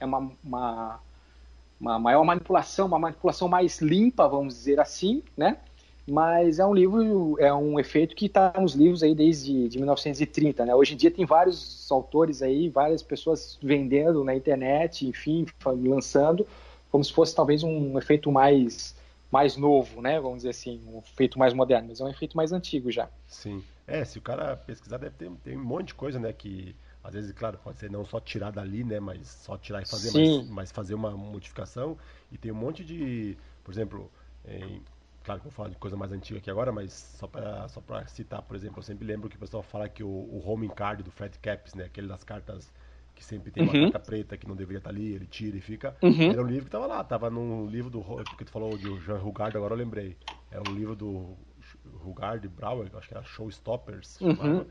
É 0.00 0.06
uma, 0.06 0.32
uma, 0.42 1.00
uma 1.78 1.98
maior 1.98 2.24
manipulação, 2.24 2.86
uma 2.86 2.98
manipulação 2.98 3.48
mais 3.48 3.82
limpa, 3.82 4.26
vamos 4.26 4.54
dizer 4.54 4.80
assim, 4.80 5.22
né? 5.36 5.58
Mas 6.06 6.58
é 6.58 6.66
um 6.66 6.72
livro, 6.72 7.36
é 7.40 7.52
um 7.52 7.80
efeito 7.80 8.14
que 8.14 8.26
está 8.26 8.52
nos 8.60 8.74
livros 8.74 9.02
aí 9.02 9.14
desde 9.14 9.68
de 9.68 9.78
1930, 9.78 10.64
né? 10.64 10.74
Hoje 10.74 10.94
em 10.94 10.96
dia 10.96 11.10
tem 11.10 11.26
vários 11.26 11.90
autores 11.90 12.42
aí, 12.42 12.68
várias 12.68 13.02
pessoas 13.02 13.58
vendendo 13.60 14.22
na 14.22 14.34
internet, 14.34 15.06
enfim, 15.06 15.46
lançando, 15.64 16.46
como 16.90 17.02
se 17.02 17.12
fosse 17.12 17.34
talvez 17.34 17.62
um 17.62 17.98
efeito 17.98 18.30
mais 18.30 18.94
mais 19.30 19.56
novo, 19.56 20.00
né? 20.00 20.20
Vamos 20.20 20.38
dizer 20.38 20.50
assim, 20.50 20.80
um 20.86 20.98
efeito 20.98 21.38
mais 21.38 21.52
moderno, 21.52 21.88
mas 21.88 22.00
é 22.00 22.04
um 22.04 22.08
efeito 22.08 22.36
mais 22.36 22.52
antigo 22.52 22.90
já. 22.92 23.08
Sim. 23.26 23.62
É, 23.84 24.04
se 24.04 24.18
o 24.18 24.22
cara 24.22 24.56
pesquisar 24.56 24.98
deve 24.98 25.16
ter, 25.16 25.30
tem 25.42 25.56
um 25.56 25.64
monte 25.64 25.88
de 25.88 25.94
coisa, 25.94 26.18
né, 26.18 26.32
que 26.32 26.74
às 27.02 27.14
vezes, 27.14 27.32
claro, 27.32 27.58
pode 27.62 27.78
ser 27.78 27.90
não 27.90 28.04
só 28.04 28.18
tirar 28.18 28.50
dali, 28.50 28.82
né, 28.82 28.98
mas 28.98 29.28
só 29.28 29.56
tirar 29.56 29.82
e 29.82 29.86
fazer, 29.86 30.12
mas, 30.12 30.48
mas, 30.48 30.72
fazer 30.72 30.94
uma 30.94 31.10
modificação. 31.10 31.96
E 32.32 32.38
tem 32.38 32.50
um 32.50 32.56
monte 32.56 32.84
de, 32.84 33.36
por 33.62 33.72
exemplo, 33.72 34.10
em, 34.44 34.80
Claro 35.26 35.40
que 35.40 35.48
eu 35.48 35.50
vou 35.50 35.56
falar 35.56 35.70
de 35.70 35.76
coisa 35.76 35.96
mais 35.96 36.12
antiga 36.12 36.38
aqui 36.38 36.48
agora, 36.48 36.70
mas 36.70 36.92
só 36.92 37.26
para 37.26 37.66
só 37.66 37.80
pra 37.80 38.06
citar, 38.06 38.40
por 38.42 38.54
exemplo, 38.54 38.78
eu 38.78 38.82
sempre 38.84 39.04
lembro 39.04 39.28
que 39.28 39.34
o 39.34 39.38
pessoal 39.40 39.60
fala 39.60 39.88
que 39.88 40.04
o, 40.04 40.06
o 40.08 40.40
homing 40.46 40.68
card 40.68 41.02
do 41.02 41.10
Fred 41.10 41.36
Caps, 41.40 41.74
né, 41.74 41.86
aquele 41.86 42.06
das 42.06 42.22
cartas 42.22 42.72
que 43.12 43.24
sempre 43.24 43.50
tem 43.50 43.64
uma 43.64 43.74
uhum. 43.74 43.90
carta 43.90 43.98
preta 43.98 44.36
que 44.36 44.46
não 44.46 44.54
deveria 44.54 44.78
estar 44.78 44.90
ali, 44.90 45.12
ele 45.12 45.26
tira 45.26 45.56
e 45.56 45.60
fica. 45.60 45.96
Uhum. 46.00 46.30
Era 46.30 46.40
um 46.40 46.46
livro 46.46 46.62
que 46.62 46.68
estava 46.68 46.86
lá, 46.86 47.00
estava 47.00 47.28
num 47.28 47.66
livro 47.66 47.90
do. 47.90 48.00
Porque 48.02 48.44
tu 48.44 48.52
falou 48.52 48.78
de 48.78 49.00
Jean 49.00 49.18
Rugard, 49.18 49.56
agora 49.56 49.74
eu 49.74 49.78
lembrei. 49.78 50.16
É 50.48 50.60
um 50.60 50.72
livro 50.72 50.94
do 50.94 51.36
Rugard 52.04 52.46
Brauer, 52.46 52.88
acho 52.94 53.08
que 53.08 53.14
era 53.14 53.24
Showstoppers, 53.24 54.20
uhum. 54.20 54.64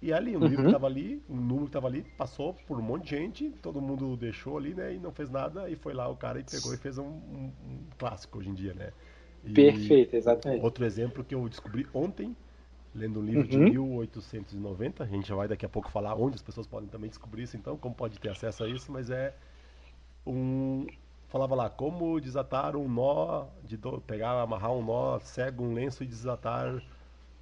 E 0.00 0.12
ali, 0.12 0.36
uhum. 0.36 0.46
livro 0.46 0.64
que 0.64 0.72
tava 0.72 0.86
ali, 0.86 1.22
o 1.28 1.34
número 1.34 1.66
que 1.66 1.72
tava 1.72 1.88
ali, 1.88 2.02
passou 2.16 2.54
por 2.54 2.78
um 2.78 2.82
monte 2.82 3.04
de 3.04 3.10
gente, 3.10 3.50
todo 3.60 3.78
mundo 3.78 4.16
deixou 4.16 4.56
ali, 4.56 4.72
né? 4.72 4.94
E 4.94 4.98
não 4.98 5.10
fez 5.10 5.28
nada, 5.28 5.68
e 5.68 5.76
foi 5.76 5.92
lá 5.92 6.08
o 6.08 6.16
cara 6.16 6.40
e 6.40 6.44
pegou 6.44 6.72
e 6.72 6.78
fez 6.78 6.96
um, 6.96 7.04
um, 7.04 7.52
um 7.66 7.86
clássico 7.98 8.38
hoje 8.38 8.48
em 8.48 8.54
dia, 8.54 8.72
né? 8.72 8.92
Perfeito, 9.54 10.14
exatamente. 10.14 10.64
Outro 10.64 10.84
exemplo 10.84 11.24
que 11.24 11.34
eu 11.34 11.48
descobri 11.48 11.86
ontem, 11.92 12.36
lendo 12.94 13.20
um 13.20 13.22
livro 13.22 13.42
uhum. 13.42 13.48
de 13.48 13.58
1890, 13.58 15.04
a 15.04 15.06
gente 15.06 15.28
já 15.28 15.34
vai 15.34 15.48
daqui 15.48 15.64
a 15.64 15.68
pouco 15.68 15.90
falar 15.90 16.14
onde 16.14 16.36
as 16.36 16.42
pessoas 16.42 16.66
podem 16.66 16.88
também 16.88 17.08
descobrir 17.08 17.42
isso, 17.42 17.56
então, 17.56 17.76
como 17.76 17.94
pode 17.94 18.18
ter 18.18 18.30
acesso 18.30 18.64
a 18.64 18.68
isso, 18.68 18.90
mas 18.90 19.10
é 19.10 19.34
um. 20.26 20.86
Falava 21.28 21.54
lá, 21.54 21.68
como 21.68 22.18
desatar 22.18 22.74
um 22.74 22.88
nó, 22.88 23.46
de 23.62 23.76
do... 23.76 24.00
pegar, 24.00 24.40
amarrar 24.40 24.72
um 24.72 24.82
nó, 24.82 25.18
cego 25.18 25.62
um 25.62 25.74
lenço 25.74 26.02
e 26.02 26.06
desatar 26.06 26.82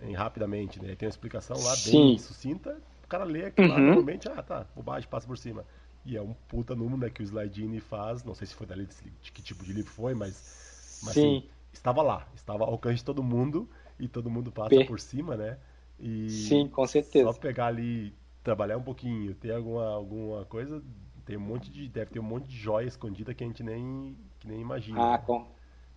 em, 0.03 0.13
rapidamente, 0.13 0.83
né? 0.83 0.97
Tem 0.97 1.07
uma 1.07 1.11
explicação 1.11 1.57
lá 1.63 1.77
Sim. 1.77 1.93
bem 1.93 2.19
sucinta, 2.19 2.81
o 3.05 3.09
cara 3.09 3.25
lê 3.25 3.47
aquilo 3.47 3.69
uhum. 3.69 4.05
lá, 4.05 4.15
ah 4.37 4.43
tá, 4.43 4.67
bobagem, 4.75 5.09
passa 5.09 5.27
por 5.27 5.39
cima. 5.39 5.65
E 6.05 6.17
é 6.17 6.23
um 6.23 6.35
puta 6.49 6.75
número 6.75 6.99
né, 6.99 7.11
que 7.11 7.21
o 7.21 7.25
Slidini 7.25 7.81
faz, 7.81 8.23
não 8.23 8.35
sei 8.35 8.47
se 8.47 8.55
foi 8.55 8.67
dali 8.67 8.87
de, 8.87 9.11
de 9.23 9.33
que 9.33 9.43
tipo 9.43 9.65
de 9.65 9.73
livro 9.73 9.91
foi, 9.91 10.15
mas, 10.15 11.01
mas 11.03 11.15
Sim. 11.15 11.39
Assim, 11.39 11.49
estava 11.77 12.03
lá, 12.03 12.27
estava 12.35 12.65
ao 12.65 12.71
alcance 12.71 12.97
de 12.97 13.05
todo 13.05 13.23
mundo 13.23 13.69
e 13.99 14.09
todo 14.09 14.31
mundo 14.31 14.51
passa 14.51 14.71
P. 14.71 14.85
por 14.85 14.99
cima, 14.99 15.37
né? 15.37 15.59
E 15.99 16.29
Sim, 16.29 16.69
com 16.69 16.87
certeza. 16.87 17.33
Só 17.33 17.39
pegar 17.39 17.67
ali, 17.67 18.13
trabalhar 18.43 18.77
um 18.77 18.83
pouquinho, 18.83 19.35
ter 19.35 19.53
alguma, 19.53 19.87
alguma 19.87 20.45
coisa, 20.45 20.83
tem 21.25 21.37
um 21.37 21.41
monte 21.41 21.71
de, 21.71 21.89
deve 21.89 22.11
ter 22.11 22.21
um 22.21 22.25
monte 22.25 22.47
de 22.47 22.57
joia 22.57 22.87
escondida 22.87 23.35
que 23.35 23.43
a 23.43 23.47
gente 23.47 23.63
nem, 23.63 24.17
que 24.39 24.49
nem 24.49 24.61
imagina. 24.61 25.01
Ah, 25.01 25.19
com, 25.19 25.47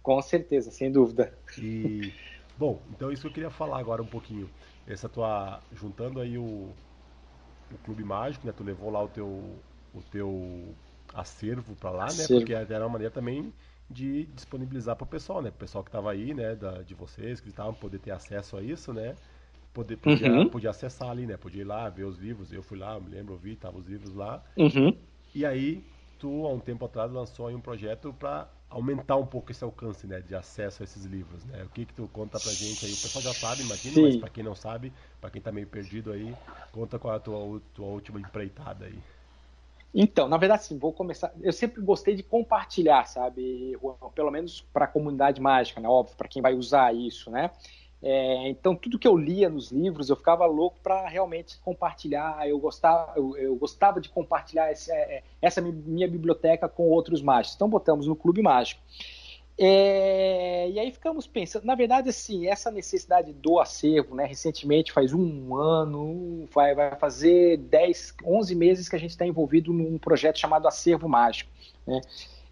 com 0.02 0.22
certeza, 0.22 0.72
sem 0.72 0.92
dúvida. 0.92 1.38
E, 1.58 2.14
bom, 2.58 2.82
então 2.90 3.12
isso 3.12 3.22
que 3.24 3.28
eu 3.28 3.34
queria 3.34 3.50
falar 3.50 3.80
agora 3.80 4.02
um 4.02 4.08
pouquinho. 4.08 4.50
Essa 4.88 5.08
tua, 5.08 5.62
juntando 5.72 6.20
aí 6.20 6.38
o, 6.38 6.76
o 7.72 7.78
Clube 7.84 8.04
Mágico, 8.04 8.46
né? 8.48 8.54
Tu 8.54 8.64
levou 8.64 8.90
lá 8.90 9.04
o 9.04 9.08
teu, 9.08 9.28
o 9.94 10.02
teu 10.02 10.76
acervo 11.14 11.76
para 11.76 11.92
lá, 11.92 12.14
né? 12.14 12.28
Porque 12.28 12.54
era 12.54 12.84
uma 12.86 12.90
maneira 12.94 13.14
também 13.14 13.54
de 13.90 14.26
disponibilizar 14.28 14.96
para 14.96 15.04
o 15.04 15.08
pessoal, 15.08 15.42
né? 15.42 15.50
O 15.50 15.54
pessoal 15.54 15.84
que 15.84 15.90
estava 15.90 16.12
aí, 16.12 16.34
né? 16.34 16.56
Da, 16.56 16.82
de 16.82 16.94
vocês, 16.94 17.40
que 17.40 17.50
estavam 17.50 17.74
poder 17.74 18.00
ter 18.00 18.12
acesso 18.12 18.56
a 18.58 18.62
isso, 18.62 18.94
né? 18.94 19.16
Poder, 19.74 19.98
podia, 19.98 20.32
uhum. 20.32 20.50
podia 20.50 20.70
acessar 20.70 21.10
ali, 21.10 21.26
né? 21.26 21.38
Podia 21.38 21.62
ir 21.62 21.66
lá, 21.66 21.90
ver 21.90 22.04
os 22.04 22.18
livros. 22.18 22.52
Eu 22.52 22.62
fui 22.62 22.78
lá, 22.78 23.00
me 23.00 23.10
lembro, 23.10 23.34
eu 23.34 23.38
vi, 23.38 23.56
tava 23.56 23.78
os 23.78 23.88
livros 23.88 24.14
lá. 24.14 24.44
Uhum. 24.56 24.96
E 25.34 25.46
aí, 25.46 25.84
tu, 26.20 26.46
há 26.46 26.54
um 26.54 26.60
tempo 26.60 26.86
atrás, 26.86 27.12
lançou 27.12 27.48
aí 27.48 27.56
um 27.56 27.62
projeto 27.62 28.14
para 28.14 28.48
aumentar 28.70 29.16
um 29.16 29.26
pouco 29.26 29.52
esse 29.52 29.64
alcance, 29.64 30.06
né? 30.06 30.22
De 30.22 30.36
acesso 30.36 30.84
a 30.84 30.86
esses 30.86 31.06
livros, 31.06 31.44
né? 31.46 31.64
O 31.64 31.70
que 31.70 31.86
que 31.86 31.94
tu 31.94 32.08
conta 32.14 32.40
pra 32.40 32.52
gente 32.52 32.86
aí? 32.86 32.92
O 32.92 32.98
pessoal 32.98 33.24
já 33.24 33.34
sabe, 33.34 33.64
imagina, 33.64 33.96
Sim. 33.96 34.02
mas 34.04 34.18
para 34.18 34.30
quem 34.30 34.44
não 34.44 34.54
sabe, 34.54 34.94
para 35.20 35.32
quem 35.32 35.42
tá 35.42 35.52
meio 35.52 35.68
perdido 35.68 36.12
aí, 36.12 36.36
conta 36.72 37.00
qual 37.00 37.16
é 37.16 37.18
a 37.18 37.20
tua, 37.20 37.62
tua 37.74 37.88
última 37.88 38.20
empreitada 38.20 38.86
aí. 38.86 39.00
Então, 39.94 40.28
na 40.30 40.38
verdade, 40.38 40.66
sim, 40.66 40.78
vou 40.78 40.94
começar. 40.94 41.34
Eu 41.42 41.52
sempre 41.52 41.82
gostei 41.82 42.16
de 42.16 42.24
compartilhar, 42.24 43.06
sabe, 43.06 43.78
Pelo 44.14 44.32
menos 44.32 44.62
para 44.74 44.86
a 44.86 44.88
comunidade 44.88 45.42
mágica, 45.42 45.82
né? 45.82 45.90
Óbvio, 45.90 46.16
para 46.16 46.28
quem 46.28 46.42
vai 46.42 46.54
usar 46.54 46.94
isso, 46.94 47.32
né? 47.32 47.50
É, 48.02 48.48
então, 48.48 48.76
tudo 48.76 48.98
que 48.98 49.08
eu 49.08 49.18
lia 49.18 49.50
nos 49.50 49.72
livros, 49.72 50.10
eu 50.10 50.16
ficava 50.16 50.46
louco 50.46 50.80
para 50.82 51.08
realmente 51.08 51.58
compartilhar. 51.60 52.48
Eu 52.48 52.58
gostava, 52.60 53.14
eu, 53.18 53.36
eu 53.38 53.56
gostava 53.56 54.00
de 54.00 54.10
compartilhar 54.10 54.72
essa, 54.72 54.94
é, 54.94 55.24
essa 55.42 55.60
minha 55.60 56.08
biblioteca 56.08 56.70
com 56.70 56.88
outros 56.90 57.22
mágicos. 57.22 57.56
Então, 57.56 57.68
botamos 57.68 58.08
no 58.08 58.16
Clube 58.16 58.42
Mágico. 58.42 58.82
É, 59.62 60.70
e 60.70 60.80
aí 60.80 60.90
ficamos 60.90 61.28
pensando, 61.28 61.66
na 61.66 61.76
verdade, 61.76 62.08
assim, 62.08 62.48
essa 62.48 62.72
necessidade 62.72 63.34
do 63.34 63.60
acervo, 63.60 64.16
né? 64.16 64.26
Recentemente, 64.26 64.94
faz 64.94 65.14
um 65.14 65.54
ano, 65.58 66.48
vai, 66.54 66.74
vai 66.74 66.96
fazer 66.96 67.58
10, 67.58 68.16
11 68.24 68.56
meses 68.56 68.88
que 68.88 68.96
a 68.96 69.00
gente 69.00 69.10
está 69.10 69.26
envolvido 69.26 69.74
num 69.74 69.98
projeto 69.98 70.40
chamado 70.40 70.66
Acervo 70.66 71.10
Mágico. 71.10 71.52
Né? 71.86 72.00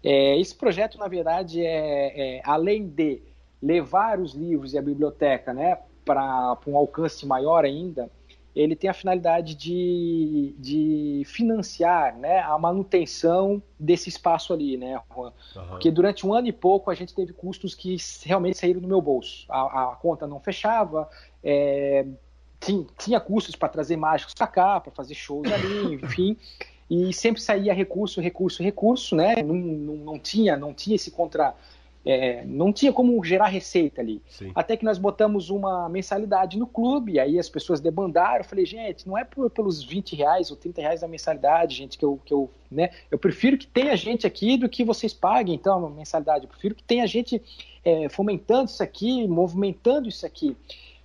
É, 0.04 0.38
esse 0.38 0.54
projeto, 0.54 0.98
na 0.98 1.08
verdade, 1.08 1.64
é, 1.64 2.36
é, 2.36 2.42
além 2.44 2.86
de 2.86 3.22
levar 3.62 4.20
os 4.20 4.34
livros 4.34 4.74
e 4.74 4.78
a 4.78 4.82
biblioteca 4.82 5.54
né, 5.54 5.78
para 6.04 6.58
um 6.66 6.76
alcance 6.76 7.24
maior 7.24 7.64
ainda, 7.64 8.10
ele 8.58 8.74
tem 8.74 8.90
a 8.90 8.94
finalidade 8.94 9.54
de, 9.54 10.52
de 10.58 11.22
financiar 11.24 12.16
né, 12.18 12.40
a 12.40 12.58
manutenção 12.58 13.62
desse 13.78 14.08
espaço 14.08 14.52
ali, 14.52 14.76
né, 14.76 15.00
Juan? 15.14 15.32
Uhum. 15.54 15.66
Porque 15.68 15.92
durante 15.92 16.26
um 16.26 16.34
ano 16.34 16.48
e 16.48 16.52
pouco 16.52 16.90
a 16.90 16.94
gente 16.94 17.14
teve 17.14 17.32
custos 17.32 17.72
que 17.72 17.96
realmente 18.24 18.58
saíram 18.58 18.80
do 18.80 18.88
meu 18.88 19.00
bolso. 19.00 19.46
A, 19.48 19.92
a 19.92 19.96
conta 19.96 20.26
não 20.26 20.40
fechava, 20.40 21.08
é, 21.42 22.04
tinha, 22.58 22.84
tinha 22.98 23.20
custos 23.20 23.54
para 23.54 23.68
trazer 23.68 23.96
mágicos 23.96 24.34
para 24.34 24.48
cá, 24.48 24.80
para 24.80 24.90
fazer 24.90 25.14
shows 25.14 25.50
ali, 25.52 25.94
enfim. 26.02 26.36
E 26.90 27.12
sempre 27.12 27.40
saía 27.40 27.72
recurso, 27.72 28.20
recurso, 28.20 28.60
recurso, 28.60 29.14
né? 29.14 29.36
Não, 29.40 29.54
não, 29.54 29.94
não 29.94 30.18
tinha, 30.18 30.56
não 30.56 30.74
tinha 30.74 30.96
esse 30.96 31.12
contra 31.12 31.54
é, 32.04 32.44
não 32.46 32.72
tinha 32.72 32.92
como 32.92 33.22
gerar 33.22 33.48
receita 33.48 34.00
ali. 34.00 34.22
Sim. 34.28 34.50
Até 34.54 34.76
que 34.76 34.84
nós 34.84 34.98
botamos 34.98 35.50
uma 35.50 35.88
mensalidade 35.88 36.58
no 36.58 36.66
clube, 36.66 37.18
aí 37.18 37.38
as 37.38 37.48
pessoas 37.48 37.80
debandaram. 37.80 38.38
Eu 38.38 38.44
falei, 38.44 38.64
gente, 38.64 39.06
não 39.06 39.16
é 39.16 39.24
por, 39.24 39.50
pelos 39.50 39.82
20 39.82 40.16
reais 40.16 40.50
ou 40.50 40.56
30 40.56 40.80
reais 40.80 41.00
da 41.00 41.08
mensalidade, 41.08 41.76
gente, 41.76 41.98
que 41.98 42.04
eu, 42.04 42.20
que 42.24 42.32
eu, 42.32 42.50
né? 42.70 42.90
Eu 43.10 43.18
prefiro 43.18 43.58
que 43.58 43.66
tenha 43.66 43.96
gente 43.96 44.26
aqui 44.26 44.56
do 44.56 44.68
que 44.68 44.84
vocês 44.84 45.12
paguem, 45.12 45.54
então, 45.54 45.86
a 45.86 45.90
mensalidade. 45.90 46.44
Eu 46.44 46.50
prefiro 46.50 46.74
que 46.74 46.82
tenha 46.82 47.06
gente 47.06 47.42
é, 47.84 48.08
fomentando 48.08 48.70
isso 48.70 48.82
aqui, 48.82 49.26
movimentando 49.26 50.08
isso 50.08 50.24
aqui. 50.24 50.56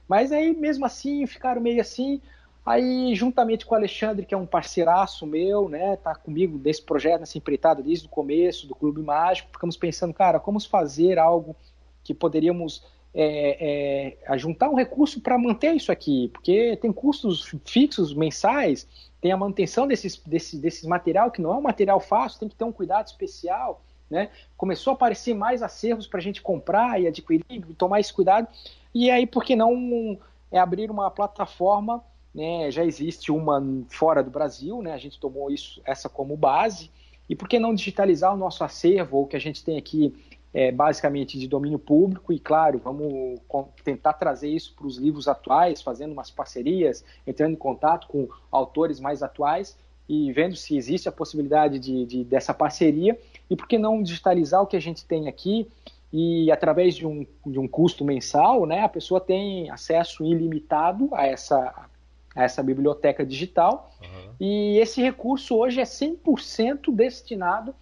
Mas 0.07 0.31
aí, 0.31 0.55
mesmo 0.55 0.85
assim, 0.85 1.25
ficaram 1.25 1.61
meio 1.61 1.81
assim. 1.81 2.21
Aí, 2.65 3.13
juntamente 3.13 3.65
com 3.65 3.75
o 3.75 3.77
Alexandre, 3.77 4.25
que 4.25 4.33
é 4.33 4.37
um 4.37 4.45
parceiraço 4.45 5.27
meu, 5.27 5.67
né, 5.67 5.97
tá 5.97 6.15
comigo 6.15 6.57
desse 6.57 6.81
projeto, 6.81 7.19
nessa 7.19 7.37
empreitada 7.37 7.83
desde 7.83 8.05
o 8.05 8.09
começo 8.09 8.65
do 8.67 8.73
Clube 8.73 9.01
Mágico, 9.01 9.49
ficamos 9.51 9.75
pensando, 9.75 10.13
cara, 10.13 10.39
como 10.39 10.59
fazer 10.61 11.19
algo 11.19 11.55
que 12.03 12.13
poderíamos 12.13 12.81
é, 13.13 14.15
é, 14.25 14.37
juntar 14.37 14.69
um 14.69 14.75
recurso 14.75 15.19
para 15.19 15.37
manter 15.37 15.73
isso 15.73 15.91
aqui, 15.91 16.29
porque 16.29 16.77
tem 16.77 16.91
custos 16.91 17.53
fixos 17.65 18.13
mensais, 18.13 18.87
tem 19.21 19.31
a 19.31 19.37
manutenção 19.37 19.85
desses, 19.85 20.17
desse, 20.25 20.57
desse 20.57 20.87
material, 20.87 21.31
que 21.31 21.41
não 21.41 21.53
é 21.53 21.57
um 21.57 21.61
material 21.61 21.99
fácil, 21.99 22.39
tem 22.39 22.49
que 22.49 22.55
ter 22.55 22.63
um 22.63 22.71
cuidado 22.71 23.07
especial, 23.07 23.81
né? 24.09 24.29
Começou 24.57 24.91
a 24.91 24.93
aparecer 24.95 25.33
mais 25.33 25.61
acervos 25.61 26.07
para 26.07 26.19
a 26.19 26.23
gente 26.23 26.41
comprar 26.41 26.99
e 26.99 27.07
adquirir, 27.07 27.43
tomar 27.77 27.99
esse 27.99 28.11
cuidado, 28.11 28.47
e 28.93 29.11
aí, 29.11 29.27
por 29.27 29.43
que 29.43 29.55
não 29.55 30.17
é 30.51 30.59
abrir 30.59 30.89
uma 30.89 31.09
plataforma 31.11 32.03
né, 32.33 32.71
já 32.71 32.83
existe 32.83 33.31
uma 33.31 33.63
fora 33.89 34.23
do 34.23 34.31
Brasil, 34.31 34.81
né, 34.81 34.93
a 34.93 34.97
gente 34.97 35.19
tomou 35.19 35.51
isso, 35.51 35.81
essa 35.85 36.09
como 36.09 36.35
base, 36.35 36.89
e 37.29 37.35
por 37.35 37.47
que 37.47 37.59
não 37.59 37.73
digitalizar 37.73 38.33
o 38.33 38.37
nosso 38.37 38.63
acervo, 38.63 39.17
ou 39.17 39.27
que 39.27 39.35
a 39.35 39.39
gente 39.39 39.63
tem 39.63 39.77
aqui 39.77 40.13
é, 40.53 40.71
basicamente 40.71 41.37
de 41.37 41.47
domínio 41.47 41.79
público, 41.79 42.33
e 42.33 42.39
claro, 42.39 42.79
vamos 42.79 43.39
tentar 43.83 44.13
trazer 44.13 44.49
isso 44.49 44.73
para 44.75 44.87
os 44.87 44.97
livros 44.97 45.27
atuais, 45.27 45.81
fazendo 45.81 46.11
umas 46.11 46.29
parcerias, 46.29 47.03
entrando 47.25 47.53
em 47.53 47.57
contato 47.57 48.07
com 48.07 48.27
autores 48.51 48.99
mais 48.99 49.23
atuais, 49.23 49.77
e 50.07 50.31
vendo 50.33 50.55
se 50.55 50.75
existe 50.75 51.07
a 51.07 51.11
possibilidade 51.11 51.79
de, 51.79 52.05
de 52.05 52.23
dessa 52.23 52.53
parceria, 52.53 53.17
e 53.49 53.55
por 53.55 53.67
que 53.67 53.77
não 53.77 54.03
digitalizar 54.03 54.61
o 54.61 54.67
que 54.67 54.75
a 54.75 54.81
gente 54.81 55.05
tem 55.05 55.27
aqui, 55.27 55.67
e 56.11 56.51
através 56.51 56.95
de 56.95 57.07
um, 57.07 57.25
de 57.45 57.57
um 57.57 57.67
custo 57.67 58.05
mensal, 58.05 58.67
né, 58.67 58.81
a 58.81 58.89
pessoa 58.89 59.19
tem 59.19 59.69
acesso 59.71 60.23
ilimitado 60.23 61.09
a 61.13 61.25
essa 61.25 61.89
essa 62.35 62.63
biblioteca 62.63 63.25
digital. 63.25 63.91
Uhum. 64.01 64.33
E 64.39 64.77
esse 64.79 65.01
recurso 65.01 65.55
hoje 65.55 65.79
é 65.79 65.83
100% 65.83 66.93
destinado 66.93 67.73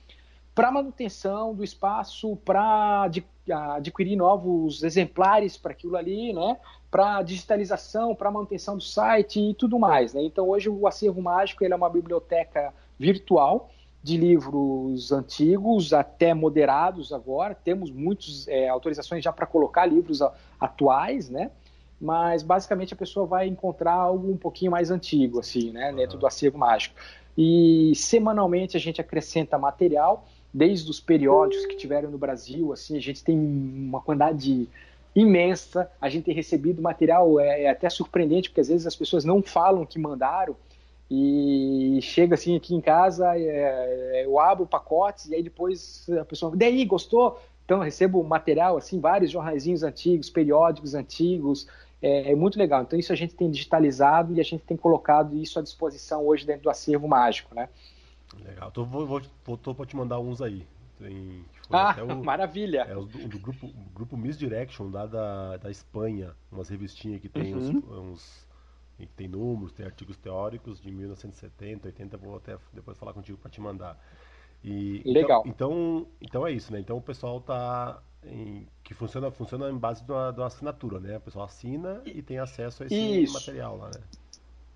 para 0.53 0.71
manutenção 0.71 1.55
do 1.55 1.63
espaço, 1.63 2.35
para 2.43 3.09
adquirir 3.75 4.15
novos 4.15 4.83
exemplares 4.83 5.57
para 5.57 5.71
aquilo 5.71 5.95
ali, 5.95 6.33
né? 6.33 6.57
para 6.89 7.21
digitalização, 7.21 8.13
para 8.13 8.29
manutenção 8.29 8.75
do 8.75 8.83
site 8.83 9.39
e 9.39 9.53
tudo 9.53 9.79
mais. 9.79 10.13
Né? 10.13 10.23
Então, 10.23 10.49
hoje 10.49 10.69
o 10.69 10.85
Acervo 10.87 11.21
Mágico 11.21 11.63
ele 11.63 11.73
é 11.73 11.77
uma 11.77 11.89
biblioteca 11.89 12.73
virtual 12.99 13.69
de 14.03 14.17
livros 14.17 15.11
antigos 15.11 15.93
até 15.93 16.33
moderados 16.33 17.13
agora. 17.13 17.55
Temos 17.55 17.91
muitas 17.91 18.47
é, 18.47 18.67
autorizações 18.67 19.23
já 19.23 19.31
para 19.31 19.45
colocar 19.45 19.85
livros 19.85 20.21
atuais, 20.59 21.29
né? 21.29 21.51
Mas 22.01 22.41
basicamente 22.41 22.95
a 22.95 22.97
pessoa 22.97 23.27
vai 23.27 23.47
encontrar 23.47 23.93
algo 23.93 24.31
um 24.31 24.37
pouquinho 24.37 24.71
mais 24.71 24.89
antigo, 24.89 25.39
assim, 25.39 25.71
né, 25.71 25.93
dentro 25.93 26.17
do 26.17 26.25
acervo 26.25 26.57
mágico. 26.57 26.95
E 27.37 27.93
semanalmente 27.95 28.75
a 28.75 28.79
gente 28.79 28.99
acrescenta 28.99 29.57
material, 29.57 30.25
desde 30.51 30.89
os 30.89 30.99
periódicos 30.99 31.67
que 31.67 31.75
tiveram 31.75 32.09
no 32.09 32.17
Brasil, 32.17 32.73
assim, 32.73 32.97
a 32.97 33.01
gente 33.01 33.23
tem 33.23 33.37
uma 33.37 34.01
quantidade 34.01 34.67
imensa, 35.15 35.89
a 36.01 36.09
gente 36.09 36.25
tem 36.25 36.33
recebido 36.33 36.81
material, 36.81 37.39
é, 37.39 37.63
é 37.63 37.69
até 37.69 37.89
surpreendente, 37.89 38.49
porque 38.49 38.61
às 38.61 38.67
vezes 38.69 38.87
as 38.87 38.95
pessoas 38.95 39.23
não 39.23 39.43
falam 39.43 39.85
que 39.85 39.99
mandaram, 39.99 40.55
e 41.13 41.99
chega 42.01 42.35
assim 42.35 42.55
aqui 42.55 42.73
em 42.73 42.79
casa, 42.79 43.37
é, 43.37 44.23
eu 44.25 44.39
abro 44.39 44.65
pacotes 44.65 45.27
e 45.27 45.35
aí 45.35 45.43
depois 45.43 46.07
a 46.19 46.23
pessoa, 46.23 46.55
daí, 46.55 46.85
gostou? 46.85 47.37
Então 47.65 47.79
eu 47.79 47.83
recebo 47.83 48.23
material, 48.23 48.77
assim, 48.77 48.99
vários 48.99 49.29
jornaizinhos 49.29 49.83
antigos, 49.83 50.29
periódicos 50.29 50.95
antigos, 50.95 51.67
é, 52.01 52.31
é, 52.31 52.35
muito 52.35 52.57
legal. 52.57 52.81
Então 52.81 52.97
isso 52.97 53.13
a 53.13 53.15
gente 53.15 53.35
tem 53.35 53.49
digitalizado 53.49 54.33
e 54.33 54.39
a 54.39 54.43
gente 54.43 54.63
tem 54.63 54.75
colocado 54.75 55.35
isso 55.37 55.59
à 55.59 55.61
disposição 55.61 56.25
hoje 56.25 56.45
dentro 56.45 56.63
do 56.63 56.69
acervo 56.69 57.07
mágico, 57.07 57.53
né? 57.53 57.69
Legal. 58.43 58.69
Então 58.69 58.85
vou, 58.85 59.05
vou, 59.05 59.57
tô 59.57 59.75
para 59.75 59.85
te 59.85 59.95
mandar 59.95 60.19
uns 60.19 60.41
aí. 60.41 60.65
Tem, 60.97 61.43
ah, 61.69 61.95
o, 62.03 62.15
maravilha! 62.23 62.85
É 62.89 62.95
o 62.95 63.05
do, 63.05 63.27
do, 63.27 63.39
grupo, 63.39 63.69
grupo 63.93 64.17
Misdirection, 64.17 64.89
lá 64.91 65.05
da, 65.05 65.57
da 65.57 65.71
Espanha, 65.71 66.35
umas 66.51 66.69
revistinhas 66.69 67.21
que 67.21 67.29
tem 67.29 67.53
uhum. 67.53 67.59
uns, 67.59 67.85
uns 67.89 68.47
que 68.97 69.05
tem 69.07 69.27
números, 69.27 69.71
tem 69.71 69.85
artigos 69.85 70.17
teóricos 70.17 70.79
de 70.79 70.91
1970, 70.91 71.87
80, 71.87 72.17
vou 72.17 72.37
até 72.37 72.57
depois 72.71 72.97
falar 72.97 73.13
contigo 73.13 73.37
para 73.37 73.49
te 73.49 73.59
mandar. 73.59 73.97
E, 74.63 75.01
Legal. 75.05 75.43
Então, 75.45 75.51
então, 75.51 76.07
então 76.21 76.47
é 76.47 76.51
isso, 76.51 76.71
né? 76.71 76.79
Então 76.79 76.97
o 76.97 77.01
pessoal 77.01 77.41
tá 77.41 78.01
em, 78.25 78.67
que 78.83 78.93
funciona 78.93 79.31
funciona 79.31 79.69
em 79.69 79.77
base 79.77 80.03
de 80.03 80.11
uma, 80.11 80.31
de 80.31 80.39
uma 80.39 80.47
assinatura, 80.47 80.99
né? 80.99 81.17
O 81.17 81.21
pessoal 81.21 81.45
assina 81.45 82.01
e 82.05 82.21
tem 82.21 82.39
acesso 82.39 82.83
a 82.83 82.85
esse 82.85 82.95
isso. 82.95 83.33
material 83.33 83.77
lá, 83.77 83.87
né? 83.87 84.01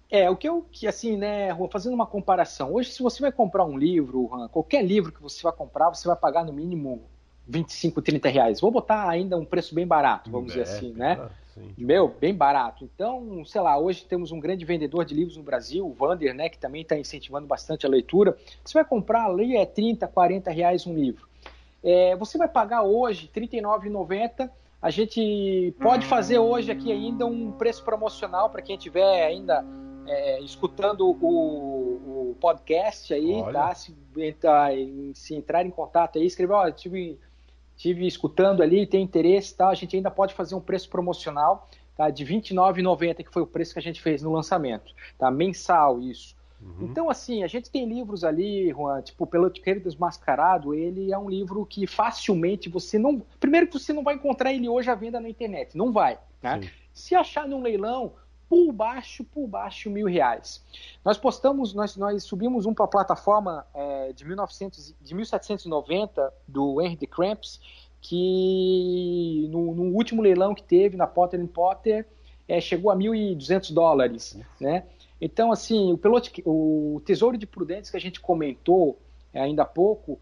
É, 0.09 0.29
o 0.29 0.35
que 0.35 0.47
eu, 0.47 0.65
que 0.71 0.87
assim, 0.87 1.17
né, 1.17 1.49
fazendo 1.71 1.93
uma 1.93 2.05
comparação. 2.05 2.73
Hoje, 2.73 2.91
se 2.91 3.01
você 3.01 3.21
vai 3.21 3.31
comprar 3.31 3.65
um 3.65 3.77
livro, 3.77 4.29
qualquer 4.51 4.85
livro 4.85 5.11
que 5.11 5.21
você 5.21 5.41
vai 5.41 5.51
comprar, 5.51 5.89
você 5.89 6.07
vai 6.07 6.15
pagar 6.15 6.45
no 6.45 6.53
mínimo 6.53 7.03
25, 7.47 8.01
30 8.01 8.29
reais. 8.29 8.61
Vou 8.61 8.71
botar 8.71 9.09
ainda 9.09 9.37
um 9.37 9.45
preço 9.45 9.73
bem 9.73 9.85
barato, 9.85 10.29
vamos 10.29 10.55
é, 10.55 10.59
dizer 10.59 10.75
assim, 10.75 10.93
né? 10.93 11.29
Sim. 11.53 11.73
Meu, 11.77 12.09
bem 12.09 12.33
barato. 12.33 12.83
Então, 12.83 13.43
sei 13.45 13.61
lá, 13.61 13.77
hoje 13.77 14.05
temos 14.05 14.31
um 14.31 14.39
grande 14.39 14.65
vendedor 14.65 15.05
de 15.05 15.15
livros 15.15 15.37
no 15.37 15.43
Brasil, 15.43 15.87
o 15.87 15.93
Vander, 15.93 16.33
né, 16.33 16.49
que 16.49 16.57
também 16.57 16.81
está 16.81 16.97
incentivando 16.97 17.47
bastante 17.47 17.85
a 17.85 17.89
leitura. 17.89 18.37
Você 18.63 18.73
vai 18.73 18.83
comprar 18.83 19.25
ali 19.25 19.55
é 19.55 19.65
30, 19.65 20.05
40 20.07 20.51
reais 20.51 20.85
um 20.85 20.93
livro. 20.93 21.27
É, 21.85 22.15
você 22.15 22.35
vai 22.35 22.47
pagar 22.47 22.81
hoje 22.81 23.29
R$ 23.31 23.41
39,90. 23.47 24.49
A 24.81 24.89
gente 24.89 25.73
pode 25.79 26.07
fazer 26.07 26.39
hoje 26.39 26.71
aqui 26.71 26.91
ainda 26.91 27.27
um 27.27 27.51
preço 27.51 27.83
promocional 27.83 28.49
para 28.49 28.63
quem 28.63 28.75
estiver 28.75 29.23
ainda 29.23 29.63
é, 30.07 30.41
escutando 30.41 31.07
o, 31.07 32.31
o, 32.31 32.37
podcast 32.39 33.13
aí, 33.13 33.33
Olha. 33.35 33.53
tá? 33.53 33.75
Se, 33.75 33.95
se, 35.13 35.35
entrar 35.35 35.65
em 35.65 35.69
contato 35.69 36.17
aí, 36.17 36.25
escrever, 36.25 36.53
ó, 36.53 36.69
tive, 36.71 37.19
tive 37.77 38.05
escutando 38.05 38.61
ali, 38.61 38.85
tem 38.85 39.03
interesse, 39.03 39.55
tá? 39.55 39.69
A 39.69 39.75
gente 39.75 39.95
ainda 39.95 40.11
pode 40.11 40.33
fazer 40.33 40.55
um 40.55 40.61
preço 40.61 40.89
promocional, 40.89 41.67
tá? 41.95 42.09
De 42.09 42.23
R$ 42.23 42.41
29,90, 42.41 43.23
que 43.23 43.31
foi 43.31 43.43
o 43.43 43.47
preço 43.47 43.73
que 43.73 43.79
a 43.79 43.81
gente 43.81 44.01
fez 44.01 44.21
no 44.21 44.31
lançamento, 44.31 44.91
tá? 45.17 45.29
Mensal 45.31 46.01
isso. 46.01 46.35
Uhum. 46.61 46.87
Então, 46.87 47.09
assim, 47.09 47.43
a 47.43 47.47
gente 47.47 47.69
tem 47.69 47.87
livros 47.87 48.23
ali, 48.23 48.69
Juan, 48.71 49.01
tipo, 49.01 49.25
Pelo 49.27 49.43
Pelotiqueiro 49.43 49.79
Desmascarado, 49.79 50.73
ele 50.73 51.11
é 51.11 51.17
um 51.17 51.29
livro 51.29 51.65
que 51.65 51.85
facilmente 51.85 52.69
você 52.69 52.97
não. 52.97 53.21
Primeiro 53.39 53.67
que 53.67 53.77
você 53.77 53.93
não 53.93 54.03
vai 54.03 54.15
encontrar 54.15 54.53
ele 54.53 54.67
hoje 54.67 54.89
à 54.89 54.95
venda 54.95 55.19
na 55.19 55.29
internet, 55.29 55.77
não 55.77 55.91
vai. 55.91 56.17
Né? 56.41 56.69
Se 56.93 57.13
achar 57.13 57.47
num 57.47 57.61
leilão, 57.61 58.13
por 58.47 58.71
baixo, 58.71 59.23
por 59.23 59.47
baixo, 59.47 59.89
mil 59.89 60.07
reais. 60.07 60.63
Nós 61.03 61.17
postamos, 61.17 61.73
nós, 61.73 61.97
nós 61.97 62.23
subimos 62.23 62.65
um 62.65 62.73
para 62.73 62.85
a 62.85 62.87
plataforma 62.87 63.65
é, 63.73 64.13
de, 64.13 64.25
1900, 64.25 64.95
de 65.01 65.15
1790 65.15 66.33
do 66.47 66.81
Henry 66.81 66.95
de 66.95 67.07
Cramps, 67.07 67.59
que 68.01 69.47
no, 69.51 69.73
no, 69.73 69.83
último 69.95 70.21
leilão 70.21 70.53
que 70.53 70.63
teve 70.63 70.95
na 70.95 71.07
Potter 71.07 71.45
Potter 71.47 72.07
é, 72.47 72.61
chegou 72.61 72.91
a 72.91 72.95
1.200 72.95 73.73
dólares, 73.73 74.39
né? 74.61 74.85
Então, 75.19 75.51
assim, 75.51 75.93
o, 75.93 76.95
o 76.95 77.01
Tesouro 77.05 77.37
de 77.37 77.47
Prudentes 77.47 77.89
que 77.89 77.97
a 77.97 78.01
gente 78.01 78.19
comentou 78.19 78.99
é, 79.33 79.41
ainda 79.41 79.63
há 79.63 79.65
pouco, 79.65 80.19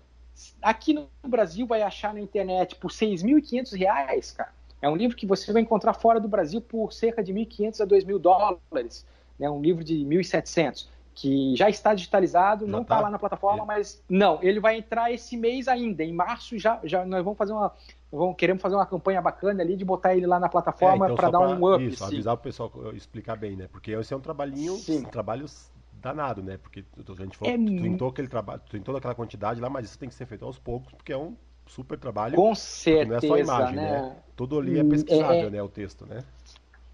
aqui 0.61 0.93
no 0.93 1.07
Brasil 1.27 1.65
vai 1.65 1.81
achar 1.81 2.13
na 2.13 2.19
internet 2.19 2.75
por 2.75 2.91
6.500 2.91 3.77
reais, 3.77 4.31
cara. 4.31 4.51
É 4.81 4.89
um 4.89 4.95
livro 4.95 5.15
que 5.15 5.25
você 5.25 5.51
vai 5.53 5.61
encontrar 5.61 5.93
fora 5.93 6.19
do 6.19 6.27
Brasil 6.27 6.59
por 6.59 6.91
cerca 6.91 7.23
de 7.23 7.33
1.500 7.33 7.81
a 7.81 7.87
2.000 7.87 8.19
dólares. 8.19 9.05
Né? 9.39 9.49
um 9.49 9.61
livro 9.61 9.83
de 9.83 9.95
1.700 9.95 10.87
que 11.13 11.55
já 11.55 11.69
está 11.69 11.93
digitalizado, 11.93 12.65
já 12.65 12.71
não 12.71 12.81
está 12.81 12.97
tá 12.97 13.01
lá 13.01 13.09
na 13.09 13.19
plataforma, 13.19 13.63
é. 13.63 13.65
mas 13.67 14.03
não, 14.09 14.39
ele 14.41 14.59
vai 14.59 14.77
entrar 14.77 15.11
esse 15.11 15.37
mês 15.37 15.67
ainda. 15.67 16.03
Em 16.03 16.13
março 16.13 16.57
já, 16.57 16.79
já 16.83 17.05
nós 17.05 17.23
vamos 17.23 17.37
fazer 17.37 17.53
uma 17.53 17.71
vamos, 18.11 18.35
queremos 18.35 18.61
fazer 18.61 18.75
uma 18.75 18.85
campanha 18.85 19.21
bacana 19.21 19.63
ali 19.63 19.75
de 19.75 19.83
botar 19.83 20.15
ele 20.15 20.27
lá 20.27 20.39
na 20.39 20.49
plataforma 20.49 21.05
é, 21.05 21.11
então 21.11 21.15
para 21.15 21.29
dar 21.29 21.39
um 21.39 21.73
up. 21.73 21.83
Isso, 21.83 21.97
sim. 21.97 22.05
avisar 22.05 22.33
o 22.33 22.37
pessoal 22.37 22.71
explicar 22.93 23.35
bem, 23.35 23.55
né? 23.55 23.67
Porque 23.71 23.91
esse 23.91 24.13
é 24.13 24.17
um 24.17 24.21
trabalhinho, 24.21 24.75
sim. 24.75 24.99
um 24.99 25.03
trabalho 25.03 25.45
danado, 25.93 26.43
né? 26.43 26.57
Porque 26.57 26.83
a 26.97 27.23
gente 27.23 27.37
falou, 27.37 27.53
é, 27.53 27.57
tu 27.57 27.81
tentou 27.81 28.09
aquele 28.09 28.27
trabalho, 28.27 28.61
tu 28.65 28.71
tentou 28.71 28.95
aquela 28.95 29.15
quantidade 29.15 29.59
lá, 29.59 29.69
mas 29.69 29.85
isso 29.85 29.97
tem 29.97 30.09
que 30.09 30.15
ser 30.15 30.25
feito 30.25 30.45
aos 30.45 30.59
poucos, 30.59 30.93
porque 30.93 31.13
é 31.13 31.17
um 31.17 31.35
super 31.65 31.97
trabalho. 31.97 32.35
Com 32.35 32.53
certeza, 32.53 33.09
não 33.09 33.17
é 33.17 33.21
só 33.21 33.37
imagem, 33.37 33.75
né? 33.75 34.01
né? 34.01 34.15
Tudo 34.35 34.59
ali 34.59 34.79
é 34.79 34.83
pesquisável, 34.83 35.47
é, 35.47 35.49
né? 35.49 35.63
O 35.63 35.69
texto, 35.69 36.05
né? 36.05 36.23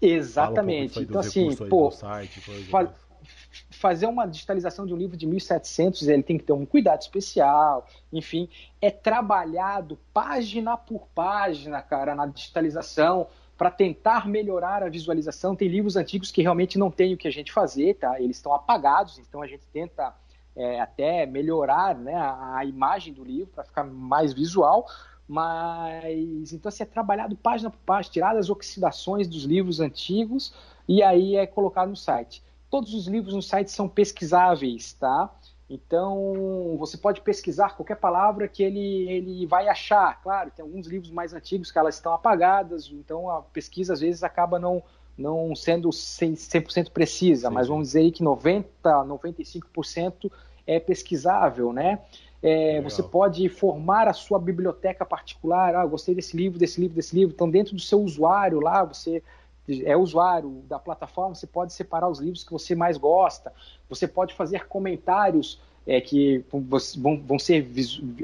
Exatamente. 0.00 0.98
Um 0.98 1.02
então, 1.02 1.20
assim, 1.20 1.54
pô, 1.68 1.90
site, 1.90 2.40
fa 2.70 2.90
fazer 3.80 4.04
uma 4.04 4.26
digitalização 4.26 4.84
de 4.84 4.92
um 4.92 4.96
livro 4.96 5.16
de 5.16 5.26
1700, 5.26 6.06
ele 6.06 6.22
tem 6.22 6.36
que 6.36 6.44
ter 6.44 6.52
um 6.52 6.66
cuidado 6.66 7.00
especial, 7.00 7.86
enfim, 8.12 8.46
é 8.78 8.90
trabalhado 8.90 9.98
página 10.12 10.76
por 10.76 11.08
página, 11.14 11.80
cara, 11.80 12.14
na 12.14 12.26
digitalização, 12.26 13.26
para 13.56 13.70
tentar 13.70 14.28
melhorar 14.28 14.82
a 14.82 14.90
visualização. 14.90 15.56
Tem 15.56 15.66
livros 15.66 15.96
antigos 15.96 16.30
que 16.30 16.42
realmente 16.42 16.78
não 16.78 16.90
tem 16.90 17.14
o 17.14 17.16
que 17.16 17.26
a 17.26 17.30
gente 17.30 17.50
fazer, 17.50 17.94
tá? 17.94 18.20
Eles 18.20 18.36
estão 18.36 18.54
apagados, 18.54 19.18
então 19.18 19.40
a 19.40 19.46
gente 19.46 19.66
tenta 19.72 20.14
é, 20.54 20.78
até 20.78 21.24
melhorar 21.24 21.94
né, 21.94 22.14
a, 22.14 22.62
imagem 22.66 23.14
do 23.14 23.24
livro 23.24 23.50
para 23.54 23.64
ficar 23.64 23.84
mais 23.84 24.34
visual, 24.34 24.86
mas 25.26 26.52
então 26.52 26.68
assim, 26.68 26.82
é 26.82 26.86
trabalhado 26.86 27.34
página 27.34 27.70
por 27.70 27.78
página, 27.78 28.12
tirado 28.12 28.36
as 28.36 28.50
oxidações 28.50 29.26
dos 29.26 29.44
livros 29.44 29.80
antigos 29.80 30.52
e 30.86 31.02
aí 31.02 31.36
é 31.36 31.46
colocado 31.46 31.88
no 31.88 31.96
site. 31.96 32.42
Todos 32.70 32.94
os 32.94 33.06
livros 33.06 33.34
no 33.34 33.42
site 33.42 33.70
são 33.70 33.88
pesquisáveis, 33.88 34.92
tá? 34.92 35.28
Então 35.68 36.76
você 36.78 36.96
pode 36.96 37.20
pesquisar 37.20 37.76
qualquer 37.76 37.96
palavra 37.96 38.48
que 38.48 38.62
ele, 38.62 39.08
ele 39.08 39.46
vai 39.46 39.68
achar. 39.68 40.20
Claro, 40.22 40.50
tem 40.50 40.64
alguns 40.64 40.86
livros 40.86 41.10
mais 41.10 41.32
antigos 41.32 41.70
que 41.70 41.78
elas 41.78 41.96
estão 41.96 42.12
apagadas, 42.12 42.90
então 42.92 43.30
a 43.30 43.42
pesquisa 43.42 43.92
às 43.92 44.00
vezes 44.00 44.24
acaba 44.24 44.58
não, 44.58 44.82
não 45.16 45.54
sendo 45.54 45.88
100%, 45.90 46.90
precisa, 46.90 47.48
sim, 47.48 47.54
mas 47.54 47.68
vamos 47.68 47.88
dizer 47.88 48.00
aí 48.00 48.10
que 48.10 48.22
90%, 48.22 48.64
95% 48.82 50.30
é 50.66 50.80
pesquisável, 50.80 51.72
né? 51.72 52.00
É, 52.42 52.80
você 52.80 53.02
pode 53.02 53.46
formar 53.50 54.08
a 54.08 54.14
sua 54.14 54.38
biblioteca 54.38 55.04
particular. 55.04 55.74
Ah, 55.74 55.84
gostei 55.84 56.14
desse 56.14 56.34
livro, 56.36 56.58
desse 56.58 56.80
livro, 56.80 56.96
desse 56.96 57.14
livro. 57.14 57.34
Então, 57.34 57.50
dentro 57.50 57.74
do 57.74 57.80
seu 57.80 58.00
usuário 58.00 58.60
lá, 58.60 58.82
você 58.82 59.22
é 59.84 59.96
usuário 59.96 60.62
da 60.68 60.78
plataforma, 60.78 61.34
você 61.34 61.46
pode 61.46 61.72
separar 61.72 62.08
os 62.08 62.18
livros 62.18 62.44
que 62.44 62.52
você 62.52 62.74
mais 62.74 62.96
gosta. 62.96 63.52
Você 63.88 64.06
pode 64.06 64.34
fazer 64.34 64.66
comentários 64.66 65.60
é, 65.86 66.00
que 66.00 66.44
vão, 66.50 67.20
vão 67.20 67.38
ser 67.38 67.68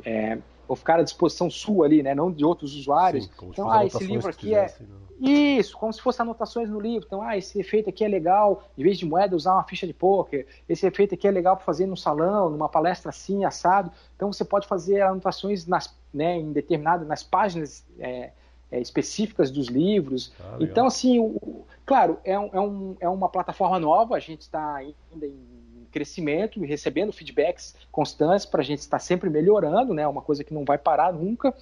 é, 0.05 0.39
vão 0.67 0.77
ficar 0.77 0.99
à 0.99 1.03
disposição 1.03 1.49
sua 1.49 1.87
ali, 1.87 2.03
né? 2.03 2.15
Não 2.15 2.31
de 2.31 2.45
outros 2.45 2.75
usuários. 2.75 3.27
Sim, 3.27 3.49
então, 3.49 3.71
ah, 3.71 3.85
esse 3.85 4.05
livro 4.05 4.29
aqui 4.29 4.55
é 4.55 4.75
isso, 5.19 5.79
como 5.79 5.93
se 5.93 6.01
fossem 6.01 6.23
anotações 6.23 6.69
no 6.69 6.79
livro. 6.79 7.07
Então, 7.07 7.23
ah, 7.23 7.37
esse 7.37 7.59
efeito 7.59 7.89
aqui 7.89 8.05
é 8.05 8.09
legal, 8.09 8.65
em 8.77 8.83
vez 8.83 8.99
de 8.99 9.07
moeda, 9.07 9.37
usar 9.37 9.55
uma 9.55 9.65
ficha 9.65 9.87
de 9.87 9.95
poker. 9.95 10.47
Esse 10.69 10.87
efeito 10.87 11.15
aqui 11.15 11.27
é 11.27 11.31
legal 11.31 11.57
para 11.57 11.65
fazer 11.65 11.87
no 11.87 11.97
salão, 11.97 12.51
numa 12.51 12.69
palestra 12.69 13.11
assim, 13.11 13.45
assado. 13.45 13.91
Então, 14.15 14.33
você 14.33 14.45
pode 14.45 14.67
fazer 14.67 15.01
anotações 15.01 15.67
nas, 15.67 15.95
né, 16.13 16.37
em 16.37 16.53
determinadas, 16.53 17.07
nas 17.07 17.23
páginas 17.23 17.85
é, 17.99 18.33
é, 18.77 18.81
específicas 18.81 19.51
dos 19.51 19.69
livros. 19.69 20.33
Ah, 20.39 20.59
então, 20.61 20.87
assim, 20.87 21.19
o, 21.19 21.65
claro, 21.85 22.19
é, 22.25 22.39
um, 22.39 22.51
é, 22.53 22.61
um, 22.61 22.97
é 23.01 23.09
uma 23.09 23.29
plataforma 23.29 23.79
nova, 23.79 24.17
a 24.17 24.21
gente 24.21 24.43
está 24.43 24.77
ainda 24.77 25.27
em 25.27 25.87
crescimento 25.91 26.63
e 26.63 26.67
recebendo 26.67 27.13
feedbacks 27.13 27.75
constantes 27.91 28.45
para 28.45 28.61
a 28.61 28.65
gente 28.65 28.81
estar 28.81 28.99
sempre 28.99 29.31
melhorando, 29.31 29.95
né? 29.95 30.07
Uma 30.07 30.21
coisa 30.21 30.45
que 30.45 30.53
não 30.53 30.65
vai 30.65 30.77
parar 30.77 31.13
nunca. 31.13 31.55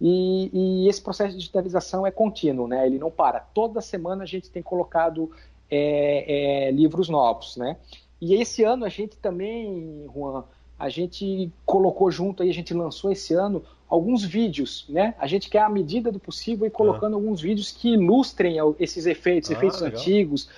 E, 0.00 0.50
e, 0.52 0.88
esse 0.88 1.02
processo 1.02 1.32
de 1.32 1.38
digitalização 1.38 2.06
é 2.06 2.10
contínuo, 2.10 2.68
né? 2.68 2.86
Ele 2.86 2.98
não 2.98 3.10
para. 3.10 3.40
Toda 3.40 3.80
semana 3.80 4.22
a 4.22 4.26
gente 4.26 4.48
tem 4.48 4.62
colocado 4.62 5.30
é, 5.68 6.68
é, 6.68 6.70
livros 6.70 7.08
novos, 7.08 7.56
né? 7.56 7.76
E 8.20 8.34
esse 8.34 8.62
ano 8.62 8.84
a 8.84 8.88
gente 8.88 9.16
também, 9.16 10.06
Juan, 10.14 10.44
a 10.78 10.88
gente 10.88 11.52
colocou 11.66 12.10
junto 12.10 12.42
aí, 12.42 12.50
a 12.50 12.54
gente 12.54 12.72
lançou 12.72 13.10
esse 13.10 13.34
ano 13.34 13.62
alguns 13.90 14.24
vídeos, 14.24 14.86
né? 14.88 15.14
A 15.18 15.26
gente 15.26 15.50
quer 15.50 15.62
à 15.62 15.68
medida 15.68 16.12
do 16.12 16.20
possível 16.20 16.64
ir 16.64 16.70
colocando 16.70 17.14
ah. 17.14 17.16
alguns 17.16 17.40
vídeos 17.40 17.72
que 17.72 17.94
ilustrem 17.94 18.56
esses 18.78 19.04
efeitos, 19.04 19.50
ah, 19.50 19.54
efeitos 19.54 19.80
legal. 19.80 19.98
antigos. 19.98 20.48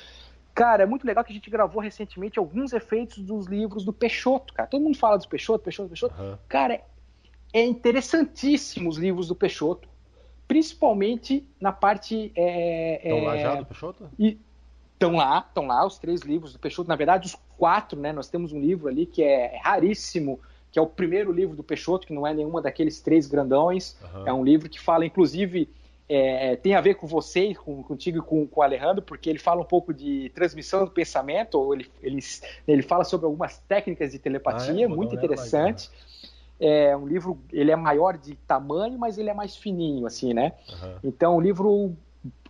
Cara, 0.54 0.82
é 0.82 0.86
muito 0.86 1.06
legal 1.06 1.24
que 1.24 1.32
a 1.32 1.34
gente 1.34 1.48
gravou 1.48 1.80
recentemente 1.80 2.38
alguns 2.38 2.74
efeitos 2.74 3.18
dos 3.18 3.46
livros 3.46 3.86
do 3.86 3.92
Peixoto, 3.92 4.52
cara. 4.52 4.68
Todo 4.68 4.82
mundo 4.82 4.98
fala 4.98 5.16
do 5.16 5.26
Peixoto, 5.26 5.64
Peixoto, 5.64 5.88
Peixoto. 5.88 6.22
Uhum. 6.22 6.36
Cara, 6.46 6.82
é 7.54 7.64
interessantíssimo 7.64 8.90
os 8.90 8.98
livros 8.98 9.28
do 9.28 9.34
Peixoto, 9.34 9.88
principalmente 10.46 11.48
na 11.58 11.72
parte. 11.72 12.26
Estão 12.36 13.18
é, 13.18 13.22
lá 13.24 13.36
já 13.38 13.54
do 13.54 13.64
Peixoto? 13.64 14.10
Estão 14.18 15.16
lá, 15.16 15.44
estão 15.48 15.66
lá 15.66 15.86
os 15.86 15.98
três 15.98 16.20
livros 16.20 16.52
do 16.52 16.58
Peixoto. 16.58 16.88
Na 16.88 16.96
verdade, 16.96 17.26
os 17.26 17.36
quatro, 17.56 17.98
né? 17.98 18.12
Nós 18.12 18.28
temos 18.28 18.52
um 18.52 18.60
livro 18.60 18.88
ali 18.88 19.06
que 19.06 19.22
é 19.22 19.58
raríssimo, 19.64 20.38
que 20.72 20.78
é 20.78 20.82
o 20.82 20.86
primeiro 20.86 21.30
livro 21.30 21.54
do 21.54 21.62
Peixoto, 21.62 22.06
que 22.06 22.14
não 22.14 22.26
é 22.26 22.32
nenhuma 22.32 22.62
daqueles 22.62 22.98
três 22.98 23.26
grandões. 23.26 23.94
Uhum. 24.14 24.26
É 24.26 24.32
um 24.32 24.42
livro 24.42 24.70
que 24.70 24.80
fala, 24.80 25.04
inclusive, 25.04 25.68
é, 26.08 26.56
tem 26.56 26.74
a 26.74 26.80
ver 26.80 26.94
com 26.94 27.06
você, 27.06 27.54
com, 27.54 27.82
contigo 27.82 28.18
e 28.18 28.22
com, 28.22 28.46
com 28.46 28.60
o 28.60 28.62
Alejandro, 28.62 29.02
porque 29.02 29.28
ele 29.28 29.38
fala 29.38 29.60
um 29.60 29.66
pouco 29.66 29.92
de 29.92 30.32
transmissão 30.34 30.86
do 30.86 30.90
pensamento, 30.90 31.58
ou 31.58 31.74
ele, 31.74 31.90
ele, 32.02 32.18
ele 32.66 32.82
fala 32.82 33.04
sobre 33.04 33.26
algumas 33.26 33.58
técnicas 33.58 34.12
de 34.12 34.18
telepatia, 34.18 34.86
ah, 34.86 34.90
é? 34.90 34.94
muito 34.94 35.14
interessante. 35.14 35.90
É 36.58 36.96
um 36.96 37.06
livro, 37.06 37.38
ele 37.52 37.70
é 37.70 37.76
maior 37.76 38.16
de 38.16 38.34
tamanho, 38.34 38.98
mas 38.98 39.18
ele 39.18 39.28
é 39.28 39.34
mais 39.34 39.54
fininho, 39.54 40.06
assim, 40.06 40.32
né? 40.32 40.52
Uhum. 40.70 40.98
Então, 41.04 41.36
um 41.36 41.40
livro, 41.40 41.94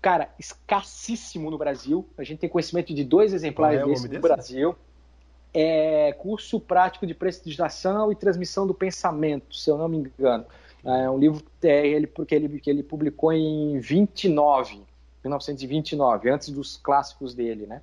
cara, 0.01 0.29
escassíssimo 0.39 1.51
no 1.51 1.59
Brasil. 1.59 2.07
A 2.17 2.23
gente 2.23 2.39
tem 2.39 2.49
conhecimento 2.49 2.95
de 2.95 3.03
dois 3.03 3.33
exemplares 3.33 3.81
ah, 3.81 3.83
é 3.83 3.87
desse 3.87 4.09
no 4.09 4.21
Brasil. 4.21 4.77
É 5.55 6.13
curso 6.15 6.59
prático 6.59 7.07
de 7.07 7.15
prestigiação 7.15 8.11
e 8.11 8.17
transmissão 8.17 8.67
do 8.67 8.73
pensamento, 8.73 9.55
se 9.55 9.71
eu 9.71 9.77
não 9.77 9.89
me 9.89 9.99
engano. 9.99 10.47
É 10.85 11.09
um 11.09 11.19
livro 11.19 11.43
é, 11.63 11.87
ele, 11.87 12.07
porque 12.07 12.35
ele, 12.35 12.61
que 12.61 12.69
ele 12.69 12.83
publicou 12.83 13.33
em 13.33 13.79
29, 13.79 14.83
1929, 15.23 16.31
antes 16.31 16.49
dos 16.49 16.77
clássicos 16.77 17.35
dele, 17.35 17.67
né? 17.67 17.81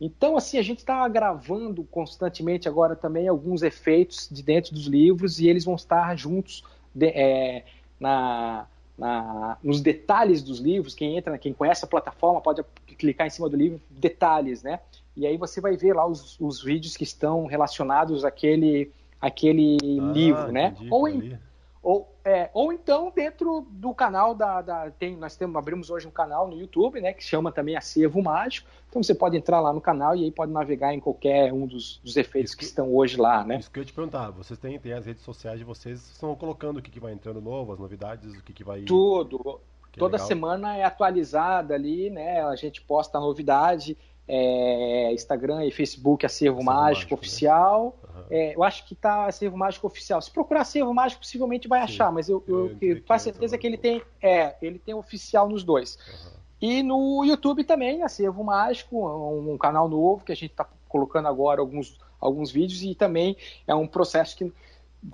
Então, 0.00 0.36
assim, 0.36 0.58
a 0.58 0.62
gente 0.62 0.78
está 0.78 1.08
gravando 1.08 1.82
constantemente 1.84 2.68
agora 2.68 2.94
também 2.94 3.26
alguns 3.26 3.62
efeitos 3.62 4.28
de 4.30 4.42
dentro 4.42 4.72
dos 4.72 4.86
livros 4.86 5.40
e 5.40 5.48
eles 5.48 5.64
vão 5.64 5.74
estar 5.74 6.16
juntos 6.16 6.62
de, 6.94 7.06
é, 7.08 7.64
na, 7.98 8.66
na, 8.96 9.58
nos 9.62 9.80
detalhes 9.80 10.42
dos 10.42 10.60
livros. 10.60 10.94
Quem 10.94 11.16
entra, 11.16 11.36
quem 11.36 11.52
conhece 11.52 11.84
a 11.84 11.88
plataforma 11.88 12.40
pode 12.40 12.62
clicar 12.96 13.26
em 13.26 13.30
cima 13.30 13.48
do 13.48 13.56
livro, 13.56 13.80
detalhes, 13.90 14.62
né? 14.62 14.78
E 15.18 15.26
aí 15.26 15.36
você 15.36 15.60
vai 15.60 15.76
ver 15.76 15.94
lá 15.94 16.06
os, 16.06 16.38
os 16.38 16.62
vídeos 16.62 16.96
que 16.96 17.02
estão 17.02 17.46
relacionados 17.46 18.24
àquele, 18.24 18.92
àquele 19.20 19.76
ah, 19.82 20.12
livro, 20.12 20.52
né? 20.52 20.76
Ou 20.88 21.08
em, 21.08 21.36
ou, 21.82 22.08
é, 22.24 22.50
ou 22.54 22.72
então 22.72 23.12
dentro 23.12 23.66
do 23.68 23.92
canal 23.92 24.32
da, 24.32 24.62
da, 24.62 24.90
tem 24.92 25.16
nós 25.16 25.36
temos 25.36 25.56
abrimos 25.56 25.90
hoje 25.90 26.06
um 26.06 26.10
canal 26.10 26.46
no 26.46 26.56
YouTube 26.56 27.00
né 27.00 27.12
que 27.12 27.24
chama 27.24 27.50
também 27.50 27.76
Acervo 27.76 28.22
Mágico. 28.22 28.68
Então 28.88 29.02
você 29.02 29.12
pode 29.12 29.36
entrar 29.36 29.58
lá 29.58 29.72
no 29.72 29.80
canal 29.80 30.14
e 30.14 30.22
aí 30.22 30.30
pode 30.30 30.52
navegar 30.52 30.94
em 30.94 31.00
qualquer 31.00 31.52
um 31.52 31.66
dos, 31.66 31.98
dos 32.04 32.16
efeitos 32.16 32.54
que, 32.54 32.60
que, 32.60 32.64
estão 32.66 32.94
hoje 32.94 33.16
lá 33.16 33.44
né? 33.44 33.58
isso 33.58 33.70
que 33.70 33.78
eu 33.78 33.82
ia 33.82 33.86
te 33.86 33.92
perguntar 33.92 34.30
vocês 34.30 34.58
têm, 34.58 34.78
têm 34.78 34.92
as 34.92 35.06
redes 35.06 35.22
sociais 35.24 35.58
de 35.58 35.64
vocês 35.64 35.98
estão 36.12 36.34
colocando 36.36 36.78
o 36.78 36.82
que, 36.82 36.90
que 36.90 37.00
vai 37.00 37.12
entrando 37.12 37.40
novo 37.40 37.72
as 37.72 37.78
novidades 37.78 38.36
o 38.36 38.42
que, 38.42 38.52
que 38.52 38.62
vai 38.62 38.82
tudo. 38.82 39.60
Que 39.90 39.98
toda 39.98 40.18
semana 40.18 40.76
é 40.76 40.84
atualizada 40.84 41.74
ali 41.74 42.10
né? 42.10 42.40
A 42.42 42.54
gente 42.54 42.82
posta 42.82 43.18
a 43.18 43.20
novidade 43.20 43.96
é, 44.28 45.12
Instagram 45.12 45.64
e 45.64 45.70
Facebook 45.70 46.26
Acervo, 46.26 46.58
Acervo 46.58 46.64
Mágico, 46.64 46.84
Mágico 46.84 47.14
né? 47.14 47.18
Oficial. 47.18 47.98
Uhum. 48.02 48.24
É, 48.30 48.54
eu 48.54 48.62
acho 48.62 48.86
que 48.86 48.94
tá 48.94 49.26
Acervo 49.26 49.56
Mágico 49.56 49.86
Oficial. 49.86 50.20
Se 50.20 50.30
procurar 50.30 50.60
Acervo 50.60 50.92
Mágico, 50.92 51.22
possivelmente 51.22 51.66
vai 51.66 51.80
Sim. 51.80 51.84
achar, 51.84 52.12
mas 52.12 52.28
eu, 52.28 52.44
eu, 52.46 52.76
eu 52.80 53.02
com 53.02 53.18
certeza 53.18 53.56
que 53.56 53.66
ele 53.66 53.78
tem, 53.78 54.02
é, 54.22 54.54
ele 54.60 54.78
tem 54.78 54.94
oficial 54.94 55.48
nos 55.48 55.64
dois. 55.64 55.96
Uhum. 55.96 56.38
E 56.60 56.82
no 56.82 57.24
YouTube 57.24 57.64
também, 57.64 58.02
Acervo 58.02 58.44
Mágico, 58.44 58.98
um, 58.98 59.52
um 59.52 59.58
canal 59.58 59.88
novo 59.88 60.24
que 60.24 60.32
a 60.32 60.36
gente 60.36 60.50
está 60.50 60.68
colocando 60.88 61.28
agora 61.28 61.60
alguns, 61.60 61.98
alguns 62.20 62.50
vídeos 62.50 62.82
e 62.82 62.94
também 62.94 63.36
é 63.66 63.74
um 63.74 63.86
processo 63.86 64.36
que 64.36 64.52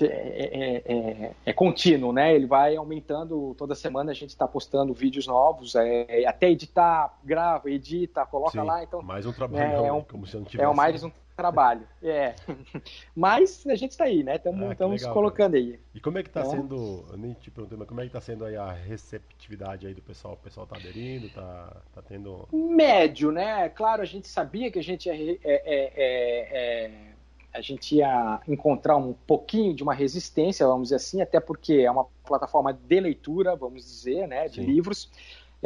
é, 0.01 0.07
é, 0.07 0.83
é, 0.87 1.35
é, 1.45 1.53
contínuo, 1.53 2.13
né? 2.13 2.35
Ele 2.35 2.47
vai 2.47 2.75
aumentando 2.75 3.55
toda 3.57 3.75
semana. 3.75 4.13
A 4.13 4.15
gente 4.15 4.31
está 4.31 4.49
postando 4.49 4.95
vídeos 4.95 5.27
novos, 5.27 5.75
é, 5.75 6.25
até 6.27 6.51
editar, 6.51 7.19
grava, 7.23 7.71
edita, 7.71 8.25
coloca 8.25 8.53
Sim, 8.53 8.67
lá. 8.67 8.83
Então 8.83 9.03
mais 9.03 9.27
um 9.27 9.33
trabalho, 9.33 9.85
é, 9.85 9.93
um, 9.93 10.03
como 10.03 10.27
se 10.27 10.37
não 10.37 10.45
tivesse. 10.45 10.71
É 10.71 10.75
mais 10.75 11.05
um 11.05 11.11
trabalho, 11.37 11.87
é. 12.03 12.35
Mas 13.15 13.67
a 13.67 13.75
gente 13.75 13.91
está 13.91 14.05
aí, 14.05 14.23
né? 14.23 14.37
Estamos 14.37 15.05
ah, 15.05 15.13
colocando 15.13 15.53
cara. 15.53 15.63
aí. 15.63 15.79
E 15.95 16.01
como 16.01 16.17
é 16.17 16.23
que 16.23 16.29
está 16.29 16.45
sendo? 16.45 17.05
Eu 17.11 17.19
nem 17.19 17.35
te 17.35 17.51
perguntei, 17.51 17.77
mas 17.77 17.89
como 17.89 18.01
é 18.01 18.05
que 18.05 18.09
está 18.09 18.21
sendo 18.21 18.45
aí 18.45 18.57
a 18.57 18.71
receptividade 18.73 19.87
aí 19.87 19.95
do 19.95 20.01
pessoal? 20.01 20.35
O 20.35 20.37
pessoal 20.37 20.65
está 20.65 20.77
aderindo, 20.77 21.27
está 21.27 21.77
tá 21.93 22.03
tendo? 22.03 22.49
Médio, 22.53 23.31
né? 23.33 23.69
Claro, 23.69 24.01
a 24.01 24.07
gente 24.07 24.29
sabia 24.29 24.71
que 24.71 24.79
a 24.79 24.83
gente 24.83 25.11
é, 25.11 25.39
é 25.45 27.14
a 27.55 27.61
gente 27.61 27.95
ia 27.95 28.41
encontrar 28.49 28.97
um 28.97 29.13
pouquinho 29.13 29.73
de 29.73 29.85
uma 29.85 29.95
resistência, 29.95 30.67
vamos 30.67 30.89
dizer 30.89 30.97
assim, 30.97 31.23
até 31.23 31.39
porque 31.39 31.75
é 31.75 31.91
uma 31.91 32.05
plataforma 32.27 32.73
de 32.73 33.01
leitura, 33.01 33.55
vamos 33.55 33.85
dizer, 33.85 34.27
né, 34.27 34.49
de 34.49 34.57
Sim. 34.57 34.67
livros. 34.67 35.09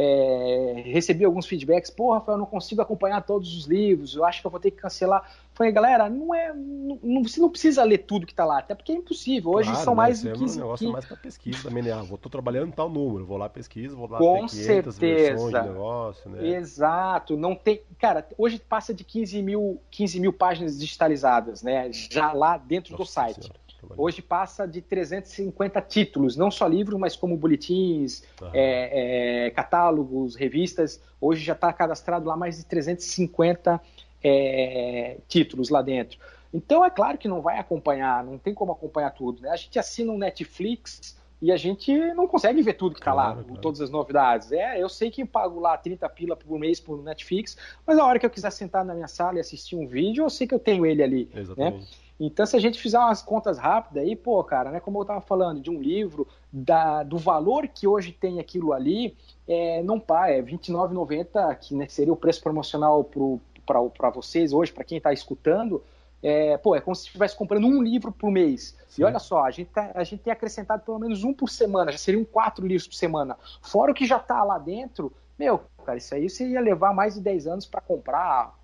É, 0.01 0.83
recebi 0.87 1.25
alguns 1.25 1.45
feedbacks, 1.45 1.91
pô, 1.91 2.13
Rafael, 2.13 2.37
eu 2.37 2.39
não 2.39 2.47
consigo 2.47 2.81
acompanhar 2.81 3.21
todos 3.21 3.53
os 3.57 3.67
livros, 3.67 4.15
eu 4.15 4.25
acho 4.25 4.41
que 4.41 4.47
eu 4.47 4.51
vou 4.51 4.61
ter 4.61 4.71
que 4.71 4.77
cancelar. 4.77 5.29
Falei, 5.53 5.73
galera, 5.73 6.09
não 6.09 6.33
é, 6.33 6.55
não, 6.55 7.25
você 7.25 7.41
não 7.41 7.51
precisa 7.51 7.83
ler 7.83 7.99
tudo 7.99 8.25
que 8.25 8.33
está 8.33 8.45
lá, 8.45 8.61
até 8.61 8.77
porque 8.77 8.93
é 8.93 8.95
impossível. 8.95 9.51
Hoje 9.51 9.71
claro, 9.71 9.85
são 9.85 9.95
né? 9.95 9.97
mais 9.97 10.23
de 10.23 10.31
15... 10.31 10.57
É 10.57 10.63
um 10.63 10.67
negócio 10.67 10.93
mais 10.93 11.05
para 11.05 11.17
pesquisa 11.17 11.65
também, 11.65 11.83
né? 11.83 11.91
Ah, 11.91 12.03
vou, 12.03 12.17
tô 12.17 12.29
trabalhando 12.29 12.69
em 12.69 12.71
tal 12.71 12.89
número, 12.89 13.27
vou 13.27 13.37
lá 13.37 13.49
pesquisa, 13.49 13.97
vou 13.97 14.09
lá 14.09 14.19
Com 14.19 14.47
ter 14.47 14.51
500 14.51 14.95
certeza. 14.95 15.47
de 15.51 15.69
negócio, 15.69 16.31
né? 16.31 16.49
Exato, 16.49 17.37
não 17.37 17.57
tem... 17.57 17.83
Cara, 17.99 18.25
hoje 18.39 18.61
passa 18.61 18.95
de 18.95 19.03
15 19.03 19.43
mil, 19.43 19.81
15 19.91 20.21
mil 20.21 20.33
páginas 20.33 20.79
digitalizadas, 20.79 21.61
né? 21.61 21.91
Já 21.93 22.33
lá 22.33 22.57
dentro 22.57 22.93
Nossa 22.93 23.03
do 23.03 23.07
site. 23.09 23.43
Senhora. 23.43 23.68
Hoje 23.97 24.21
passa 24.21 24.67
de 24.67 24.83
350 24.83 25.81
títulos, 25.83 26.37
não 26.37 26.51
só 26.51 26.67
livros, 26.67 26.99
mas 26.99 27.15
como 27.15 27.37
boletins, 27.37 28.23
é, 28.53 29.47
é, 29.47 29.51
catálogos, 29.51 30.35
revistas. 30.35 31.01
Hoje 31.21 31.45
já 31.45 31.53
está 31.53 31.73
cadastrado 31.73 32.27
lá 32.27 32.37
mais 32.37 32.59
de 32.59 32.65
350 32.65 33.81
é, 34.23 35.19
títulos 35.29 35.69
lá 35.69 35.83
dentro. 35.83 36.19
Então 36.53 36.85
é 36.85 36.91
claro 36.91 37.19
que 37.19 37.29
não 37.29 37.41
vai 37.41 37.59
acompanhar, 37.59 38.25
não 38.25 38.39
tem 38.39 38.55
como 38.55 38.73
acompanhar 38.73 39.11
tudo. 39.11 39.43
Né? 39.43 39.51
A 39.51 39.57
gente 39.57 39.79
assina 39.79 40.13
um 40.13 40.19
Netflix 40.19 41.17
e 41.41 41.53
a 41.53 41.57
gente 41.57 41.93
não 42.15 42.27
consegue 42.27 42.61
ver 42.63 42.75
tudo 42.75 42.95
que 42.95 43.01
está 43.01 43.13
claro, 43.13 43.39
lá, 43.39 43.45
claro. 43.45 43.61
todas 43.61 43.81
as 43.81 43.91
novidades. 43.91 44.51
É, 44.51 44.83
eu 44.83 44.89
sei 44.89 45.11
que 45.11 45.25
pago 45.25 45.61
lá 45.61 45.77
30 45.77 46.09
pila 46.09 46.35
por 46.35 46.59
mês 46.59 46.81
por 46.81 47.01
Netflix, 47.03 47.57
mas 47.87 47.99
a 47.99 48.05
hora 48.05 48.19
que 48.19 48.27
eu 48.27 48.31
quiser 48.31 48.51
sentar 48.51 48.85
na 48.85 48.95
minha 48.95 49.09
sala 49.09 49.37
e 49.37 49.41
assistir 49.41 49.77
um 49.77 49.87
vídeo, 49.87 50.25
eu 50.25 50.31
sei 50.31 50.47
que 50.47 50.55
eu 50.55 50.59
tenho 50.59 50.85
ele 50.85 51.03
ali. 51.03 51.31
Né? 51.33 51.41
Exatamente. 51.41 51.81
Né? 51.81 52.08
Então, 52.21 52.45
se 52.45 52.57
a 52.57 52.61
gente 52.61 52.81
fizer 52.81 52.99
umas 52.99 53.23
contas 53.23 53.59
rápidas 53.59 54.03
aí, 54.03 54.17
pô, 54.17 54.43
cara, 54.43 54.71
né, 54.71 54.81
como 54.81 54.99
eu 54.99 55.03
estava 55.03 55.21
falando, 55.21 55.61
de 55.61 55.71
um 55.71 55.81
livro, 55.81 56.27
da, 56.53 57.03
do 57.03 57.17
valor 57.17 57.69
que 57.69 57.87
hoje 57.87 58.11
tem 58.13 58.41
aquilo 58.41 58.73
ali, 58.73 59.17
é, 59.47 59.83
não 59.83 60.01
pá, 60.01 60.29
é 60.29 60.41
R$29,90, 60.41 61.57
que 61.57 61.75
né, 61.75 61.87
seria 61.89 62.13
o 62.13 62.17
preço 62.17 62.43
promocional 62.43 63.05
para 63.05 64.11
vocês 64.11 64.53
hoje, 64.53 64.73
para 64.73 64.85
quem 64.85 64.99
está 64.99 65.13
escutando, 65.13 65.83
é, 66.21 66.57
pô, 66.59 66.75
é 66.75 66.81
como 66.81 66.97
se 66.97 67.07
estivesse 67.07 67.37
comprando 67.37 67.67
um 67.67 67.81
livro 67.81 68.11
por 68.11 68.31
mês. 68.31 68.77
Sim. 68.89 69.03
E 69.03 69.05
olha 69.05 69.21
só, 69.21 69.45
a 69.45 69.51
gente, 69.53 69.71
tá, 69.71 69.93
a 69.95 70.03
gente 70.03 70.23
tem 70.23 70.33
acrescentado 70.33 70.83
pelo 70.83 70.99
menos 70.99 71.23
um 71.23 71.33
por 71.33 71.49
semana, 71.49 71.93
já 71.93 71.99
seriam 71.99 72.25
quatro 72.25 72.67
livros 72.67 72.89
por 72.89 72.97
semana. 72.97 73.39
Fora 73.63 73.93
o 73.93 73.95
que 73.95 74.07
já 74.07 74.17
está 74.17 74.43
lá 74.43 74.59
dentro, 74.59 75.13
meu, 75.39 75.61
cara, 75.85 75.99
isso 75.99 76.13
aí 76.15 76.29
você 76.29 76.49
ia 76.49 76.61
levar 76.61 76.93
mais 76.93 77.15
de 77.15 77.21
10 77.21 77.47
anos 77.47 77.67
para 77.67 77.81
comprar 77.81 78.58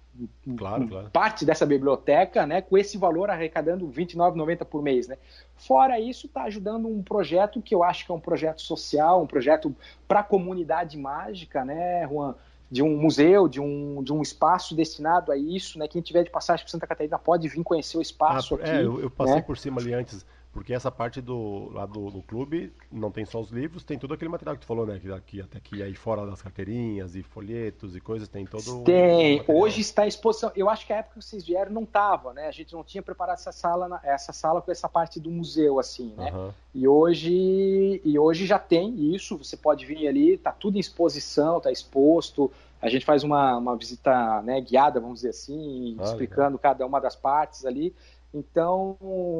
claro, 0.56 0.88
claro. 0.88 1.10
parte 1.10 1.44
dessa 1.44 1.66
biblioteca, 1.66 2.46
né, 2.46 2.60
com 2.60 2.78
esse 2.78 2.96
valor 2.96 3.30
arrecadando 3.30 3.86
R$ 3.86 3.92
29,90 3.92 4.64
por 4.64 4.82
mês. 4.82 5.08
Né. 5.08 5.16
Fora 5.56 5.98
isso, 5.98 6.26
está 6.26 6.44
ajudando 6.44 6.88
um 6.88 7.02
projeto 7.02 7.60
que 7.60 7.74
eu 7.74 7.82
acho 7.82 8.06
que 8.06 8.12
é 8.12 8.14
um 8.14 8.20
projeto 8.20 8.62
social, 8.62 9.22
um 9.22 9.26
projeto 9.26 9.74
para 10.06 10.20
a 10.20 10.24
comunidade 10.24 10.96
mágica, 10.98 11.64
né, 11.64 12.06
Juan? 12.08 12.34
De 12.70 12.82
um 12.82 12.96
museu, 12.96 13.46
de 13.46 13.60
um, 13.60 14.02
de 14.02 14.12
um 14.12 14.22
espaço 14.22 14.74
destinado 14.74 15.30
a 15.30 15.36
isso, 15.36 15.78
né? 15.78 15.86
Quem 15.86 16.02
tiver 16.02 16.24
de 16.24 16.30
passagem 16.30 16.64
por 16.64 16.70
Santa 16.70 16.86
Catarina 16.86 17.18
pode 17.18 17.46
vir 17.46 17.62
conhecer 17.62 17.98
o 17.98 18.02
espaço 18.02 18.54
ah, 18.54 18.58
aqui. 18.58 18.70
É, 18.70 18.82
eu, 18.82 19.00
eu 19.00 19.10
passei 19.10 19.36
né? 19.36 19.42
por 19.42 19.56
cima 19.56 19.80
ali 19.80 19.94
antes 19.94 20.24
porque 20.54 20.72
essa 20.72 20.90
parte 20.90 21.20
do 21.20 21.68
lá 21.72 21.84
do, 21.84 22.12
do, 22.12 22.22
clube 22.22 22.72
não 22.90 23.10
tem 23.10 23.24
só 23.24 23.40
os 23.40 23.50
livros, 23.50 23.82
tem 23.82 23.98
todo 23.98 24.14
aquele 24.14 24.30
material 24.30 24.54
que 24.54 24.62
tu 24.62 24.66
falou, 24.66 24.86
né? 24.86 25.00
Que 25.00 25.10
aqui, 25.10 25.40
até 25.40 25.58
aqui 25.58 25.82
aí 25.82 25.94
fora 25.96 26.24
das 26.24 26.40
carteirinhas 26.40 27.16
e 27.16 27.24
folhetos 27.24 27.96
e 27.96 28.00
coisas, 28.00 28.28
tem 28.28 28.46
todo. 28.46 28.84
Tem. 28.84 29.42
Hoje 29.48 29.80
está 29.80 30.02
a 30.02 30.06
exposição. 30.06 30.52
Eu 30.54 30.70
acho 30.70 30.86
que 30.86 30.92
a 30.92 30.98
época 30.98 31.18
que 31.18 31.24
vocês 31.24 31.44
vieram 31.44 31.72
não 31.72 31.84
tava, 31.84 32.32
né? 32.32 32.46
A 32.46 32.52
gente 32.52 32.72
não 32.72 32.84
tinha 32.84 33.02
preparado 33.02 33.38
essa 33.38 33.50
sala, 33.50 34.00
essa 34.04 34.32
sala 34.32 34.62
com 34.62 34.70
essa 34.70 34.88
parte 34.88 35.18
do 35.18 35.28
museu, 35.28 35.80
assim, 35.80 36.14
né? 36.16 36.32
Uhum. 36.32 36.50
E 36.72 36.86
hoje 36.86 38.00
e 38.04 38.16
hoje 38.16 38.46
já 38.46 38.58
tem 38.58 39.12
isso. 39.12 39.36
Você 39.36 39.56
pode 39.56 39.84
vir 39.84 40.06
ali, 40.06 40.38
tá 40.38 40.52
tudo 40.52 40.76
em 40.76 40.80
exposição, 40.80 41.60
tá 41.60 41.72
exposto. 41.72 42.48
A 42.80 42.88
gente 42.90 43.04
faz 43.04 43.24
uma, 43.24 43.56
uma 43.56 43.76
visita 43.76 44.42
né, 44.42 44.60
guiada, 44.60 45.00
vamos 45.00 45.16
dizer 45.16 45.30
assim, 45.30 45.96
ah, 45.98 46.04
explicando 46.04 46.56
legal. 46.56 46.58
cada 46.58 46.86
uma 46.86 47.00
das 47.00 47.16
partes 47.16 47.64
ali. 47.64 47.94
Então, 48.34 48.98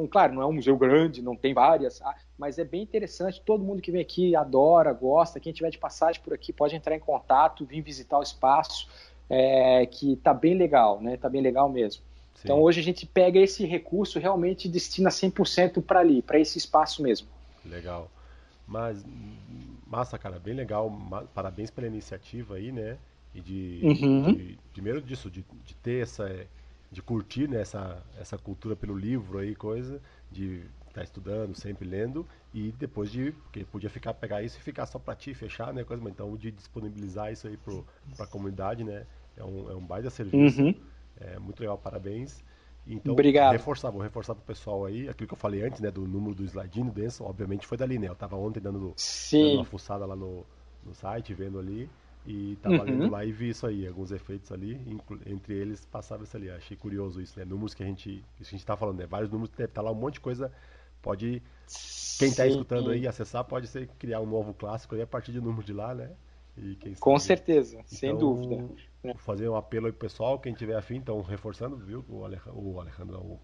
claro, 0.09 0.33
não 0.33 0.41
é 0.41 0.45
um 0.45 0.53
museu 0.53 0.77
grande, 0.77 1.21
não 1.21 1.35
tem 1.35 1.53
várias, 1.53 2.01
ah, 2.01 2.15
mas 2.37 2.57
é 2.57 2.63
bem 2.63 2.81
interessante. 2.81 3.41
Todo 3.45 3.61
mundo 3.61 3.81
que 3.81 3.91
vem 3.91 4.01
aqui 4.01 4.33
adora, 4.37 4.93
gosta. 4.93 5.37
Quem 5.37 5.51
tiver 5.51 5.69
de 5.69 5.77
passagem 5.77 6.21
por 6.21 6.33
aqui 6.33 6.53
pode 6.53 6.77
entrar 6.77 6.95
em 6.95 6.99
contato, 6.99 7.65
vir 7.65 7.81
visitar 7.81 8.17
o 8.17 8.23
espaço, 8.23 8.87
é, 9.29 9.85
que 9.85 10.13
está 10.13 10.33
bem 10.33 10.53
legal, 10.53 11.01
né? 11.01 11.15
Está 11.15 11.27
bem 11.27 11.41
legal 11.41 11.67
mesmo. 11.67 12.01
Sim. 12.35 12.41
Então, 12.45 12.61
hoje 12.61 12.79
a 12.79 12.83
gente 12.83 13.05
pega 13.05 13.37
esse 13.37 13.65
recurso 13.65 14.17
realmente 14.17 14.69
destina 14.69 15.09
100% 15.09 15.83
para 15.83 15.99
ali, 15.99 16.21
para 16.21 16.39
esse 16.39 16.57
espaço 16.57 17.03
mesmo. 17.03 17.27
Legal. 17.65 18.09
Mas, 18.65 19.05
massa, 19.85 20.17
cara, 20.17 20.39
bem 20.39 20.53
legal. 20.53 20.89
Parabéns 21.33 21.69
pela 21.69 21.87
iniciativa 21.87 22.55
aí, 22.55 22.71
né? 22.71 22.97
E 23.33 23.41
de, 23.41 23.81
uhum. 23.83 24.33
de 24.33 24.57
primeiro 24.71 25.01
disso, 25.01 25.29
de, 25.29 25.43
de 25.65 25.75
ter 25.75 26.03
essa 26.03 26.29
de 26.91 27.01
curtir 27.01 27.47
né, 27.47 27.61
essa, 27.61 28.01
essa 28.19 28.37
cultura 28.37 28.75
pelo 28.75 28.97
livro 28.97 29.37
aí, 29.37 29.55
coisa, 29.55 30.01
de 30.31 30.63
está 30.95 31.03
estudando, 31.03 31.53
sempre 31.55 31.87
lendo, 31.87 32.25
e 32.53 32.71
depois 32.71 33.11
de. 33.11 33.33
Porque 33.33 33.65
podia 33.65 33.89
ficar, 33.89 34.13
pegar 34.13 34.41
isso 34.41 34.57
e 34.57 34.61
ficar 34.61 34.85
só 34.85 34.97
para 34.97 35.13
ti, 35.13 35.33
fechar, 35.33 35.73
né? 35.73 35.83
Coisa, 35.83 36.01
então 36.09 36.35
de 36.37 36.51
disponibilizar 36.51 37.31
isso 37.33 37.47
aí 37.47 37.57
para 37.57 38.23
a 38.23 38.27
comunidade, 38.27 38.83
né? 38.83 39.05
É 39.35 39.43
um, 39.43 39.69
é 39.69 39.75
um 39.75 39.85
baita 39.85 40.09
serviço. 40.09 40.61
Uhum. 40.61 40.73
É 41.19 41.37
muito 41.37 41.59
legal, 41.59 41.77
parabéns. 41.77 42.41
Então, 42.87 43.13
Obrigado. 43.13 43.51
reforçar, 43.51 43.89
vou 43.89 44.01
reforçar 44.01 44.35
pro 44.35 44.43
pessoal 44.43 44.85
aí, 44.85 45.09
aquilo 45.09 45.27
que 45.27 45.33
eu 45.33 45.37
falei 45.37 45.63
antes, 45.63 45.81
né, 45.81 45.89
do 45.89 46.01
número 46.01 46.35
do 46.35 46.43
slidinho 46.43 46.91
Denso, 46.91 47.23
obviamente 47.23 47.65
foi 47.65 47.77
dali, 47.77 47.97
né? 47.97 48.07
Eu 48.07 48.15
tava 48.15 48.35
ontem 48.35 48.59
dando, 48.59 48.93
dando 49.31 49.55
uma 49.55 49.65
fuçada 49.65 50.05
lá 50.05 50.15
no, 50.15 50.45
no 50.83 50.93
site, 50.93 51.33
vendo 51.33 51.57
ali, 51.57 51.89
e 52.27 52.55
tava 52.55 52.77
uhum. 52.77 52.83
lendo 52.83 53.09
lá 53.11 53.23
e 53.23 53.31
vi 53.31 53.49
isso 53.49 53.67
aí, 53.67 53.87
alguns 53.87 54.11
efeitos 54.11 54.51
ali, 54.51 54.81
entre 55.27 55.53
eles 55.53 55.85
passava 55.85 56.23
isso 56.23 56.35
ali. 56.35 56.49
Achei 56.49 56.75
curioso 56.75 57.21
isso, 57.21 57.37
né? 57.37 57.45
Números 57.45 57.73
que 57.73 57.83
a 57.83 57.85
gente, 57.85 58.23
que 58.35 58.43
a 58.43 58.45
gente 58.45 58.65
tá 58.65 58.75
falando, 58.75 58.97
né? 58.97 59.05
Vários 59.05 59.29
números, 59.29 59.51
deve 59.51 59.65
estar 59.69 59.81
tá 59.81 59.85
lá 59.85 59.91
um 59.91 59.99
monte 59.99 60.15
de 60.15 60.21
coisa, 60.21 60.51
pode, 61.01 61.41
quem 62.17 62.33
tá 62.33 62.47
escutando 62.47 62.89
aí, 62.89 63.07
acessar, 63.07 63.43
pode 63.43 63.67
ser 63.67 63.87
criar 63.99 64.21
um 64.21 64.25
novo 64.25 64.53
clássico 64.53 64.95
aí 64.95 65.01
a 65.01 65.07
partir 65.07 65.31
de 65.31 65.39
número 65.39 65.63
de 65.63 65.73
lá, 65.73 65.93
né? 65.93 66.11
Com 66.99 67.19
certeza, 67.19 67.75
então, 67.75 67.87
sem 67.87 68.17
dúvida. 68.17 68.55
Vou 69.03 69.15
fazer 69.17 69.47
um 69.47 69.55
apelo 69.55 69.85
aí 69.85 69.91
pro 69.91 70.07
pessoal, 70.07 70.39
quem 70.39 70.53
tiver 70.53 70.75
afim, 70.75 70.95
então 70.95 71.21
reforçando, 71.21 71.77
viu? 71.77 72.03
O 72.09 72.23
Alejandro, 72.23 72.59
o, 72.59 72.79
Alejandro, 72.79 73.17
o 73.19 73.39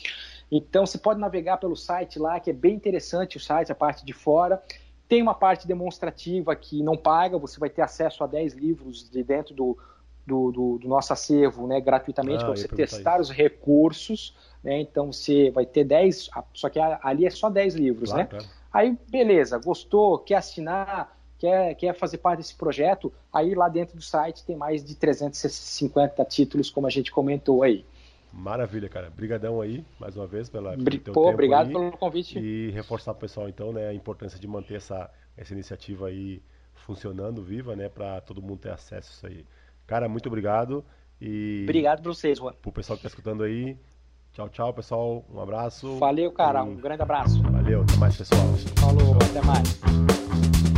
Então 0.52 0.86
você 0.86 1.00
pode 1.00 1.20
navegar 1.20 1.58
pelo 1.58 1.76
site 1.76 2.20
lá, 2.20 2.40
que 2.40 2.52
é 2.52 2.54
bem 2.54 2.76
interessante 2.76 3.38
o 3.38 3.40
site, 3.40 3.72
a 3.72 3.76
parte 3.76 4.06
de 4.06 4.14
fora. 4.14 4.62
Tem 5.14 5.22
uma 5.22 5.35
parte 5.35 5.68
demonstrativa 5.68 6.56
que 6.56 6.81
não 6.81 6.98
paga, 6.98 7.38
você 7.38 7.60
vai 7.60 7.69
ter 7.69 7.84
acesso 7.84 8.23
a 8.23 8.27
10 8.27 8.56
livros 8.56 9.07
de 9.07 9.23
dentro 9.23 9.53
do, 9.53 9.77
do, 10.26 10.52
do, 10.52 10.77
do 10.80 10.88
nosso 10.88 11.14
acervo 11.14 11.68
né, 11.68 11.80
gratuitamente 11.80 12.41
ah, 12.41 12.48
para 12.48 12.56
você 12.56 12.68
testar 12.68 13.22
isso. 13.22 13.30
os 13.30 13.38
recursos. 13.38 14.35
Né, 14.64 14.81
então 14.81 15.14
você 15.14 15.52
vai 15.52 15.68
ter 15.68 15.84
10, 15.84 16.31
só 16.56 16.68
que 16.68 16.80
ali 16.80 17.27
é 17.27 17.30
só 17.30 17.48
10 17.48 17.76
livros. 17.76 18.10
Claro, 18.10 18.23
né? 18.23 18.27
Claro. 18.27 18.45
Aí, 18.73 18.98
beleza, 19.07 19.60
gostou, 19.60 20.18
quer 20.18 20.38
assinar, 20.38 21.15
quer, 21.38 21.76
quer 21.76 21.94
fazer 21.94 22.18
parte 22.18 22.40
desse 22.40 22.56
projeto, 22.56 23.14
aí 23.31 23.53
lá 23.53 23.69
dentro 23.69 23.95
do 23.95 24.02
site 24.02 24.44
tem 24.44 24.56
mais 24.56 24.84
de 24.84 24.95
350 24.95 26.26
títulos, 26.26 26.72
como 26.72 26.88
a 26.88 26.90
gente 26.90 27.11
comentou 27.11 27.61
aí. 27.61 27.85
Maravilha, 28.34 28.89
cara. 28.89 29.11
Brigadão 29.11 29.61
aí, 29.61 29.85
mais 29.99 30.18
uma 30.18 30.26
vez, 30.26 30.49
pela, 30.49 30.76
pelo 30.76 30.99
teu 30.99 31.14
Pô, 31.14 31.30
obrigado 31.30 31.68
aí. 31.68 31.73
pelo 31.73 31.91
convite. 31.91 32.39
E 32.39 32.72
reforçar 32.72 33.14
pro 33.14 33.22
pessoal, 33.22 33.47
então, 33.47 33.72
né, 33.72 33.88
a 33.88 33.93
importância 33.93 34.39
de 34.39 34.47
manter 34.47 34.76
essa, 34.76 35.10
essa 35.38 35.53
iniciativa 35.53 36.07
aí 36.07 36.41
funcionando, 36.73 37.43
viva, 37.43 37.76
né, 37.76 37.88
para 37.88 38.19
todo 38.22 38.41
mundo 38.41 38.57
ter 38.57 38.72
acesso 38.72 39.11
a 39.11 39.14
isso 39.14 39.27
aí. 39.27 39.45
Cara, 39.85 40.10
muito 40.10 40.26
obrigado. 40.26 40.84
E 41.22 41.61
obrigado 41.64 42.01
pra 42.01 42.11
vocês, 42.11 42.39
Juan. 42.39 42.53
Pro 42.60 42.72
pessoal 42.72 42.97
que 42.97 43.03
tá 43.03 43.07
escutando 43.07 43.43
aí, 43.43 43.77
tchau, 44.31 44.49
tchau, 44.49 44.73
pessoal. 44.73 45.23
Um 45.31 45.39
abraço. 45.39 45.99
Valeu, 45.99 46.31
cara. 46.31 46.64
Um, 46.64 46.72
um 46.72 46.76
grande 46.76 47.03
abraço. 47.03 47.39
Valeu, 47.43 47.84
até 47.84 47.95
mais, 47.97 48.18
pessoal. 48.18 48.41
Falou, 48.77 49.15
até 49.15 49.41
mais. 49.45 50.73